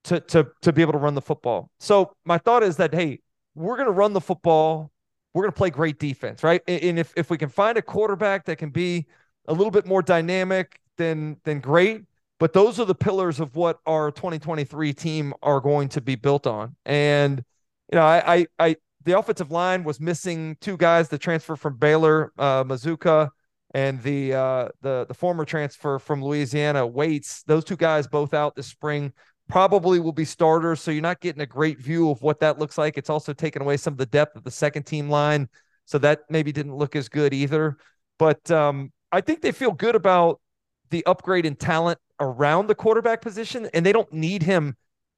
to 0.06 0.20
to 0.22 0.48
to 0.62 0.74
be 0.74 0.82
able 0.82 0.94
to 0.94 0.98
run 0.98 1.14
the 1.14 1.22
football. 1.22 1.70
So 1.80 2.14
my 2.26 2.38
thought 2.38 2.64
is 2.64 2.78
that 2.78 2.94
hey, 2.94 3.20
we're 3.56 3.76
going 3.76 3.88
to 3.88 3.92
run 3.92 4.14
the 4.14 4.22
football. 4.22 4.92
We're 5.34 5.44
going 5.44 5.52
to 5.52 5.58
play 5.58 5.70
great 5.70 6.00
defense, 6.00 6.44
right? 6.44 6.62
And 6.68 6.98
if 6.98 7.14
if 7.16 7.30
we 7.30 7.38
can 7.38 7.50
find 7.50 7.78
a 7.78 7.82
quarterback 7.82 8.46
that 8.46 8.58
can 8.58 8.70
be 8.70 9.06
a 9.48 9.54
little 9.54 9.72
bit 9.72 9.86
more 9.86 10.02
dynamic, 10.02 10.80
then 10.98 11.38
then 11.44 11.60
great. 11.60 12.04
But 12.40 12.54
those 12.54 12.80
are 12.80 12.86
the 12.86 12.96
pillars 12.96 13.40
of 13.40 13.56
what 13.56 13.80
our 13.86 14.12
2023 14.12 14.94
team 14.94 15.34
are 15.42 15.60
going 15.60 15.90
to 15.90 16.02
be 16.02 16.16
built 16.16 16.48
on. 16.48 16.76
And 16.86 17.44
you 17.92 17.98
know, 17.98 18.06
I 18.06 18.36
I, 18.36 18.48
I 18.60 18.76
the 19.04 19.18
offensive 19.18 19.52
line 19.52 19.84
was 19.84 20.00
missing 20.00 20.58
two 20.62 20.78
guys 20.78 21.10
that 21.10 21.20
transfer 21.20 21.56
from 21.56 21.78
Baylor, 21.78 22.32
uh, 22.38 22.64
Mazzccua 22.64 23.30
and 23.74 24.02
the 24.04 24.34
uh, 24.34 24.70
the 24.82 25.06
the 25.08 25.14
former 25.14 25.46
transfer 25.46 26.00
from 26.00 26.24
Louisiana 26.24 26.86
Waites. 26.86 27.44
Those 27.44 27.64
two 27.64 27.78
guys 27.78 28.08
both 28.08 28.34
out 28.34 28.56
this 28.56 28.68
spring 28.68 29.14
probably 29.50 30.00
will 30.00 30.12
be 30.12 30.26
starters. 30.26 30.82
So 30.82 30.92
you're 30.92 31.02
not 31.02 31.22
getting 31.22 31.42
a 31.42 31.46
great 31.48 31.80
view 31.80 32.10
of 32.10 32.22
what 32.22 32.40
that 32.42 32.60
looks 32.60 32.78
like. 32.78 32.98
It's 32.98 33.10
also 33.10 33.34
taken 33.34 33.62
away 33.62 33.78
some 33.78 33.94
of 33.94 33.98
the 33.98 34.06
depth 34.06 34.36
of 34.36 34.44
the 34.44 34.52
second 34.52 34.84
team 34.84 35.10
line, 35.10 35.50
so 35.86 35.98
that 36.00 36.22
maybe 36.30 36.52
didn't 36.52 36.76
look 36.76 36.96
as 36.96 37.10
good 37.10 37.34
either. 37.34 37.78
But 38.20 38.50
um, 38.52 38.92
I 39.12 39.22
think 39.22 39.42
they 39.42 39.52
feel 39.52 39.72
good 39.72 39.96
about 39.96 40.42
the 40.90 41.06
upgrade 41.06 41.46
in 41.46 41.56
talent 41.56 42.00
around 42.20 42.68
the 42.68 42.76
quarterback 42.76 43.22
position, 43.22 43.70
and 43.74 43.86
they 43.86 43.94
don't 43.94 44.12
need 44.12 44.44
him 44.44 44.76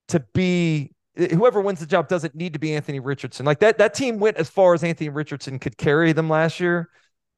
to 0.09 0.19
be 0.33 0.91
whoever 1.15 1.61
wins 1.61 1.79
the 1.79 1.85
job 1.85 2.07
doesn't 2.07 2.35
need 2.35 2.53
to 2.53 2.59
be 2.59 2.73
Anthony 2.73 2.99
Richardson. 2.99 3.45
Like 3.45 3.59
that 3.59 3.77
that 3.77 3.93
team 3.93 4.19
went 4.19 4.37
as 4.37 4.49
far 4.49 4.73
as 4.73 4.83
Anthony 4.83 5.09
Richardson 5.09 5.59
could 5.59 5.77
carry 5.77 6.13
them 6.13 6.29
last 6.29 6.59
year, 6.59 6.89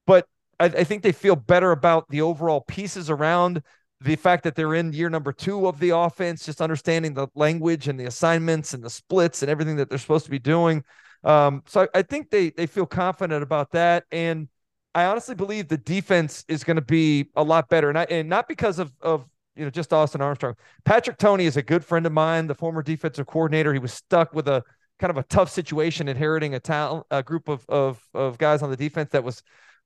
but 0.06 0.26
I, 0.62 0.66
I 0.66 0.84
think 0.84 1.02
they 1.02 1.12
feel 1.12 1.36
better 1.36 1.72
about 1.72 2.08
the 2.10 2.22
overall 2.22 2.62
pieces 2.62 3.10
around 3.10 3.64
the 4.00 4.16
fact 4.16 4.44
that 4.44 4.56
they're 4.56 4.76
in 4.76 4.94
year 4.94 5.10
number 5.10 5.34
two 5.34 5.68
of 5.68 5.80
the 5.80 5.90
offense, 5.90 6.46
just 6.46 6.62
understanding 6.62 7.14
the 7.14 7.28
language 7.36 7.88
and 7.88 8.00
the 8.00 8.06
assignments 8.06 8.74
and 8.74 8.84
the 8.84 8.90
splits 8.90 9.42
and 9.42 9.52
everything 9.52 9.76
that 9.76 9.90
they're 9.90 9.98
supposed 9.98 10.26
to 10.26 10.32
be 10.32 10.40
doing. 10.40 10.84
Um, 11.24 11.64
so 11.68 11.82
I, 11.82 12.00
I, 12.00 12.02
think 12.02 12.32
they 12.32 12.50
they 12.50 12.66
feel 12.66 12.88
confident 12.88 13.44
about 13.44 13.72
that, 13.72 14.06
and 14.12 14.48
I 14.96 15.06
honestly 15.06 15.36
believe 15.36 15.68
the 15.68 15.78
defense 15.78 16.44
is 16.48 16.64
going 16.64 16.78
to 16.78 16.82
be 16.82 17.30
a 17.36 17.44
lot 17.44 17.70
better, 17.70 17.90
and 17.90 17.98
I, 17.98 18.06
and 18.10 18.28
not 18.28 18.48
because 18.48 18.80
of 18.80 18.92
of 19.02 19.26
you 19.56 19.64
know 19.64 19.70
just 19.70 19.94
Austin 19.94 20.22
Armstrong. 20.22 20.56
Patrick 20.84 21.20
Toney 21.20 21.46
is 21.46 21.58
a 21.58 21.62
good 21.62 21.86
friend 21.86 22.08
of 22.08 22.12
mine, 22.12 22.48
the 22.48 22.56
former 22.56 22.82
defensive 22.82 23.28
coordinator. 23.28 23.72
He 23.72 23.78
was 23.78 23.94
stuck 23.94 24.34
with 24.34 24.48
a 24.48 24.64
kind 24.98 25.12
of 25.12 25.18
a 25.18 25.24
tough 25.24 25.52
situation, 25.52 26.08
inheriting 26.08 26.56
a 26.56 26.60
talent 26.60 27.06
a 27.12 27.22
group 27.22 27.48
of 27.48 27.64
of 27.70 28.04
of 28.16 28.40
guys 28.40 28.64
on 28.64 28.72
the 28.72 28.78
defense 28.78 29.12
that 29.12 29.24
was 29.24 29.44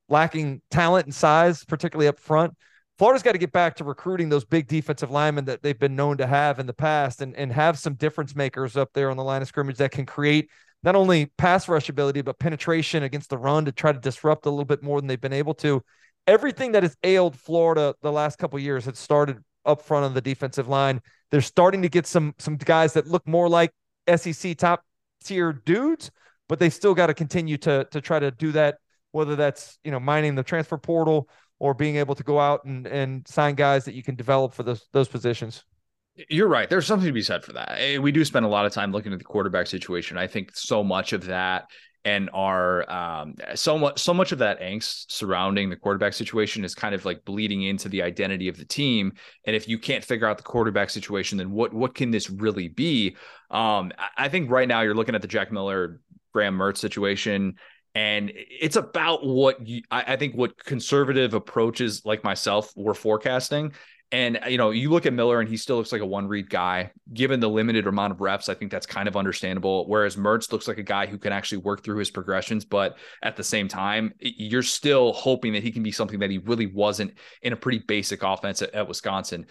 lacking 0.09 0.61
talent 0.69 1.05
and 1.05 1.15
size, 1.15 1.63
particularly 1.65 2.07
up 2.07 2.19
front. 2.19 2.53
Florida's 2.97 3.23
got 3.23 3.33
to 3.33 3.37
get 3.37 3.51
back 3.51 3.75
to 3.75 3.83
recruiting 3.83 4.29
those 4.29 4.45
big 4.45 4.67
defensive 4.67 5.11
linemen 5.11 5.45
that 5.45 5.61
they've 5.61 5.77
been 5.77 5.95
known 5.95 6.17
to 6.17 6.27
have 6.27 6.59
in 6.59 6.65
the 6.65 6.73
past 6.73 7.21
and, 7.21 7.35
and 7.35 7.51
have 7.51 7.77
some 7.77 7.95
difference 7.95 8.35
makers 8.35 8.77
up 8.77 8.89
there 8.93 9.11
on 9.11 9.17
the 9.17 9.23
line 9.23 9.41
of 9.41 9.47
scrimmage 9.47 9.77
that 9.77 9.91
can 9.91 10.05
create 10.05 10.49
not 10.81 10.95
only 10.95 11.25
pass 11.37 11.67
rush 11.67 11.89
ability, 11.89 12.21
but 12.21 12.39
penetration 12.39 13.03
against 13.03 13.29
the 13.29 13.37
run 13.37 13.65
to 13.65 13.71
try 13.71 13.91
to 13.91 13.99
disrupt 13.99 14.45
a 14.45 14.49
little 14.49 14.65
bit 14.65 14.83
more 14.83 15.01
than 15.01 15.07
they've 15.07 15.19
been 15.19 15.33
able 15.33 15.55
to. 15.55 15.83
Everything 16.27 16.71
that 16.71 16.83
has 16.83 16.95
ailed 17.03 17.37
Florida 17.37 17.95
the 18.01 18.11
last 18.11 18.37
couple 18.37 18.57
years 18.59 18.85
has 18.85 18.97
started 18.97 19.39
up 19.65 19.81
front 19.81 20.05
on 20.05 20.13
the 20.13 20.21
defensive 20.21 20.67
line. 20.67 21.01
They're 21.31 21.41
starting 21.41 21.81
to 21.81 21.89
get 21.89 22.05
some 22.05 22.33
some 22.37 22.55
guys 22.55 22.93
that 22.93 23.07
look 23.07 23.27
more 23.27 23.49
like 23.49 23.71
SEC 24.15 24.57
top 24.57 24.85
tier 25.23 25.53
dudes, 25.53 26.11
but 26.47 26.59
they 26.59 26.69
still 26.69 26.93
got 26.93 27.07
to 27.07 27.13
continue 27.13 27.57
to 27.57 27.87
to 27.91 27.99
try 27.99 28.19
to 28.19 28.31
do 28.31 28.51
that 28.53 28.77
whether 29.15 29.37
that's 29.37 29.79
you 29.85 29.91
know 29.91 29.99
mining 29.99 30.35
the 30.35 30.43
transfer 30.43 30.77
portal 30.77 31.29
or 31.57 31.73
being 31.73 31.95
able 31.95 32.13
to 32.13 32.23
go 32.23 32.37
out 32.37 32.65
and 32.65 32.85
and 32.85 33.25
sign 33.25 33.55
guys 33.55 33.85
that 33.85 33.95
you 33.95 34.03
can 34.03 34.15
develop 34.15 34.53
for 34.53 34.63
those 34.63 34.87
those 34.91 35.07
positions. 35.07 35.63
You're 36.29 36.47
right. 36.47 36.69
There's 36.69 36.85
something 36.85 37.07
to 37.07 37.13
be 37.13 37.21
said 37.21 37.43
for 37.43 37.53
that. 37.53 37.75
Eh, 37.77 37.97
we 37.97 38.11
do 38.11 38.23
spend 38.23 38.45
a 38.45 38.49
lot 38.49 38.65
of 38.65 38.71
time 38.71 38.91
looking 38.91 39.11
at 39.11 39.19
the 39.19 39.25
quarterback 39.25 39.67
situation. 39.67 40.17
I 40.17 40.27
think 40.27 40.55
so 40.55 40.83
much 40.83 41.11
of 41.11 41.25
that 41.25 41.65
and 42.05 42.29
our 42.33 42.89
um, 42.91 43.35
so 43.55 43.77
much 43.77 43.99
so 43.99 44.13
much 44.13 44.31
of 44.31 44.39
that 44.39 44.61
angst 44.61 45.11
surrounding 45.11 45.69
the 45.69 45.75
quarterback 45.75 46.13
situation 46.13 46.63
is 46.63 46.75
kind 46.75 46.93
of 46.93 47.03
like 47.05 47.25
bleeding 47.25 47.63
into 47.63 47.89
the 47.89 48.01
identity 48.01 48.47
of 48.49 48.57
the 48.57 48.65
team. 48.65 49.13
And 49.45 49.55
if 49.55 49.67
you 49.67 49.79
can't 49.79 50.03
figure 50.03 50.27
out 50.27 50.37
the 50.37 50.43
quarterback 50.43 50.89
situation, 50.89 51.37
then 51.37 51.51
what 51.51 51.73
what 51.73 51.95
can 51.95 52.11
this 52.11 52.29
really 52.29 52.67
be? 52.67 53.15
Um, 53.49 53.91
I 54.17 54.27
think 54.27 54.51
right 54.51 54.67
now 54.67 54.81
you're 54.81 54.93
looking 54.93 55.15
at 55.15 55.21
the 55.21 55.27
Jack 55.27 55.51
Miller 55.51 55.99
Graham 56.33 56.57
Mertz 56.57 56.77
situation. 56.77 57.55
And 57.95 58.31
it's 58.35 58.75
about 58.75 59.25
what 59.25 59.65
you, 59.65 59.81
I, 59.89 60.13
I 60.13 60.15
think 60.17 60.35
what 60.35 60.63
conservative 60.63 61.33
approaches 61.33 62.01
like 62.05 62.25
myself 62.25 62.73
were 62.75 62.93
forecasting. 62.93 63.71
And 64.11 64.39
you 64.47 64.57
know, 64.57 64.69
you 64.69 64.91
look 64.91 65.05
at 65.05 65.13
Miller 65.13 65.39
and 65.39 65.49
he 65.49 65.57
still 65.57 65.77
looks 65.77 65.91
like 65.91 66.01
a 66.01 66.05
one 66.05 66.27
read 66.27 66.49
guy. 66.49 66.91
Given 67.13 67.39
the 67.39 67.49
limited 67.49 67.87
amount 67.87 68.11
of 68.11 68.21
reps, 68.21 68.49
I 68.49 68.53
think 68.53 68.71
that's 68.71 68.85
kind 68.85 69.07
of 69.07 69.17
understandable. 69.17 69.87
Whereas 69.87 70.15
Mertz 70.15 70.51
looks 70.51 70.67
like 70.67 70.77
a 70.77 70.83
guy 70.83 71.05
who 71.05 71.17
can 71.17 71.33
actually 71.33 71.57
work 71.59 71.83
through 71.83 71.97
his 71.97 72.11
progressions, 72.11 72.65
but 72.65 72.97
at 73.23 73.35
the 73.35 73.43
same 73.43 73.67
time, 73.67 74.13
you're 74.19 74.63
still 74.63 75.13
hoping 75.13 75.53
that 75.53 75.63
he 75.63 75.71
can 75.71 75.83
be 75.83 75.91
something 75.91 76.19
that 76.19 76.29
he 76.29 76.37
really 76.37 76.67
wasn't 76.67 77.13
in 77.41 77.53
a 77.53 77.55
pretty 77.55 77.79
basic 77.87 78.23
offense 78.23 78.61
at, 78.61 78.73
at 78.73 78.87
Wisconsin. 78.87 79.47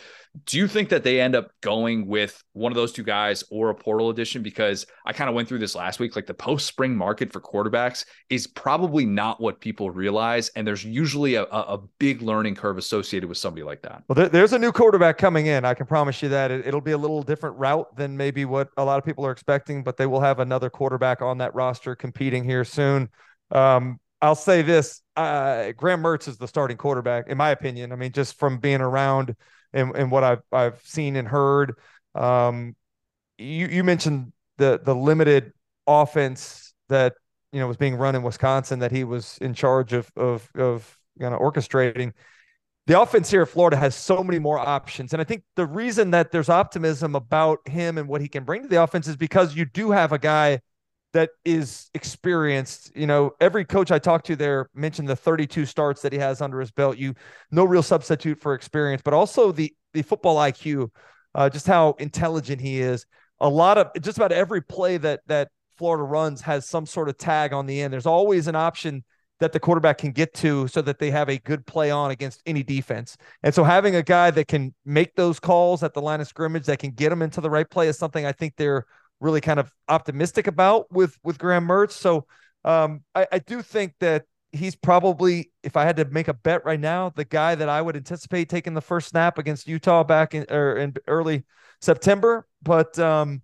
Do 0.47 0.59
you 0.59 0.69
think 0.69 0.89
that 0.89 1.05
they 1.05 1.21
end 1.21 1.35
up 1.35 1.51
going 1.61 2.07
with 2.07 2.43
one 2.53 2.73
of 2.73 2.77
those 2.77 2.93
two 2.93 3.05
guys 3.05 3.45
or 3.51 3.71
a 3.71 3.75
portal 3.75 4.11
addition? 4.11 4.43
Because 4.43 4.87
I 5.05 5.13
kind 5.13 5.29
of 5.29 5.35
went 5.35 5.49
through 5.49 5.61
this 5.61 5.75
last 5.75 6.01
week. 6.01 6.17
Like 6.17 6.27
the 6.27 6.35
post 6.35 6.67
spring 6.67 6.97
market 6.97 7.33
for 7.33 7.41
quarterbacks 7.41 8.05
is 8.31 8.47
probably 8.47 9.05
not 9.05 9.41
what 9.41 9.61
people 9.61 9.91
realize, 9.91 10.49
and 10.51 10.67
there's 10.67 10.85
usually 10.85 11.35
a, 11.35 11.45
a 11.45 11.79
big 11.99 12.23
learning 12.23 12.55
curve 12.55 12.79
associated 12.79 13.29
with 13.29 13.39
somebody 13.39 13.63
like 13.63 13.83
that. 13.83 14.03
Well, 14.09 14.29
there, 14.29 14.44
there's 14.45 14.53
a 14.53 14.59
new 14.59 14.73
quarterback 14.73 15.17
coming 15.17 15.47
in. 15.47 15.65
I 15.65 15.73
can 15.73 15.87
promise 15.87 16.23
you 16.23 16.29
that 16.29 16.51
it, 16.51 16.75
will 16.75 16.83
be 16.83 16.93
a 16.93 16.99
little 16.99 17.23
different 17.23 17.57
route 17.57 17.97
than 17.97 18.15
maybe 18.15 18.45
what 18.45 18.69
a 18.77 18.85
lot 18.85 18.99
of 18.99 19.05
people 19.07 19.25
are 19.25 19.31
expecting, 19.31 19.83
but 19.83 19.97
they 19.97 20.05
will 20.05 20.21
have 20.21 20.39
another 20.39 20.69
quarterback 20.69 21.23
on 21.23 21.39
that 21.39 21.55
roster 21.55 21.97
competing 21.97 22.45
here 22.45 22.63
soon. 22.63 23.09
Um, 23.51 23.99
I'll 24.21 24.35
say 24.35 24.61
this: 24.61 25.01
uh, 25.17 25.73
Graham 25.73 26.03
Mertz 26.03 26.29
is 26.29 26.37
the 26.37 26.47
starting 26.47 26.77
quarterback, 26.77 27.29
in 27.29 27.39
my 27.39 27.53
opinion. 27.53 27.91
I 27.91 27.97
mean, 27.97 28.13
just 28.13 28.39
from 28.39 28.59
being 28.59 28.83
around 28.83 29.35
and, 29.73 29.97
and 29.97 30.11
what 30.11 30.25
I've 30.25 30.43
I've 30.53 30.79
seen 30.85 31.17
and 31.17 31.27
heard. 31.27 31.79
Um, 32.15 32.77
you 33.39 33.67
you 33.69 33.83
mentioned 33.83 34.35
the 34.59 34.79
the 34.85 34.95
limited 34.95 35.55
offense 35.87 36.75
that 36.91 37.15
you 37.51 37.61
know 37.61 37.67
was 37.67 37.79
being 37.79 37.95
run 37.95 38.15
in 38.15 38.23
Wisconsin 38.23 38.81
that 38.81 38.93
he 38.93 39.05
was 39.05 39.39
in 39.39 39.55
charge 39.55 39.95
of 39.95 40.13
of 40.19 40.47
of 40.55 40.99
you 41.19 41.31
know 41.31 41.39
orchestrating 41.39 42.13
the 42.87 43.01
offense 43.01 43.31
here 43.31 43.43
at 43.43 43.49
Florida 43.49 43.77
has 43.77 43.95
so 43.95 44.23
many 44.23 44.39
more 44.39 44.59
options. 44.59 45.13
And 45.13 45.21
I 45.21 45.25
think 45.25 45.43
the 45.57 45.67
reason 45.67 46.11
that 46.11 46.31
there's 46.33 46.51
optimism 46.51 47.15
about 47.15 47.67
him 47.67 47.97
and 47.97 48.09
what 48.09 48.21
he 48.21 48.29
can 48.29 48.45
bring 48.45 48.63
to 48.63 48.69
the 48.69 48.83
offense 48.83 49.09
is 49.09 49.17
because 49.17 49.57
you 49.57 49.65
do 49.65 49.91
have 49.91 50.13
a 50.13 50.19
guy 50.19 50.61
that 51.15 51.31
is 51.45 51.89
experienced. 51.95 52.93
You 52.95 53.07
know, 53.07 53.31
every 53.41 53.65
coach 53.65 53.91
I 53.91 53.99
talked 53.99 54.27
to 54.27 54.37
there 54.37 54.69
mentioned 54.75 55.09
the 55.09 55.17
32 55.17 55.65
starts 55.65 56.03
that 56.03 56.13
he 56.13 56.19
has 56.19 56.43
under 56.43 56.61
his 56.61 56.71
belt. 56.71 56.99
You 56.99 57.15
no 57.51 57.65
real 57.65 57.83
substitute 57.83 58.39
for 58.39 58.53
experience, 58.53 59.01
but 59.03 59.15
also 59.15 59.51
the 59.51 59.73
the 59.95 60.03
football 60.03 60.37
IQ, 60.37 60.91
uh, 61.35 61.49
just 61.49 61.67
how 61.67 61.95
intelligent 61.99 62.61
he 62.61 62.81
is. 62.81 63.07
A 63.41 63.49
lot 63.49 63.79
of 63.79 63.89
just 64.03 64.19
about 64.19 64.33
every 64.33 64.61
play 64.61 64.99
that 64.99 65.21
that 65.29 65.49
Florida 65.79 66.03
runs 66.03 66.43
has 66.43 66.69
some 66.69 66.85
sort 66.85 67.09
of 67.09 67.17
tag 67.17 67.53
on 67.53 67.67
the 67.67 67.81
end. 67.81 67.93
There's 67.93 68.07
always 68.07 68.47
an 68.47 68.57
option 68.57 69.05
that 69.41 69.53
the 69.53 69.61
quarterback 69.61 69.99
can 69.99 70.13
get 70.13 70.33
to 70.35 70.69
so 70.69 70.81
that 70.83 70.99
they 70.99 71.11
have 71.11 71.29
a 71.29 71.39
good 71.39 71.67
play 71.67 71.91
on 71.91 72.11
against 72.11 72.41
any 72.47 72.63
defense. 72.63 73.17
And 73.43 73.55
so 73.55 73.65
having 73.65 73.97
a 73.97 74.03
guy 74.03 74.31
that 74.31 74.49
can 74.49 74.75
make 74.85 75.17
those 75.17 75.41
calls 75.41 75.83
at 75.83 75.93
the 75.93 76.01
line 76.01 76.21
of 76.21 76.29
scrimmage 76.29 76.67
that 76.67 76.79
can 76.79 76.93
get 76.93 77.11
them 77.11 77.23
into 77.23 77.41
the 77.41 77.51
right 77.51 77.69
play 77.69 77.89
is 77.89 77.99
something 77.99 78.25
I 78.25 78.33
think 78.33 78.55
they're 78.57 78.87
really 79.21 79.41
kind 79.41 79.59
of 79.59 79.73
optimistic 79.89 80.47
about 80.47 80.91
with 80.93 81.19
with 81.25 81.39
Graham 81.39 81.67
Mertz. 81.67 81.93
So 81.93 82.27
um, 82.65 83.03
I, 83.15 83.27
I 83.33 83.39
do 83.41 83.63
think 83.63 83.95
that 84.01 84.25
he's 84.53 84.77
probably, 84.77 85.51
if 85.63 85.77
I 85.77 85.85
had 85.85 85.97
to 85.97 86.05
make 86.07 86.29
a 86.29 86.35
bet 86.35 86.65
right 86.65 86.81
now, 86.81 87.11
the 87.11 87.25
guy 87.25 87.55
that 87.55 87.69
I 87.69 87.83
would 87.83 87.97
anticipate 87.97 88.49
taking 88.49 88.75
the 88.75 88.81
first 88.81 89.09
snap 89.09 89.39
against 89.39 89.67
Utah 89.67 90.05
back 90.05 90.35
in 90.35 90.47
or 90.51 90.77
in 90.77 90.95
early 91.07 91.45
September. 91.81 92.47
But 92.63 92.99
um, 92.99 93.43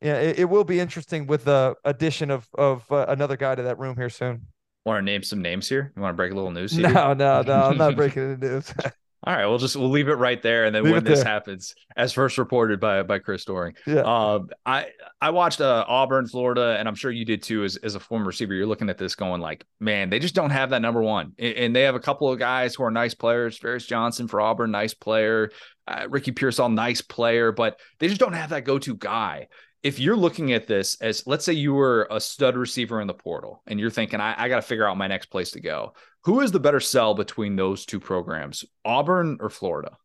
yeah, 0.00 0.18
it, 0.18 0.40
it, 0.40 0.44
will 0.44 0.64
be 0.64 0.78
interesting 0.80 1.26
with 1.26 1.44
the 1.44 1.74
addition 1.84 2.30
of 2.30 2.48
of 2.54 2.90
uh, 2.92 3.06
another 3.08 3.36
guy 3.36 3.54
to 3.54 3.62
that 3.62 3.78
room 3.78 3.96
here 3.96 4.10
soon. 4.10 4.46
Want 4.84 4.98
to 4.98 5.02
name 5.02 5.22
some 5.22 5.42
names 5.42 5.68
here? 5.68 5.92
You 5.94 6.02
want 6.02 6.14
to 6.14 6.16
break 6.16 6.32
a 6.32 6.34
little 6.34 6.50
news 6.50 6.72
here? 6.76 6.90
No, 6.90 7.12
no, 7.12 7.42
no. 7.42 7.62
I'm 7.64 7.76
not 7.76 7.96
breaking 7.96 8.38
the 8.38 8.46
news. 8.48 8.72
All 9.22 9.36
right, 9.36 9.44
we'll 9.44 9.58
just 9.58 9.76
we'll 9.76 9.90
leave 9.90 10.08
it 10.08 10.14
right 10.14 10.40
there, 10.40 10.64
and 10.64 10.74
then 10.74 10.82
leave 10.82 10.94
when 10.94 11.04
this 11.04 11.22
happens, 11.22 11.74
as 11.94 12.10
first 12.10 12.38
reported 12.38 12.80
by 12.80 13.02
by 13.02 13.18
Chris 13.18 13.44
Doering. 13.44 13.74
Yeah. 13.86 14.00
Um, 14.00 14.48
I 14.64 14.86
I 15.20 15.28
watched 15.28 15.60
uh, 15.60 15.84
Auburn, 15.86 16.26
Florida, 16.26 16.76
and 16.78 16.88
I'm 16.88 16.94
sure 16.94 17.10
you 17.10 17.26
did 17.26 17.42
too. 17.42 17.62
As 17.62 17.76
as 17.76 17.96
a 17.96 18.00
former 18.00 18.24
receiver, 18.24 18.54
you're 18.54 18.66
looking 18.66 18.88
at 18.88 18.96
this 18.96 19.14
going 19.14 19.42
like, 19.42 19.66
man, 19.78 20.08
they 20.08 20.20
just 20.20 20.34
don't 20.34 20.48
have 20.48 20.70
that 20.70 20.80
number 20.80 21.02
one, 21.02 21.34
and 21.38 21.76
they 21.76 21.82
have 21.82 21.96
a 21.96 22.00
couple 22.00 22.32
of 22.32 22.38
guys 22.38 22.74
who 22.74 22.82
are 22.82 22.90
nice 22.90 23.12
players. 23.12 23.58
Ferris 23.58 23.84
Johnson 23.84 24.26
for 24.26 24.40
Auburn, 24.40 24.70
nice 24.70 24.94
player. 24.94 25.50
Uh, 25.90 26.06
Ricky 26.08 26.30
Pearsall, 26.30 26.68
nice 26.68 27.00
player, 27.00 27.50
but 27.50 27.80
they 27.98 28.06
just 28.06 28.20
don't 28.20 28.32
have 28.32 28.50
that 28.50 28.64
go-to 28.64 28.94
guy 28.94 29.48
if 29.82 29.98
you're 29.98 30.16
looking 30.16 30.52
at 30.52 30.66
this 30.66 30.96
as 31.00 31.26
let's 31.26 31.44
say 31.44 31.52
you 31.52 31.72
were 31.72 32.06
a 32.10 32.20
stud 32.20 32.56
receiver 32.56 33.00
in 33.00 33.06
the 33.06 33.14
portal 33.14 33.62
and 33.66 33.80
you're 33.80 33.90
thinking 33.90 34.20
i, 34.20 34.34
I 34.36 34.48
got 34.48 34.56
to 34.56 34.62
figure 34.62 34.86
out 34.86 34.96
my 34.96 35.06
next 35.06 35.26
place 35.26 35.52
to 35.52 35.60
go 35.60 35.94
who 36.24 36.40
is 36.40 36.52
the 36.52 36.60
better 36.60 36.80
sell 36.80 37.14
between 37.14 37.56
those 37.56 37.86
two 37.86 38.00
programs 38.00 38.64
auburn 38.84 39.38
or 39.40 39.50
florida 39.50 39.96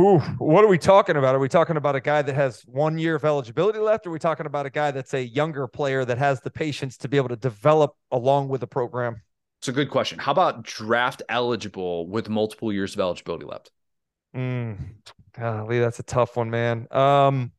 Ooh, 0.00 0.20
what 0.38 0.64
are 0.64 0.68
we 0.68 0.78
talking 0.78 1.16
about? 1.16 1.34
Are 1.34 1.38
we 1.38 1.50
talking 1.50 1.76
about 1.76 1.94
a 1.94 2.00
guy 2.00 2.22
that 2.22 2.34
has 2.34 2.62
one 2.62 2.96
year 2.96 3.14
of 3.14 3.26
eligibility 3.26 3.78
left? 3.78 4.06
Or 4.06 4.08
are 4.08 4.12
we 4.12 4.18
talking 4.18 4.46
about 4.46 4.64
a 4.64 4.70
guy 4.70 4.90
that's 4.90 5.12
a 5.12 5.22
younger 5.22 5.68
player 5.68 6.06
that 6.06 6.16
has 6.16 6.40
the 6.40 6.50
patience 6.50 6.96
to 6.96 7.08
be 7.08 7.18
able 7.18 7.28
to 7.28 7.36
develop 7.36 7.94
along 8.10 8.48
with 8.48 8.62
the 8.62 8.66
program? 8.66 9.20
It's 9.60 9.68
a 9.68 9.72
good 9.72 9.90
question. 9.90 10.18
How 10.18 10.32
about 10.32 10.62
draft 10.62 11.22
eligible 11.28 12.08
with 12.08 12.30
multiple 12.30 12.72
years 12.72 12.94
of 12.94 13.00
eligibility 13.00 13.44
left? 13.44 13.70
Mm, 14.34 14.78
golly, 15.36 15.80
that's 15.80 15.98
a 15.98 16.02
tough 16.04 16.36
one, 16.36 16.50
man. 16.50 16.86
Um, 16.90 17.52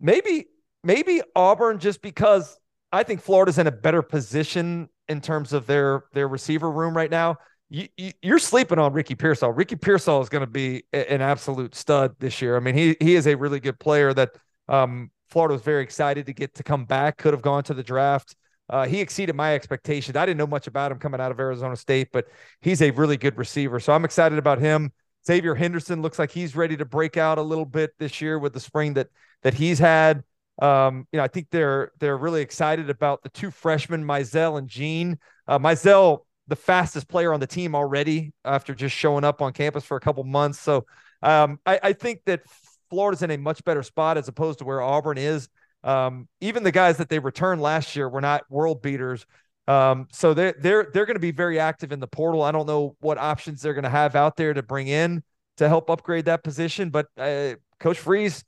maybe 0.00 0.46
maybe 0.82 1.22
Auburn 1.34 1.78
just 1.78 2.02
because 2.02 2.58
I 2.90 3.04
think 3.04 3.20
Florida's 3.20 3.58
in 3.58 3.66
a 3.66 3.72
better 3.72 4.02
position 4.02 4.88
in 5.08 5.20
terms 5.20 5.52
of 5.52 5.66
their 5.66 6.04
their 6.12 6.28
receiver 6.28 6.70
room 6.70 6.96
right 6.96 7.10
now. 7.10 7.36
You, 7.70 7.88
you, 7.96 8.34
are 8.34 8.38
sleeping 8.38 8.78
on 8.78 8.92
Ricky 8.92 9.14
Pearsall. 9.14 9.50
Ricky 9.52 9.76
Pearsall 9.76 10.20
is 10.20 10.28
going 10.28 10.44
to 10.44 10.50
be 10.50 10.84
an 10.92 11.22
absolute 11.22 11.74
stud 11.74 12.14
this 12.18 12.42
year. 12.42 12.54
I 12.54 12.60
mean, 12.60 12.74
he 12.74 12.96
he 13.00 13.14
is 13.14 13.26
a 13.26 13.34
really 13.34 13.60
good 13.60 13.80
player 13.80 14.12
that 14.12 14.30
um, 14.68 15.10
Florida 15.30 15.54
was 15.54 15.62
very 15.62 15.82
excited 15.82 16.26
to 16.26 16.34
get 16.34 16.54
to 16.56 16.62
come 16.62 16.84
back. 16.84 17.16
Could 17.16 17.32
have 17.32 17.40
gone 17.40 17.62
to 17.64 17.74
the 17.74 17.82
draft. 17.82 18.36
Uh, 18.72 18.86
he 18.86 19.02
exceeded 19.02 19.36
my 19.36 19.54
expectations. 19.54 20.16
I 20.16 20.24
didn't 20.24 20.38
know 20.38 20.46
much 20.46 20.66
about 20.66 20.90
him 20.90 20.98
coming 20.98 21.20
out 21.20 21.30
of 21.30 21.38
Arizona 21.38 21.76
State, 21.76 22.08
but 22.10 22.26
he's 22.62 22.80
a 22.80 22.90
really 22.92 23.18
good 23.18 23.36
receiver. 23.36 23.78
So 23.78 23.92
I'm 23.92 24.06
excited 24.06 24.38
about 24.38 24.60
him. 24.60 24.92
Xzavier 25.28 25.54
Henderson 25.54 26.00
looks 26.00 26.18
like 26.18 26.30
he's 26.30 26.56
ready 26.56 26.78
to 26.78 26.86
break 26.86 27.18
out 27.18 27.36
a 27.36 27.42
little 27.42 27.66
bit 27.66 27.90
this 27.98 28.22
year 28.22 28.38
with 28.38 28.54
the 28.54 28.60
spring 28.60 28.94
that 28.94 29.08
that 29.42 29.52
he's 29.52 29.78
had. 29.78 30.24
Um, 30.60 31.06
you 31.12 31.18
know, 31.18 31.22
I 31.22 31.28
think 31.28 31.48
they're 31.50 31.92
they're 32.00 32.16
really 32.16 32.40
excited 32.40 32.88
about 32.88 33.22
the 33.22 33.28
two 33.28 33.50
freshmen, 33.50 34.04
Mizell 34.04 34.58
and 34.58 34.68
Jean. 34.68 35.18
Uh, 35.46 35.58
Mizell, 35.58 36.20
the 36.48 36.56
fastest 36.56 37.08
player 37.08 37.34
on 37.34 37.40
the 37.40 37.46
team 37.46 37.74
already 37.74 38.32
after 38.42 38.74
just 38.74 38.96
showing 38.96 39.22
up 39.22 39.42
on 39.42 39.52
campus 39.52 39.84
for 39.84 39.98
a 39.98 40.00
couple 40.00 40.24
months. 40.24 40.58
So 40.58 40.86
um, 41.22 41.60
I, 41.66 41.78
I 41.82 41.92
think 41.92 42.22
that 42.24 42.40
Florida's 42.88 43.22
in 43.22 43.30
a 43.30 43.36
much 43.38 43.62
better 43.64 43.82
spot 43.82 44.16
as 44.16 44.28
opposed 44.28 44.60
to 44.60 44.64
where 44.64 44.80
Auburn 44.80 45.18
is. 45.18 45.50
Um, 45.84 46.28
even 46.40 46.62
the 46.62 46.72
guys 46.72 46.98
that 46.98 47.08
they 47.08 47.18
returned 47.18 47.60
last 47.60 47.96
year 47.96 48.08
were 48.08 48.20
not 48.20 48.44
world 48.50 48.82
beaters. 48.82 49.26
Um, 49.68 50.08
so 50.12 50.34
they're 50.34 50.54
they're 50.58 50.88
they're 50.92 51.06
going 51.06 51.16
to 51.16 51.20
be 51.20 51.30
very 51.30 51.58
active 51.58 51.92
in 51.92 52.00
the 52.00 52.06
portal. 52.06 52.42
I 52.42 52.52
don't 52.52 52.66
know 52.66 52.96
what 53.00 53.18
options 53.18 53.62
they're 53.62 53.74
going 53.74 53.84
to 53.84 53.90
have 53.90 54.16
out 54.16 54.36
there 54.36 54.52
to 54.54 54.62
bring 54.62 54.88
in 54.88 55.22
to 55.58 55.68
help 55.68 55.90
upgrade 55.90 56.24
that 56.24 56.42
position, 56.42 56.90
but 56.90 57.06
uh, 57.16 57.54
Coach 57.78 57.98
Freeze 57.98 58.44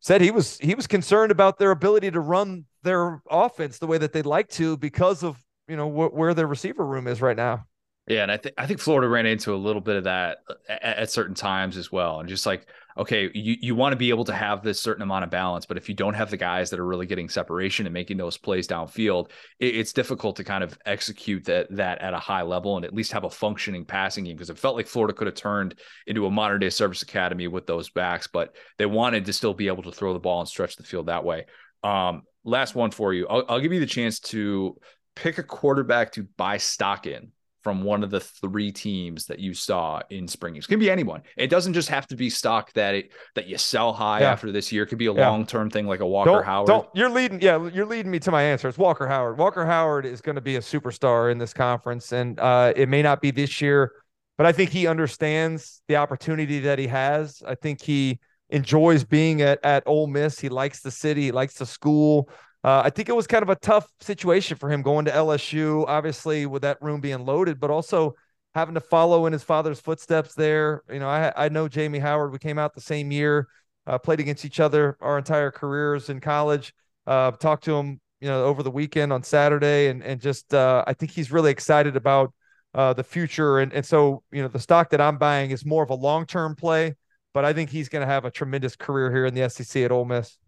said 0.00 0.20
he 0.20 0.30
was 0.30 0.58
he 0.58 0.74
was 0.74 0.86
concerned 0.86 1.32
about 1.32 1.58
their 1.58 1.70
ability 1.70 2.10
to 2.10 2.20
run 2.20 2.64
their 2.82 3.22
offense 3.30 3.78
the 3.78 3.86
way 3.86 3.98
that 3.98 4.12
they'd 4.12 4.26
like 4.26 4.48
to 4.48 4.76
because 4.76 5.22
of 5.22 5.42
you 5.68 5.76
know 5.76 5.90
wh- 5.90 6.14
where 6.14 6.34
their 6.34 6.46
receiver 6.46 6.84
room 6.84 7.06
is 7.06 7.20
right 7.20 7.36
now. 7.36 7.64
Yeah, 8.06 8.22
and 8.22 8.30
I 8.30 8.36
think 8.36 8.54
I 8.58 8.66
think 8.66 8.80
Florida 8.80 9.08
ran 9.08 9.26
into 9.26 9.54
a 9.54 9.56
little 9.56 9.80
bit 9.80 9.96
of 9.96 10.04
that 10.04 10.38
at, 10.68 10.82
at 10.82 11.10
certain 11.10 11.34
times 11.34 11.76
as 11.76 11.90
well, 11.90 12.20
and 12.20 12.28
just 12.28 12.44
like 12.44 12.66
okay, 12.96 13.30
you, 13.34 13.56
you 13.60 13.74
want 13.74 13.92
to 13.92 13.96
be 13.96 14.10
able 14.10 14.24
to 14.24 14.32
have 14.32 14.62
this 14.62 14.80
certain 14.80 15.02
amount 15.02 15.24
of 15.24 15.30
balance, 15.30 15.66
but 15.66 15.76
if 15.76 15.88
you 15.88 15.94
don't 15.94 16.14
have 16.14 16.30
the 16.30 16.36
guys 16.36 16.70
that 16.70 16.78
are 16.78 16.86
really 16.86 17.06
getting 17.06 17.28
separation 17.28 17.86
and 17.86 17.92
making 17.92 18.16
those 18.16 18.36
plays 18.36 18.68
downfield, 18.68 19.30
it, 19.58 19.74
it's 19.76 19.92
difficult 19.92 20.36
to 20.36 20.44
kind 20.44 20.62
of 20.62 20.78
execute 20.86 21.44
that 21.44 21.66
that 21.70 22.00
at 22.00 22.14
a 22.14 22.18
high 22.18 22.42
level 22.42 22.76
and 22.76 22.84
at 22.84 22.94
least 22.94 23.12
have 23.12 23.24
a 23.24 23.30
functioning 23.30 23.84
passing 23.84 24.24
game 24.24 24.36
because 24.36 24.50
it 24.50 24.58
felt 24.58 24.76
like 24.76 24.86
Florida 24.86 25.12
could 25.12 25.26
have 25.26 25.36
turned 25.36 25.74
into 26.06 26.26
a 26.26 26.30
modern 26.30 26.60
day 26.60 26.70
service 26.70 27.02
academy 27.02 27.48
with 27.48 27.66
those 27.66 27.90
backs, 27.90 28.26
but 28.26 28.54
they 28.78 28.86
wanted 28.86 29.24
to 29.24 29.32
still 29.32 29.54
be 29.54 29.66
able 29.66 29.82
to 29.82 29.92
throw 29.92 30.12
the 30.12 30.18
ball 30.18 30.40
and 30.40 30.48
stretch 30.48 30.76
the 30.76 30.84
field 30.84 31.06
that 31.06 31.24
way. 31.24 31.46
Um, 31.82 32.22
last 32.44 32.74
one 32.74 32.90
for 32.90 33.12
you. 33.12 33.26
I'll, 33.28 33.44
I'll 33.48 33.60
give 33.60 33.72
you 33.72 33.80
the 33.80 33.86
chance 33.86 34.20
to 34.20 34.76
pick 35.16 35.38
a 35.38 35.42
quarterback 35.42 36.12
to 36.12 36.24
buy 36.36 36.58
stock 36.58 37.06
in 37.06 37.30
from 37.64 37.82
one 37.82 38.04
of 38.04 38.10
the 38.10 38.20
three 38.20 38.70
teams 38.70 39.24
that 39.24 39.38
you 39.40 39.54
saw 39.54 40.00
in 40.10 40.28
spring 40.28 40.52
games. 40.52 40.66
It 40.66 40.68
can 40.68 40.78
be 40.78 40.90
anyone. 40.90 41.22
It 41.38 41.48
doesn't 41.48 41.72
just 41.72 41.88
have 41.88 42.06
to 42.08 42.16
be 42.16 42.28
stock 42.28 42.70
that 42.74 42.94
it 42.94 43.12
that 43.34 43.48
you 43.48 43.56
sell 43.56 43.94
high 43.94 44.20
yeah. 44.20 44.30
after 44.30 44.52
this 44.52 44.70
year. 44.70 44.82
It 44.84 44.86
could 44.86 44.98
be 44.98 45.06
a 45.06 45.14
yeah. 45.14 45.28
long 45.28 45.46
term 45.46 45.70
thing 45.70 45.86
like 45.86 46.00
a 46.00 46.06
Walker 46.06 46.30
don't, 46.30 46.44
Howard. 46.44 46.68
Don't, 46.68 46.88
you're 46.94 47.08
leading, 47.08 47.40
yeah, 47.40 47.68
you're 47.70 47.86
leading 47.86 48.12
me 48.12 48.20
to 48.20 48.30
my 48.30 48.42
answer. 48.42 48.68
It's 48.68 48.76
Walker 48.76 49.08
Howard. 49.08 49.38
Walker 49.38 49.64
Howard 49.64 50.04
is 50.04 50.20
going 50.20 50.36
to 50.36 50.42
be 50.42 50.56
a 50.56 50.60
superstar 50.60 51.32
in 51.32 51.38
this 51.38 51.54
conference, 51.54 52.12
and 52.12 52.38
uh, 52.38 52.74
it 52.76 52.88
may 52.88 53.00
not 53.00 53.22
be 53.22 53.30
this 53.30 53.60
year, 53.62 53.92
but 54.36 54.46
I 54.46 54.52
think 54.52 54.70
he 54.70 54.86
understands 54.86 55.80
the 55.88 55.96
opportunity 55.96 56.60
that 56.60 56.78
he 56.78 56.86
has. 56.88 57.42
I 57.46 57.54
think 57.54 57.80
he 57.80 58.20
enjoys 58.50 59.04
being 59.04 59.40
at 59.40 59.58
at 59.64 59.82
Ole 59.86 60.06
Miss. 60.06 60.38
He 60.38 60.50
likes 60.50 60.80
the 60.82 60.90
city. 60.90 61.22
He 61.22 61.32
likes 61.32 61.54
the 61.54 61.66
school. 61.66 62.28
Uh, 62.64 62.80
I 62.82 62.88
think 62.88 63.10
it 63.10 63.14
was 63.14 63.26
kind 63.26 63.42
of 63.42 63.50
a 63.50 63.56
tough 63.56 63.86
situation 64.00 64.56
for 64.56 64.70
him 64.70 64.80
going 64.80 65.04
to 65.04 65.10
LSU, 65.10 65.84
obviously 65.86 66.46
with 66.46 66.62
that 66.62 66.80
room 66.80 67.02
being 67.02 67.26
loaded, 67.26 67.60
but 67.60 67.70
also 67.70 68.14
having 68.54 68.74
to 68.74 68.80
follow 68.80 69.26
in 69.26 69.34
his 69.34 69.42
father's 69.42 69.80
footsteps 69.80 70.34
there. 70.34 70.82
You 70.90 70.98
know, 70.98 71.08
I 71.08 71.30
I 71.36 71.48
know 71.50 71.68
Jamie 71.68 71.98
Howard. 71.98 72.32
We 72.32 72.38
came 72.38 72.58
out 72.58 72.74
the 72.74 72.80
same 72.80 73.12
year, 73.12 73.48
uh, 73.86 73.98
played 73.98 74.18
against 74.18 74.46
each 74.46 74.60
other 74.60 74.96
our 75.02 75.18
entire 75.18 75.50
careers 75.50 76.08
in 76.08 76.20
college. 76.20 76.72
Uh, 77.06 77.32
talked 77.32 77.64
to 77.64 77.76
him, 77.76 78.00
you 78.22 78.28
know, 78.28 78.44
over 78.44 78.62
the 78.62 78.70
weekend 78.70 79.12
on 79.12 79.22
Saturday, 79.22 79.88
and 79.88 80.02
and 80.02 80.18
just 80.18 80.54
uh, 80.54 80.82
I 80.86 80.94
think 80.94 81.12
he's 81.12 81.30
really 81.30 81.50
excited 81.50 81.96
about 81.96 82.32
uh, 82.72 82.94
the 82.94 83.04
future. 83.04 83.58
And 83.58 83.74
and 83.74 83.84
so 83.84 84.22
you 84.32 84.40
know, 84.40 84.48
the 84.48 84.58
stock 84.58 84.88
that 84.90 85.02
I'm 85.02 85.18
buying 85.18 85.50
is 85.50 85.66
more 85.66 85.82
of 85.82 85.90
a 85.90 85.94
long 85.94 86.24
term 86.24 86.56
play, 86.56 86.94
but 87.34 87.44
I 87.44 87.52
think 87.52 87.68
he's 87.68 87.90
going 87.90 88.00
to 88.00 88.10
have 88.10 88.24
a 88.24 88.30
tremendous 88.30 88.74
career 88.74 89.10
here 89.10 89.26
in 89.26 89.34
the 89.34 89.50
SEC 89.50 89.82
at 89.82 89.92
Ole 89.92 90.06
Miss 90.06 90.38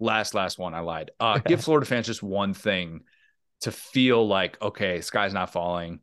last 0.00 0.34
last 0.34 0.58
one 0.58 0.74
i 0.74 0.80
lied. 0.80 1.10
Uh 1.20 1.38
give 1.38 1.62
florida 1.62 1.86
fans 1.86 2.06
just 2.06 2.22
one 2.22 2.54
thing 2.54 3.02
to 3.60 3.70
feel 3.70 4.26
like 4.26 4.60
okay 4.60 5.00
sky's 5.00 5.32
not 5.34 5.52
falling. 5.52 6.00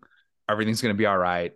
Everything's 0.49 0.81
going 0.81 0.93
to 0.93 0.97
be 0.97 1.05
all 1.05 1.17
right. 1.17 1.51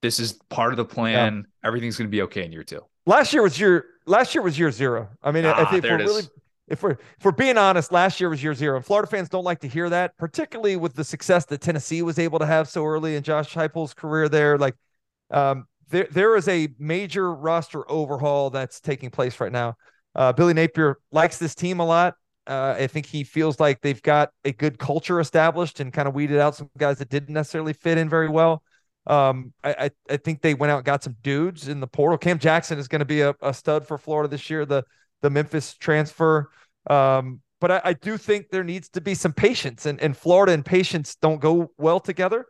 This 0.00 0.18
is 0.18 0.32
part 0.48 0.72
of 0.72 0.78
the 0.78 0.84
plan. 0.84 1.44
Yeah. 1.62 1.68
everything's 1.68 1.98
going 1.98 2.08
to 2.08 2.10
be 2.10 2.22
okay 2.22 2.44
in 2.44 2.52
year 2.52 2.62
two. 2.62 2.80
Last 3.06 3.32
year 3.32 3.42
was 3.42 3.58
year 3.58 3.84
last 4.06 4.34
year 4.34 4.42
was 4.42 4.58
year 4.58 4.70
zero. 4.70 5.08
I 5.22 5.32
mean 5.32 5.44
ah, 5.44 5.54
i 5.56 5.64
think 5.70 5.84
we're 5.84 5.98
really 5.98 6.22
if 6.68 6.82
we're 6.82 6.92
if 6.92 7.24
we're 7.24 7.32
being 7.32 7.58
honest 7.58 7.92
last 7.92 8.20
year 8.20 8.30
was 8.30 8.42
year 8.42 8.54
zero. 8.54 8.76
And 8.76 8.84
florida 8.84 9.08
fans 9.08 9.28
don't 9.28 9.44
like 9.44 9.60
to 9.60 9.68
hear 9.68 9.90
that 9.90 10.16
particularly 10.16 10.76
with 10.76 10.94
the 10.94 11.04
success 11.04 11.44
that 11.46 11.60
tennessee 11.60 12.02
was 12.02 12.18
able 12.18 12.38
to 12.38 12.46
have 12.46 12.68
so 12.68 12.84
early 12.84 13.16
in 13.16 13.22
josh 13.22 13.52
heupel's 13.54 13.92
career 13.92 14.28
there. 14.28 14.56
Like 14.56 14.76
um 15.30 15.66
there 15.90 16.06
there 16.10 16.36
is 16.36 16.48
a 16.48 16.68
major 16.78 17.34
roster 17.34 17.90
overhaul 17.90 18.50
that's 18.50 18.80
taking 18.80 19.10
place 19.10 19.40
right 19.40 19.52
now 19.52 19.76
uh, 20.14 20.32
Billy 20.32 20.54
Napier 20.54 20.98
likes 21.12 21.38
this 21.38 21.54
team 21.54 21.80
a 21.80 21.84
lot. 21.84 22.14
Uh, 22.46 22.74
I 22.78 22.86
think 22.86 23.06
he 23.06 23.24
feels 23.24 23.58
like 23.58 23.80
they've 23.80 24.02
got 24.02 24.30
a 24.44 24.52
good 24.52 24.78
culture 24.78 25.18
established 25.18 25.80
and 25.80 25.92
kind 25.92 26.06
of 26.06 26.14
weeded 26.14 26.38
out 26.38 26.54
some 26.54 26.70
guys 26.76 26.98
that 26.98 27.08
didn't 27.08 27.32
necessarily 27.32 27.72
fit 27.72 27.96
in 27.96 28.08
very 28.08 28.28
well. 28.28 28.62
Um, 29.06 29.52
I, 29.62 29.74
I, 29.78 29.90
I 30.10 30.16
think 30.18 30.42
they 30.42 30.54
went 30.54 30.70
out 30.70 30.78
and 30.78 30.84
got 30.84 31.02
some 31.02 31.16
dudes 31.22 31.68
in 31.68 31.80
the 31.80 31.86
portal. 31.86 32.18
Cam 32.18 32.38
Jackson 32.38 32.78
is 32.78 32.88
going 32.88 33.00
to 33.00 33.06
be 33.06 33.20
a, 33.22 33.34
a, 33.42 33.52
stud 33.52 33.86
for 33.86 33.98
Florida 33.98 34.28
this 34.28 34.48
year. 34.48 34.64
The 34.64 34.84
the 35.20 35.30
Memphis 35.30 35.74
transfer. 35.74 36.50
Um, 36.88 37.40
but 37.60 37.70
I, 37.70 37.80
I, 37.84 37.92
do 37.94 38.18
think 38.18 38.50
there 38.50 38.64
needs 38.64 38.90
to 38.90 39.00
be 39.00 39.14
some 39.14 39.32
patience, 39.32 39.86
and, 39.86 39.98
and 40.00 40.14
Florida 40.14 40.52
and 40.52 40.64
patience 40.64 41.16
don't 41.16 41.40
go 41.40 41.70
well 41.78 41.98
together. 41.98 42.46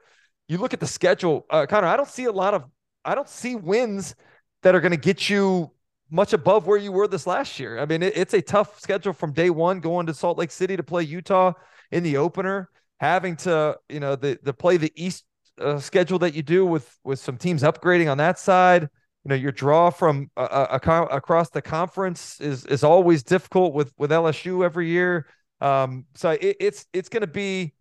You 0.48 0.58
look 0.58 0.74
at 0.74 0.80
the 0.80 0.86
schedule, 0.86 1.46
uh, 1.50 1.66
Connor. 1.66 1.86
I 1.86 1.96
don't 1.96 2.08
see 2.08 2.24
a 2.24 2.32
lot 2.32 2.54
of 2.54 2.64
I 3.04 3.14
don't 3.14 3.28
see 3.28 3.54
wins 3.54 4.14
that 4.62 4.74
are 4.74 4.80
going 4.80 4.92
to 4.92 4.96
get 4.96 5.28
you 5.28 5.70
much 6.10 6.32
above 6.32 6.66
where 6.66 6.78
you 6.78 6.92
were 6.92 7.08
this 7.08 7.26
last 7.26 7.58
year. 7.58 7.78
I 7.78 7.86
mean, 7.86 8.02
it, 8.02 8.16
it's 8.16 8.34
a 8.34 8.42
tough 8.42 8.80
schedule 8.80 9.12
from 9.12 9.32
day 9.32 9.50
one, 9.50 9.80
going 9.80 10.06
to 10.06 10.14
Salt 10.14 10.38
Lake 10.38 10.50
City 10.50 10.76
to 10.76 10.82
play 10.82 11.02
Utah 11.02 11.52
in 11.90 12.02
the 12.02 12.16
opener, 12.16 12.70
having 13.00 13.36
to, 13.36 13.78
you 13.88 14.00
know, 14.00 14.16
the 14.16 14.38
the 14.42 14.52
play 14.52 14.76
the 14.76 14.92
East 14.96 15.24
uh, 15.60 15.78
schedule 15.78 16.18
that 16.20 16.34
you 16.34 16.42
do 16.42 16.66
with 16.66 16.98
with 17.04 17.18
some 17.18 17.36
teams 17.36 17.62
upgrading 17.62 18.10
on 18.10 18.18
that 18.18 18.38
side. 18.38 18.82
You 19.24 19.30
know, 19.30 19.34
your 19.36 19.52
draw 19.52 19.90
from 19.90 20.30
uh, 20.36 20.78
across 21.10 21.50
the 21.50 21.62
conference 21.62 22.40
is 22.40 22.66
is 22.66 22.84
always 22.84 23.22
difficult 23.22 23.72
with 23.72 23.92
with 23.96 24.10
LSU 24.10 24.64
every 24.64 24.88
year. 24.88 25.26
Um, 25.60 26.04
so 26.14 26.30
it, 26.30 26.56
it's 26.60 26.86
it's 26.92 27.08
going 27.08 27.22
to 27.22 27.26
be 27.26 27.74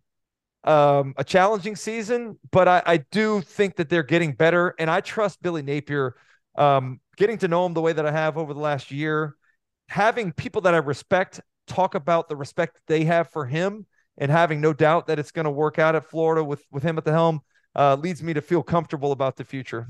um, 0.64 1.14
a 1.18 1.24
challenging 1.24 1.76
season, 1.76 2.38
but 2.50 2.66
I, 2.66 2.82
I 2.86 2.96
do 2.96 3.42
think 3.42 3.76
that 3.76 3.90
they're 3.90 4.02
getting 4.02 4.32
better, 4.32 4.74
and 4.78 4.90
I 4.90 5.00
trust 5.02 5.42
Billy 5.42 5.62
Napier 5.62 6.16
um, 6.56 7.00
getting 7.16 7.38
to 7.38 7.48
know 7.48 7.66
him 7.66 7.74
the 7.74 7.80
way 7.80 7.92
that 7.92 8.06
I 8.06 8.12
have 8.12 8.36
over 8.36 8.54
the 8.54 8.60
last 8.60 8.90
year, 8.90 9.36
having 9.88 10.32
people 10.32 10.62
that 10.62 10.74
I 10.74 10.78
respect 10.78 11.40
talk 11.66 11.94
about 11.94 12.28
the 12.28 12.36
respect 12.36 12.80
they 12.86 13.04
have 13.04 13.30
for 13.30 13.46
him, 13.46 13.86
and 14.18 14.30
having 14.30 14.60
no 14.60 14.72
doubt 14.72 15.06
that 15.08 15.18
it's 15.18 15.32
going 15.32 15.44
to 15.44 15.50
work 15.50 15.78
out 15.78 15.94
at 15.94 16.04
Florida 16.04 16.44
with 16.44 16.62
with 16.70 16.82
him 16.82 16.98
at 16.98 17.04
the 17.04 17.12
helm 17.12 17.40
uh, 17.74 17.96
leads 17.96 18.22
me 18.22 18.34
to 18.34 18.40
feel 18.40 18.62
comfortable 18.62 19.12
about 19.12 19.36
the 19.36 19.44
future. 19.44 19.88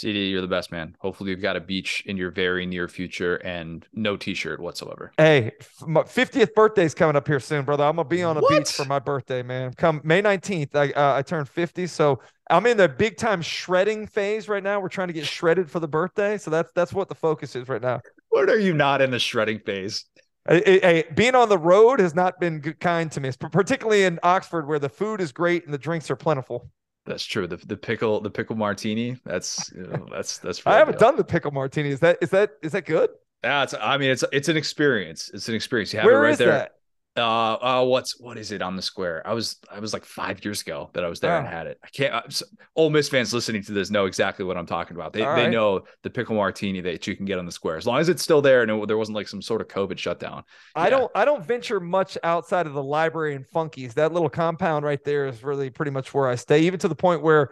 CD, 0.00 0.30
you're 0.30 0.40
the 0.40 0.48
best 0.48 0.72
man. 0.72 0.96
Hopefully, 1.00 1.30
you've 1.30 1.42
got 1.42 1.56
a 1.56 1.60
beach 1.60 2.02
in 2.06 2.16
your 2.16 2.30
very 2.30 2.64
near 2.64 2.88
future 2.88 3.36
and 3.36 3.86
no 3.92 4.16
t-shirt 4.16 4.58
whatsoever. 4.58 5.12
Hey, 5.18 5.52
my 5.86 6.02
50th 6.02 6.54
birthday 6.54 6.84
is 6.84 6.94
coming 6.94 7.16
up 7.16 7.26
here 7.26 7.38
soon, 7.38 7.66
brother. 7.66 7.84
I'm 7.84 7.96
gonna 7.96 8.08
be 8.08 8.22
on 8.22 8.38
a 8.38 8.40
what? 8.40 8.50
beach 8.50 8.72
for 8.72 8.86
my 8.86 8.98
birthday, 8.98 9.42
man. 9.42 9.74
Come 9.74 10.00
May 10.02 10.22
19th, 10.22 10.74
I 10.74 10.90
uh, 10.92 11.16
I 11.18 11.22
turn 11.22 11.44
50, 11.44 11.86
so 11.86 12.20
I'm 12.48 12.64
in 12.64 12.78
the 12.78 12.88
big 12.88 13.18
time 13.18 13.42
shredding 13.42 14.06
phase 14.06 14.48
right 14.48 14.62
now. 14.62 14.80
We're 14.80 14.88
trying 14.88 15.08
to 15.08 15.14
get 15.14 15.26
shredded 15.26 15.70
for 15.70 15.80
the 15.80 15.88
birthday, 15.88 16.38
so 16.38 16.50
that's 16.50 16.72
that's 16.72 16.94
what 16.94 17.10
the 17.10 17.14
focus 17.14 17.54
is 17.54 17.68
right 17.68 17.82
now. 17.82 18.00
What 18.30 18.48
are 18.48 18.58
you 18.58 18.72
not 18.72 19.02
in 19.02 19.10
the 19.10 19.18
shredding 19.18 19.58
phase? 19.58 20.06
Hey, 20.48 20.80
hey, 20.80 21.04
being 21.14 21.34
on 21.34 21.50
the 21.50 21.58
road 21.58 22.00
has 22.00 22.14
not 22.14 22.40
been 22.40 22.62
kind 22.80 23.12
to 23.12 23.20
me, 23.20 23.30
particularly 23.52 24.04
in 24.04 24.18
Oxford, 24.22 24.66
where 24.66 24.78
the 24.78 24.88
food 24.88 25.20
is 25.20 25.30
great 25.30 25.66
and 25.66 25.74
the 25.74 25.78
drinks 25.78 26.10
are 26.10 26.16
plentiful. 26.16 26.70
That's 27.10 27.24
true. 27.24 27.48
The 27.48 27.56
the 27.56 27.76
pickle 27.76 28.20
the 28.20 28.30
pickle 28.30 28.54
martini. 28.54 29.16
That's 29.24 29.72
you 29.74 29.82
know, 29.82 30.06
that's 30.12 30.38
that's. 30.38 30.62
I 30.66 30.76
haven't 30.76 31.00
done 31.00 31.16
the 31.16 31.24
pickle 31.24 31.50
martini. 31.50 31.88
Is 31.88 31.98
that 32.00 32.18
is 32.20 32.30
that 32.30 32.52
is 32.62 32.70
that 32.70 32.86
good? 32.86 33.10
Yeah, 33.42 33.64
it's. 33.64 33.74
I 33.74 33.98
mean, 33.98 34.10
it's 34.10 34.22
it's 34.32 34.48
an 34.48 34.56
experience. 34.56 35.28
It's 35.34 35.48
an 35.48 35.56
experience. 35.56 35.92
You 35.92 35.98
have 35.98 36.06
Where 36.06 36.24
it 36.24 36.28
right 36.28 36.38
there. 36.38 36.48
That? 36.50 36.76
Uh 37.16 37.54
uh 37.54 37.84
what's 37.84 38.20
what 38.20 38.38
is 38.38 38.52
it 38.52 38.62
on 38.62 38.76
the 38.76 38.82
square? 38.82 39.20
I 39.26 39.34
was 39.34 39.56
i 39.70 39.80
was 39.80 39.92
like 39.92 40.04
five 40.04 40.44
years 40.44 40.62
ago 40.62 40.90
that 40.92 41.02
i 41.02 41.08
was 41.08 41.18
there 41.18 41.36
and 41.36 41.46
had 41.46 41.66
it. 41.66 41.78
I 41.82 41.88
can't 41.88 42.32
so, 42.32 42.44
Ole 42.76 42.90
Miss 42.90 43.08
fans 43.08 43.34
listening 43.34 43.64
to 43.64 43.72
this 43.72 43.90
know 43.90 44.06
exactly 44.06 44.44
what 44.44 44.56
i'm 44.56 44.66
talking 44.66 44.96
about. 44.96 45.12
They, 45.12 45.24
they 45.24 45.50
know 45.50 45.82
the 46.04 46.10
pickle 46.10 46.36
martini 46.36 46.80
that 46.82 47.06
you 47.08 47.16
can 47.16 47.26
get 47.26 47.38
on 47.38 47.46
the 47.46 47.52
square. 47.52 47.76
As 47.76 47.86
long 47.86 47.98
as 47.98 48.08
it's 48.08 48.22
still 48.22 48.40
there 48.40 48.62
and 48.62 48.70
it, 48.70 48.86
there 48.86 48.96
wasn't 48.96 49.16
like 49.16 49.26
some 49.26 49.42
sort 49.42 49.60
of 49.60 49.66
covid 49.66 49.98
shutdown. 49.98 50.44
I 50.76 50.84
yeah. 50.84 50.90
don't 50.90 51.10
i 51.16 51.24
don't 51.24 51.44
venture 51.44 51.80
much 51.80 52.16
outside 52.22 52.68
of 52.68 52.74
the 52.74 52.82
library 52.82 53.34
and 53.34 53.46
Funky's. 53.46 53.94
That 53.94 54.12
little 54.12 54.30
compound 54.30 54.84
right 54.84 55.02
there 55.04 55.26
is 55.26 55.42
really 55.42 55.68
pretty 55.68 55.90
much 55.90 56.14
where 56.14 56.28
i 56.28 56.36
stay 56.36 56.60
even 56.60 56.78
to 56.78 56.88
the 56.88 56.94
point 56.94 57.22
where 57.22 57.50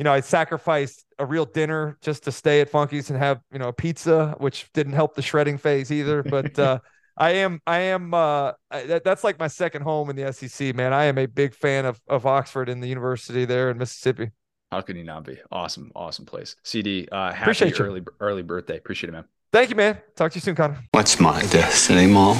you 0.00 0.04
know, 0.04 0.14
I 0.14 0.20
sacrificed 0.20 1.04
a 1.18 1.26
real 1.26 1.44
dinner 1.44 1.98
just 2.00 2.24
to 2.24 2.32
stay 2.32 2.62
at 2.62 2.70
Funky's 2.70 3.10
and 3.10 3.18
have, 3.18 3.42
you 3.52 3.58
know, 3.58 3.68
a 3.68 3.72
pizza, 3.74 4.34
which 4.38 4.72
didn't 4.72 4.94
help 4.94 5.14
the 5.14 5.20
shredding 5.20 5.58
phase 5.58 5.92
either. 5.92 6.22
But 6.22 6.58
uh, 6.58 6.78
I 7.20 7.32
am 7.32 7.60
I 7.66 7.80
am 7.80 8.14
uh 8.14 8.52
that, 8.70 9.04
that's 9.04 9.22
like 9.22 9.38
my 9.38 9.46
second 9.46 9.82
home 9.82 10.08
in 10.08 10.16
the 10.16 10.32
SEC, 10.32 10.74
man. 10.74 10.94
I 10.94 11.04
am 11.04 11.18
a 11.18 11.26
big 11.26 11.54
fan 11.54 11.84
of 11.84 12.00
of 12.08 12.24
Oxford 12.24 12.70
and 12.70 12.82
the 12.82 12.88
university 12.88 13.44
there 13.44 13.70
in 13.70 13.76
Mississippi. 13.76 14.30
How 14.72 14.80
can 14.80 14.96
you 14.96 15.04
not 15.04 15.24
be? 15.24 15.38
Awesome, 15.52 15.92
awesome 15.94 16.24
place. 16.24 16.56
CD, 16.64 17.06
uh 17.12 17.30
happy 17.30 17.42
Appreciate 17.42 17.78
early 17.78 18.00
you. 18.00 18.06
early 18.20 18.42
birthday. 18.42 18.78
Appreciate 18.78 19.10
it, 19.10 19.12
man. 19.12 19.24
Thank 19.52 19.68
you, 19.68 19.76
man. 19.76 19.98
Talk 20.16 20.32
to 20.32 20.36
you 20.36 20.40
soon, 20.40 20.54
Connor. 20.54 20.78
What's 20.92 21.20
my 21.20 21.42
destiny, 21.48 22.06
Mom? 22.06 22.38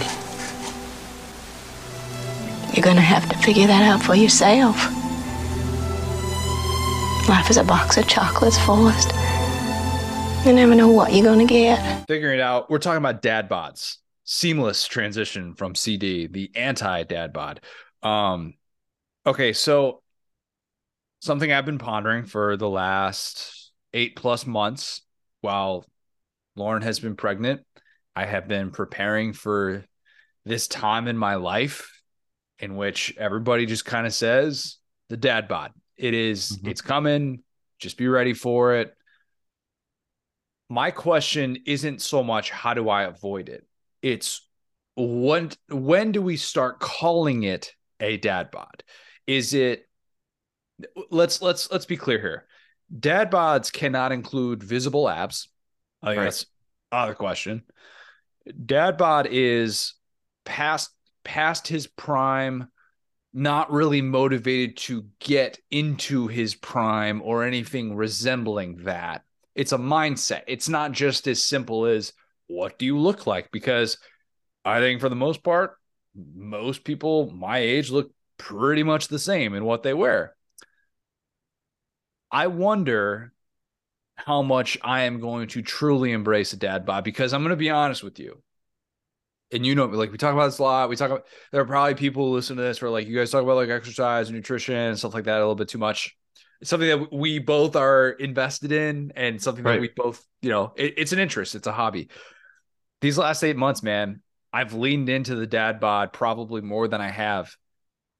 You're 2.72 2.84
gonna 2.84 3.02
have 3.02 3.28
to 3.28 3.36
figure 3.36 3.66
that 3.66 3.82
out 3.82 4.02
for 4.02 4.14
yourself. 4.14 4.76
Life 7.28 7.50
is 7.50 7.58
a 7.58 7.64
box 7.64 7.98
of 7.98 8.08
chocolates, 8.08 8.58
Forrest. 8.64 9.12
You 10.46 10.54
never 10.54 10.74
know 10.74 10.88
what 10.88 11.12
you're 11.12 11.26
gonna 11.26 11.44
get. 11.44 12.06
Figuring 12.08 12.38
it 12.38 12.42
out. 12.42 12.70
We're 12.70 12.78
talking 12.78 12.96
about 12.96 13.20
dad 13.20 13.46
bods 13.46 13.98
seamless 14.32 14.86
transition 14.86 15.56
from 15.56 15.74
CD, 15.74 16.28
the 16.28 16.52
anti 16.54 17.02
dad 17.02 17.32
bod. 17.32 17.60
Um, 18.00 18.54
okay, 19.26 19.52
so 19.52 20.02
something 21.20 21.50
I've 21.50 21.66
been 21.66 21.78
pondering 21.78 22.26
for 22.26 22.56
the 22.56 22.68
last 22.68 23.72
eight 23.92 24.14
plus 24.14 24.46
months 24.46 25.02
while 25.40 25.84
Lauren 26.54 26.82
has 26.82 27.00
been 27.00 27.16
pregnant. 27.16 27.62
I 28.14 28.24
have 28.24 28.46
been 28.46 28.70
preparing 28.70 29.32
for 29.32 29.84
this 30.44 30.68
time 30.68 31.08
in 31.08 31.18
my 31.18 31.34
life 31.34 32.00
in 32.60 32.76
which 32.76 33.12
everybody 33.18 33.66
just 33.66 33.84
kind 33.84 34.06
of 34.06 34.14
says 34.14 34.76
the 35.08 35.16
dad 35.16 35.48
bod. 35.48 35.72
It 35.96 36.14
is, 36.14 36.52
mm-hmm. 36.52 36.68
it's 36.68 36.82
coming. 36.82 37.42
Just 37.80 37.98
be 37.98 38.06
ready 38.06 38.34
for 38.34 38.76
it. 38.76 38.94
My 40.68 40.92
question 40.92 41.58
isn't 41.66 42.00
so 42.00 42.22
much 42.22 42.50
how 42.50 42.74
do 42.74 42.88
I 42.88 43.02
avoid 43.02 43.48
it? 43.48 43.66
It's 44.02 44.46
when 44.96 45.50
when 45.68 46.12
do 46.12 46.22
we 46.22 46.36
start 46.36 46.80
calling 46.80 47.42
it 47.42 47.74
a 48.00 48.16
dad 48.16 48.50
bod? 48.50 48.82
Is 49.26 49.54
it 49.54 49.86
let's 51.10 51.42
let's 51.42 51.70
let's 51.70 51.86
be 51.86 51.96
clear 51.96 52.20
here. 52.20 52.46
Dad 52.98 53.30
bods 53.30 53.72
cannot 53.72 54.12
include 54.12 54.62
visible 54.62 55.08
abs. 55.08 55.48
I 56.02 56.08
think 56.08 56.18
right. 56.18 56.24
that's 56.24 56.46
other 56.90 57.14
question. 57.14 57.62
Dad 58.66 58.96
bod 58.96 59.28
is 59.30 59.94
past 60.44 60.90
past 61.24 61.68
his 61.68 61.86
prime 61.86 62.68
not 63.32 63.70
really 63.70 64.02
motivated 64.02 64.76
to 64.76 65.04
get 65.20 65.58
into 65.70 66.26
his 66.26 66.54
prime 66.56 67.22
or 67.22 67.44
anything 67.44 67.94
resembling 67.94 68.76
that. 68.84 69.22
It's 69.54 69.72
a 69.72 69.78
mindset. 69.78 70.42
It's 70.48 70.68
not 70.68 70.92
just 70.92 71.28
as 71.28 71.44
simple 71.44 71.86
as 71.86 72.12
what 72.50 72.78
do 72.78 72.86
you 72.86 72.98
look 72.98 73.26
like? 73.26 73.50
Because 73.50 73.98
I 74.64 74.80
think 74.80 75.00
for 75.00 75.08
the 75.08 75.16
most 75.16 75.42
part, 75.42 75.76
most 76.14 76.84
people 76.84 77.30
my 77.30 77.58
age 77.58 77.90
look 77.90 78.12
pretty 78.38 78.82
much 78.82 79.08
the 79.08 79.18
same 79.18 79.54
in 79.54 79.64
what 79.64 79.82
they 79.82 79.94
wear. 79.94 80.34
I 82.30 82.46
wonder 82.48 83.32
how 84.16 84.42
much 84.42 84.78
I 84.82 85.02
am 85.02 85.20
going 85.20 85.48
to 85.48 85.62
truly 85.62 86.12
embrace 86.12 86.52
a 86.52 86.56
dad 86.56 86.84
bod 86.84 87.04
because 87.04 87.32
I'm 87.32 87.42
going 87.42 87.50
to 87.50 87.56
be 87.56 87.70
honest 87.70 88.02
with 88.02 88.18
you 88.18 88.42
and 89.52 89.66
you 89.66 89.74
know, 89.74 89.86
like 89.86 90.12
we 90.12 90.18
talk 90.18 90.32
about 90.32 90.46
this 90.46 90.58
a 90.58 90.62
lot. 90.62 90.88
We 90.88 90.96
talk 90.96 91.10
about 91.10 91.26
there 91.50 91.60
are 91.60 91.66
probably 91.66 91.94
people 91.94 92.26
who 92.26 92.34
listen 92.34 92.56
to 92.56 92.62
this 92.62 92.80
where 92.80 92.90
like 92.90 93.06
you 93.06 93.16
guys 93.16 93.30
talk 93.30 93.42
about 93.42 93.56
like 93.56 93.68
exercise 93.68 94.28
and 94.28 94.36
nutrition 94.36 94.74
and 94.74 94.98
stuff 94.98 95.14
like 95.14 95.24
that 95.24 95.36
a 95.36 95.40
little 95.40 95.54
bit 95.54 95.68
too 95.68 95.78
much. 95.78 96.16
It's 96.60 96.70
something 96.70 96.88
that 96.88 97.12
we 97.12 97.38
both 97.38 97.74
are 97.74 98.10
invested 98.10 98.70
in 98.70 99.12
and 99.16 99.42
something 99.42 99.64
right. 99.64 99.74
that 99.74 99.80
we 99.80 99.90
both, 99.96 100.24
you 100.42 100.50
know, 100.50 100.72
it, 100.76 100.94
it's 100.98 101.12
an 101.12 101.18
interest, 101.18 101.54
it's 101.54 101.66
a 101.66 101.72
hobby. 101.72 102.08
These 103.00 103.18
last 103.18 103.42
eight 103.42 103.56
months, 103.56 103.82
man, 103.82 104.20
I've 104.52 104.74
leaned 104.74 105.08
into 105.08 105.36
the 105.36 105.46
dad 105.46 105.80
bod 105.80 106.12
probably 106.12 106.60
more 106.60 106.88
than 106.88 107.00
I 107.00 107.08
have. 107.08 107.54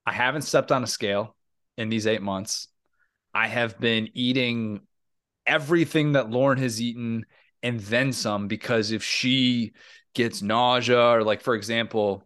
I 0.07 0.13
haven't 0.13 0.43
stepped 0.43 0.73
on 0.73 0.83
a 0.83 0.87
scale 0.87 1.37
in 1.77 1.89
these 1.89 2.07
eight 2.07 2.23
months. 2.23 2.69
I 3.35 3.47
have 3.47 3.79
been 3.79 4.09
eating 4.15 4.81
everything 5.47 6.13
that 6.13 6.31
Lauren 6.31 6.59
has 6.59 6.81
eaten 6.81 7.27
and 7.63 7.81
then 7.81 8.13
some 8.13 8.49
because 8.49 8.91
if 8.91 9.03
she 9.05 9.73
gets 10.15 10.43
nausea 10.43 10.99
or 10.99 11.23
like 11.23 11.43
for 11.43 11.55
example, 11.55 12.25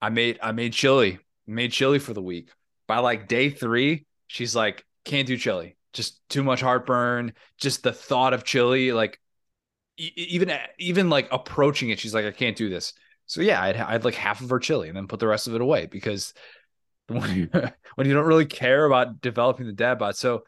I 0.00 0.10
made 0.10 0.38
I 0.42 0.52
made 0.52 0.72
chili, 0.72 1.18
made 1.46 1.72
chili 1.72 1.98
for 1.98 2.14
the 2.14 2.22
week. 2.22 2.50
By 2.86 2.98
like 2.98 3.28
day 3.28 3.50
3, 3.50 4.06
she's 4.26 4.54
like 4.54 4.84
can't 5.04 5.26
do 5.26 5.36
chili. 5.36 5.76
Just 5.92 6.26
too 6.28 6.42
much 6.42 6.60
heartburn, 6.60 7.34
just 7.58 7.82
the 7.82 7.92
thought 7.92 8.34
of 8.34 8.44
chili 8.44 8.92
like 8.92 9.20
even 9.96 10.52
even 10.78 11.10
like 11.10 11.28
approaching 11.30 11.90
it 11.90 11.98
she's 11.98 12.14
like 12.14 12.24
I 12.24 12.30
can't 12.30 12.56
do 12.56 12.68
this. 12.68 12.94
So 13.26 13.40
yeah, 13.40 13.62
I'd, 13.62 13.76
I'd 13.76 14.04
like 14.04 14.14
half 14.14 14.40
of 14.40 14.50
her 14.50 14.58
chili 14.58 14.88
and 14.88 14.96
then 14.96 15.06
put 15.06 15.20
the 15.20 15.26
rest 15.26 15.46
of 15.46 15.54
it 15.54 15.60
away 15.60 15.86
because 15.86 16.34
when 17.06 17.34
you, 17.34 17.48
when 17.94 18.06
you 18.06 18.14
don't 18.14 18.26
really 18.26 18.46
care 18.46 18.84
about 18.84 19.20
developing 19.20 19.66
the 19.66 19.72
dad 19.72 19.98
bod. 19.98 20.16
So, 20.16 20.38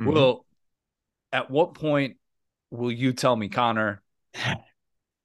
mm-hmm. 0.00 0.06
will 0.06 0.46
at 1.32 1.50
what 1.50 1.74
point 1.74 2.16
will 2.70 2.92
you 2.92 3.12
tell 3.12 3.36
me, 3.36 3.48
Connor, 3.48 4.02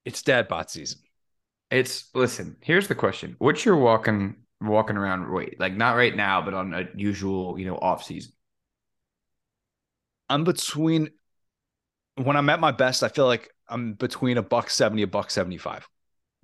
it's 0.06 0.22
dad 0.22 0.48
bod 0.48 0.70
season. 0.70 1.00
It's 1.70 2.10
listen. 2.14 2.58
Here's 2.62 2.88
the 2.88 2.96
question: 2.96 3.36
What's 3.40 3.64
your 3.64 3.78
walking 3.78 4.36
walking 4.60 4.98
around 4.98 5.32
weight? 5.32 5.60
Like 5.60 5.74
not 5.74 5.96
right 5.96 6.16
now, 6.16 6.42
but 6.42 6.54
on 6.54 6.74
a 6.74 6.88
usual, 6.96 7.58
you 7.58 7.66
know, 7.66 7.78
off 7.78 8.04
season. 8.04 8.34
I'm 10.30 10.44
between. 10.44 11.10
When 12.16 12.36
I'm 12.36 12.50
at 12.50 12.60
my 12.60 12.72
best, 12.72 13.04
I 13.04 13.08
feel 13.08 13.26
like 13.26 13.50
I'm 13.72 13.94
between 13.94 14.38
a 14.38 14.44
buck 14.44 14.70
seventy, 14.70 15.02
a 15.02 15.08
buck 15.08 15.32
seventy 15.32 15.58
five. 15.58 15.88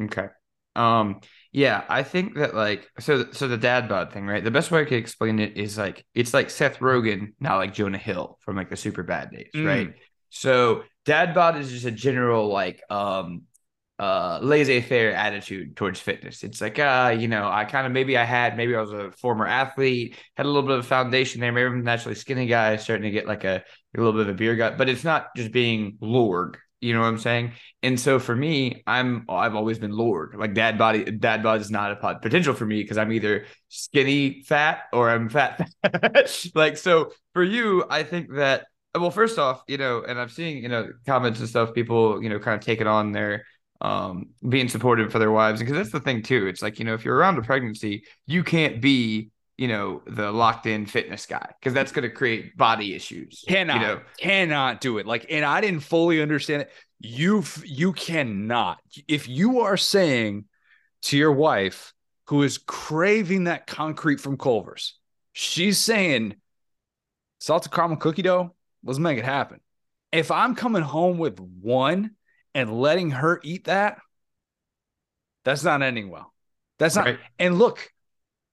Okay. 0.02 0.28
Um. 0.76 1.22
Yeah, 1.52 1.84
I 1.90 2.04
think 2.04 2.36
that 2.36 2.54
like 2.54 2.88
so. 3.00 3.32
So 3.32 3.48
the 3.48 3.58
dad 3.58 3.90
bod 3.90 4.14
thing, 4.14 4.26
right? 4.28 4.44
The 4.44 4.52
best 4.52 4.70
way 4.70 4.82
I 4.82 4.86
could 4.86 5.00
explain 5.00 5.40
it 5.40 5.58
is 5.58 5.78
like 5.78 6.06
it's 6.14 6.34
like 6.34 6.50
Seth 6.50 6.80
Rogen, 6.80 7.34
not 7.40 7.58
like 7.58 7.74
Jonah 7.74 7.98
Hill 7.98 8.38
from 8.42 8.56
like 8.56 8.70
the 8.70 8.78
super 8.78 9.04
bad 9.04 9.32
days, 9.32 9.52
mm. 9.56 9.66
right? 9.66 9.94
So 10.30 10.84
dad 11.06 11.34
bod 11.34 11.58
is 11.58 11.72
just 11.72 11.86
a 11.86 11.92
general 11.92 12.48
like 12.48 12.84
um 12.90 13.44
uh 13.98 14.38
laissez-faire 14.44 15.14
attitude 15.14 15.76
towards 15.76 16.00
fitness. 16.00 16.44
It's 16.44 16.62
like 16.62 16.78
uh, 16.78 17.16
you 17.18 17.28
know, 17.28 17.50
I 17.50 17.66
kind 17.66 17.88
of 17.88 17.94
maybe 17.94 18.16
I 18.16 18.26
had 18.26 18.56
maybe 18.56 18.76
I 18.76 18.82
was 18.82 18.92
a 18.92 19.12
former 19.14 19.48
athlete, 19.48 20.16
had 20.36 20.46
a 20.46 20.50
little 20.50 20.68
bit 20.68 20.78
of 20.78 20.86
foundation 20.86 21.42
there, 21.42 21.52
maybe 21.52 21.66
I'm 21.66 21.84
naturally 21.84 22.14
skinny 22.14 22.46
guy, 22.46 22.76
starting 22.76 23.06
to 23.06 23.10
get 23.10 23.26
like 23.26 23.46
a, 23.46 23.64
a 23.96 23.98
little 23.98 24.14
bit 24.14 24.24
of 24.24 24.30
a 24.30 24.34
beer 24.38 24.56
gut, 24.56 24.78
but 24.78 24.90
it's 24.90 25.04
not 25.04 25.30
just 25.36 25.52
being 25.52 25.98
lord. 26.02 26.58
You 26.80 26.94
know 26.94 27.02
what 27.02 27.08
I'm 27.08 27.18
saying? 27.18 27.54
And 27.82 28.00
so 28.00 28.20
for 28.20 28.36
me, 28.36 28.84
I'm 28.86 29.26
I've 29.30 29.56
always 29.56 29.80
been 29.80 29.92
lord. 29.92 30.36
Like 30.38 30.54
dad 30.54 30.78
body, 30.78 31.06
dad 31.06 31.42
bod 31.42 31.62
is 31.62 31.72
not 31.72 31.92
a 31.92 32.20
potential 32.20 32.54
for 32.54 32.66
me 32.66 32.82
because 32.82 32.98
I'm 32.98 33.12
either 33.12 33.46
skinny 33.70 34.44
fat 34.44 34.84
or 34.94 35.10
I'm 35.10 35.30
fat. 35.30 35.68
like 36.56 36.78
so 36.78 37.12
for 37.34 37.44
you, 37.44 37.86
I 37.90 38.04
think 38.04 38.34
that 38.36 38.68
well, 38.96 39.12
first 39.12 39.38
off, 39.38 39.64
you 39.68 39.78
know, 39.78 40.04
and 40.08 40.20
I'm 40.20 40.30
seeing, 40.30 40.64
you 40.64 40.70
know, 40.70 40.90
comments 41.06 41.40
and 41.40 41.50
stuff, 41.50 41.74
people, 41.74 42.22
you 42.22 42.30
know, 42.30 42.40
kind 42.40 42.56
of 42.56 42.66
taking 42.66 42.88
on 42.88 43.12
their 43.12 43.46
um 43.80 44.30
being 44.48 44.70
supportive 44.70 45.12
for 45.12 45.20
their 45.20 45.32
wives. 45.32 45.60
Because 45.60 45.76
that's 45.76 45.92
the 45.92 46.00
thing 46.00 46.22
too. 46.24 46.48
It's 46.48 46.62
like, 46.62 46.80
you 46.80 46.86
know, 46.86 46.94
if 46.94 47.06
you're 47.06 47.16
around 47.16 47.38
a 47.38 47.42
pregnancy, 47.42 48.04
you 48.26 48.44
can't 48.44 48.82
be, 48.82 49.32
you 49.58 49.68
know, 49.68 50.02
the 50.06 50.32
locked 50.32 50.66
in 50.66 50.86
fitness 50.86 51.26
guy 51.26 51.50
because 51.60 51.74
that's 51.74 51.92
gonna 51.92 52.10
create 52.10 52.56
body 52.56 52.94
issues. 52.94 53.44
Cannot 53.48 53.76
you 53.76 53.88
know? 53.88 54.02
cannot 54.20 54.82
do 54.82 54.98
it. 55.00 55.06
Like, 55.06 55.26
and 55.30 55.44
I 55.44 55.62
didn't 55.62 55.82
fully 55.82 56.22
understand 56.22 56.64
it. 56.64 56.72
You 57.00 57.44
you 57.64 57.94
cannot. 57.94 58.80
If 59.08 59.28
you 59.28 59.62
are 59.62 59.78
saying 59.78 60.46
to 61.04 61.18
your 61.18 61.32
wife 61.32 61.94
who 62.28 62.44
is 62.44 62.58
craving 62.58 63.46
that 63.46 63.68
concrete 63.68 64.20
from 64.20 64.38
Culver's, 64.38 64.98
she's 65.34 65.78
saying 65.78 66.36
salted 67.40 67.72
caramel 67.72 67.98
cookie 67.98 68.22
dough 68.22 68.54
Let's 68.84 69.00
make 69.00 69.18
it 69.18 69.26
happen. 69.26 69.60
If 70.12 70.32
I'm 70.32 70.56
coming 70.56 70.82
home 70.82 71.18
with 71.18 71.40
one 71.40 72.12
and 72.56 72.80
letting 72.80 73.12
her 73.12 73.40
eat 73.44 73.66
that, 73.66 74.00
that's 75.44 75.64
not 75.64 75.82
ending 75.82 76.10
well. 76.10 76.34
That's 76.80 76.96
not. 76.96 77.06
Right. 77.06 77.20
And 77.38 77.60
look, 77.60 77.92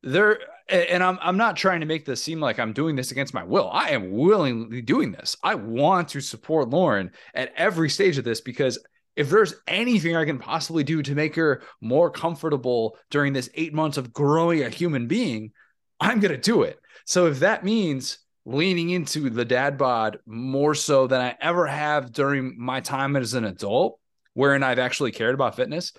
there. 0.02 0.40
And 0.68 1.02
I'm 1.02 1.18
I'm 1.20 1.36
not 1.36 1.56
trying 1.56 1.80
to 1.80 1.86
make 1.86 2.06
this 2.06 2.22
seem 2.22 2.40
like 2.40 2.58
I'm 2.58 2.72
doing 2.72 2.96
this 2.96 3.10
against 3.10 3.34
my 3.34 3.44
will. 3.44 3.68
I 3.70 3.90
am 3.90 4.12
willingly 4.12 4.80
doing 4.80 5.12
this. 5.12 5.36
I 5.42 5.56
want 5.56 6.08
to 6.10 6.20
support 6.20 6.70
Lauren 6.70 7.10
at 7.34 7.52
every 7.54 7.90
stage 7.90 8.16
of 8.16 8.24
this 8.24 8.40
because 8.40 8.78
if 9.16 9.30
there's 9.30 9.54
anything 9.66 10.16
I 10.16 10.24
can 10.24 10.38
possibly 10.38 10.82
do 10.82 11.02
to 11.02 11.14
make 11.14 11.36
her 11.36 11.62
more 11.80 12.10
comfortable 12.10 12.96
during 13.10 13.32
this 13.32 13.50
eight 13.54 13.74
months 13.74 13.96
of 13.98 14.12
growing 14.12 14.62
a 14.62 14.70
human 14.70 15.06
being, 15.06 15.52
I'm 16.00 16.20
going 16.20 16.32
to 16.32 16.40
do 16.40 16.62
it. 16.62 16.80
So 17.04 17.26
if 17.26 17.40
that 17.40 17.64
means 17.64 18.18
leaning 18.46 18.90
into 18.90 19.30
the 19.30 19.44
dad 19.44 19.78
bod 19.78 20.18
more 20.26 20.74
so 20.74 21.06
than 21.06 21.20
I 21.20 21.36
ever 21.40 21.66
have 21.66 22.12
during 22.12 22.54
my 22.58 22.80
time 22.80 23.16
as 23.16 23.34
an 23.34 23.44
adult, 23.44 23.98
wherein 24.34 24.62
I've 24.62 24.78
actually 24.78 25.12
cared 25.12 25.34
about 25.34 25.56
fitness, 25.56 25.92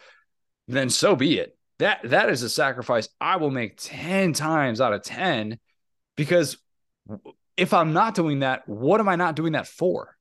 then 0.67 0.89
so 0.89 1.15
be 1.15 1.39
it. 1.39 1.54
That 1.79 1.99
that 2.09 2.29
is 2.29 2.41
a 2.41 2.49
sacrifice 2.49 3.09
I 3.19 3.37
will 3.37 3.51
make 3.51 3.77
10 3.77 4.33
times 4.33 4.79
out 4.79 4.93
of 4.93 5.03
10 5.03 5.59
because 6.15 6.57
if 7.57 7.73
I'm 7.73 7.93
not 7.93 8.15
doing 8.15 8.39
that, 8.39 8.67
what 8.67 8.99
am 8.99 9.09
I 9.09 9.15
not 9.15 9.35
doing 9.35 9.53
that 9.53 9.67
for? 9.67 10.15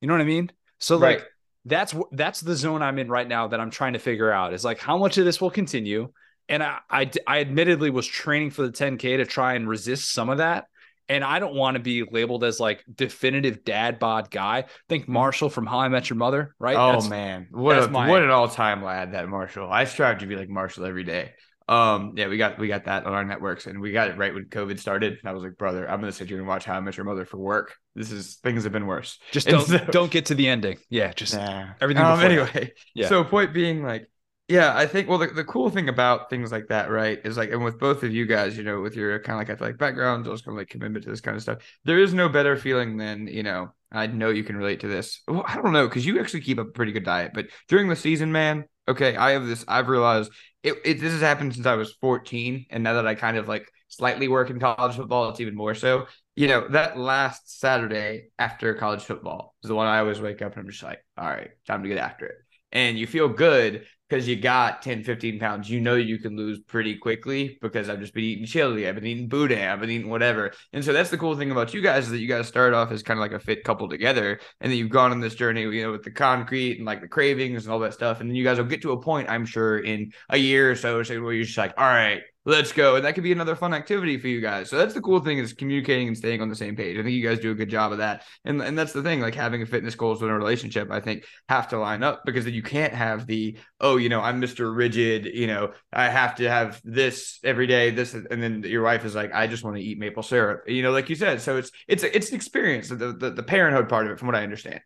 You 0.00 0.08
know 0.08 0.14
what 0.14 0.20
I 0.20 0.24
mean? 0.24 0.50
So 0.78 0.98
right. 0.98 1.18
like 1.18 1.26
that's 1.64 1.94
that's 2.12 2.40
the 2.40 2.56
zone 2.56 2.82
I'm 2.82 2.98
in 2.98 3.08
right 3.08 3.28
now 3.28 3.48
that 3.48 3.60
I'm 3.60 3.70
trying 3.70 3.92
to 3.94 3.98
figure 3.98 4.30
out 4.30 4.54
is 4.54 4.64
like 4.64 4.78
how 4.78 4.96
much 4.98 5.18
of 5.18 5.24
this 5.24 5.40
will 5.40 5.50
continue. 5.50 6.12
And 6.48 6.62
I, 6.62 6.78
I, 6.90 7.10
I 7.26 7.40
admittedly 7.40 7.90
was 7.90 8.06
training 8.06 8.50
for 8.50 8.62
the 8.62 8.72
10K 8.72 9.18
to 9.18 9.24
try 9.24 9.54
and 9.54 9.68
resist 9.68 10.12
some 10.12 10.28
of 10.30 10.38
that 10.38 10.66
and 11.10 11.24
I 11.24 11.40
don't 11.40 11.54
want 11.54 11.74
to 11.74 11.82
be 11.82 12.04
labeled 12.04 12.44
as 12.44 12.58
like 12.58 12.84
definitive 12.92 13.64
dad 13.64 13.98
bod 13.98 14.30
guy. 14.30 14.64
Think. 14.88 15.10
Marshall 15.10 15.50
from 15.50 15.66
How 15.66 15.80
I 15.80 15.88
Met 15.88 16.08
Your 16.08 16.16
Mother, 16.16 16.54
right? 16.58 16.76
Oh 16.76 16.92
that's, 16.92 17.08
man, 17.08 17.48
what 17.50 17.78
a, 17.78 17.88
my... 17.88 18.08
what 18.08 18.22
an 18.22 18.30
all 18.30 18.48
time 18.48 18.82
lad 18.82 19.12
that 19.12 19.28
Marshall. 19.28 19.70
I 19.70 19.84
strive 19.84 20.18
to 20.18 20.26
be 20.26 20.36
like 20.36 20.48
Marshall 20.48 20.86
every 20.86 21.04
day. 21.04 21.32
Um, 21.68 22.14
yeah, 22.16 22.26
we 22.26 22.36
got 22.36 22.58
we 22.58 22.66
got 22.66 22.86
that 22.86 23.06
on 23.06 23.12
our 23.12 23.24
networks, 23.24 23.66
and 23.66 23.80
we 23.80 23.92
got 23.92 24.08
it 24.08 24.16
right 24.16 24.34
when 24.34 24.46
COVID 24.46 24.78
started. 24.78 25.18
And 25.20 25.28
I 25.28 25.32
was 25.32 25.42
like, 25.42 25.56
brother, 25.56 25.88
I'm 25.88 26.00
gonna 26.00 26.10
sit 26.10 26.28
here 26.28 26.38
and 26.38 26.46
watch 26.46 26.64
How 26.64 26.74
I 26.74 26.80
Met 26.80 26.96
Your 26.96 27.06
Mother 27.06 27.24
for 27.24 27.38
work. 27.38 27.76
This 27.94 28.10
is 28.10 28.36
things 28.42 28.64
have 28.64 28.72
been 28.72 28.86
worse. 28.86 29.18
Just 29.30 29.46
don't 29.46 29.64
so, 29.64 29.78
don't 29.78 30.10
get 30.10 30.26
to 30.26 30.34
the 30.34 30.48
ending. 30.48 30.78
Yeah, 30.88 31.12
just 31.12 31.34
nah. 31.34 31.68
everything. 31.80 32.02
Um, 32.02 32.20
anyway, 32.20 32.72
yeah. 32.94 33.08
So 33.08 33.22
point 33.22 33.54
being, 33.54 33.84
like, 33.84 34.09
yeah, 34.50 34.76
I 34.76 34.86
think 34.86 35.08
well 35.08 35.18
the, 35.18 35.28
the 35.28 35.44
cool 35.44 35.70
thing 35.70 35.88
about 35.88 36.28
things 36.28 36.50
like 36.50 36.66
that, 36.68 36.90
right, 36.90 37.20
is 37.24 37.36
like 37.36 37.52
and 37.52 37.62
with 37.62 37.78
both 37.78 38.02
of 38.02 38.12
you 38.12 38.26
guys, 38.26 38.58
you 38.58 38.64
know, 38.64 38.80
with 38.80 38.96
your 38.96 39.20
kind 39.20 39.34
of 39.34 39.38
like 39.38 39.50
athletic 39.50 39.78
backgrounds, 39.78 40.26
those 40.26 40.42
kind 40.42 40.56
of 40.56 40.58
like 40.58 40.68
commitment 40.68 41.04
to 41.04 41.10
this 41.10 41.20
kind 41.20 41.36
of 41.36 41.42
stuff, 41.42 41.58
there 41.84 42.00
is 42.00 42.12
no 42.12 42.28
better 42.28 42.56
feeling 42.56 42.96
than, 42.96 43.28
you 43.28 43.44
know, 43.44 43.72
I 43.92 44.08
know 44.08 44.30
you 44.30 44.42
can 44.42 44.56
relate 44.56 44.80
to 44.80 44.88
this. 44.88 45.22
Well, 45.28 45.44
I 45.46 45.54
don't 45.54 45.72
know, 45.72 45.86
because 45.86 46.04
you 46.04 46.18
actually 46.18 46.40
keep 46.40 46.58
a 46.58 46.64
pretty 46.64 46.90
good 46.90 47.04
diet, 47.04 47.30
but 47.32 47.46
during 47.68 47.88
the 47.88 47.94
season, 47.94 48.32
man, 48.32 48.64
okay, 48.88 49.16
I 49.16 49.30
have 49.32 49.46
this, 49.46 49.64
I've 49.68 49.88
realized 49.88 50.32
it, 50.64 50.74
it 50.84 51.00
this 51.00 51.12
has 51.12 51.20
happened 51.22 51.54
since 51.54 51.66
I 51.66 51.76
was 51.76 51.92
14. 52.00 52.66
And 52.70 52.82
now 52.82 52.94
that 52.94 53.06
I 53.06 53.14
kind 53.14 53.36
of 53.36 53.46
like 53.46 53.66
slightly 53.86 54.26
work 54.26 54.50
in 54.50 54.58
college 54.58 54.96
football, 54.96 55.28
it's 55.28 55.40
even 55.40 55.54
more 55.54 55.76
so. 55.76 56.06
You 56.34 56.48
know, 56.48 56.68
that 56.70 56.98
last 56.98 57.60
Saturday 57.60 58.30
after 58.38 58.74
college 58.74 59.02
football 59.04 59.54
is 59.62 59.68
the 59.68 59.76
one 59.76 59.86
I 59.86 60.00
always 60.00 60.20
wake 60.20 60.42
up 60.42 60.54
and 60.54 60.62
I'm 60.62 60.70
just 60.70 60.82
like, 60.82 61.04
all 61.16 61.28
right, 61.28 61.50
time 61.66 61.84
to 61.84 61.88
get 61.88 61.98
after 61.98 62.26
it 62.26 62.36
and 62.72 62.98
you 62.98 63.06
feel 63.06 63.28
good 63.28 63.84
because 64.10 64.26
you 64.26 64.34
got 64.34 64.82
10, 64.82 65.04
15 65.04 65.38
pounds, 65.38 65.70
you 65.70 65.80
know 65.80 65.94
you 65.94 66.18
can 66.18 66.36
lose 66.36 66.58
pretty 66.58 66.96
quickly 66.96 67.56
because 67.62 67.88
I've 67.88 68.00
just 68.00 68.12
been 68.12 68.24
eating 68.24 68.44
chili, 68.44 68.88
I've 68.88 68.96
been 68.96 69.06
eating 69.06 69.28
boudin, 69.28 69.68
I've 69.68 69.80
been 69.80 69.90
eating 69.90 70.10
whatever. 70.10 70.52
And 70.72 70.84
so 70.84 70.92
that's 70.92 71.10
the 71.10 71.16
cool 71.16 71.36
thing 71.36 71.52
about 71.52 71.72
you 71.72 71.80
guys 71.80 72.06
is 72.06 72.10
that 72.10 72.18
you 72.18 72.26
guys 72.26 72.48
start 72.48 72.74
off 72.74 72.90
as 72.90 73.04
kind 73.04 73.18
of 73.18 73.22
like 73.22 73.32
a 73.32 73.38
fit 73.38 73.62
couple 73.62 73.88
together. 73.88 74.40
And 74.60 74.72
then 74.72 74.78
you've 74.78 74.90
gone 74.90 75.12
on 75.12 75.20
this 75.20 75.36
journey, 75.36 75.62
you 75.62 75.82
know, 75.84 75.92
with 75.92 76.02
the 76.02 76.10
concrete 76.10 76.78
and 76.78 76.86
like 76.86 77.00
the 77.00 77.08
cravings 77.08 77.64
and 77.64 77.72
all 77.72 77.78
that 77.80 77.94
stuff. 77.94 78.20
And 78.20 78.28
then 78.28 78.34
you 78.34 78.42
guys 78.42 78.58
will 78.58 78.64
get 78.64 78.82
to 78.82 78.92
a 78.92 79.00
point, 79.00 79.30
I'm 79.30 79.46
sure, 79.46 79.78
in 79.78 80.12
a 80.28 80.36
year 80.36 80.72
or 80.72 80.74
so, 80.74 80.96
where 80.96 81.32
you're 81.32 81.44
just 81.44 81.56
like, 81.56 81.74
all 81.78 81.86
right, 81.86 82.22
let's 82.44 82.72
go. 82.72 82.96
And 82.96 83.04
that 83.04 83.14
could 83.14 83.24
be 83.24 83.32
another 83.32 83.54
fun 83.54 83.74
activity 83.74 84.18
for 84.18 84.28
you 84.28 84.40
guys. 84.40 84.70
So 84.70 84.78
that's 84.78 84.94
the 84.94 85.00
cool 85.00 85.20
thing 85.20 85.38
is 85.38 85.52
communicating 85.52 86.08
and 86.08 86.16
staying 86.16 86.40
on 86.40 86.48
the 86.48 86.56
same 86.56 86.74
page. 86.74 86.98
I 86.98 87.02
think 87.02 87.12
you 87.12 87.26
guys 87.26 87.38
do 87.38 87.50
a 87.50 87.54
good 87.54 87.68
job 87.68 87.92
of 87.92 87.98
that. 87.98 88.24
And, 88.44 88.62
and 88.62 88.78
that's 88.78 88.92
the 88.92 89.02
thing, 89.02 89.20
like 89.20 89.34
having 89.34 89.62
a 89.62 89.66
fitness 89.66 89.94
goals 89.94 90.22
in 90.22 90.28
a 90.28 90.38
relationship, 90.38 90.90
I 90.90 91.00
think 91.00 91.24
have 91.48 91.68
to 91.68 91.78
line 91.78 92.02
up 92.02 92.22
because 92.24 92.44
then 92.44 92.54
you 92.54 92.62
can't 92.62 92.94
have 92.94 93.26
the, 93.26 93.58
oh, 93.80 93.96
you 93.98 94.08
know, 94.08 94.20
I'm 94.20 94.40
Mr. 94.40 94.74
Rigid, 94.74 95.26
you 95.26 95.46
know, 95.46 95.72
I 95.92 96.08
have 96.08 96.36
to 96.36 96.48
have 96.48 96.80
this 96.82 97.38
every 97.44 97.66
day, 97.66 97.90
this, 97.90 98.14
and 98.14 98.42
then 98.42 98.62
your 98.62 98.82
wife 98.82 99.04
is 99.04 99.14
like, 99.14 99.34
I 99.34 99.46
just 99.46 99.62
want 99.62 99.76
to 99.76 99.82
eat 99.82 99.98
maple 99.98 100.22
syrup, 100.22 100.64
you 100.66 100.82
know, 100.82 100.92
like 100.92 101.10
you 101.10 101.16
said. 101.16 101.42
So 101.42 101.58
it's, 101.58 101.70
it's, 101.88 102.02
it's 102.02 102.30
an 102.30 102.36
experience, 102.36 102.88
the, 102.88 103.12
the, 103.12 103.30
the 103.30 103.42
parenthood 103.42 103.88
part 103.88 104.06
of 104.06 104.12
it, 104.12 104.18
from 104.18 104.28
what 104.28 104.36
I 104.36 104.42
understand. 104.42 104.80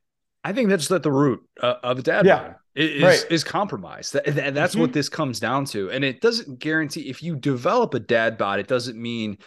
I 0.45 0.53
think 0.53 0.69
that's 0.69 0.91
at 0.91 1.03
the 1.03 1.11
root 1.11 1.43
uh, 1.61 1.77
of 1.83 2.03
dad 2.05 2.27
yeah. 2.27 2.55
is, 2.75 3.03
right. 3.03 3.25
is 3.31 3.43
compromise. 3.43 4.11
That, 4.11 4.27
that 4.27 4.55
that's 4.55 4.75
mm-hmm. 4.75 4.83
what 4.83 4.93
this 4.93 5.09
comes 5.09 5.41
down 5.41 5.65
to. 5.67 5.91
And 5.91 6.05
it 6.05 6.21
doesn't 6.21 6.59
guarantee 6.59 7.09
if 7.09 7.23
you 7.23 7.35
develop 7.35 7.95
a 7.95 7.99
dad 7.99 8.37
bod, 8.37 8.61
it 8.61 8.69
doesn't 8.69 9.01
mean 9.01 9.39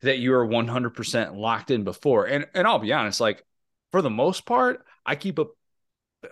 that 0.00 0.18
you 0.18 0.32
are 0.32 0.46
100% 0.46 1.36
locked 1.36 1.70
in 1.70 1.84
before. 1.84 2.24
And 2.24 2.46
and 2.54 2.66
I'll 2.66 2.78
be 2.78 2.92
honest, 2.94 3.20
like 3.20 3.44
for 3.92 4.00
the 4.00 4.10
most 4.10 4.46
part, 4.46 4.84
I 5.04 5.14
keep 5.14 5.38
a 5.38 5.44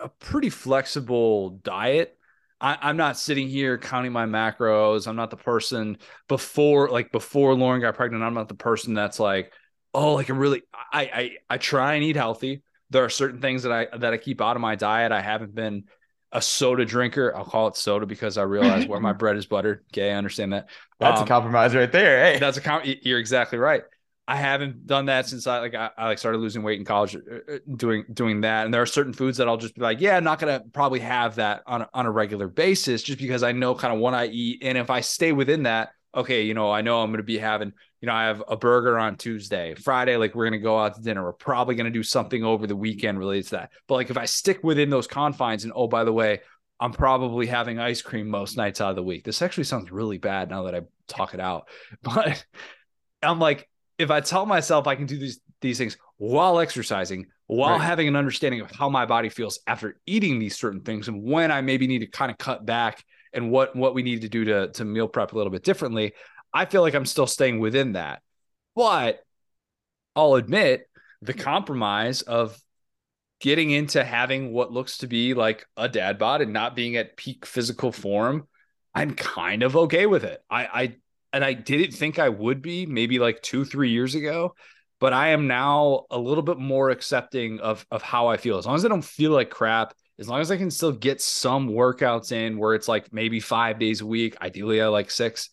a 0.00 0.08
pretty 0.08 0.50
flexible 0.50 1.50
diet. 1.50 2.16
I, 2.60 2.90
am 2.90 2.96
not 2.96 3.18
sitting 3.18 3.48
here 3.48 3.76
counting 3.76 4.12
my 4.12 4.24
macros. 4.24 5.06
I'm 5.06 5.16
not 5.16 5.30
the 5.30 5.36
person 5.36 5.98
before 6.28 6.88
like 6.88 7.12
before 7.12 7.54
Lauren 7.54 7.82
got 7.82 7.94
pregnant. 7.94 8.24
I'm 8.24 8.32
not 8.32 8.48
the 8.48 8.54
person 8.54 8.94
that's 8.94 9.20
like, 9.20 9.52
oh, 9.92 10.14
like 10.14 10.30
I'm 10.30 10.38
really 10.38 10.62
I 10.90 11.02
I 11.02 11.30
I 11.50 11.58
try 11.58 11.94
and 11.94 12.04
eat 12.04 12.16
healthy 12.16 12.62
there 12.94 13.04
are 13.04 13.10
certain 13.10 13.40
things 13.40 13.64
that 13.64 13.72
I 13.72 13.96
that 13.98 14.14
I 14.14 14.16
keep 14.16 14.40
out 14.40 14.56
of 14.56 14.62
my 14.62 14.76
diet. 14.76 15.10
I 15.10 15.20
haven't 15.20 15.54
been 15.54 15.84
a 16.30 16.40
soda 16.40 16.84
drinker. 16.84 17.36
I'll 17.36 17.44
call 17.44 17.66
it 17.66 17.76
soda 17.76 18.06
because 18.06 18.38
I 18.38 18.42
realize 18.42 18.86
where 18.86 19.00
my 19.00 19.12
bread 19.20 19.36
is 19.36 19.46
buttered. 19.46 19.84
Okay, 19.92 20.12
I 20.12 20.14
understand 20.14 20.52
that. 20.52 20.68
That's 21.00 21.18
um, 21.18 21.24
a 21.24 21.28
compromise 21.28 21.74
right 21.74 21.90
there. 21.90 22.24
Hey, 22.24 22.38
that's 22.38 22.56
a 22.56 22.60
com- 22.60 22.82
You're 23.02 23.18
exactly 23.18 23.58
right. 23.58 23.82
I 24.26 24.36
haven't 24.36 24.86
done 24.86 25.06
that 25.06 25.28
since 25.28 25.46
I 25.48 25.58
like 25.58 25.74
I, 25.74 25.90
I, 25.98 26.06
like 26.06 26.18
started 26.18 26.38
losing 26.38 26.62
weight 26.62 26.78
in 26.78 26.84
college, 26.84 27.16
uh, 27.16 27.52
uh, 27.52 27.58
doing 27.76 28.04
doing 28.12 28.42
that. 28.42 28.64
And 28.64 28.72
there 28.72 28.80
are 28.80 28.86
certain 28.86 29.12
foods 29.12 29.38
that 29.38 29.48
I'll 29.48 29.56
just 29.56 29.74
be 29.74 29.82
like, 29.82 30.00
yeah, 30.00 30.16
I'm 30.16 30.24
not 30.24 30.38
gonna 30.38 30.62
probably 30.72 31.00
have 31.00 31.34
that 31.34 31.64
on 31.66 31.82
a, 31.82 31.90
on 31.92 32.06
a 32.06 32.10
regular 32.12 32.46
basis, 32.46 33.02
just 33.02 33.18
because 33.18 33.42
I 33.42 33.50
know 33.50 33.74
kind 33.74 33.92
of 33.92 33.98
what 33.98 34.14
I 34.14 34.26
eat, 34.26 34.62
and 34.62 34.78
if 34.78 34.88
I 34.88 35.00
stay 35.00 35.32
within 35.32 35.64
that, 35.64 35.90
okay, 36.14 36.42
you 36.42 36.54
know, 36.54 36.70
I 36.70 36.80
know 36.80 37.02
I'm 37.02 37.10
gonna 37.10 37.24
be 37.24 37.38
having 37.38 37.72
you 38.04 38.08
know, 38.08 38.12
I 38.12 38.24
have 38.24 38.44
a 38.48 38.54
burger 38.54 38.98
on 38.98 39.16
Tuesday. 39.16 39.74
Friday, 39.74 40.18
like 40.18 40.34
we're 40.34 40.44
gonna 40.44 40.58
go 40.58 40.78
out 40.78 40.94
to 40.94 41.00
dinner. 41.00 41.24
We're 41.24 41.32
probably 41.32 41.74
gonna 41.74 41.88
do 41.88 42.02
something 42.02 42.44
over 42.44 42.66
the 42.66 42.76
weekend 42.76 43.18
related 43.18 43.46
to 43.46 43.50
that. 43.52 43.70
But 43.88 43.94
like 43.94 44.10
if 44.10 44.18
I 44.18 44.26
stick 44.26 44.62
within 44.62 44.90
those 44.90 45.06
confines, 45.06 45.64
and 45.64 45.72
oh, 45.74 45.88
by 45.88 46.04
the 46.04 46.12
way, 46.12 46.40
I'm 46.78 46.92
probably 46.92 47.46
having 47.46 47.78
ice 47.78 48.02
cream 48.02 48.28
most 48.28 48.58
nights 48.58 48.82
out 48.82 48.90
of 48.90 48.96
the 48.96 49.02
week. 49.02 49.24
This 49.24 49.40
actually 49.40 49.64
sounds 49.64 49.90
really 49.90 50.18
bad 50.18 50.50
now 50.50 50.64
that 50.64 50.74
I 50.74 50.82
talk 51.08 51.32
it 51.32 51.40
out. 51.40 51.68
But 52.02 52.44
I'm 53.22 53.38
like, 53.38 53.70
if 53.96 54.10
I 54.10 54.20
tell 54.20 54.44
myself 54.44 54.86
I 54.86 54.96
can 54.96 55.06
do 55.06 55.16
these 55.16 55.40
these 55.62 55.78
things 55.78 55.96
while 56.18 56.60
exercising, 56.60 57.28
while 57.46 57.78
right. 57.78 57.86
having 57.86 58.06
an 58.06 58.16
understanding 58.16 58.60
of 58.60 58.70
how 58.70 58.90
my 58.90 59.06
body 59.06 59.30
feels 59.30 59.60
after 59.66 59.98
eating 60.04 60.38
these 60.38 60.58
certain 60.58 60.82
things, 60.82 61.08
and 61.08 61.24
when 61.24 61.50
I 61.50 61.62
maybe 61.62 61.86
need 61.86 62.00
to 62.00 62.06
kind 62.06 62.30
of 62.30 62.36
cut 62.36 62.66
back 62.66 63.02
and 63.32 63.50
what 63.50 63.74
what 63.74 63.94
we 63.94 64.02
need 64.02 64.20
to 64.20 64.28
do 64.28 64.44
to 64.44 64.68
to 64.72 64.84
meal 64.84 65.08
prep 65.08 65.32
a 65.32 65.36
little 65.38 65.50
bit 65.50 65.64
differently, 65.64 66.12
I 66.54 66.64
feel 66.66 66.82
like 66.82 66.94
I'm 66.94 67.04
still 67.04 67.26
staying 67.26 67.58
within 67.58 67.92
that. 67.92 68.22
But 68.74 69.20
I'll 70.16 70.36
admit 70.36 70.88
the 71.20 71.34
compromise 71.34 72.22
of 72.22 72.58
getting 73.40 73.70
into 73.70 74.02
having 74.02 74.52
what 74.52 74.72
looks 74.72 74.98
to 74.98 75.06
be 75.06 75.34
like 75.34 75.66
a 75.76 75.88
dad 75.88 76.18
bod 76.18 76.40
and 76.40 76.52
not 76.52 76.76
being 76.76 76.96
at 76.96 77.16
peak 77.16 77.44
physical 77.44 77.92
form, 77.92 78.46
I'm 78.94 79.14
kind 79.14 79.62
of 79.62 79.76
okay 79.76 80.06
with 80.06 80.24
it. 80.24 80.42
I, 80.48 80.64
I 80.64 80.96
and 81.32 81.44
I 81.44 81.52
didn't 81.52 81.92
think 81.92 82.18
I 82.18 82.28
would 82.28 82.62
be 82.62 82.86
maybe 82.86 83.18
like 83.18 83.42
two, 83.42 83.64
three 83.64 83.90
years 83.90 84.14
ago, 84.14 84.54
but 85.00 85.12
I 85.12 85.28
am 85.28 85.48
now 85.48 86.06
a 86.10 86.18
little 86.18 86.44
bit 86.44 86.58
more 86.58 86.90
accepting 86.90 87.58
of 87.60 87.84
of 87.90 88.02
how 88.02 88.28
I 88.28 88.36
feel. 88.36 88.56
As 88.56 88.66
long 88.66 88.76
as 88.76 88.84
I 88.84 88.88
don't 88.88 89.04
feel 89.04 89.32
like 89.32 89.50
crap, 89.50 89.94
as 90.18 90.28
long 90.28 90.40
as 90.40 90.50
I 90.50 90.56
can 90.56 90.70
still 90.70 90.92
get 90.92 91.20
some 91.20 91.68
workouts 91.68 92.30
in 92.30 92.56
where 92.56 92.74
it's 92.74 92.86
like 92.86 93.12
maybe 93.12 93.40
five 93.40 93.78
days 93.80 94.00
a 94.00 94.06
week, 94.06 94.36
ideally 94.40 94.80
I 94.80 94.86
like 94.86 95.10
six, 95.10 95.50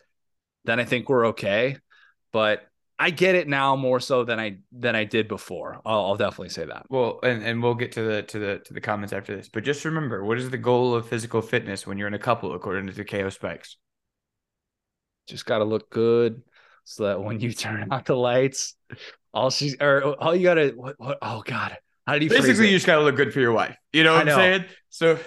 then 0.65 0.79
I 0.79 0.85
think 0.85 1.09
we're 1.09 1.27
okay. 1.27 1.77
But 2.31 2.63
I 3.01 3.09
get 3.09 3.33
it 3.33 3.47
now 3.47 3.75
more 3.75 3.99
so 3.99 4.23
than 4.23 4.39
I 4.39 4.57
than 4.71 4.95
I 4.95 5.05
did 5.05 5.27
before. 5.27 5.81
I'll, 5.83 6.05
I'll, 6.05 6.17
definitely 6.17 6.49
say 6.49 6.65
that. 6.65 6.85
Well, 6.87 7.19
and, 7.23 7.41
and 7.43 7.63
we'll 7.63 7.73
get 7.73 7.93
to 7.93 8.03
the 8.03 8.21
to 8.21 8.37
the 8.37 8.59
to 8.59 8.73
the 8.75 8.79
comments 8.79 9.11
after 9.11 9.35
this. 9.35 9.49
But 9.49 9.63
just 9.63 9.83
remember, 9.85 10.23
what 10.23 10.37
is 10.37 10.51
the 10.51 10.57
goal 10.59 10.93
of 10.93 11.07
physical 11.07 11.41
fitness 11.41 11.87
when 11.87 11.97
you're 11.97 12.07
in 12.07 12.13
a 12.13 12.19
couple, 12.19 12.53
according 12.53 12.85
to 12.87 12.93
the 12.93 13.03
Keo 13.03 13.29
Spikes? 13.29 13.77
Just 15.27 15.47
got 15.47 15.57
to 15.59 15.63
look 15.63 15.89
good, 15.89 16.43
so 16.83 17.05
that 17.05 17.23
when 17.23 17.39
you 17.39 17.51
turn 17.53 17.87
out 17.91 18.05
the 18.05 18.15
lights, 18.15 18.75
all 19.33 19.49
she's 19.49 19.75
or 19.81 20.15
all 20.21 20.35
you 20.35 20.43
gotta 20.43 20.73
what, 20.75 20.95
what 20.99 21.17
oh 21.23 21.41
god, 21.43 21.77
how 22.05 22.13
did 22.13 22.23
you 22.23 22.29
basically 22.29 22.67
you 22.67 22.75
just 22.75 22.85
gotta 22.85 23.03
look 23.03 23.15
good 23.15 23.33
for 23.33 23.39
your 23.39 23.51
wife? 23.51 23.75
You 23.93 24.03
know 24.03 24.13
what 24.13 24.29
I 24.29 24.31
am 24.31 24.37
saying? 24.37 24.65
So 24.89 25.17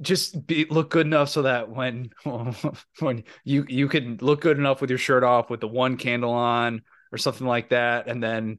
just 0.00 0.46
be 0.46 0.64
look 0.70 0.90
good 0.90 1.06
enough 1.06 1.28
so 1.28 1.42
that 1.42 1.68
when 1.68 2.10
when 3.00 3.24
you 3.44 3.64
you 3.68 3.88
can 3.88 4.18
look 4.20 4.40
good 4.40 4.58
enough 4.58 4.80
with 4.80 4.90
your 4.90 4.98
shirt 4.98 5.22
off 5.22 5.50
with 5.50 5.60
the 5.60 5.68
one 5.68 5.96
candle 5.96 6.32
on 6.32 6.82
or 7.12 7.18
something 7.18 7.46
like 7.46 7.70
that 7.70 8.08
and 8.08 8.22
then 8.22 8.58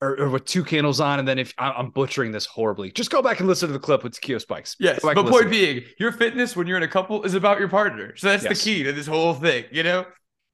or, 0.00 0.20
or 0.20 0.28
with 0.28 0.44
two 0.44 0.62
candles 0.62 1.00
on 1.00 1.18
and 1.18 1.26
then 1.26 1.38
if 1.38 1.54
I'm 1.58 1.90
butchering 1.90 2.30
this 2.30 2.44
horribly. 2.44 2.92
Just 2.92 3.10
go 3.10 3.22
back 3.22 3.40
and 3.40 3.48
listen 3.48 3.68
to 3.68 3.72
the 3.72 3.78
clip 3.78 4.04
with 4.04 4.20
Keo 4.20 4.38
Spikes. 4.38 4.76
Yes 4.78 5.00
but 5.02 5.16
point 5.16 5.50
being 5.50 5.82
your 5.98 6.12
fitness 6.12 6.54
when 6.54 6.66
you're 6.66 6.76
in 6.76 6.82
a 6.82 6.88
couple 6.88 7.22
is 7.24 7.34
about 7.34 7.58
your 7.58 7.68
partner. 7.68 8.14
So 8.16 8.28
that's 8.28 8.44
yes. 8.44 8.58
the 8.58 8.64
key 8.64 8.82
to 8.84 8.92
this 8.92 9.06
whole 9.06 9.34
thing 9.34 9.64
you 9.72 9.82
know? 9.82 10.06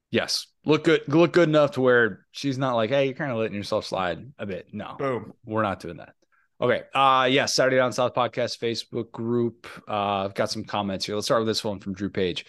Yes. 0.09 0.47
Look 0.65 0.85
good 0.85 1.01
look 1.07 1.33
good 1.33 1.49
enough 1.49 1.71
to 1.71 1.81
where 1.81 2.25
she's 2.31 2.57
not 2.57 2.75
like 2.75 2.89
hey 2.89 3.05
you're 3.05 3.15
kind 3.15 3.31
of 3.31 3.37
letting 3.37 3.55
yourself 3.55 3.85
slide 3.85 4.25
a 4.39 4.45
bit. 4.45 4.67
No. 4.71 4.95
Boom. 4.97 5.33
We're 5.45 5.63
not 5.63 5.79
doing 5.79 5.97
that 5.97 6.15
Okay. 6.63 6.83
Uh 6.95 7.27
yeah, 7.29 7.45
Saturday 7.45 7.75
Down 7.75 7.91
South 7.91 8.13
podcast 8.13 8.57
Facebook 8.57 9.11
group. 9.11 9.67
Uh 9.85 10.23
I've 10.23 10.33
got 10.33 10.49
some 10.49 10.63
comments 10.63 11.05
here. 11.05 11.13
Let's 11.15 11.27
start 11.27 11.41
with 11.41 11.49
this 11.49 11.61
one 11.61 11.81
from 11.81 11.93
Drew 11.93 12.09
Page. 12.09 12.45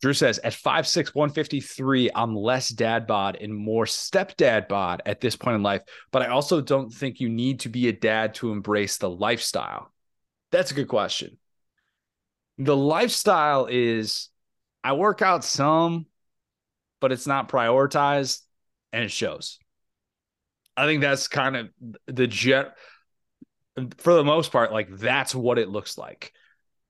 Drew 0.00 0.14
says 0.14 0.38
at 0.38 0.54
5'6, 0.54 1.14
153, 1.14 2.10
I'm 2.14 2.34
less 2.34 2.70
dad 2.70 3.06
bod 3.06 3.36
and 3.38 3.54
more 3.54 3.84
stepdad 3.84 4.68
bod 4.68 5.02
at 5.04 5.20
this 5.20 5.36
point 5.36 5.56
in 5.56 5.62
life, 5.62 5.82
but 6.12 6.22
I 6.22 6.28
also 6.28 6.62
don't 6.62 6.88
think 6.88 7.20
you 7.20 7.28
need 7.28 7.60
to 7.60 7.68
be 7.68 7.88
a 7.88 7.92
dad 7.92 8.34
to 8.36 8.52
embrace 8.52 8.96
the 8.96 9.10
lifestyle. 9.10 9.92
That's 10.50 10.70
a 10.70 10.74
good 10.74 10.88
question. 10.88 11.36
The 12.56 12.76
lifestyle 12.76 13.66
is 13.66 14.30
I 14.82 14.94
work 14.94 15.20
out 15.20 15.44
some, 15.44 16.06
but 17.00 17.12
it's 17.12 17.26
not 17.26 17.50
prioritized 17.50 18.40
and 18.94 19.04
it 19.04 19.10
shows. 19.10 19.58
I 20.74 20.86
think 20.86 21.02
that's 21.02 21.28
kind 21.28 21.56
of 21.56 21.68
the 22.06 22.28
jet 22.28 22.76
for 23.98 24.14
the 24.14 24.24
most 24.24 24.52
part, 24.52 24.72
like 24.72 24.88
that's 24.90 25.34
what 25.34 25.58
it 25.58 25.68
looks 25.68 25.98
like. 25.98 26.32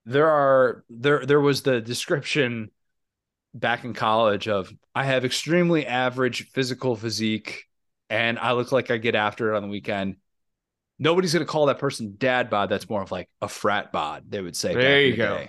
There 0.05 0.27
are 0.27 0.83
there 0.89 1.25
there 1.25 1.39
was 1.39 1.61
the 1.61 1.81
description 1.81 2.71
back 3.53 3.83
in 3.83 3.93
college 3.93 4.47
of 4.47 4.71
I 4.95 5.05
have 5.05 5.25
extremely 5.25 5.85
average 5.85 6.49
physical 6.49 6.95
physique 6.95 7.65
and 8.09 8.39
I 8.39 8.53
look 8.53 8.71
like 8.71 8.91
I 8.91 8.97
get 8.97 9.15
after 9.15 9.53
it 9.53 9.57
on 9.57 9.63
the 9.63 9.69
weekend. 9.69 10.17
Nobody's 10.97 11.33
gonna 11.33 11.45
call 11.45 11.67
that 11.67 11.79
person 11.79 12.15
dad 12.17 12.49
bod. 12.49 12.69
That's 12.69 12.89
more 12.89 13.01
of 13.01 13.11
like 13.11 13.29
a 13.41 13.47
frat 13.47 13.91
bod, 13.91 14.25
they 14.29 14.41
would 14.41 14.55
say. 14.55 14.73
There 14.73 15.01
you 15.01 15.15
go. 15.15 15.45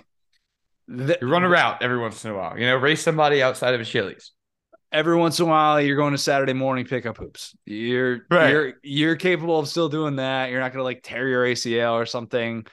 The, 0.87 1.17
you 1.21 1.27
run 1.27 1.43
a 1.43 1.49
route 1.49 1.81
every 1.81 1.97
once 1.97 2.23
in 2.25 2.31
a 2.31 2.35
while, 2.35 2.57
you 2.57 2.65
know, 2.65 2.75
race 2.75 3.01
somebody 3.01 3.41
outside 3.41 3.73
of 3.73 3.81
a 3.81 3.85
Chili's 3.85 4.31
every 4.91 5.15
once 5.15 5.39
in 5.39 5.45
a 5.45 5.49
while 5.49 5.81
you're 5.81 5.95
going 5.95 6.11
to 6.11 6.17
Saturday 6.17 6.53
morning 6.53 6.85
pickup 6.85 7.17
hoops. 7.17 7.55
You're 7.65 8.25
right. 8.29 8.49
you're 8.49 8.73
you're 8.83 9.15
capable 9.15 9.59
of 9.59 9.67
still 9.67 9.89
doing 9.89 10.17
that. 10.17 10.49
You're 10.49 10.59
not 10.59 10.71
gonna 10.71 10.83
like 10.83 11.01
tear 11.03 11.27
your 11.27 11.45
ACL 11.45 11.93
or 11.93 12.05
something. 12.05 12.65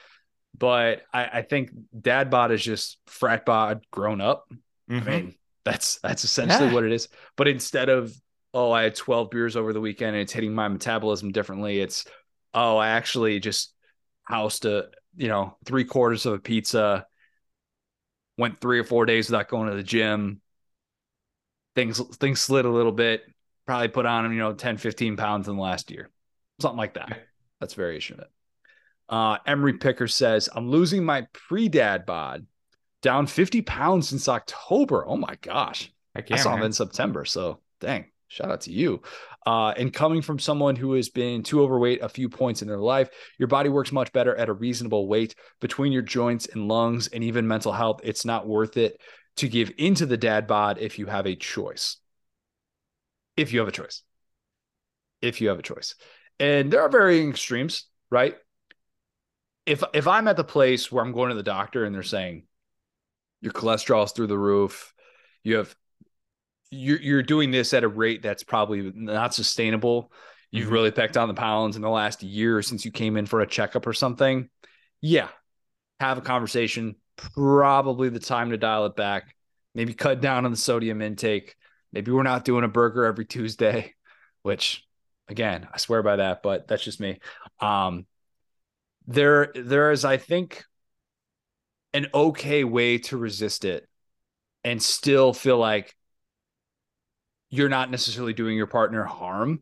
But 0.57 1.03
I, 1.13 1.25
I 1.25 1.41
think 1.43 1.71
dad 1.99 2.29
bod 2.29 2.51
is 2.51 2.63
just 2.63 2.97
frat 3.07 3.45
bod 3.45 3.85
grown 3.91 4.19
up. 4.19 4.45
Mm-hmm. 4.89 5.07
I 5.07 5.11
mean, 5.11 5.35
that's 5.63 5.99
that's 5.99 6.23
essentially 6.23 6.67
yeah. 6.67 6.73
what 6.73 6.83
it 6.83 6.91
is. 6.91 7.07
But 7.37 7.47
instead 7.47 7.89
of 7.89 8.13
oh, 8.53 8.71
I 8.71 8.83
had 8.83 8.95
12 8.95 9.29
beers 9.29 9.55
over 9.55 9.73
the 9.73 9.81
weekend 9.81 10.15
and 10.15 10.23
it's 10.23 10.33
hitting 10.33 10.53
my 10.53 10.67
metabolism 10.67 11.31
differently, 11.31 11.79
it's 11.79 12.05
oh, 12.53 12.77
I 12.77 12.89
actually 12.89 13.39
just 13.39 13.73
housed 14.23 14.65
a 14.65 14.89
you 15.15 15.27
know 15.27 15.55
three 15.65 15.85
quarters 15.85 16.25
of 16.25 16.33
a 16.33 16.39
pizza, 16.39 17.05
went 18.37 18.59
three 18.59 18.79
or 18.79 18.83
four 18.83 19.05
days 19.05 19.29
without 19.29 19.47
going 19.47 19.69
to 19.69 19.75
the 19.75 19.83
gym, 19.83 20.41
things 21.79 21.99
things 22.17 22.41
slid 22.41 22.65
a 22.65 22.69
little 22.69 22.91
bit. 22.91 23.23
Probably 23.65 23.87
put 23.87 24.05
on 24.05 24.31
you 24.31 24.39
know 24.39 24.53
10, 24.53 24.77
15 24.77 25.15
pounds 25.17 25.47
in 25.47 25.55
the 25.55 25.61
last 25.61 25.91
year, 25.91 26.09
something 26.59 26.77
like 26.77 26.95
that. 26.95 27.21
That's 27.59 27.73
variation 27.73 28.15
of 28.15 28.21
it. 28.21 28.31
Uh, 29.09 29.37
Emery 29.45 29.73
Picker 29.73 30.07
says, 30.07 30.49
I'm 30.53 30.69
losing 30.69 31.03
my 31.03 31.27
pre 31.33 31.67
dad 31.67 32.05
bod 32.05 32.45
down 33.01 33.27
50 33.27 33.61
pounds 33.63 34.09
since 34.09 34.27
October. 34.27 35.05
Oh 35.07 35.17
my 35.17 35.35
gosh. 35.41 35.91
I, 36.15 36.23
I 36.31 36.37
saw 36.37 36.55
him 36.55 36.63
in 36.63 36.73
September. 36.73 37.25
So 37.25 37.59
dang, 37.79 38.05
shout 38.27 38.51
out 38.51 38.61
to 38.61 38.71
you. 38.71 39.01
Uh, 39.45 39.73
and 39.77 39.93
coming 39.93 40.21
from 40.21 40.37
someone 40.37 40.75
who 40.75 40.93
has 40.93 41.09
been 41.09 41.41
too 41.41 41.61
overweight 41.61 42.03
a 42.03 42.09
few 42.09 42.29
points 42.29 42.61
in 42.61 42.67
their 42.67 42.77
life, 42.79 43.09
your 43.37 43.47
body 43.47 43.69
works 43.69 43.91
much 43.91 44.11
better 44.11 44.35
at 44.35 44.49
a 44.49 44.53
reasonable 44.53 45.07
weight 45.07 45.33
between 45.59 45.91
your 45.91 46.01
joints 46.01 46.47
and 46.47 46.67
lungs 46.67 47.07
and 47.07 47.23
even 47.23 47.47
mental 47.47 47.71
health. 47.71 48.01
It's 48.03 48.25
not 48.25 48.47
worth 48.47 48.77
it 48.77 48.99
to 49.37 49.47
give 49.47 49.71
into 49.77 50.05
the 50.05 50.17
dad 50.17 50.47
bod 50.47 50.77
if 50.79 50.99
you 50.99 51.05
have 51.05 51.25
a 51.25 51.35
choice. 51.35 51.97
If 53.37 53.53
you 53.53 53.59
have 53.59 53.67
a 53.67 53.73
choice. 53.73 54.03
If 55.21 55.41
you 55.41 55.49
have 55.49 55.59
a 55.59 55.63
choice. 55.63 55.95
And 56.39 56.71
there 56.71 56.81
are 56.81 56.89
varying 56.89 57.29
extremes, 57.29 57.85
right? 58.09 58.35
If 59.65 59.83
if 59.93 60.07
I'm 60.07 60.27
at 60.27 60.37
the 60.37 60.43
place 60.43 60.91
where 60.91 61.03
I'm 61.03 61.11
going 61.11 61.29
to 61.29 61.35
the 61.35 61.43
doctor 61.43 61.85
and 61.85 61.93
they're 61.93 62.03
saying 62.03 62.43
your 63.41 63.53
cholesterol's 63.53 64.13
through 64.13 64.27
the 64.27 64.37
roof, 64.37 64.93
you 65.43 65.57
have 65.57 65.75
you're 66.71 66.99
you're 66.99 67.23
doing 67.23 67.51
this 67.51 67.73
at 67.73 67.83
a 67.83 67.87
rate 67.87 68.21
that's 68.21 68.43
probably 68.43 68.91
not 68.93 69.33
sustainable. 69.33 70.11
You've 70.51 70.65
mm-hmm. 70.65 70.73
really 70.73 70.91
packed 70.91 71.17
on 71.17 71.27
the 71.27 71.33
pounds 71.33 71.75
in 71.75 71.81
the 71.81 71.89
last 71.89 72.23
year 72.23 72.61
since 72.61 72.85
you 72.85 72.91
came 72.91 73.17
in 73.17 73.25
for 73.25 73.41
a 73.41 73.47
checkup 73.47 73.85
or 73.85 73.93
something. 73.93 74.49
Yeah, 75.01 75.29
have 75.99 76.17
a 76.17 76.21
conversation. 76.21 76.95
Probably 77.19 78.07
the 78.07 78.19
time 78.19 78.51
to 78.51 78.57
dial 78.57 78.85
it 78.85 78.95
back. 78.95 79.35
Maybe 79.75 79.93
cut 79.93 80.21
down 80.21 80.45
on 80.45 80.51
the 80.51 80.57
sodium 80.57 81.01
intake. 81.01 81.55
Maybe 81.91 82.11
we're 82.11 82.23
not 82.23 82.45
doing 82.45 82.63
a 82.63 82.69
burger 82.69 83.03
every 83.03 83.25
Tuesday, 83.25 83.93
which 84.41 84.85
again, 85.27 85.67
I 85.73 85.77
swear 85.77 86.01
by 86.01 86.15
that, 86.15 86.41
but 86.41 86.67
that's 86.67 86.83
just 86.83 87.01
me. 87.01 87.19
Um, 87.59 88.05
there, 89.05 89.51
there 89.53 89.91
is, 89.91 90.05
I 90.05 90.15
think, 90.15 90.63
an 91.93 92.07
okay 92.13 92.63
way 92.63 92.99
to 92.99 93.17
resist 93.17 93.65
it 93.65 93.87
and 94.63 94.81
still 94.81 95.33
feel 95.33 95.57
like 95.57 95.93
you're 97.49 97.69
not 97.69 97.91
necessarily 97.91 98.33
doing 98.33 98.55
your 98.55 98.67
partner 98.67 99.03
harm, 99.03 99.61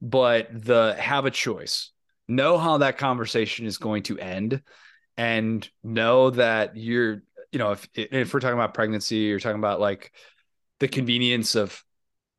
but 0.00 0.48
the 0.52 0.96
have 0.98 1.26
a 1.26 1.30
choice. 1.30 1.90
Know 2.28 2.56
how 2.56 2.78
that 2.78 2.96
conversation 2.96 3.66
is 3.66 3.76
going 3.76 4.04
to 4.04 4.18
end 4.18 4.62
and 5.16 5.68
know 5.82 6.30
that 6.30 6.76
you're, 6.76 7.22
you 7.52 7.58
know, 7.58 7.72
if 7.72 7.88
if 7.94 8.34
we're 8.34 8.40
talking 8.40 8.58
about 8.58 8.74
pregnancy, 8.74 9.16
you're 9.16 9.40
talking 9.40 9.58
about 9.58 9.80
like 9.80 10.12
the 10.80 10.88
convenience 10.88 11.54
of 11.54 11.82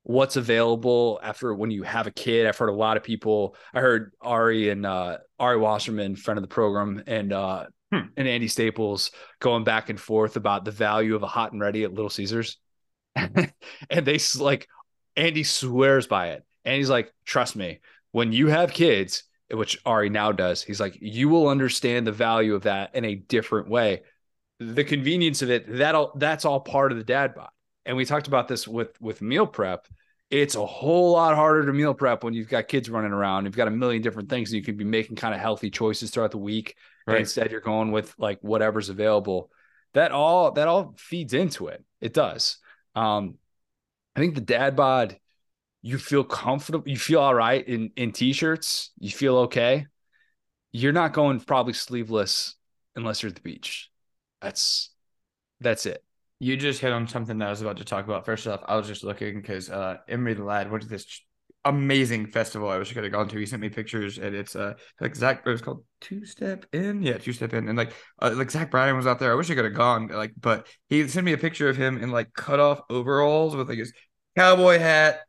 what's 0.04 0.36
available 0.36 1.20
after 1.24 1.54
when 1.54 1.72
you 1.72 1.84
have 1.84 2.06
a 2.06 2.12
kid. 2.12 2.46
I've 2.46 2.58
heard 2.58 2.70
a 2.70 2.74
lot 2.74 2.98
of 2.98 3.04
people. 3.04 3.56
I 3.74 3.82
heard 3.82 4.12
Ari 4.22 4.70
and 4.70 4.86
uh, 4.86 5.18
Ari 5.40 5.58
Wasserman, 5.58 6.16
friend 6.16 6.38
of 6.38 6.44
the 6.44 6.48
program, 6.48 7.04
and 7.08 7.34
uh, 7.34 7.66
hmm. 7.92 8.08
and 8.16 8.28
Andy 8.28 8.48
Staples 8.48 9.12
going 9.40 9.64
back 9.64 9.90
and 9.90 10.00
forth 10.00 10.36
about 10.36 10.66
the 10.66 10.72
value 10.72 11.16
of 11.16 11.24
a 11.24 11.28
hot 11.28 11.54
and 11.54 11.62
ready 11.62 11.84
at 11.84 11.94
Little 11.94 12.10
Caesars, 12.10 12.58
and 13.16 13.52
they 13.90 14.20
like 14.40 14.68
Andy 15.16 15.44
swears 15.44 16.08
by 16.08 16.30
it. 16.30 16.44
And 16.66 16.76
he's 16.76 16.90
like, 16.90 17.12
trust 17.26 17.56
me, 17.56 17.80
when 18.12 18.32
you 18.32 18.48
have 18.48 18.74
kids, 18.74 19.24
which 19.52 19.80
Ari 19.86 20.10
now 20.10 20.32
does, 20.32 20.64
he's 20.64 20.80
like, 20.80 20.98
you 21.00 21.30
will 21.30 21.48
understand 21.48 22.08
the 22.08 22.12
value 22.12 22.56
of 22.56 22.64
that 22.64 22.96
in 22.96 23.06
a 23.06 23.16
different 23.16 23.70
way. 23.70 24.02
The 24.60 24.84
convenience 24.84 25.42
of 25.42 25.52
it, 25.52 25.66
that'll 25.68 26.14
that's 26.16 26.46
all 26.46 26.60
part 26.60 26.92
of 26.92 26.98
the 26.98 27.04
dad 27.04 27.36
bod. 27.36 27.50
And 27.86 27.98
we 27.98 28.06
talked 28.06 28.28
about 28.28 28.48
this 28.48 28.68
with 28.68 29.00
with 29.02 29.22
meal 29.22 29.46
prep. 29.46 29.88
It's 30.32 30.56
a 30.56 30.66
whole 30.66 31.12
lot 31.12 31.36
harder 31.36 31.66
to 31.66 31.74
meal 31.74 31.94
prep 31.94 32.24
when 32.24 32.34
you've 32.34 32.50
got 32.50 32.68
kids 32.68 32.90
running 32.90 33.12
around. 33.12 33.46
You've 33.46 33.56
got 33.56 33.68
a 33.68 33.72
million 33.72 34.02
different 34.02 34.30
things, 34.30 34.50
and 34.50 34.58
you 34.58 34.64
can 34.64 34.76
be 34.76 34.84
making 34.84 35.18
kind 35.18 35.36
of 35.36 35.40
healthy 35.40 35.70
choices 35.70 36.10
throughout 36.10 36.32
the 36.32 36.38
week. 36.38 36.76
Right. 37.06 37.20
instead, 37.20 37.52
you're 37.52 37.62
going 37.62 37.92
with 37.92 38.16
like 38.18 38.40
whatever's 38.42 38.90
available. 38.90 39.52
That 39.94 40.12
all 40.12 40.52
that 40.54 40.68
all 40.68 40.96
feeds 40.98 41.34
into 41.34 41.68
it. 41.68 41.84
It 42.02 42.14
does. 42.14 42.58
Um, 42.96 43.36
I 44.16 44.20
think 44.20 44.36
the 44.36 44.42
dad 44.42 44.76
bod, 44.76 45.18
you 45.86 46.00
feel 46.00 46.24
comfortable, 46.24 46.90
you 46.90 46.98
feel 46.98 47.20
all 47.20 47.36
right 47.36 47.66
in 47.68 47.92
in 47.96 48.12
t-shirts, 48.12 48.90
you 48.98 49.12
feel 49.12 49.38
okay. 49.38 49.86
You're 50.72 50.92
not 50.92 51.14
going 51.14 51.40
probably 51.40 51.74
sleeveless 51.74 52.56
unless 52.96 53.22
you're 53.22 53.30
at 53.30 53.36
the 53.36 53.42
beach. 53.42 53.92
That's 54.42 54.90
that's 55.62 55.86
it. 55.86 56.04
You 56.40 56.58
just 56.58 56.82
hit 56.82 56.92
on 56.92 57.08
something 57.08 57.38
that 57.38 57.46
I 57.46 57.52
was 57.52 57.62
about 57.62 57.78
to 57.78 57.86
talk 57.86 58.04
about. 58.04 58.26
First 58.26 58.48
off, 58.48 58.62
I 58.66 58.76
was 58.78 58.88
just 58.88 59.04
looking 59.04 59.40
because 59.40 59.70
uh 59.70 59.98
Emery 60.10 60.34
the 60.34 60.44
lad 60.44 60.72
went 60.72 60.82
to 60.82 60.90
this 60.90 61.22
amazing 61.66 62.32
festival. 62.32 62.68
I 62.68 62.80
wish 62.80 62.90
I 62.90 62.96
could 62.96 63.04
have 63.04 63.14
gone 63.14 63.28
to. 63.28 63.38
He 63.38 63.46
sent 63.46 63.62
me 63.62 63.70
pictures, 63.70 64.18
and 64.18 64.36
it's 64.36 64.56
uh 64.56 64.74
like 65.00 65.16
Zach. 65.16 65.44
It 65.46 65.50
was 65.52 65.62
called 65.62 65.84
Two 66.02 66.26
Step 66.26 66.66
Inn. 66.74 67.04
Yeah, 67.04 67.20
Two 67.20 67.32
Step 67.32 67.54
Inn, 67.54 67.70
and 67.70 67.78
like 67.78 67.94
uh, 68.20 68.34
like 68.36 68.50
Zach 68.50 68.72
Bryan 68.72 68.98
was 68.98 69.06
out 69.06 69.20
there. 69.20 69.32
I 69.32 69.36
wish 69.36 69.52
I 69.52 69.54
could 69.54 69.66
have 69.66 69.76
gone. 69.76 70.08
Like, 70.08 70.34
but 70.36 70.66
he 70.90 71.08
sent 71.08 71.28
me 71.28 71.34
a 71.34 71.38
picture 71.38 71.70
of 71.70 71.78
him 71.78 72.02
in 72.02 72.10
like 72.10 72.34
cut 72.34 72.60
off 72.60 72.82
overalls 72.90 73.56
with 73.56 73.70
like 73.70 73.78
his 73.78 73.94
cowboy 74.36 74.80
hat, 74.80 75.20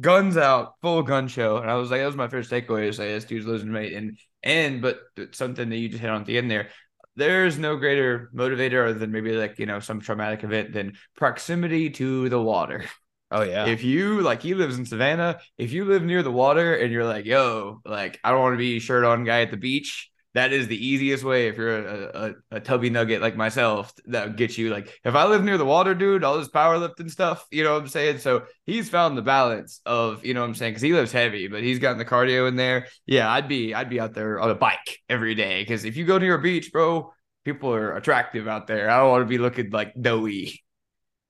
guns 0.00 0.36
out, 0.36 0.74
full 0.82 1.02
gun 1.02 1.28
show. 1.28 1.58
And 1.58 1.70
I 1.70 1.74
was 1.74 1.90
like, 1.90 2.00
that 2.00 2.06
was 2.06 2.16
my 2.16 2.28
first 2.28 2.50
takeaway 2.50 2.86
to 2.86 2.92
say 2.92 3.12
this 3.12 3.24
dude's 3.24 3.46
losing 3.46 3.72
weight. 3.72 3.92
And 3.92 4.18
and 4.42 4.82
but 4.82 5.00
something 5.32 5.68
that 5.68 5.76
you 5.76 5.88
just 5.88 6.00
hit 6.00 6.10
on 6.10 6.22
at 6.22 6.26
the 6.26 6.38
end 6.38 6.50
there. 6.50 6.68
There's 7.16 7.58
no 7.58 7.76
greater 7.76 8.30
motivator 8.34 8.98
than 8.98 9.12
maybe 9.12 9.32
like 9.32 9.58
you 9.58 9.66
know 9.66 9.80
some 9.80 10.00
traumatic 10.00 10.44
event 10.44 10.72
than 10.72 10.94
proximity 11.16 11.90
to 11.90 12.28
the 12.28 12.40
water. 12.40 12.84
Oh 13.30 13.42
yeah. 13.42 13.66
If 13.66 13.82
you 13.82 14.20
like 14.20 14.42
he 14.42 14.54
lives 14.54 14.78
in 14.78 14.86
Savannah, 14.86 15.40
if 15.58 15.72
you 15.72 15.86
live 15.86 16.04
near 16.04 16.22
the 16.22 16.30
water 16.30 16.74
and 16.74 16.92
you're 16.92 17.04
like, 17.04 17.24
yo, 17.24 17.80
like 17.84 18.20
I 18.22 18.30
don't 18.30 18.40
want 18.40 18.54
to 18.54 18.58
be 18.58 18.78
shirt 18.78 19.04
on 19.04 19.24
guy 19.24 19.40
at 19.40 19.50
the 19.50 19.56
beach, 19.56 20.10
that 20.34 20.52
is 20.52 20.66
the 20.66 20.86
easiest 20.86 21.22
way 21.22 21.46
if 21.46 21.56
you're 21.56 21.78
a, 21.78 22.34
a, 22.50 22.56
a 22.56 22.60
tubby 22.60 22.90
nugget 22.90 23.22
like 23.22 23.36
myself 23.36 23.92
that 24.06 24.36
gets 24.36 24.58
you 24.58 24.70
like 24.70 25.00
if 25.04 25.14
I 25.14 25.26
live 25.26 25.44
near 25.44 25.56
the 25.56 25.64
water, 25.64 25.94
dude, 25.94 26.24
all 26.24 26.38
this 26.38 26.48
powerlifting 26.48 27.10
stuff, 27.10 27.46
you 27.50 27.62
know 27.62 27.74
what 27.74 27.82
I'm 27.82 27.88
saying? 27.88 28.18
So 28.18 28.44
he's 28.66 28.90
found 28.90 29.16
the 29.16 29.22
balance 29.22 29.80
of, 29.86 30.24
you 30.24 30.34
know 30.34 30.40
what 30.40 30.48
I'm 30.48 30.54
saying? 30.54 30.72
Because 30.72 30.82
he 30.82 30.92
lives 30.92 31.12
heavy, 31.12 31.46
but 31.46 31.62
he's 31.62 31.78
gotten 31.78 31.98
the 31.98 32.04
cardio 32.04 32.48
in 32.48 32.56
there. 32.56 32.88
Yeah, 33.06 33.30
I'd 33.30 33.48
be 33.48 33.74
I'd 33.74 33.90
be 33.90 34.00
out 34.00 34.14
there 34.14 34.40
on 34.40 34.50
a 34.50 34.54
bike 34.54 34.98
every 35.08 35.34
day. 35.34 35.62
Because 35.62 35.84
if 35.84 35.96
you 35.96 36.04
go 36.04 36.18
near 36.18 36.34
a 36.34 36.42
beach, 36.42 36.72
bro, 36.72 37.12
people 37.44 37.72
are 37.72 37.96
attractive 37.96 38.48
out 38.48 38.66
there. 38.66 38.90
I 38.90 38.98
don't 38.98 39.10
want 39.10 39.22
to 39.22 39.26
be 39.26 39.38
looking 39.38 39.70
like 39.70 39.94
doughy. 40.00 40.64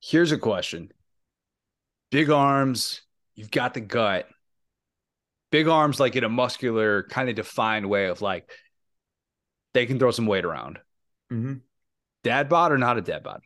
Here's 0.01 0.33
a 0.33 0.39
question 0.39 0.91
big 2.11 2.31
arms, 2.31 3.03
you've 3.35 3.51
got 3.51 3.75
the 3.75 3.81
gut. 3.81 4.29
Big 5.51 5.69
arms, 5.69 6.01
like 6.01 6.17
in 6.17 6.25
a 6.25 6.29
muscular, 6.29 7.05
kind 7.05 7.29
of 7.29 7.37
defined 7.37 7.89
way 7.89 8.07
of 8.07 8.23
like 8.23 8.51
they 9.75 9.87
can 9.87 9.99
throw 9.99 10.11
some 10.11 10.27
weight 10.27 10.45
around. 10.45 10.79
Mm-hmm. 11.33 11.55
Dad 12.23 12.49
bod 12.49 12.73
or 12.73 12.79
not 12.79 12.97
a 12.97 13.03
dad 13.03 13.23
bod? 13.23 13.43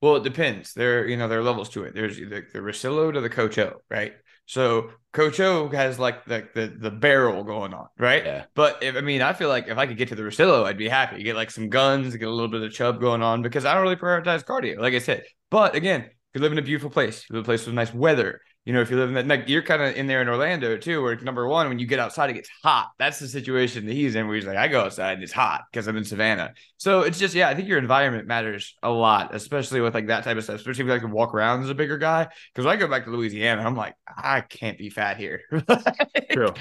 Well, 0.00 0.16
it 0.16 0.24
depends. 0.24 0.74
There, 0.74 1.06
you 1.06 1.16
know, 1.16 1.28
there 1.28 1.38
are 1.38 1.44
levels 1.44 1.68
to 1.70 1.84
it. 1.84 1.94
There's 1.94 2.16
the, 2.16 2.44
the 2.52 2.58
Russillo 2.58 3.12
to 3.12 3.20
the 3.20 3.30
Coach 3.30 3.56
O, 3.58 3.80
right? 3.88 4.14
So 4.46 4.90
Coach 5.12 5.38
O 5.38 5.68
has 5.68 6.00
like 6.00 6.24
the, 6.24 6.48
the 6.54 6.66
the 6.66 6.90
barrel 6.90 7.44
going 7.44 7.72
on, 7.72 7.86
right? 7.96 8.24
Yeah. 8.24 8.44
But 8.54 8.82
if 8.82 8.96
I 8.96 9.00
mean, 9.00 9.22
I 9.22 9.32
feel 9.32 9.48
like 9.48 9.68
if 9.68 9.78
I 9.78 9.86
could 9.86 9.96
get 9.96 10.08
to 10.08 10.16
the 10.16 10.22
Russillo, 10.22 10.64
I'd 10.64 10.76
be 10.76 10.88
happy. 10.88 11.22
Get 11.22 11.36
like 11.36 11.52
some 11.52 11.68
guns, 11.68 12.16
get 12.16 12.26
a 12.26 12.32
little 12.32 12.48
bit 12.48 12.62
of 12.62 12.72
chub 12.72 13.00
going 13.00 13.22
on 13.22 13.42
because 13.42 13.64
I 13.64 13.74
don't 13.74 13.82
really 13.84 13.96
prioritize 13.96 14.44
cardio, 14.44 14.78
like 14.78 14.94
I 14.94 14.98
said. 14.98 15.22
But 15.50 15.76
again, 15.76 16.10
you 16.34 16.40
live 16.40 16.52
in 16.52 16.58
a 16.58 16.62
beautiful 16.62 16.90
place, 16.90 17.24
you 17.28 17.34
live 17.34 17.40
in 17.40 17.44
a 17.44 17.46
place 17.46 17.66
with 17.66 17.74
nice 17.76 17.94
weather. 17.94 18.40
You 18.64 18.72
know, 18.72 18.80
if 18.80 18.90
you 18.90 18.96
live 18.96 19.08
in 19.08 19.14
that, 19.14 19.26
like, 19.26 19.48
you're 19.48 19.62
kind 19.62 19.82
of 19.82 19.96
in 19.96 20.06
there 20.06 20.22
in 20.22 20.28
Orlando 20.28 20.76
too, 20.76 21.02
where 21.02 21.16
number 21.16 21.48
one, 21.48 21.68
when 21.68 21.80
you 21.80 21.86
get 21.86 21.98
outside, 21.98 22.30
it 22.30 22.34
gets 22.34 22.48
hot. 22.62 22.90
That's 22.96 23.18
the 23.18 23.26
situation 23.26 23.86
that 23.86 23.92
he's 23.92 24.14
in, 24.14 24.28
where 24.28 24.36
he's 24.36 24.46
like, 24.46 24.56
I 24.56 24.68
go 24.68 24.82
outside 24.82 25.14
and 25.14 25.22
it's 25.22 25.32
hot 25.32 25.62
because 25.70 25.88
I'm 25.88 25.96
in 25.96 26.04
Savannah. 26.04 26.54
So 26.76 27.00
it's 27.00 27.18
just, 27.18 27.34
yeah, 27.34 27.48
I 27.48 27.56
think 27.56 27.66
your 27.66 27.78
environment 27.78 28.28
matters 28.28 28.76
a 28.82 28.90
lot, 28.90 29.34
especially 29.34 29.80
with 29.80 29.94
like 29.94 30.06
that 30.06 30.22
type 30.22 30.36
of 30.36 30.44
stuff, 30.44 30.56
especially 30.56 30.82
if 30.82 30.86
you 30.86 30.92
like 30.92 31.02
to 31.02 31.08
walk 31.08 31.34
around 31.34 31.64
as 31.64 31.70
a 31.70 31.74
bigger 31.74 31.98
guy. 31.98 32.28
Because 32.52 32.64
when 32.64 32.76
I 32.76 32.78
go 32.78 32.86
back 32.86 33.04
to 33.04 33.10
Louisiana, 33.10 33.62
I'm 33.62 33.74
like, 33.74 33.96
I 34.06 34.42
can't 34.42 34.78
be 34.78 34.90
fat 34.90 35.16
here. 35.16 35.40
True. 36.30 36.54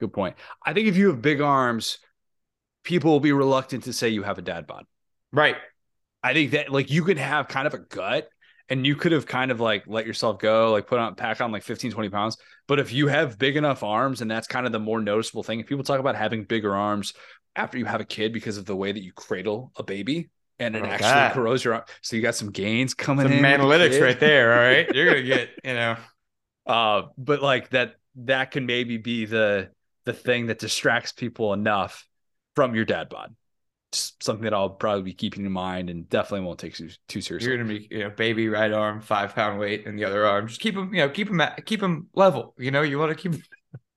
Good 0.00 0.12
point. 0.14 0.36
I 0.64 0.72
think 0.72 0.88
if 0.88 0.96
you 0.96 1.08
have 1.08 1.20
big 1.20 1.42
arms, 1.42 1.98
people 2.82 3.12
will 3.12 3.20
be 3.20 3.32
reluctant 3.32 3.84
to 3.84 3.92
say 3.92 4.08
you 4.08 4.22
have 4.22 4.38
a 4.38 4.42
dad 4.42 4.66
bod. 4.66 4.86
Right. 5.32 5.56
I 6.22 6.32
think 6.32 6.52
that 6.52 6.70
like 6.70 6.90
you 6.90 7.04
could 7.04 7.18
have 7.18 7.48
kind 7.48 7.66
of 7.66 7.74
a 7.74 7.78
gut 7.78 8.28
and 8.72 8.86
you 8.86 8.96
could 8.96 9.12
have 9.12 9.26
kind 9.26 9.50
of 9.50 9.60
like 9.60 9.84
let 9.86 10.06
yourself 10.06 10.38
go, 10.38 10.72
like 10.72 10.86
put 10.86 10.98
on 10.98 11.14
pack 11.14 11.42
on 11.42 11.52
like 11.52 11.62
15, 11.62 11.90
20 11.90 12.08
pounds. 12.08 12.38
But 12.66 12.78
if 12.78 12.90
you 12.90 13.06
have 13.06 13.38
big 13.38 13.58
enough 13.58 13.82
arms, 13.82 14.22
and 14.22 14.30
that's 14.30 14.46
kind 14.46 14.64
of 14.64 14.72
the 14.72 14.78
more 14.78 14.98
noticeable 14.98 15.42
thing, 15.42 15.60
if 15.60 15.66
people 15.66 15.84
talk 15.84 16.00
about 16.00 16.16
having 16.16 16.44
bigger 16.44 16.74
arms 16.74 17.12
after 17.54 17.76
you 17.76 17.84
have 17.84 18.00
a 18.00 18.04
kid 18.06 18.32
because 18.32 18.56
of 18.56 18.64
the 18.64 18.74
way 18.74 18.90
that 18.90 19.02
you 19.02 19.12
cradle 19.12 19.72
a 19.76 19.82
baby 19.82 20.30
and 20.58 20.74
it 20.74 20.82
oh, 20.82 20.86
actually 20.86 21.10
God. 21.10 21.32
corrodes 21.32 21.62
your 21.62 21.74
arm. 21.74 21.84
So 22.00 22.16
you 22.16 22.22
got 22.22 22.34
some 22.34 22.50
gains 22.50 22.94
coming 22.94 23.26
some 23.26 23.44
in. 23.44 23.44
analytics 23.44 24.00
right 24.00 24.18
there. 24.18 24.54
All 24.54 24.60
right. 24.60 24.88
You're 24.94 25.04
gonna 25.04 25.22
get, 25.22 25.50
you 25.64 25.74
know. 25.74 25.96
Uh, 26.66 27.02
but 27.18 27.42
like 27.42 27.68
that 27.70 27.96
that 28.24 28.52
can 28.52 28.64
maybe 28.64 28.96
be 28.96 29.26
the 29.26 29.68
the 30.06 30.14
thing 30.14 30.46
that 30.46 30.58
distracts 30.58 31.12
people 31.12 31.52
enough 31.52 32.08
from 32.56 32.74
your 32.74 32.86
dad 32.86 33.10
bod 33.10 33.34
something 33.94 34.44
that 34.44 34.54
I'll 34.54 34.70
probably 34.70 35.02
be 35.02 35.14
keeping 35.14 35.44
in 35.44 35.52
mind 35.52 35.90
and 35.90 36.08
definitely 36.08 36.46
won't 36.46 36.58
take 36.58 36.74
too, 36.74 36.90
too 37.08 37.20
seriously. 37.20 37.48
You're 37.48 37.58
gonna 37.58 37.68
be, 37.68 37.88
you 37.90 38.00
know, 38.00 38.10
baby 38.10 38.48
right 38.48 38.72
arm, 38.72 39.00
five 39.00 39.34
pound 39.34 39.58
weight, 39.58 39.86
and 39.86 39.98
the 39.98 40.04
other 40.04 40.26
arm. 40.26 40.48
Just 40.48 40.60
keep 40.60 40.74
them, 40.74 40.92
you 40.94 41.00
know, 41.00 41.08
keep 41.08 41.28
them, 41.28 41.40
at, 41.40 41.64
keep 41.66 41.80
them 41.80 42.08
level. 42.14 42.54
You 42.58 42.70
know, 42.70 42.82
you 42.82 42.98
want 42.98 43.16
to 43.16 43.30
keep. 43.30 43.42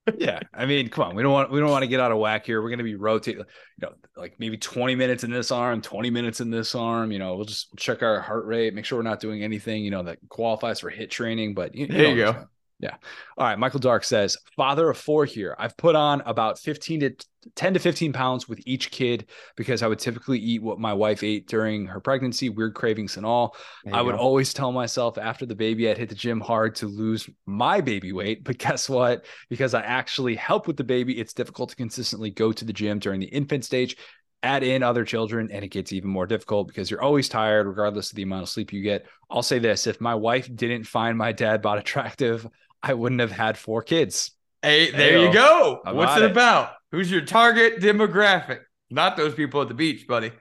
yeah, 0.17 0.39
I 0.53 0.65
mean, 0.65 0.89
come 0.89 1.09
on, 1.09 1.15
we 1.15 1.23
don't 1.23 1.31
want 1.31 1.51
we 1.51 1.59
don't 1.59 1.71
want 1.71 1.83
to 1.83 1.87
get 1.87 1.99
out 1.99 2.11
of 2.11 2.19
whack 2.19 2.45
here. 2.45 2.61
We're 2.61 2.69
gonna 2.69 2.83
be 2.83 2.95
rotating, 2.95 3.39
you 3.39 3.87
know, 3.87 3.93
like 4.15 4.35
maybe 4.39 4.57
20 4.57 4.95
minutes 4.95 5.23
in 5.23 5.31
this 5.31 5.51
arm, 5.51 5.81
20 5.81 6.09
minutes 6.11 6.41
in 6.41 6.51
this 6.51 6.75
arm. 6.75 7.11
You 7.11 7.19
know, 7.19 7.35
we'll 7.35 7.45
just 7.45 7.75
check 7.75 8.03
our 8.03 8.21
heart 8.21 8.45
rate, 8.45 8.73
make 8.73 8.85
sure 8.85 8.99
we're 8.99 9.03
not 9.03 9.19
doing 9.19 9.43
anything, 9.43 9.83
you 9.83 9.91
know, 9.91 10.03
that 10.03 10.19
qualifies 10.29 10.79
for 10.79 10.91
HIIT 10.91 11.09
training. 11.09 11.53
But 11.55 11.73
you, 11.73 11.87
there 11.87 12.03
you, 12.03 12.09
you 12.09 12.15
go. 12.17 12.45
Yeah. 12.79 12.95
All 13.37 13.47
right. 13.47 13.57
Michael 13.57 13.79
Dark 13.79 14.03
says, 14.03 14.37
father 14.55 14.89
of 14.89 14.97
four 14.97 15.25
here. 15.25 15.55
I've 15.57 15.77
put 15.77 15.95
on 15.95 16.21
about 16.25 16.59
15 16.59 16.99
to 17.01 17.15
10 17.55 17.75
to 17.75 17.79
15 17.79 18.11
pounds 18.11 18.49
with 18.49 18.59
each 18.65 18.91
kid 18.91 19.27
because 19.55 19.81
I 19.81 19.87
would 19.87 19.99
typically 19.99 20.39
eat 20.39 20.61
what 20.61 20.79
my 20.79 20.93
wife 20.93 21.23
ate 21.23 21.47
during 21.47 21.85
her 21.85 21.99
pregnancy, 21.99 22.49
weird 22.49 22.73
cravings 22.73 23.17
and 23.17 23.25
all. 23.25 23.55
I 23.91 24.01
would 24.01 24.15
go. 24.15 24.21
always 24.21 24.53
tell 24.53 24.71
myself 24.71 25.17
after 25.17 25.45
the 25.45 25.55
baby, 25.55 25.89
I'd 25.89 25.97
hit 25.97 26.09
the 26.09 26.15
gym 26.15 26.41
hard 26.41 26.75
to 26.75 26.87
lose 26.87 27.29
my 27.45 27.81
baby 27.81 28.11
weight. 28.11 28.43
But 28.43 28.57
guess 28.57 28.89
what? 28.89 29.25
Because 29.49 29.73
I 29.73 29.81
actually 29.81 30.35
help 30.35 30.67
with 30.67 30.75
the 30.75 30.83
baby, 30.83 31.19
it's 31.19 31.33
difficult 31.33 31.69
to 31.69 31.75
consistently 31.75 32.31
go 32.31 32.51
to 32.51 32.65
the 32.65 32.73
gym 32.73 32.99
during 32.99 33.19
the 33.19 33.27
infant 33.27 33.63
stage 33.63 33.95
add 34.43 34.63
in 34.63 34.83
other 34.83 35.03
children 35.03 35.49
and 35.51 35.65
it 35.65 35.69
gets 35.69 35.91
even 35.91 36.09
more 36.09 36.27
difficult 36.27 36.67
because 36.67 36.91
you're 36.91 37.01
always 37.01 37.27
tired 37.27 37.65
regardless 37.65 38.11
of 38.11 38.15
the 38.15 38.21
amount 38.21 38.43
of 38.43 38.49
sleep 38.49 38.71
you 38.71 38.83
get 38.83 39.07
i'll 39.31 39.41
say 39.41 39.57
this 39.57 39.87
if 39.87 39.99
my 39.99 40.13
wife 40.13 40.47
didn't 40.55 40.83
find 40.83 41.17
my 41.17 41.31
dad 41.31 41.61
bod 41.63 41.79
attractive 41.79 42.47
i 42.83 42.93
wouldn't 42.93 43.21
have 43.21 43.31
had 43.31 43.57
four 43.57 43.81
kids 43.81 44.31
hey 44.61 44.91
there 44.91 45.19
you 45.19 45.33
go 45.33 45.81
what's 45.91 46.17
it, 46.17 46.23
it 46.23 46.31
about 46.31 46.71
who's 46.91 47.11
your 47.11 47.21
target 47.21 47.79
demographic 47.79 48.61
not 48.89 49.17
those 49.17 49.33
people 49.33 49.61
at 49.61 49.67
the 49.67 49.73
beach 49.73 50.07
buddy 50.07 50.31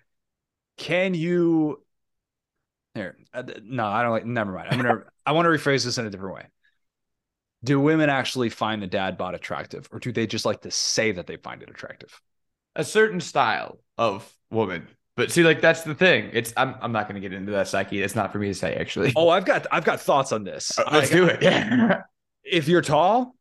can 0.77 1.15
you 1.15 1.82
here 2.94 3.16
uh, 3.32 3.43
no 3.62 3.86
i 3.86 4.02
don't 4.02 4.11
like 4.11 4.27
never 4.27 4.52
mind 4.52 4.69
i'm 4.70 4.81
gonna 4.81 5.02
i 5.27 5.32
want 5.32 5.47
to 5.47 5.51
rephrase 5.51 5.85
this 5.85 5.98
in 5.98 6.06
a 6.06 6.11
different 6.11 6.35
way 6.35 6.47
do 7.62 7.81
women 7.81 8.11
actually 8.11 8.51
find 8.51 8.82
the 8.82 8.86
dad 8.86 9.16
bod 9.16 9.35
attractive 9.35 9.89
or 9.90 9.98
do 9.98 10.12
they 10.12 10.27
just 10.27 10.44
like 10.44 10.61
to 10.62 10.70
say 10.70 11.12
that 11.12 11.27
they 11.27 11.36
find 11.36 11.62
it 11.62 11.70
attractive 11.70 12.20
a 12.77 12.85
certain 12.85 13.20
style 13.20 13.78
of 13.98 14.31
woman. 14.51 14.89
But 15.16 15.31
see, 15.31 15.44
like 15.44 15.61
that's 15.61 15.82
the 15.82 15.94
thing. 15.94 16.31
It's 16.32 16.52
I'm 16.56 16.74
I'm 16.81 16.93
not 16.93 17.09
going 17.09 17.20
to 17.20 17.20
get 17.20 17.32
into 17.32 17.52
that 17.52 17.69
psyche. 17.69 18.02
It's 18.02 18.16
not 18.16 18.32
for 18.32 18.39
me 18.39 18.48
to 18.48 18.55
say 18.55 18.74
actually. 18.74 19.12
Oh, 19.15 19.28
I've 19.28 19.44
got 19.44 19.66
I've 19.70 19.85
got 19.85 20.01
thoughts 20.01 20.32
on 20.32 20.43
this. 20.43 20.77
Uh, 20.77 20.85
let's 20.93 21.11
do 21.11 21.27
it. 21.27 21.43
Yeah. 21.43 22.02
If 22.45 22.69
you're 22.69 22.83
tall, 22.83 23.35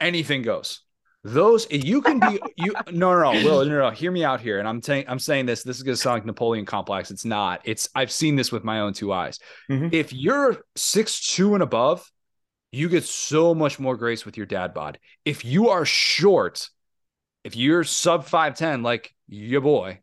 anything 0.00 0.42
goes. 0.42 0.82
Those 1.24 1.66
you 1.70 2.00
can 2.00 2.20
be 2.20 2.40
you 2.56 2.72
no 2.92 3.12
no 3.12 3.32
no 3.32 3.44
Will 3.44 3.64
no 3.64 3.78
no 3.78 3.90
hear 3.90 4.10
me 4.10 4.24
out 4.24 4.40
here 4.40 4.60
and 4.60 4.68
I'm 4.68 4.80
saying 4.80 5.06
I'm 5.08 5.18
saying 5.18 5.46
this 5.46 5.64
this 5.64 5.76
is 5.76 5.82
gonna 5.82 5.96
sound 5.96 6.14
like 6.14 6.24
Napoleon 6.24 6.64
complex 6.64 7.10
it's 7.10 7.24
not 7.24 7.60
it's 7.64 7.88
I've 7.94 8.12
seen 8.12 8.36
this 8.36 8.52
with 8.52 8.62
my 8.62 8.80
own 8.80 8.92
two 8.92 9.12
eyes 9.12 9.40
mm-hmm. 9.68 9.88
if 9.90 10.12
you're 10.12 10.58
six 10.76 11.34
two 11.34 11.54
and 11.54 11.62
above 11.62 12.08
you 12.70 12.88
get 12.88 13.04
so 13.04 13.52
much 13.52 13.80
more 13.80 13.96
grace 13.96 14.24
with 14.24 14.36
your 14.36 14.46
dad 14.46 14.72
bod 14.72 15.00
if 15.24 15.44
you 15.44 15.70
are 15.70 15.84
short 15.84 16.70
if 17.44 17.56
you're 17.56 17.82
sub 17.82 18.26
5'10 18.26 18.84
like 18.84 19.12
your 19.28 19.60
boy, 19.60 20.00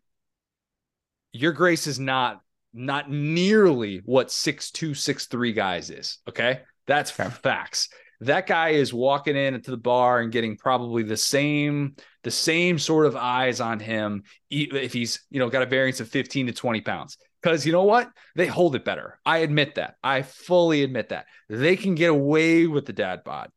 your 1.31 1.51
grace 1.51 1.87
is 1.87 1.99
not 1.99 2.41
not 2.73 3.09
nearly 3.09 4.01
what 4.03 4.31
six 4.31 4.71
two 4.71 4.93
six 4.93 5.27
three 5.27 5.53
guys 5.53 5.89
is. 5.89 6.19
Okay. 6.27 6.61
That's 6.87 7.17
okay. 7.19 7.29
facts. 7.29 7.89
That 8.21 8.47
guy 8.47 8.69
is 8.69 8.93
walking 8.93 9.35
in 9.35 9.53
into 9.53 9.71
the 9.71 9.77
bar 9.77 10.21
and 10.21 10.31
getting 10.31 10.57
probably 10.57 11.03
the 11.03 11.17
same 11.17 11.95
the 12.23 12.31
same 12.31 12.79
sort 12.79 13.05
of 13.05 13.15
eyes 13.15 13.61
on 13.61 13.79
him 13.79 14.23
if 14.49 14.93
he's 14.93 15.23
you 15.29 15.39
know 15.39 15.49
got 15.49 15.61
a 15.61 15.67
variance 15.67 15.99
of 15.99 16.09
15 16.09 16.47
to 16.47 16.53
20 16.53 16.81
pounds. 16.81 17.17
Because 17.41 17.65
you 17.65 17.71
know 17.71 17.83
what? 17.83 18.09
They 18.35 18.47
hold 18.47 18.75
it 18.75 18.83
better. 18.83 19.19
I 19.25 19.39
admit 19.39 19.75
that. 19.75 19.95
I 20.03 20.23
fully 20.23 20.81
admit 20.81 21.09
that. 21.09 21.27
They 21.47 21.75
can 21.75 21.93
get 21.93 22.09
away 22.09 22.65
with 22.65 22.85
the 22.85 22.93
dad 22.93 23.23
bod. 23.23 23.51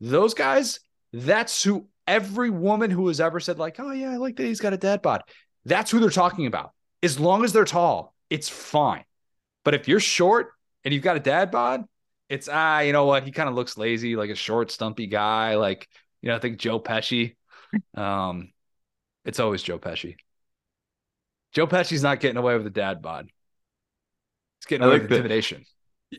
Those 0.00 0.34
guys 0.34 0.80
that's 1.12 1.62
who 1.62 1.88
every 2.06 2.50
woman 2.50 2.90
who 2.90 3.08
has 3.08 3.20
ever 3.20 3.40
said 3.40 3.58
like, 3.58 3.78
"Oh 3.78 3.92
yeah, 3.92 4.10
I 4.10 4.16
like 4.16 4.36
that 4.36 4.44
he's 4.44 4.60
got 4.60 4.72
a 4.72 4.78
dad 4.78 5.02
bod," 5.02 5.22
that's 5.64 5.90
who 5.90 6.00
they're 6.00 6.10
talking 6.10 6.46
about. 6.46 6.72
As 7.02 7.18
long 7.18 7.44
as 7.44 7.52
they're 7.52 7.64
tall, 7.64 8.14
it's 8.30 8.48
fine. 8.48 9.04
But 9.64 9.74
if 9.74 9.88
you're 9.88 10.00
short 10.00 10.50
and 10.84 10.92
you've 10.92 11.02
got 11.02 11.16
a 11.16 11.20
dad 11.20 11.50
bod, 11.50 11.84
it's 12.28 12.48
ah, 12.50 12.80
you 12.80 12.92
know 12.92 13.06
what? 13.06 13.24
He 13.24 13.30
kind 13.30 13.48
of 13.48 13.54
looks 13.54 13.76
lazy, 13.76 14.16
like 14.16 14.30
a 14.30 14.34
short, 14.34 14.70
stumpy 14.70 15.06
guy. 15.06 15.56
Like 15.56 15.88
you 16.20 16.28
know, 16.28 16.36
I 16.36 16.38
think 16.38 16.58
Joe 16.58 16.80
Pesci. 16.80 17.36
Um, 17.94 18.52
it's 19.24 19.40
always 19.40 19.62
Joe 19.62 19.78
Pesci. 19.78 20.16
Joe 21.52 21.66
Pesci's 21.66 22.02
not 22.02 22.20
getting 22.20 22.36
away 22.36 22.56
with 22.56 22.66
a 22.66 22.70
dad 22.70 23.02
bod. 23.02 23.30
It's 24.58 24.66
getting 24.66 24.84
away 24.84 24.94
like 24.94 25.02
with 25.02 25.10
the, 25.10 25.16
intimidation. 25.16 25.64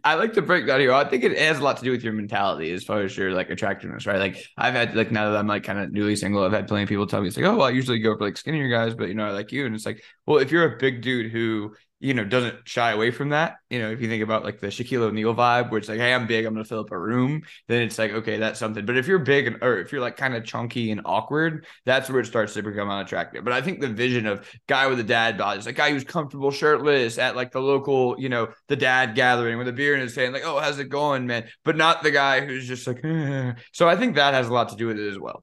I 0.04 0.16
like 0.16 0.34
to 0.34 0.42
break 0.42 0.68
that 0.68 0.80
here. 0.80 0.92
I 0.92 1.04
think 1.06 1.24
it 1.24 1.38
has 1.38 1.60
a 1.60 1.64
lot 1.64 1.78
to 1.78 1.84
do 1.84 1.92
with 1.92 2.04
your 2.04 2.14
mentality 2.14 2.72
as 2.72 2.84
far 2.84 3.02
as 3.02 3.16
your 3.16 3.32
like 3.32 3.50
attractiveness, 3.50 4.06
right? 4.06 4.20
Like 4.20 4.44
I've 4.58 4.74
had 4.74 4.96
like 4.96 5.12
now 5.12 5.30
that 5.30 5.38
I'm 5.38 5.48
like 5.48 5.64
kind 5.64 5.80
of 5.80 5.92
newly 5.92 6.16
single, 6.16 6.44
I've 6.44 6.52
had 6.52 6.68
plenty 6.68 6.84
of 6.84 6.90
people 6.90 7.06
tell 7.06 7.22
me 7.22 7.28
it's 7.28 7.38
like, 7.38 7.46
oh, 7.46 7.58
well, 7.58 7.68
I 7.68 7.72
usually 7.72 8.00
go 8.00 8.18
for 8.18 8.24
like 8.24 8.38
skinnier 8.38 8.70
guys, 8.70 8.96
but 8.96 9.08
you 9.08 9.14
know, 9.14 9.26
I 9.26 9.32
like 9.32 9.52
you. 9.52 9.66
And 9.66 9.76
it's 9.76 9.86
like, 9.86 10.04
well, 10.26 10.40
if 10.40 10.52
you're 10.52 10.74
a 10.74 10.78
big 10.78 11.02
dude 11.02 11.32
who 11.32 11.76
you 12.04 12.14
know, 12.14 12.26
doesn't 12.26 12.68
shy 12.68 12.92
away 12.92 13.12
from 13.12 13.30
that. 13.30 13.56
You 13.70 13.80
know, 13.80 13.90
if 13.90 14.02
you 14.02 14.10
think 14.10 14.22
about 14.22 14.44
like 14.44 14.60
the 14.60 14.68
Shaquille 14.68 15.04
O'Neal 15.04 15.34
vibe, 15.34 15.72
where 15.72 15.78
it's 15.78 15.88
like, 15.88 16.00
hey, 16.00 16.14
I'm 16.14 16.28
big, 16.28 16.46
I'm 16.46 16.54
gonna 16.54 16.66
fill 16.66 16.82
up 16.82 16.92
a 16.92 17.00
room, 17.00 17.44
then 17.70 17.82
it's 17.82 17.98
like, 17.98 18.12
okay, 18.12 18.38
that's 18.38 18.60
something. 18.60 18.86
But 18.86 18.98
if 18.98 19.08
you're 19.08 19.20
big 19.20 19.48
and 19.48 19.64
or 19.64 19.80
if 19.80 19.94
you're 19.94 20.02
like 20.02 20.18
kind 20.18 20.36
of 20.36 20.44
chunky 20.44 20.92
and 20.92 21.00
awkward, 21.06 21.66
that's 21.86 22.10
where 22.10 22.20
it 22.20 22.26
starts 22.26 22.56
to 22.56 22.62
become 22.62 22.90
unattractive. 22.90 23.46
But 23.46 23.54
I 23.54 23.62
think 23.62 23.80
the 23.80 23.88
vision 23.88 24.26
of 24.26 24.46
guy 24.68 24.88
with 24.88 25.00
a 25.00 25.04
dad 25.04 25.38
bod 25.38 25.60
is 25.60 25.66
a 25.66 25.72
guy 25.72 25.92
who's 25.92 26.04
comfortable 26.04 26.52
shirtless 26.52 27.18
at 27.18 27.38
like 27.38 27.54
the 27.54 27.62
local, 27.62 28.20
you 28.20 28.28
know, 28.28 28.50
the 28.68 28.76
dad 28.76 29.16
gathering 29.16 29.58
with 29.58 29.70
a 29.70 29.74
beer 29.74 29.96
in 29.96 30.02
his 30.02 30.14
hand, 30.14 30.34
like, 30.34 30.44
oh, 30.46 30.60
how's 30.60 30.80
it 30.80 30.90
going, 30.90 31.26
man? 31.26 31.48
But 31.64 31.78
not 31.78 32.04
the 32.04 32.12
guy 32.12 32.46
who's 32.46 32.68
just 32.68 32.86
like, 32.86 33.00
eh. 33.06 33.54
so 33.72 33.88
I 33.88 33.96
think 33.96 34.16
that 34.16 34.34
has 34.34 34.50
a 34.50 34.54
lot 34.54 34.70
to 34.70 34.76
do 34.76 34.88
with 34.88 35.00
it 35.00 35.08
as 35.08 35.18
well. 35.18 35.42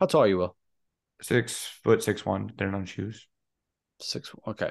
How 0.00 0.06
tall 0.06 0.22
are 0.22 0.28
you, 0.28 0.38
Will? 0.38 0.56
Six 1.20 1.66
foot 1.84 2.02
six 2.02 2.24
one, 2.24 2.46
depending 2.46 2.74
on 2.74 2.86
shoes. 2.86 3.26
Six. 4.00 4.32
Okay. 4.46 4.70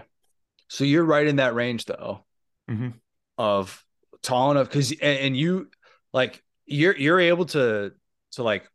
So 0.70 0.84
you're 0.84 1.04
right 1.04 1.28
in 1.28 1.38
that 1.38 1.54
range 1.54 1.86
though 1.86 2.24
mm-hmm. 2.70 2.90
of 3.38 3.84
tall 4.22 4.52
enough 4.52 4.68
because 4.68 4.91
and, 4.91 5.20
and 5.20 5.38
you 5.38 5.70
like 6.14 6.41
you're 6.66 6.96
you're 6.96 7.20
able 7.20 7.46
to 7.48 7.91
to 8.34 8.44
like 8.44 8.70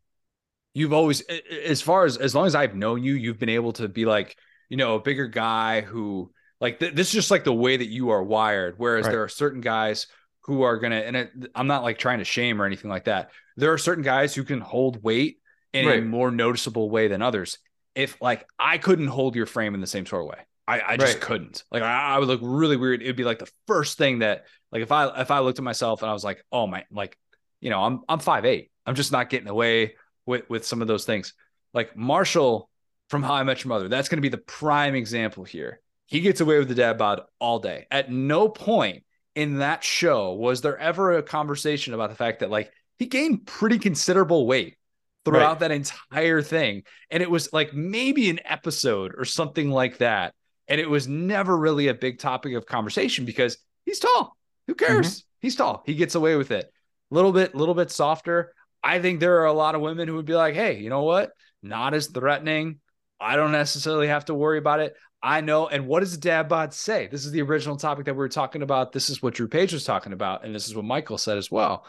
you've 0.74 0.92
always 0.92 1.22
as 1.66 1.80
far 1.80 2.04
as 2.04 2.16
as 2.16 2.34
long 2.34 2.46
as 2.46 2.54
I've 2.54 2.74
known 2.74 3.02
you, 3.02 3.14
you've 3.14 3.38
been 3.38 3.48
able 3.48 3.72
to 3.74 3.88
be 3.88 4.04
like, 4.04 4.36
you 4.68 4.76
know, 4.76 4.96
a 4.96 5.00
bigger 5.00 5.28
guy 5.28 5.80
who 5.80 6.32
like 6.60 6.80
th- 6.80 6.94
this 6.94 7.08
is 7.08 7.14
just 7.14 7.30
like 7.30 7.44
the 7.44 7.54
way 7.54 7.76
that 7.76 7.88
you 7.88 8.10
are 8.10 8.22
wired. 8.22 8.74
Whereas 8.76 9.04
right. 9.04 9.12
there 9.12 9.22
are 9.22 9.28
certain 9.28 9.60
guys 9.60 10.06
who 10.42 10.62
are 10.62 10.76
gonna, 10.78 10.96
and 10.96 11.16
it, 11.16 11.30
I'm 11.54 11.66
not 11.66 11.82
like 11.82 11.98
trying 11.98 12.18
to 12.18 12.24
shame 12.24 12.60
or 12.60 12.66
anything 12.66 12.90
like 12.90 13.04
that. 13.04 13.30
There 13.56 13.72
are 13.72 13.78
certain 13.78 14.04
guys 14.04 14.34
who 14.34 14.44
can 14.44 14.60
hold 14.60 15.02
weight 15.02 15.38
in 15.72 15.86
right. 15.86 16.00
a 16.00 16.02
more 16.02 16.30
noticeable 16.30 16.90
way 16.90 17.08
than 17.08 17.22
others. 17.22 17.58
If 17.94 18.20
like 18.20 18.46
I 18.58 18.78
couldn't 18.78 19.06
hold 19.06 19.36
your 19.36 19.46
frame 19.46 19.74
in 19.74 19.80
the 19.80 19.86
same 19.86 20.06
sort 20.06 20.22
of 20.24 20.28
way, 20.30 20.38
I, 20.66 20.80
I 20.80 20.96
just 20.96 21.14
right. 21.14 21.22
couldn't. 21.22 21.62
Like 21.70 21.82
I, 21.82 22.14
I, 22.14 22.18
would 22.18 22.28
look 22.28 22.40
really 22.42 22.76
weird. 22.76 23.02
It'd 23.02 23.16
be 23.16 23.24
like 23.24 23.38
the 23.38 23.50
first 23.66 23.98
thing 23.98 24.20
that 24.20 24.46
like 24.72 24.82
if 24.82 24.90
I 24.90 25.20
if 25.20 25.30
I 25.30 25.40
looked 25.40 25.58
at 25.58 25.64
myself 25.64 26.02
and 26.02 26.10
I 26.10 26.12
was 26.12 26.24
like, 26.24 26.44
oh 26.50 26.66
my, 26.66 26.84
like, 26.90 27.18
you 27.60 27.70
know, 27.70 27.82
I'm 27.82 28.00
I'm 28.08 28.18
five 28.18 28.44
eight. 28.44 28.70
I'm 28.86 28.94
just 28.94 29.12
not 29.12 29.30
getting 29.30 29.48
away 29.48 29.96
with 30.26 30.48
with 30.48 30.66
some 30.66 30.80
of 30.80 30.88
those 30.88 31.04
things. 31.04 31.34
Like 31.74 31.96
Marshall 31.96 32.70
from 33.10 33.22
How 33.22 33.34
I 33.34 33.42
Met 33.42 33.62
Your 33.62 33.68
Mother, 33.68 33.88
that's 33.88 34.08
going 34.08 34.18
to 34.18 34.22
be 34.22 34.28
the 34.30 34.38
prime 34.38 34.94
example 34.94 35.44
here. 35.44 35.80
He 36.06 36.20
gets 36.20 36.40
away 36.40 36.58
with 36.58 36.68
the 36.68 36.74
dad 36.74 36.98
bod 36.98 37.22
all 37.38 37.58
day. 37.58 37.86
At 37.90 38.10
no 38.10 38.48
point 38.48 39.04
in 39.34 39.58
that 39.58 39.84
show 39.84 40.32
was 40.34 40.60
there 40.60 40.78
ever 40.78 41.12
a 41.12 41.22
conversation 41.22 41.92
about 41.92 42.10
the 42.10 42.16
fact 42.16 42.40
that 42.40 42.50
like 42.50 42.70
he 42.98 43.06
gained 43.06 43.46
pretty 43.46 43.78
considerable 43.78 44.46
weight 44.46 44.76
throughout 45.24 45.52
right. 45.52 45.58
that 45.60 45.70
entire 45.72 46.42
thing. 46.42 46.84
And 47.10 47.22
it 47.22 47.30
was 47.30 47.52
like 47.52 47.74
maybe 47.74 48.30
an 48.30 48.40
episode 48.44 49.14
or 49.16 49.24
something 49.24 49.70
like 49.70 49.98
that 49.98 50.34
and 50.68 50.80
it 50.80 50.88
was 50.88 51.08
never 51.08 51.56
really 51.56 51.88
a 51.88 51.94
big 51.94 52.18
topic 52.18 52.54
of 52.54 52.66
conversation 52.66 53.24
because 53.24 53.58
he's 53.84 53.98
tall. 53.98 54.36
Who 54.66 54.74
cares? 54.74 55.20
Mm-hmm. 55.20 55.26
He's 55.40 55.56
tall. 55.56 55.82
He 55.84 55.94
gets 55.94 56.14
away 56.14 56.36
with 56.36 56.50
it. 56.50 56.70
A 57.10 57.14
little 57.14 57.32
bit, 57.32 57.54
little 57.54 57.74
bit 57.74 57.90
softer. 57.90 58.54
I 58.82 59.00
think 59.00 59.20
there 59.20 59.40
are 59.40 59.46
a 59.46 59.52
lot 59.52 59.74
of 59.74 59.80
women 59.80 60.08
who 60.08 60.14
would 60.14 60.26
be 60.26 60.34
like, 60.34 60.54
hey, 60.54 60.78
you 60.78 60.90
know 60.90 61.02
what? 61.02 61.32
Not 61.62 61.94
as 61.94 62.08
threatening. 62.08 62.80
I 63.20 63.36
don't 63.36 63.52
necessarily 63.52 64.08
have 64.08 64.26
to 64.26 64.34
worry 64.34 64.58
about 64.58 64.80
it. 64.80 64.94
I 65.22 65.40
know. 65.40 65.68
And 65.68 65.86
what 65.86 66.00
does 66.00 66.12
the 66.12 66.20
dad 66.20 66.48
bod 66.48 66.74
say? 66.74 67.06
This 67.06 67.24
is 67.24 67.32
the 67.32 67.40
original 67.40 67.76
topic 67.76 68.04
that 68.06 68.14
we 68.14 68.18
were 68.18 68.28
talking 68.28 68.62
about. 68.62 68.92
This 68.92 69.08
is 69.08 69.22
what 69.22 69.34
Drew 69.34 69.48
Page 69.48 69.72
was 69.72 69.84
talking 69.84 70.12
about. 70.12 70.44
And 70.44 70.54
this 70.54 70.68
is 70.68 70.74
what 70.74 70.84
Michael 70.84 71.16
said 71.16 71.38
as 71.38 71.50
well. 71.50 71.86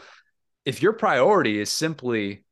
If 0.64 0.82
your 0.82 0.94
priority 0.94 1.60
is 1.60 1.70
simply, 1.70 2.44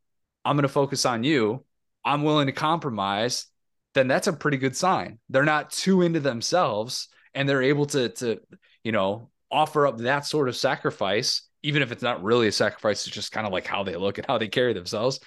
I'm 0.43 0.57
going 0.57 0.63
to 0.63 0.69
focus 0.69 1.05
on 1.05 1.23
you, 1.23 1.63
I'm 2.03 2.23
willing 2.23 2.47
to 2.47 2.51
compromise 2.51 3.45
then 3.93 4.07
that's 4.07 4.27
a 4.27 4.33
pretty 4.33 4.57
good 4.57 4.75
sign. 4.75 5.19
They're 5.29 5.43
not 5.43 5.71
too 5.71 6.01
into 6.01 6.19
themselves 6.19 7.09
and 7.33 7.47
they're 7.47 7.63
able 7.63 7.85
to 7.87 8.09
to 8.09 8.39
you 8.83 8.91
know 8.91 9.29
offer 9.51 9.87
up 9.87 9.97
that 9.99 10.25
sort 10.25 10.49
of 10.49 10.55
sacrifice 10.55 11.43
even 11.61 11.81
if 11.81 11.91
it's 11.91 12.03
not 12.03 12.23
really 12.23 12.47
a 12.47 12.51
sacrifice 12.51 13.05
it's 13.05 13.15
just 13.15 13.31
kind 13.31 13.45
of 13.45 13.53
like 13.53 13.65
how 13.67 13.83
they 13.83 13.95
look 13.95 14.17
and 14.17 14.27
how 14.27 14.37
they 14.37 14.47
carry 14.47 14.73
themselves 14.73 15.19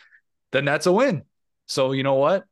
then 0.52 0.64
that's 0.64 0.86
a 0.86 0.92
win. 0.92 1.22
So 1.66 1.92
you 1.92 2.02
know 2.02 2.14
what? 2.14 2.44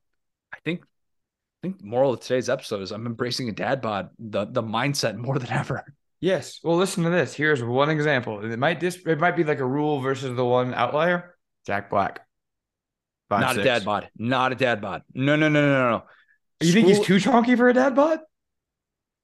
I 0.52 0.58
think 0.64 0.82
i 0.82 1.66
think 1.66 1.82
moral 1.82 2.12
of 2.12 2.20
today's 2.20 2.50
episode 2.50 2.82
is 2.82 2.92
i'm 2.92 3.06
embracing 3.06 3.48
a 3.48 3.52
dad 3.52 3.80
bod 3.80 4.10
the 4.18 4.44
the 4.44 4.62
mindset 4.62 5.16
more 5.16 5.38
than 5.38 5.50
ever. 5.50 5.84
Yes. 6.20 6.60
Well 6.62 6.76
listen 6.76 7.04
to 7.04 7.10
this. 7.10 7.34
Here's 7.34 7.62
one 7.62 7.90
example. 7.90 8.44
It 8.44 8.58
might 8.58 8.80
this 8.80 8.96
it 9.06 9.18
might 9.18 9.36
be 9.36 9.44
like 9.44 9.58
a 9.58 9.66
rule 9.66 10.00
versus 10.00 10.34
the 10.34 10.44
one 10.44 10.74
outlier. 10.74 11.36
Jack 11.66 11.90
Black 11.90 12.20
Five, 13.28 13.40
not 13.40 13.54
six. 13.54 13.60
a 13.60 13.64
dad 13.64 13.84
bod. 13.84 14.08
Not 14.18 14.52
a 14.52 14.54
dad 14.54 14.80
bod. 14.80 15.02
No, 15.14 15.36
no, 15.36 15.48
no, 15.48 15.60
no, 15.60 15.90
no. 15.90 16.02
You 16.60 16.72
think 16.72 16.86
he's 16.86 17.00
too 17.00 17.18
chunky 17.18 17.56
for 17.56 17.68
a 17.68 17.74
dad 17.74 17.94
bod? 17.94 18.18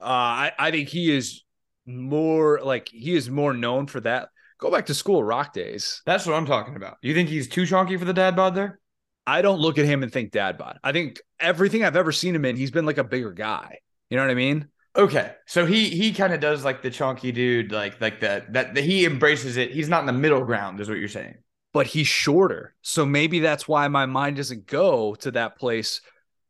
Uh, 0.00 0.04
I, 0.04 0.52
I 0.58 0.70
think 0.70 0.88
he 0.88 1.14
is 1.14 1.44
more 1.86 2.60
like 2.62 2.88
he 2.88 3.14
is 3.14 3.28
more 3.28 3.52
known 3.52 3.86
for 3.86 4.00
that 4.00 4.28
Go 4.60 4.70
back 4.70 4.86
to 4.86 4.94
school 4.94 5.24
rock 5.24 5.54
days. 5.54 6.02
That's 6.04 6.26
what 6.26 6.34
I'm 6.34 6.44
talking 6.44 6.76
about. 6.76 6.98
You 7.00 7.14
think 7.14 7.30
he's 7.30 7.48
too 7.48 7.64
chunky 7.64 7.96
for 7.96 8.04
the 8.04 8.12
dad 8.12 8.36
bod 8.36 8.54
there? 8.54 8.78
I 9.26 9.40
don't 9.40 9.58
look 9.58 9.78
at 9.78 9.86
him 9.86 10.02
and 10.02 10.12
think 10.12 10.32
dad 10.32 10.58
bod. 10.58 10.78
I 10.84 10.92
think 10.92 11.20
everything 11.38 11.82
I've 11.82 11.96
ever 11.96 12.12
seen 12.12 12.34
him 12.34 12.44
in, 12.44 12.56
he's 12.56 12.70
been 12.70 12.84
like 12.84 12.98
a 12.98 13.04
bigger 13.04 13.32
guy. 13.32 13.78
You 14.10 14.18
know 14.18 14.22
what 14.22 14.30
I 14.30 14.34
mean? 14.34 14.68
Okay, 14.94 15.32
so 15.46 15.64
he 15.64 15.88
he 15.88 16.12
kind 16.12 16.34
of 16.34 16.40
does 16.40 16.64
like 16.64 16.82
the 16.82 16.90
chunky 16.90 17.32
dude, 17.32 17.72
like 17.72 18.00
like 18.00 18.20
that 18.20 18.52
that 18.52 18.76
he 18.76 19.06
embraces 19.06 19.56
it. 19.56 19.70
He's 19.70 19.88
not 19.88 20.00
in 20.00 20.06
the 20.06 20.12
middle 20.12 20.44
ground, 20.44 20.80
is 20.80 20.88
what 20.88 20.98
you're 20.98 21.08
saying. 21.08 21.36
But 21.72 21.86
he's 21.86 22.08
shorter, 22.08 22.74
so 22.82 23.06
maybe 23.06 23.38
that's 23.38 23.68
why 23.68 23.86
my 23.88 24.06
mind 24.06 24.36
doesn't 24.36 24.66
go 24.66 25.14
to 25.16 25.30
that 25.32 25.56
place 25.56 26.00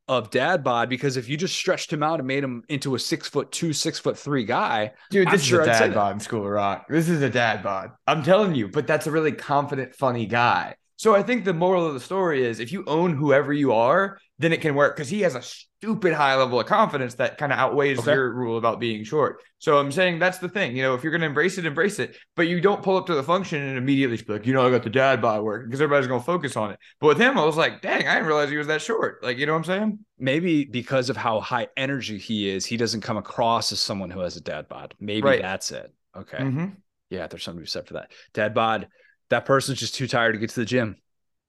of 0.08 0.30
dad 0.30 0.64
bod. 0.64 0.88
Because 0.88 1.18
if 1.18 1.28
you 1.28 1.36
just 1.36 1.54
stretched 1.54 1.92
him 1.92 2.02
out 2.02 2.20
and 2.20 2.26
made 2.26 2.42
him 2.42 2.64
into 2.68 2.94
a 2.94 2.98
six 2.98 3.28
foot 3.28 3.52
two, 3.52 3.72
six 3.74 3.98
foot 3.98 4.18
three 4.18 4.44
guy, 4.44 4.92
dude, 5.10 5.26
this 5.26 5.32
I'm 5.32 5.34
is 5.36 5.44
sure 5.44 5.60
a 5.60 5.66
dad 5.66 5.92
bod 5.94 6.14
in 6.14 6.20
School 6.20 6.44
of 6.44 6.50
Rock. 6.50 6.86
This 6.88 7.08
is 7.08 7.20
a 7.20 7.28
dad 7.28 7.62
bod. 7.62 7.90
I'm 8.06 8.22
telling 8.22 8.54
you. 8.54 8.68
But 8.68 8.86
that's 8.86 9.06
a 9.06 9.10
really 9.10 9.32
confident, 9.32 9.94
funny 9.94 10.24
guy. 10.26 10.76
So 11.00 11.14
I 11.14 11.22
think 11.22 11.46
the 11.46 11.54
moral 11.54 11.86
of 11.86 11.94
the 11.94 12.00
story 12.00 12.44
is 12.44 12.60
if 12.60 12.72
you 12.72 12.84
own 12.86 13.16
whoever 13.16 13.54
you 13.54 13.72
are, 13.72 14.18
then 14.38 14.52
it 14.52 14.60
can 14.60 14.74
work 14.74 14.94
because 14.94 15.08
he 15.08 15.22
has 15.22 15.34
a 15.34 15.40
stupid 15.40 16.12
high 16.12 16.36
level 16.36 16.60
of 16.60 16.66
confidence 16.66 17.14
that 17.14 17.38
kind 17.38 17.54
of 17.54 17.58
outweighs 17.58 18.00
okay. 18.00 18.12
your 18.12 18.34
rule 18.34 18.58
about 18.58 18.80
being 18.80 19.02
short. 19.02 19.42
So 19.60 19.78
I'm 19.78 19.90
saying 19.92 20.18
that's 20.18 20.36
the 20.36 20.48
thing. 20.50 20.76
You 20.76 20.82
know, 20.82 20.94
if 20.94 21.02
you're 21.02 21.10
going 21.10 21.22
to 21.22 21.26
embrace 21.26 21.56
it, 21.56 21.64
embrace 21.64 22.00
it, 22.00 22.18
but 22.36 22.48
you 22.48 22.60
don't 22.60 22.82
pull 22.82 22.98
up 22.98 23.06
to 23.06 23.14
the 23.14 23.22
function 23.22 23.62
and 23.62 23.78
immediately 23.78 24.18
be 24.18 24.30
like, 24.30 24.46
you 24.46 24.52
know, 24.52 24.66
I 24.66 24.70
got 24.70 24.82
the 24.82 24.90
dad 24.90 25.22
bod 25.22 25.42
work 25.42 25.64
because 25.64 25.80
everybody's 25.80 26.06
going 26.06 26.20
to 26.20 26.26
focus 26.26 26.54
on 26.54 26.72
it. 26.72 26.78
But 27.00 27.06
with 27.06 27.18
him, 27.18 27.38
I 27.38 27.46
was 27.46 27.56
like, 27.56 27.80
dang, 27.80 28.06
I 28.06 28.16
didn't 28.16 28.26
realize 28.26 28.50
he 28.50 28.58
was 28.58 28.66
that 28.66 28.82
short. 28.82 29.24
Like, 29.24 29.38
you 29.38 29.46
know 29.46 29.52
what 29.52 29.60
I'm 29.60 29.64
saying? 29.64 29.98
Maybe 30.18 30.66
because 30.66 31.08
of 31.08 31.16
how 31.16 31.40
high 31.40 31.68
energy 31.78 32.18
he 32.18 32.50
is, 32.50 32.66
he 32.66 32.76
doesn't 32.76 33.00
come 33.00 33.16
across 33.16 33.72
as 33.72 33.80
someone 33.80 34.10
who 34.10 34.20
has 34.20 34.36
a 34.36 34.42
dad 34.42 34.68
bod. 34.68 34.92
Maybe 35.00 35.22
right. 35.22 35.40
that's 35.40 35.70
it. 35.70 35.94
Okay. 36.14 36.40
Mm-hmm. 36.40 36.66
Yeah, 37.08 37.26
there's 37.26 37.42
something 37.42 37.60
to 37.60 37.64
be 37.64 37.70
said 37.70 37.86
for 37.86 37.94
that. 37.94 38.12
Dad 38.34 38.52
bod, 38.52 38.88
that 39.30 39.46
person's 39.46 39.78
just 39.78 39.94
too 39.94 40.06
tired 40.06 40.32
to 40.32 40.38
get 40.38 40.50
to 40.50 40.60
the 40.60 40.66
gym 40.66 40.96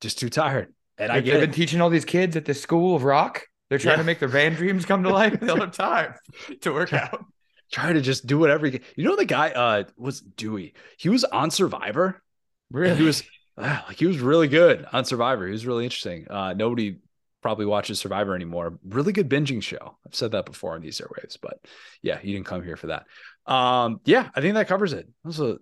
just 0.02 0.20
too 0.20 0.30
tired. 0.30 0.74
And 0.98 1.12
I 1.12 1.22
get 1.22 1.34
They've 1.34 1.41
been 1.41 1.52
teaching 1.52 1.80
all 1.80 1.90
these 1.90 2.06
kids 2.06 2.36
at 2.36 2.45
the 2.45 2.53
school 2.53 2.95
of 2.95 3.03
rock. 3.03 3.44
They're 3.70 3.80
trying 3.80 3.94
yeah. 3.94 3.98
to 3.98 4.03
make 4.03 4.20
their 4.20 4.28
van 4.28 4.53
dreams 4.53 4.86
come 4.86 5.03
to 5.03 5.10
life. 5.10 5.40
They'll 5.40 5.60
have 5.60 5.72
time 5.72 6.16
to 6.62 6.74
work 6.74 6.91
out. 6.91 7.26
Try 7.72 7.94
to 7.94 8.02
just 8.02 8.28
do 8.28 8.38
whatever 8.38 8.68
you, 8.68 8.82
you 8.98 9.06
know. 9.06 9.16
The 9.16 9.24
guy 9.24 9.52
uh 9.52 9.86
was 9.95 10.20
Dewey. 10.20 10.74
He 10.98 11.08
was 11.08 11.24
on 11.24 11.52
Survivor. 11.52 12.22
Really? 12.70 12.98
He 12.98 13.03
was 13.03 13.24
like 13.58 13.98
he 13.98 14.06
was 14.06 14.20
really 14.20 14.49
good 14.49 14.86
on 14.91 15.06
Survivor. 15.06 15.45
He 15.45 15.53
was 15.53 15.66
really 15.66 15.86
interesting. 15.86 16.28
Uh, 16.30 16.53
nobody 16.53 16.98
probably 17.41 17.66
watches 17.66 17.98
Survivor 17.98 18.36
anymore. 18.36 18.78
Really 18.84 19.14
good 19.14 19.30
binging 19.30 19.64
show. 19.64 19.98
I've 20.06 20.16
said 20.16 20.34
that 20.34 20.45
before 20.45 20.76
on 20.76 20.82
these 20.82 20.99
airwaves, 20.99 21.38
but 21.41 21.66
yeah, 22.02 22.20
he 22.20 22.34
didn't 22.34 22.45
come 22.45 22.62
here 22.62 22.76
for 22.76 22.88
that. 22.88 23.06
Um, 23.45 24.02
yeah, 24.03 24.30
I 24.36 24.41
think 24.41 24.56
that 24.56 24.68
covers 24.68 24.91
it. 24.91 25.08
That 25.24 25.28
was 25.28 25.40
a 25.40 25.58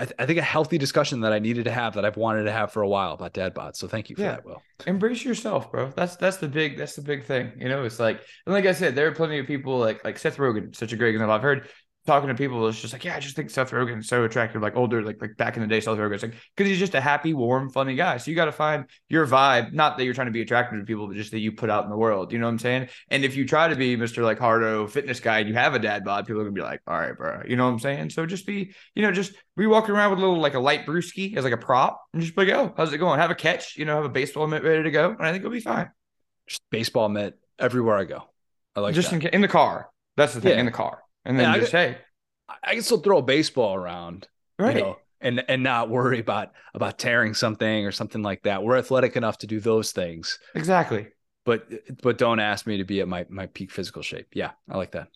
I, 0.00 0.04
th- 0.04 0.14
I, 0.18 0.24
think 0.24 0.38
a 0.38 0.42
healthy 0.42 0.78
discussion 0.78 1.20
that 1.20 1.32
I 1.34 1.38
needed 1.38 1.66
to 1.66 1.70
have 1.70 1.92
that 1.94 2.06
I've 2.06 2.16
wanted 2.16 2.44
to 2.44 2.52
have 2.52 2.72
for 2.72 2.80
a 2.80 2.88
while 2.88 3.12
about 3.12 3.34
dad 3.34 3.54
bods. 3.54 3.76
So 3.76 3.86
thank 3.86 4.08
you 4.08 4.16
for 4.16 4.22
yeah. 4.22 4.30
that, 4.30 4.46
Will. 4.46 4.62
Embrace 4.86 5.22
yourself, 5.22 5.70
bro. 5.70 5.92
That's 5.94 6.16
that's 6.16 6.38
the 6.38 6.48
big 6.48 6.78
that's 6.78 6.96
the 6.96 7.02
big 7.02 7.24
thing. 7.24 7.52
You 7.58 7.68
know, 7.68 7.84
it's 7.84 8.00
like 8.00 8.22
and 8.46 8.54
like 8.54 8.64
I 8.64 8.72
said, 8.72 8.94
there 8.94 9.06
are 9.08 9.12
plenty 9.12 9.38
of 9.38 9.46
people 9.46 9.78
like 9.78 10.02
like 10.02 10.18
Seth 10.18 10.38
Rogen, 10.38 10.74
such 10.74 10.94
a 10.94 10.96
great 10.96 11.10
example. 11.10 11.34
I've 11.34 11.42
heard 11.42 11.68
talking 12.06 12.28
to 12.28 12.34
people, 12.34 12.66
it's 12.68 12.80
just 12.80 12.92
like, 12.92 13.04
yeah, 13.04 13.16
I 13.16 13.20
just 13.20 13.36
think 13.36 13.50
Seth 13.50 13.70
Rogen 13.70 14.00
is 14.00 14.08
so 14.08 14.24
attractive, 14.24 14.62
like 14.62 14.76
older, 14.76 15.02
like 15.02 15.20
like 15.20 15.36
back 15.36 15.56
in 15.56 15.62
the 15.62 15.68
day, 15.68 15.80
Seth 15.80 15.98
Rogen's 15.98 16.22
like 16.22 16.34
because 16.56 16.68
he's 16.68 16.78
just 16.78 16.94
a 16.94 17.00
happy, 17.00 17.34
warm, 17.34 17.70
funny 17.70 17.94
guy. 17.94 18.16
So 18.16 18.30
you 18.30 18.34
got 18.34 18.46
to 18.46 18.52
find 18.52 18.86
your 19.08 19.26
vibe. 19.26 19.72
Not 19.72 19.98
that 19.98 20.04
you're 20.04 20.14
trying 20.14 20.28
to 20.28 20.32
be 20.32 20.40
attractive 20.40 20.78
to 20.78 20.84
people, 20.84 21.06
but 21.06 21.16
just 21.16 21.30
that 21.32 21.40
you 21.40 21.52
put 21.52 21.70
out 21.70 21.84
in 21.84 21.90
the 21.90 21.96
world. 21.96 22.32
You 22.32 22.38
know 22.38 22.46
what 22.46 22.52
I'm 22.52 22.58
saying? 22.58 22.88
And 23.08 23.24
if 23.24 23.36
you 23.36 23.46
try 23.46 23.68
to 23.68 23.76
be 23.76 23.96
Mr. 23.96 24.22
like 24.22 24.38
Hardo 24.38 24.86
fitness 24.86 25.20
guy 25.20 25.40
and 25.40 25.48
you 25.48 25.54
have 25.54 25.74
a 25.74 25.78
dad 25.78 26.04
bod, 26.04 26.26
people 26.26 26.40
are 26.40 26.44
gonna 26.44 26.54
be 26.54 26.62
like, 26.62 26.80
all 26.86 26.98
right, 26.98 27.16
bro. 27.16 27.42
You 27.46 27.56
know 27.56 27.66
what 27.66 27.72
I'm 27.72 27.78
saying? 27.78 28.10
So 28.10 28.26
just 28.26 28.46
be, 28.46 28.72
you 28.94 29.02
know, 29.02 29.12
just 29.12 29.32
be 29.56 29.66
walking 29.66 29.94
around 29.94 30.10
with 30.10 30.20
a 30.20 30.22
little 30.22 30.40
like 30.40 30.54
a 30.54 30.60
light 30.60 30.86
brewski 30.86 31.36
as 31.36 31.44
like 31.44 31.52
a 31.52 31.58
prop 31.58 32.02
and 32.12 32.22
just 32.22 32.34
be 32.34 32.46
like, 32.46 32.54
oh, 32.54 32.72
how's 32.76 32.92
it 32.92 32.98
going? 32.98 33.20
Have 33.20 33.30
a 33.30 33.34
catch, 33.34 33.76
you 33.76 33.84
know, 33.84 33.96
have 33.96 34.04
a 34.04 34.10
baseball 34.10 34.46
mitt 34.46 34.64
ready 34.64 34.84
to 34.84 34.90
go, 34.90 35.10
and 35.10 35.26
I 35.26 35.32
think 35.32 35.42
it'll 35.42 35.52
be 35.52 35.60
fine. 35.60 35.90
Just 36.46 36.62
baseball 36.70 37.08
mitt 37.08 37.38
everywhere 37.58 37.96
I 37.96 38.04
go. 38.04 38.24
I 38.74 38.80
like 38.80 38.94
just 38.94 39.12
in, 39.12 39.20
in, 39.22 39.40
the 39.40 39.48
car. 39.48 39.90
That's 40.16 40.34
the 40.34 40.40
thing 40.40 40.52
yeah. 40.52 40.60
in 40.60 40.66
the 40.66 40.72
car, 40.72 41.02
and 41.30 41.38
then 41.38 41.52
yeah, 41.52 41.60
just 41.60 41.72
hey 41.72 41.96
I 42.64 42.74
can 42.74 42.82
still 42.82 42.98
throw 42.98 43.18
a 43.18 43.22
baseball 43.22 43.74
around, 43.74 44.28
right? 44.58 44.76
You 44.76 44.82
know, 44.82 44.96
and 45.20 45.44
and 45.48 45.62
not 45.62 45.88
worry 45.88 46.18
about 46.18 46.52
about 46.74 46.98
tearing 46.98 47.34
something 47.34 47.86
or 47.86 47.92
something 47.92 48.22
like 48.22 48.42
that. 48.42 48.62
We're 48.62 48.76
athletic 48.76 49.16
enough 49.16 49.38
to 49.38 49.46
do 49.46 49.60
those 49.60 49.92
things. 49.92 50.38
Exactly. 50.54 51.08
But 51.44 51.68
but 52.02 52.18
don't 52.18 52.40
ask 52.40 52.66
me 52.66 52.78
to 52.78 52.84
be 52.84 53.00
at 53.00 53.08
my 53.08 53.26
my 53.28 53.46
peak 53.46 53.70
physical 53.70 54.02
shape. 54.02 54.28
Yeah, 54.34 54.50
I 54.68 54.76
like 54.76 54.92
that. 54.92 55.08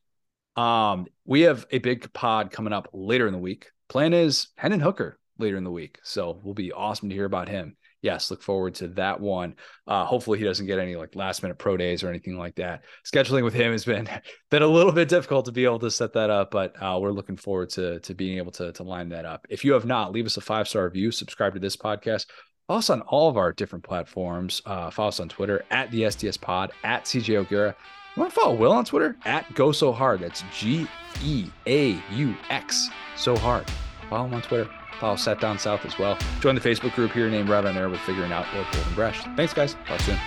Um, 0.61 1.07
we 1.25 1.43
have 1.43 1.67
a 1.71 1.79
big 1.79 2.13
pod 2.13 2.53
coming 2.53 2.73
up 2.73 2.89
later 2.93 3.27
in 3.27 3.33
the 3.33 3.39
week. 3.39 3.71
Plan 3.89 4.13
is 4.13 4.49
Hendon 4.57 4.81
Hooker 4.81 5.19
later 5.39 5.57
in 5.57 5.65
the 5.65 5.71
week, 5.71 5.99
so 6.05 6.41
we'll 6.45 6.55
be 6.55 6.73
awesome 6.73 7.09
to 7.09 7.15
hear 7.15 7.25
about 7.25 7.49
him 7.49 7.77
yes, 8.05 8.31
look 8.31 8.43
forward 8.43 8.75
to 8.77 8.89
that 8.89 9.19
one. 9.19 9.57
Uh, 9.87 10.05
hopefully 10.05 10.39
he 10.39 10.45
doesn't 10.45 10.67
get 10.67 10.79
any 10.79 10.95
like 10.95 11.17
last 11.17 11.43
minute 11.43 11.59
pro 11.59 11.77
days 11.77 12.05
or 12.05 12.09
anything 12.09 12.37
like 12.37 12.55
that. 12.57 12.85
Scheduling 13.05 13.43
with 13.43 13.55
him 13.55 13.73
has 13.73 13.85
been 13.85 14.09
been 14.51 14.63
a 14.63 14.67
little 14.69 14.93
bit 14.93 15.09
difficult 15.09 15.47
to 15.47 15.53
be 15.53 15.65
able 15.65 15.79
to 15.81 15.91
set 15.91 16.13
that 16.13 16.31
up, 16.31 16.51
but 16.51 16.81
uh, 16.81 16.99
we're 17.01 17.11
looking 17.11 17.37
forward 17.37 17.71
to 17.71 17.99
to 18.01 18.15
being 18.15 18.37
able 18.37 18.53
to 18.53 18.71
to 18.73 18.83
line 18.83 19.09
that 19.09 19.25
up. 19.25 19.47
If 19.49 19.65
you 19.65 19.73
have 19.73 19.87
not, 19.87 20.13
leave 20.13 20.27
us 20.27 20.37
a 20.37 20.43
five 20.43 20.69
star 20.69 20.85
review, 20.85 21.11
subscribe 21.11 21.55
to 21.55 21.61
this 21.61 21.77
podcast. 21.77 22.27
Follow 22.69 22.79
us 22.79 22.91
on 22.91 23.01
all 23.03 23.29
of 23.29 23.37
our 23.37 23.53
different 23.53 23.85
platforms. 23.85 24.63
Uh, 24.65 24.91
follow 24.91 25.09
us 25.09 25.21
on 25.21 25.29
Twitter 25.29 25.65
at 25.71 25.91
the 25.91 26.03
SDS 26.03 26.41
Pod 26.41 26.73
at 26.83 27.05
CJ 27.05 27.37
O'Gara. 27.37 27.75
You 28.17 28.21
want 28.21 28.33
to 28.33 28.41
follow 28.41 28.55
Will 28.55 28.73
on 28.73 28.85
Twitter 28.85 29.17
at 29.25 29.53
Go 29.55 29.73
So 29.73 29.93
Hard. 29.93 30.21
That's 30.21 30.45
G 30.57 30.87
E 31.23 31.47
A 31.67 32.01
U 32.13 32.35
X 32.49 32.89
So 33.17 33.37
Hard. 33.37 33.67
Follow 34.09 34.27
him 34.27 34.35
on 34.35 34.43
Twitter. 34.43 34.71
Follow 35.01 35.17
Saturday 35.17 35.43
Down 35.43 35.59
South 35.59 35.85
as 35.85 35.99
well. 35.99 36.19
Join 36.41 36.55
the 36.55 36.61
Facebook 36.61 36.95
group 36.95 37.13
here 37.13 37.29
named 37.29 37.49
Right 37.49 37.65
on 37.65 37.77
Air 37.77 37.89
with 37.89 38.01
Figuring 38.01 38.33
Out 38.33 38.47
or 38.55 38.67
Golden 38.73 38.95
Brush. 38.95 39.23
Thanks, 39.37 39.53
guys. 39.53 39.77
Talk 39.87 40.01
soon. 40.01 40.19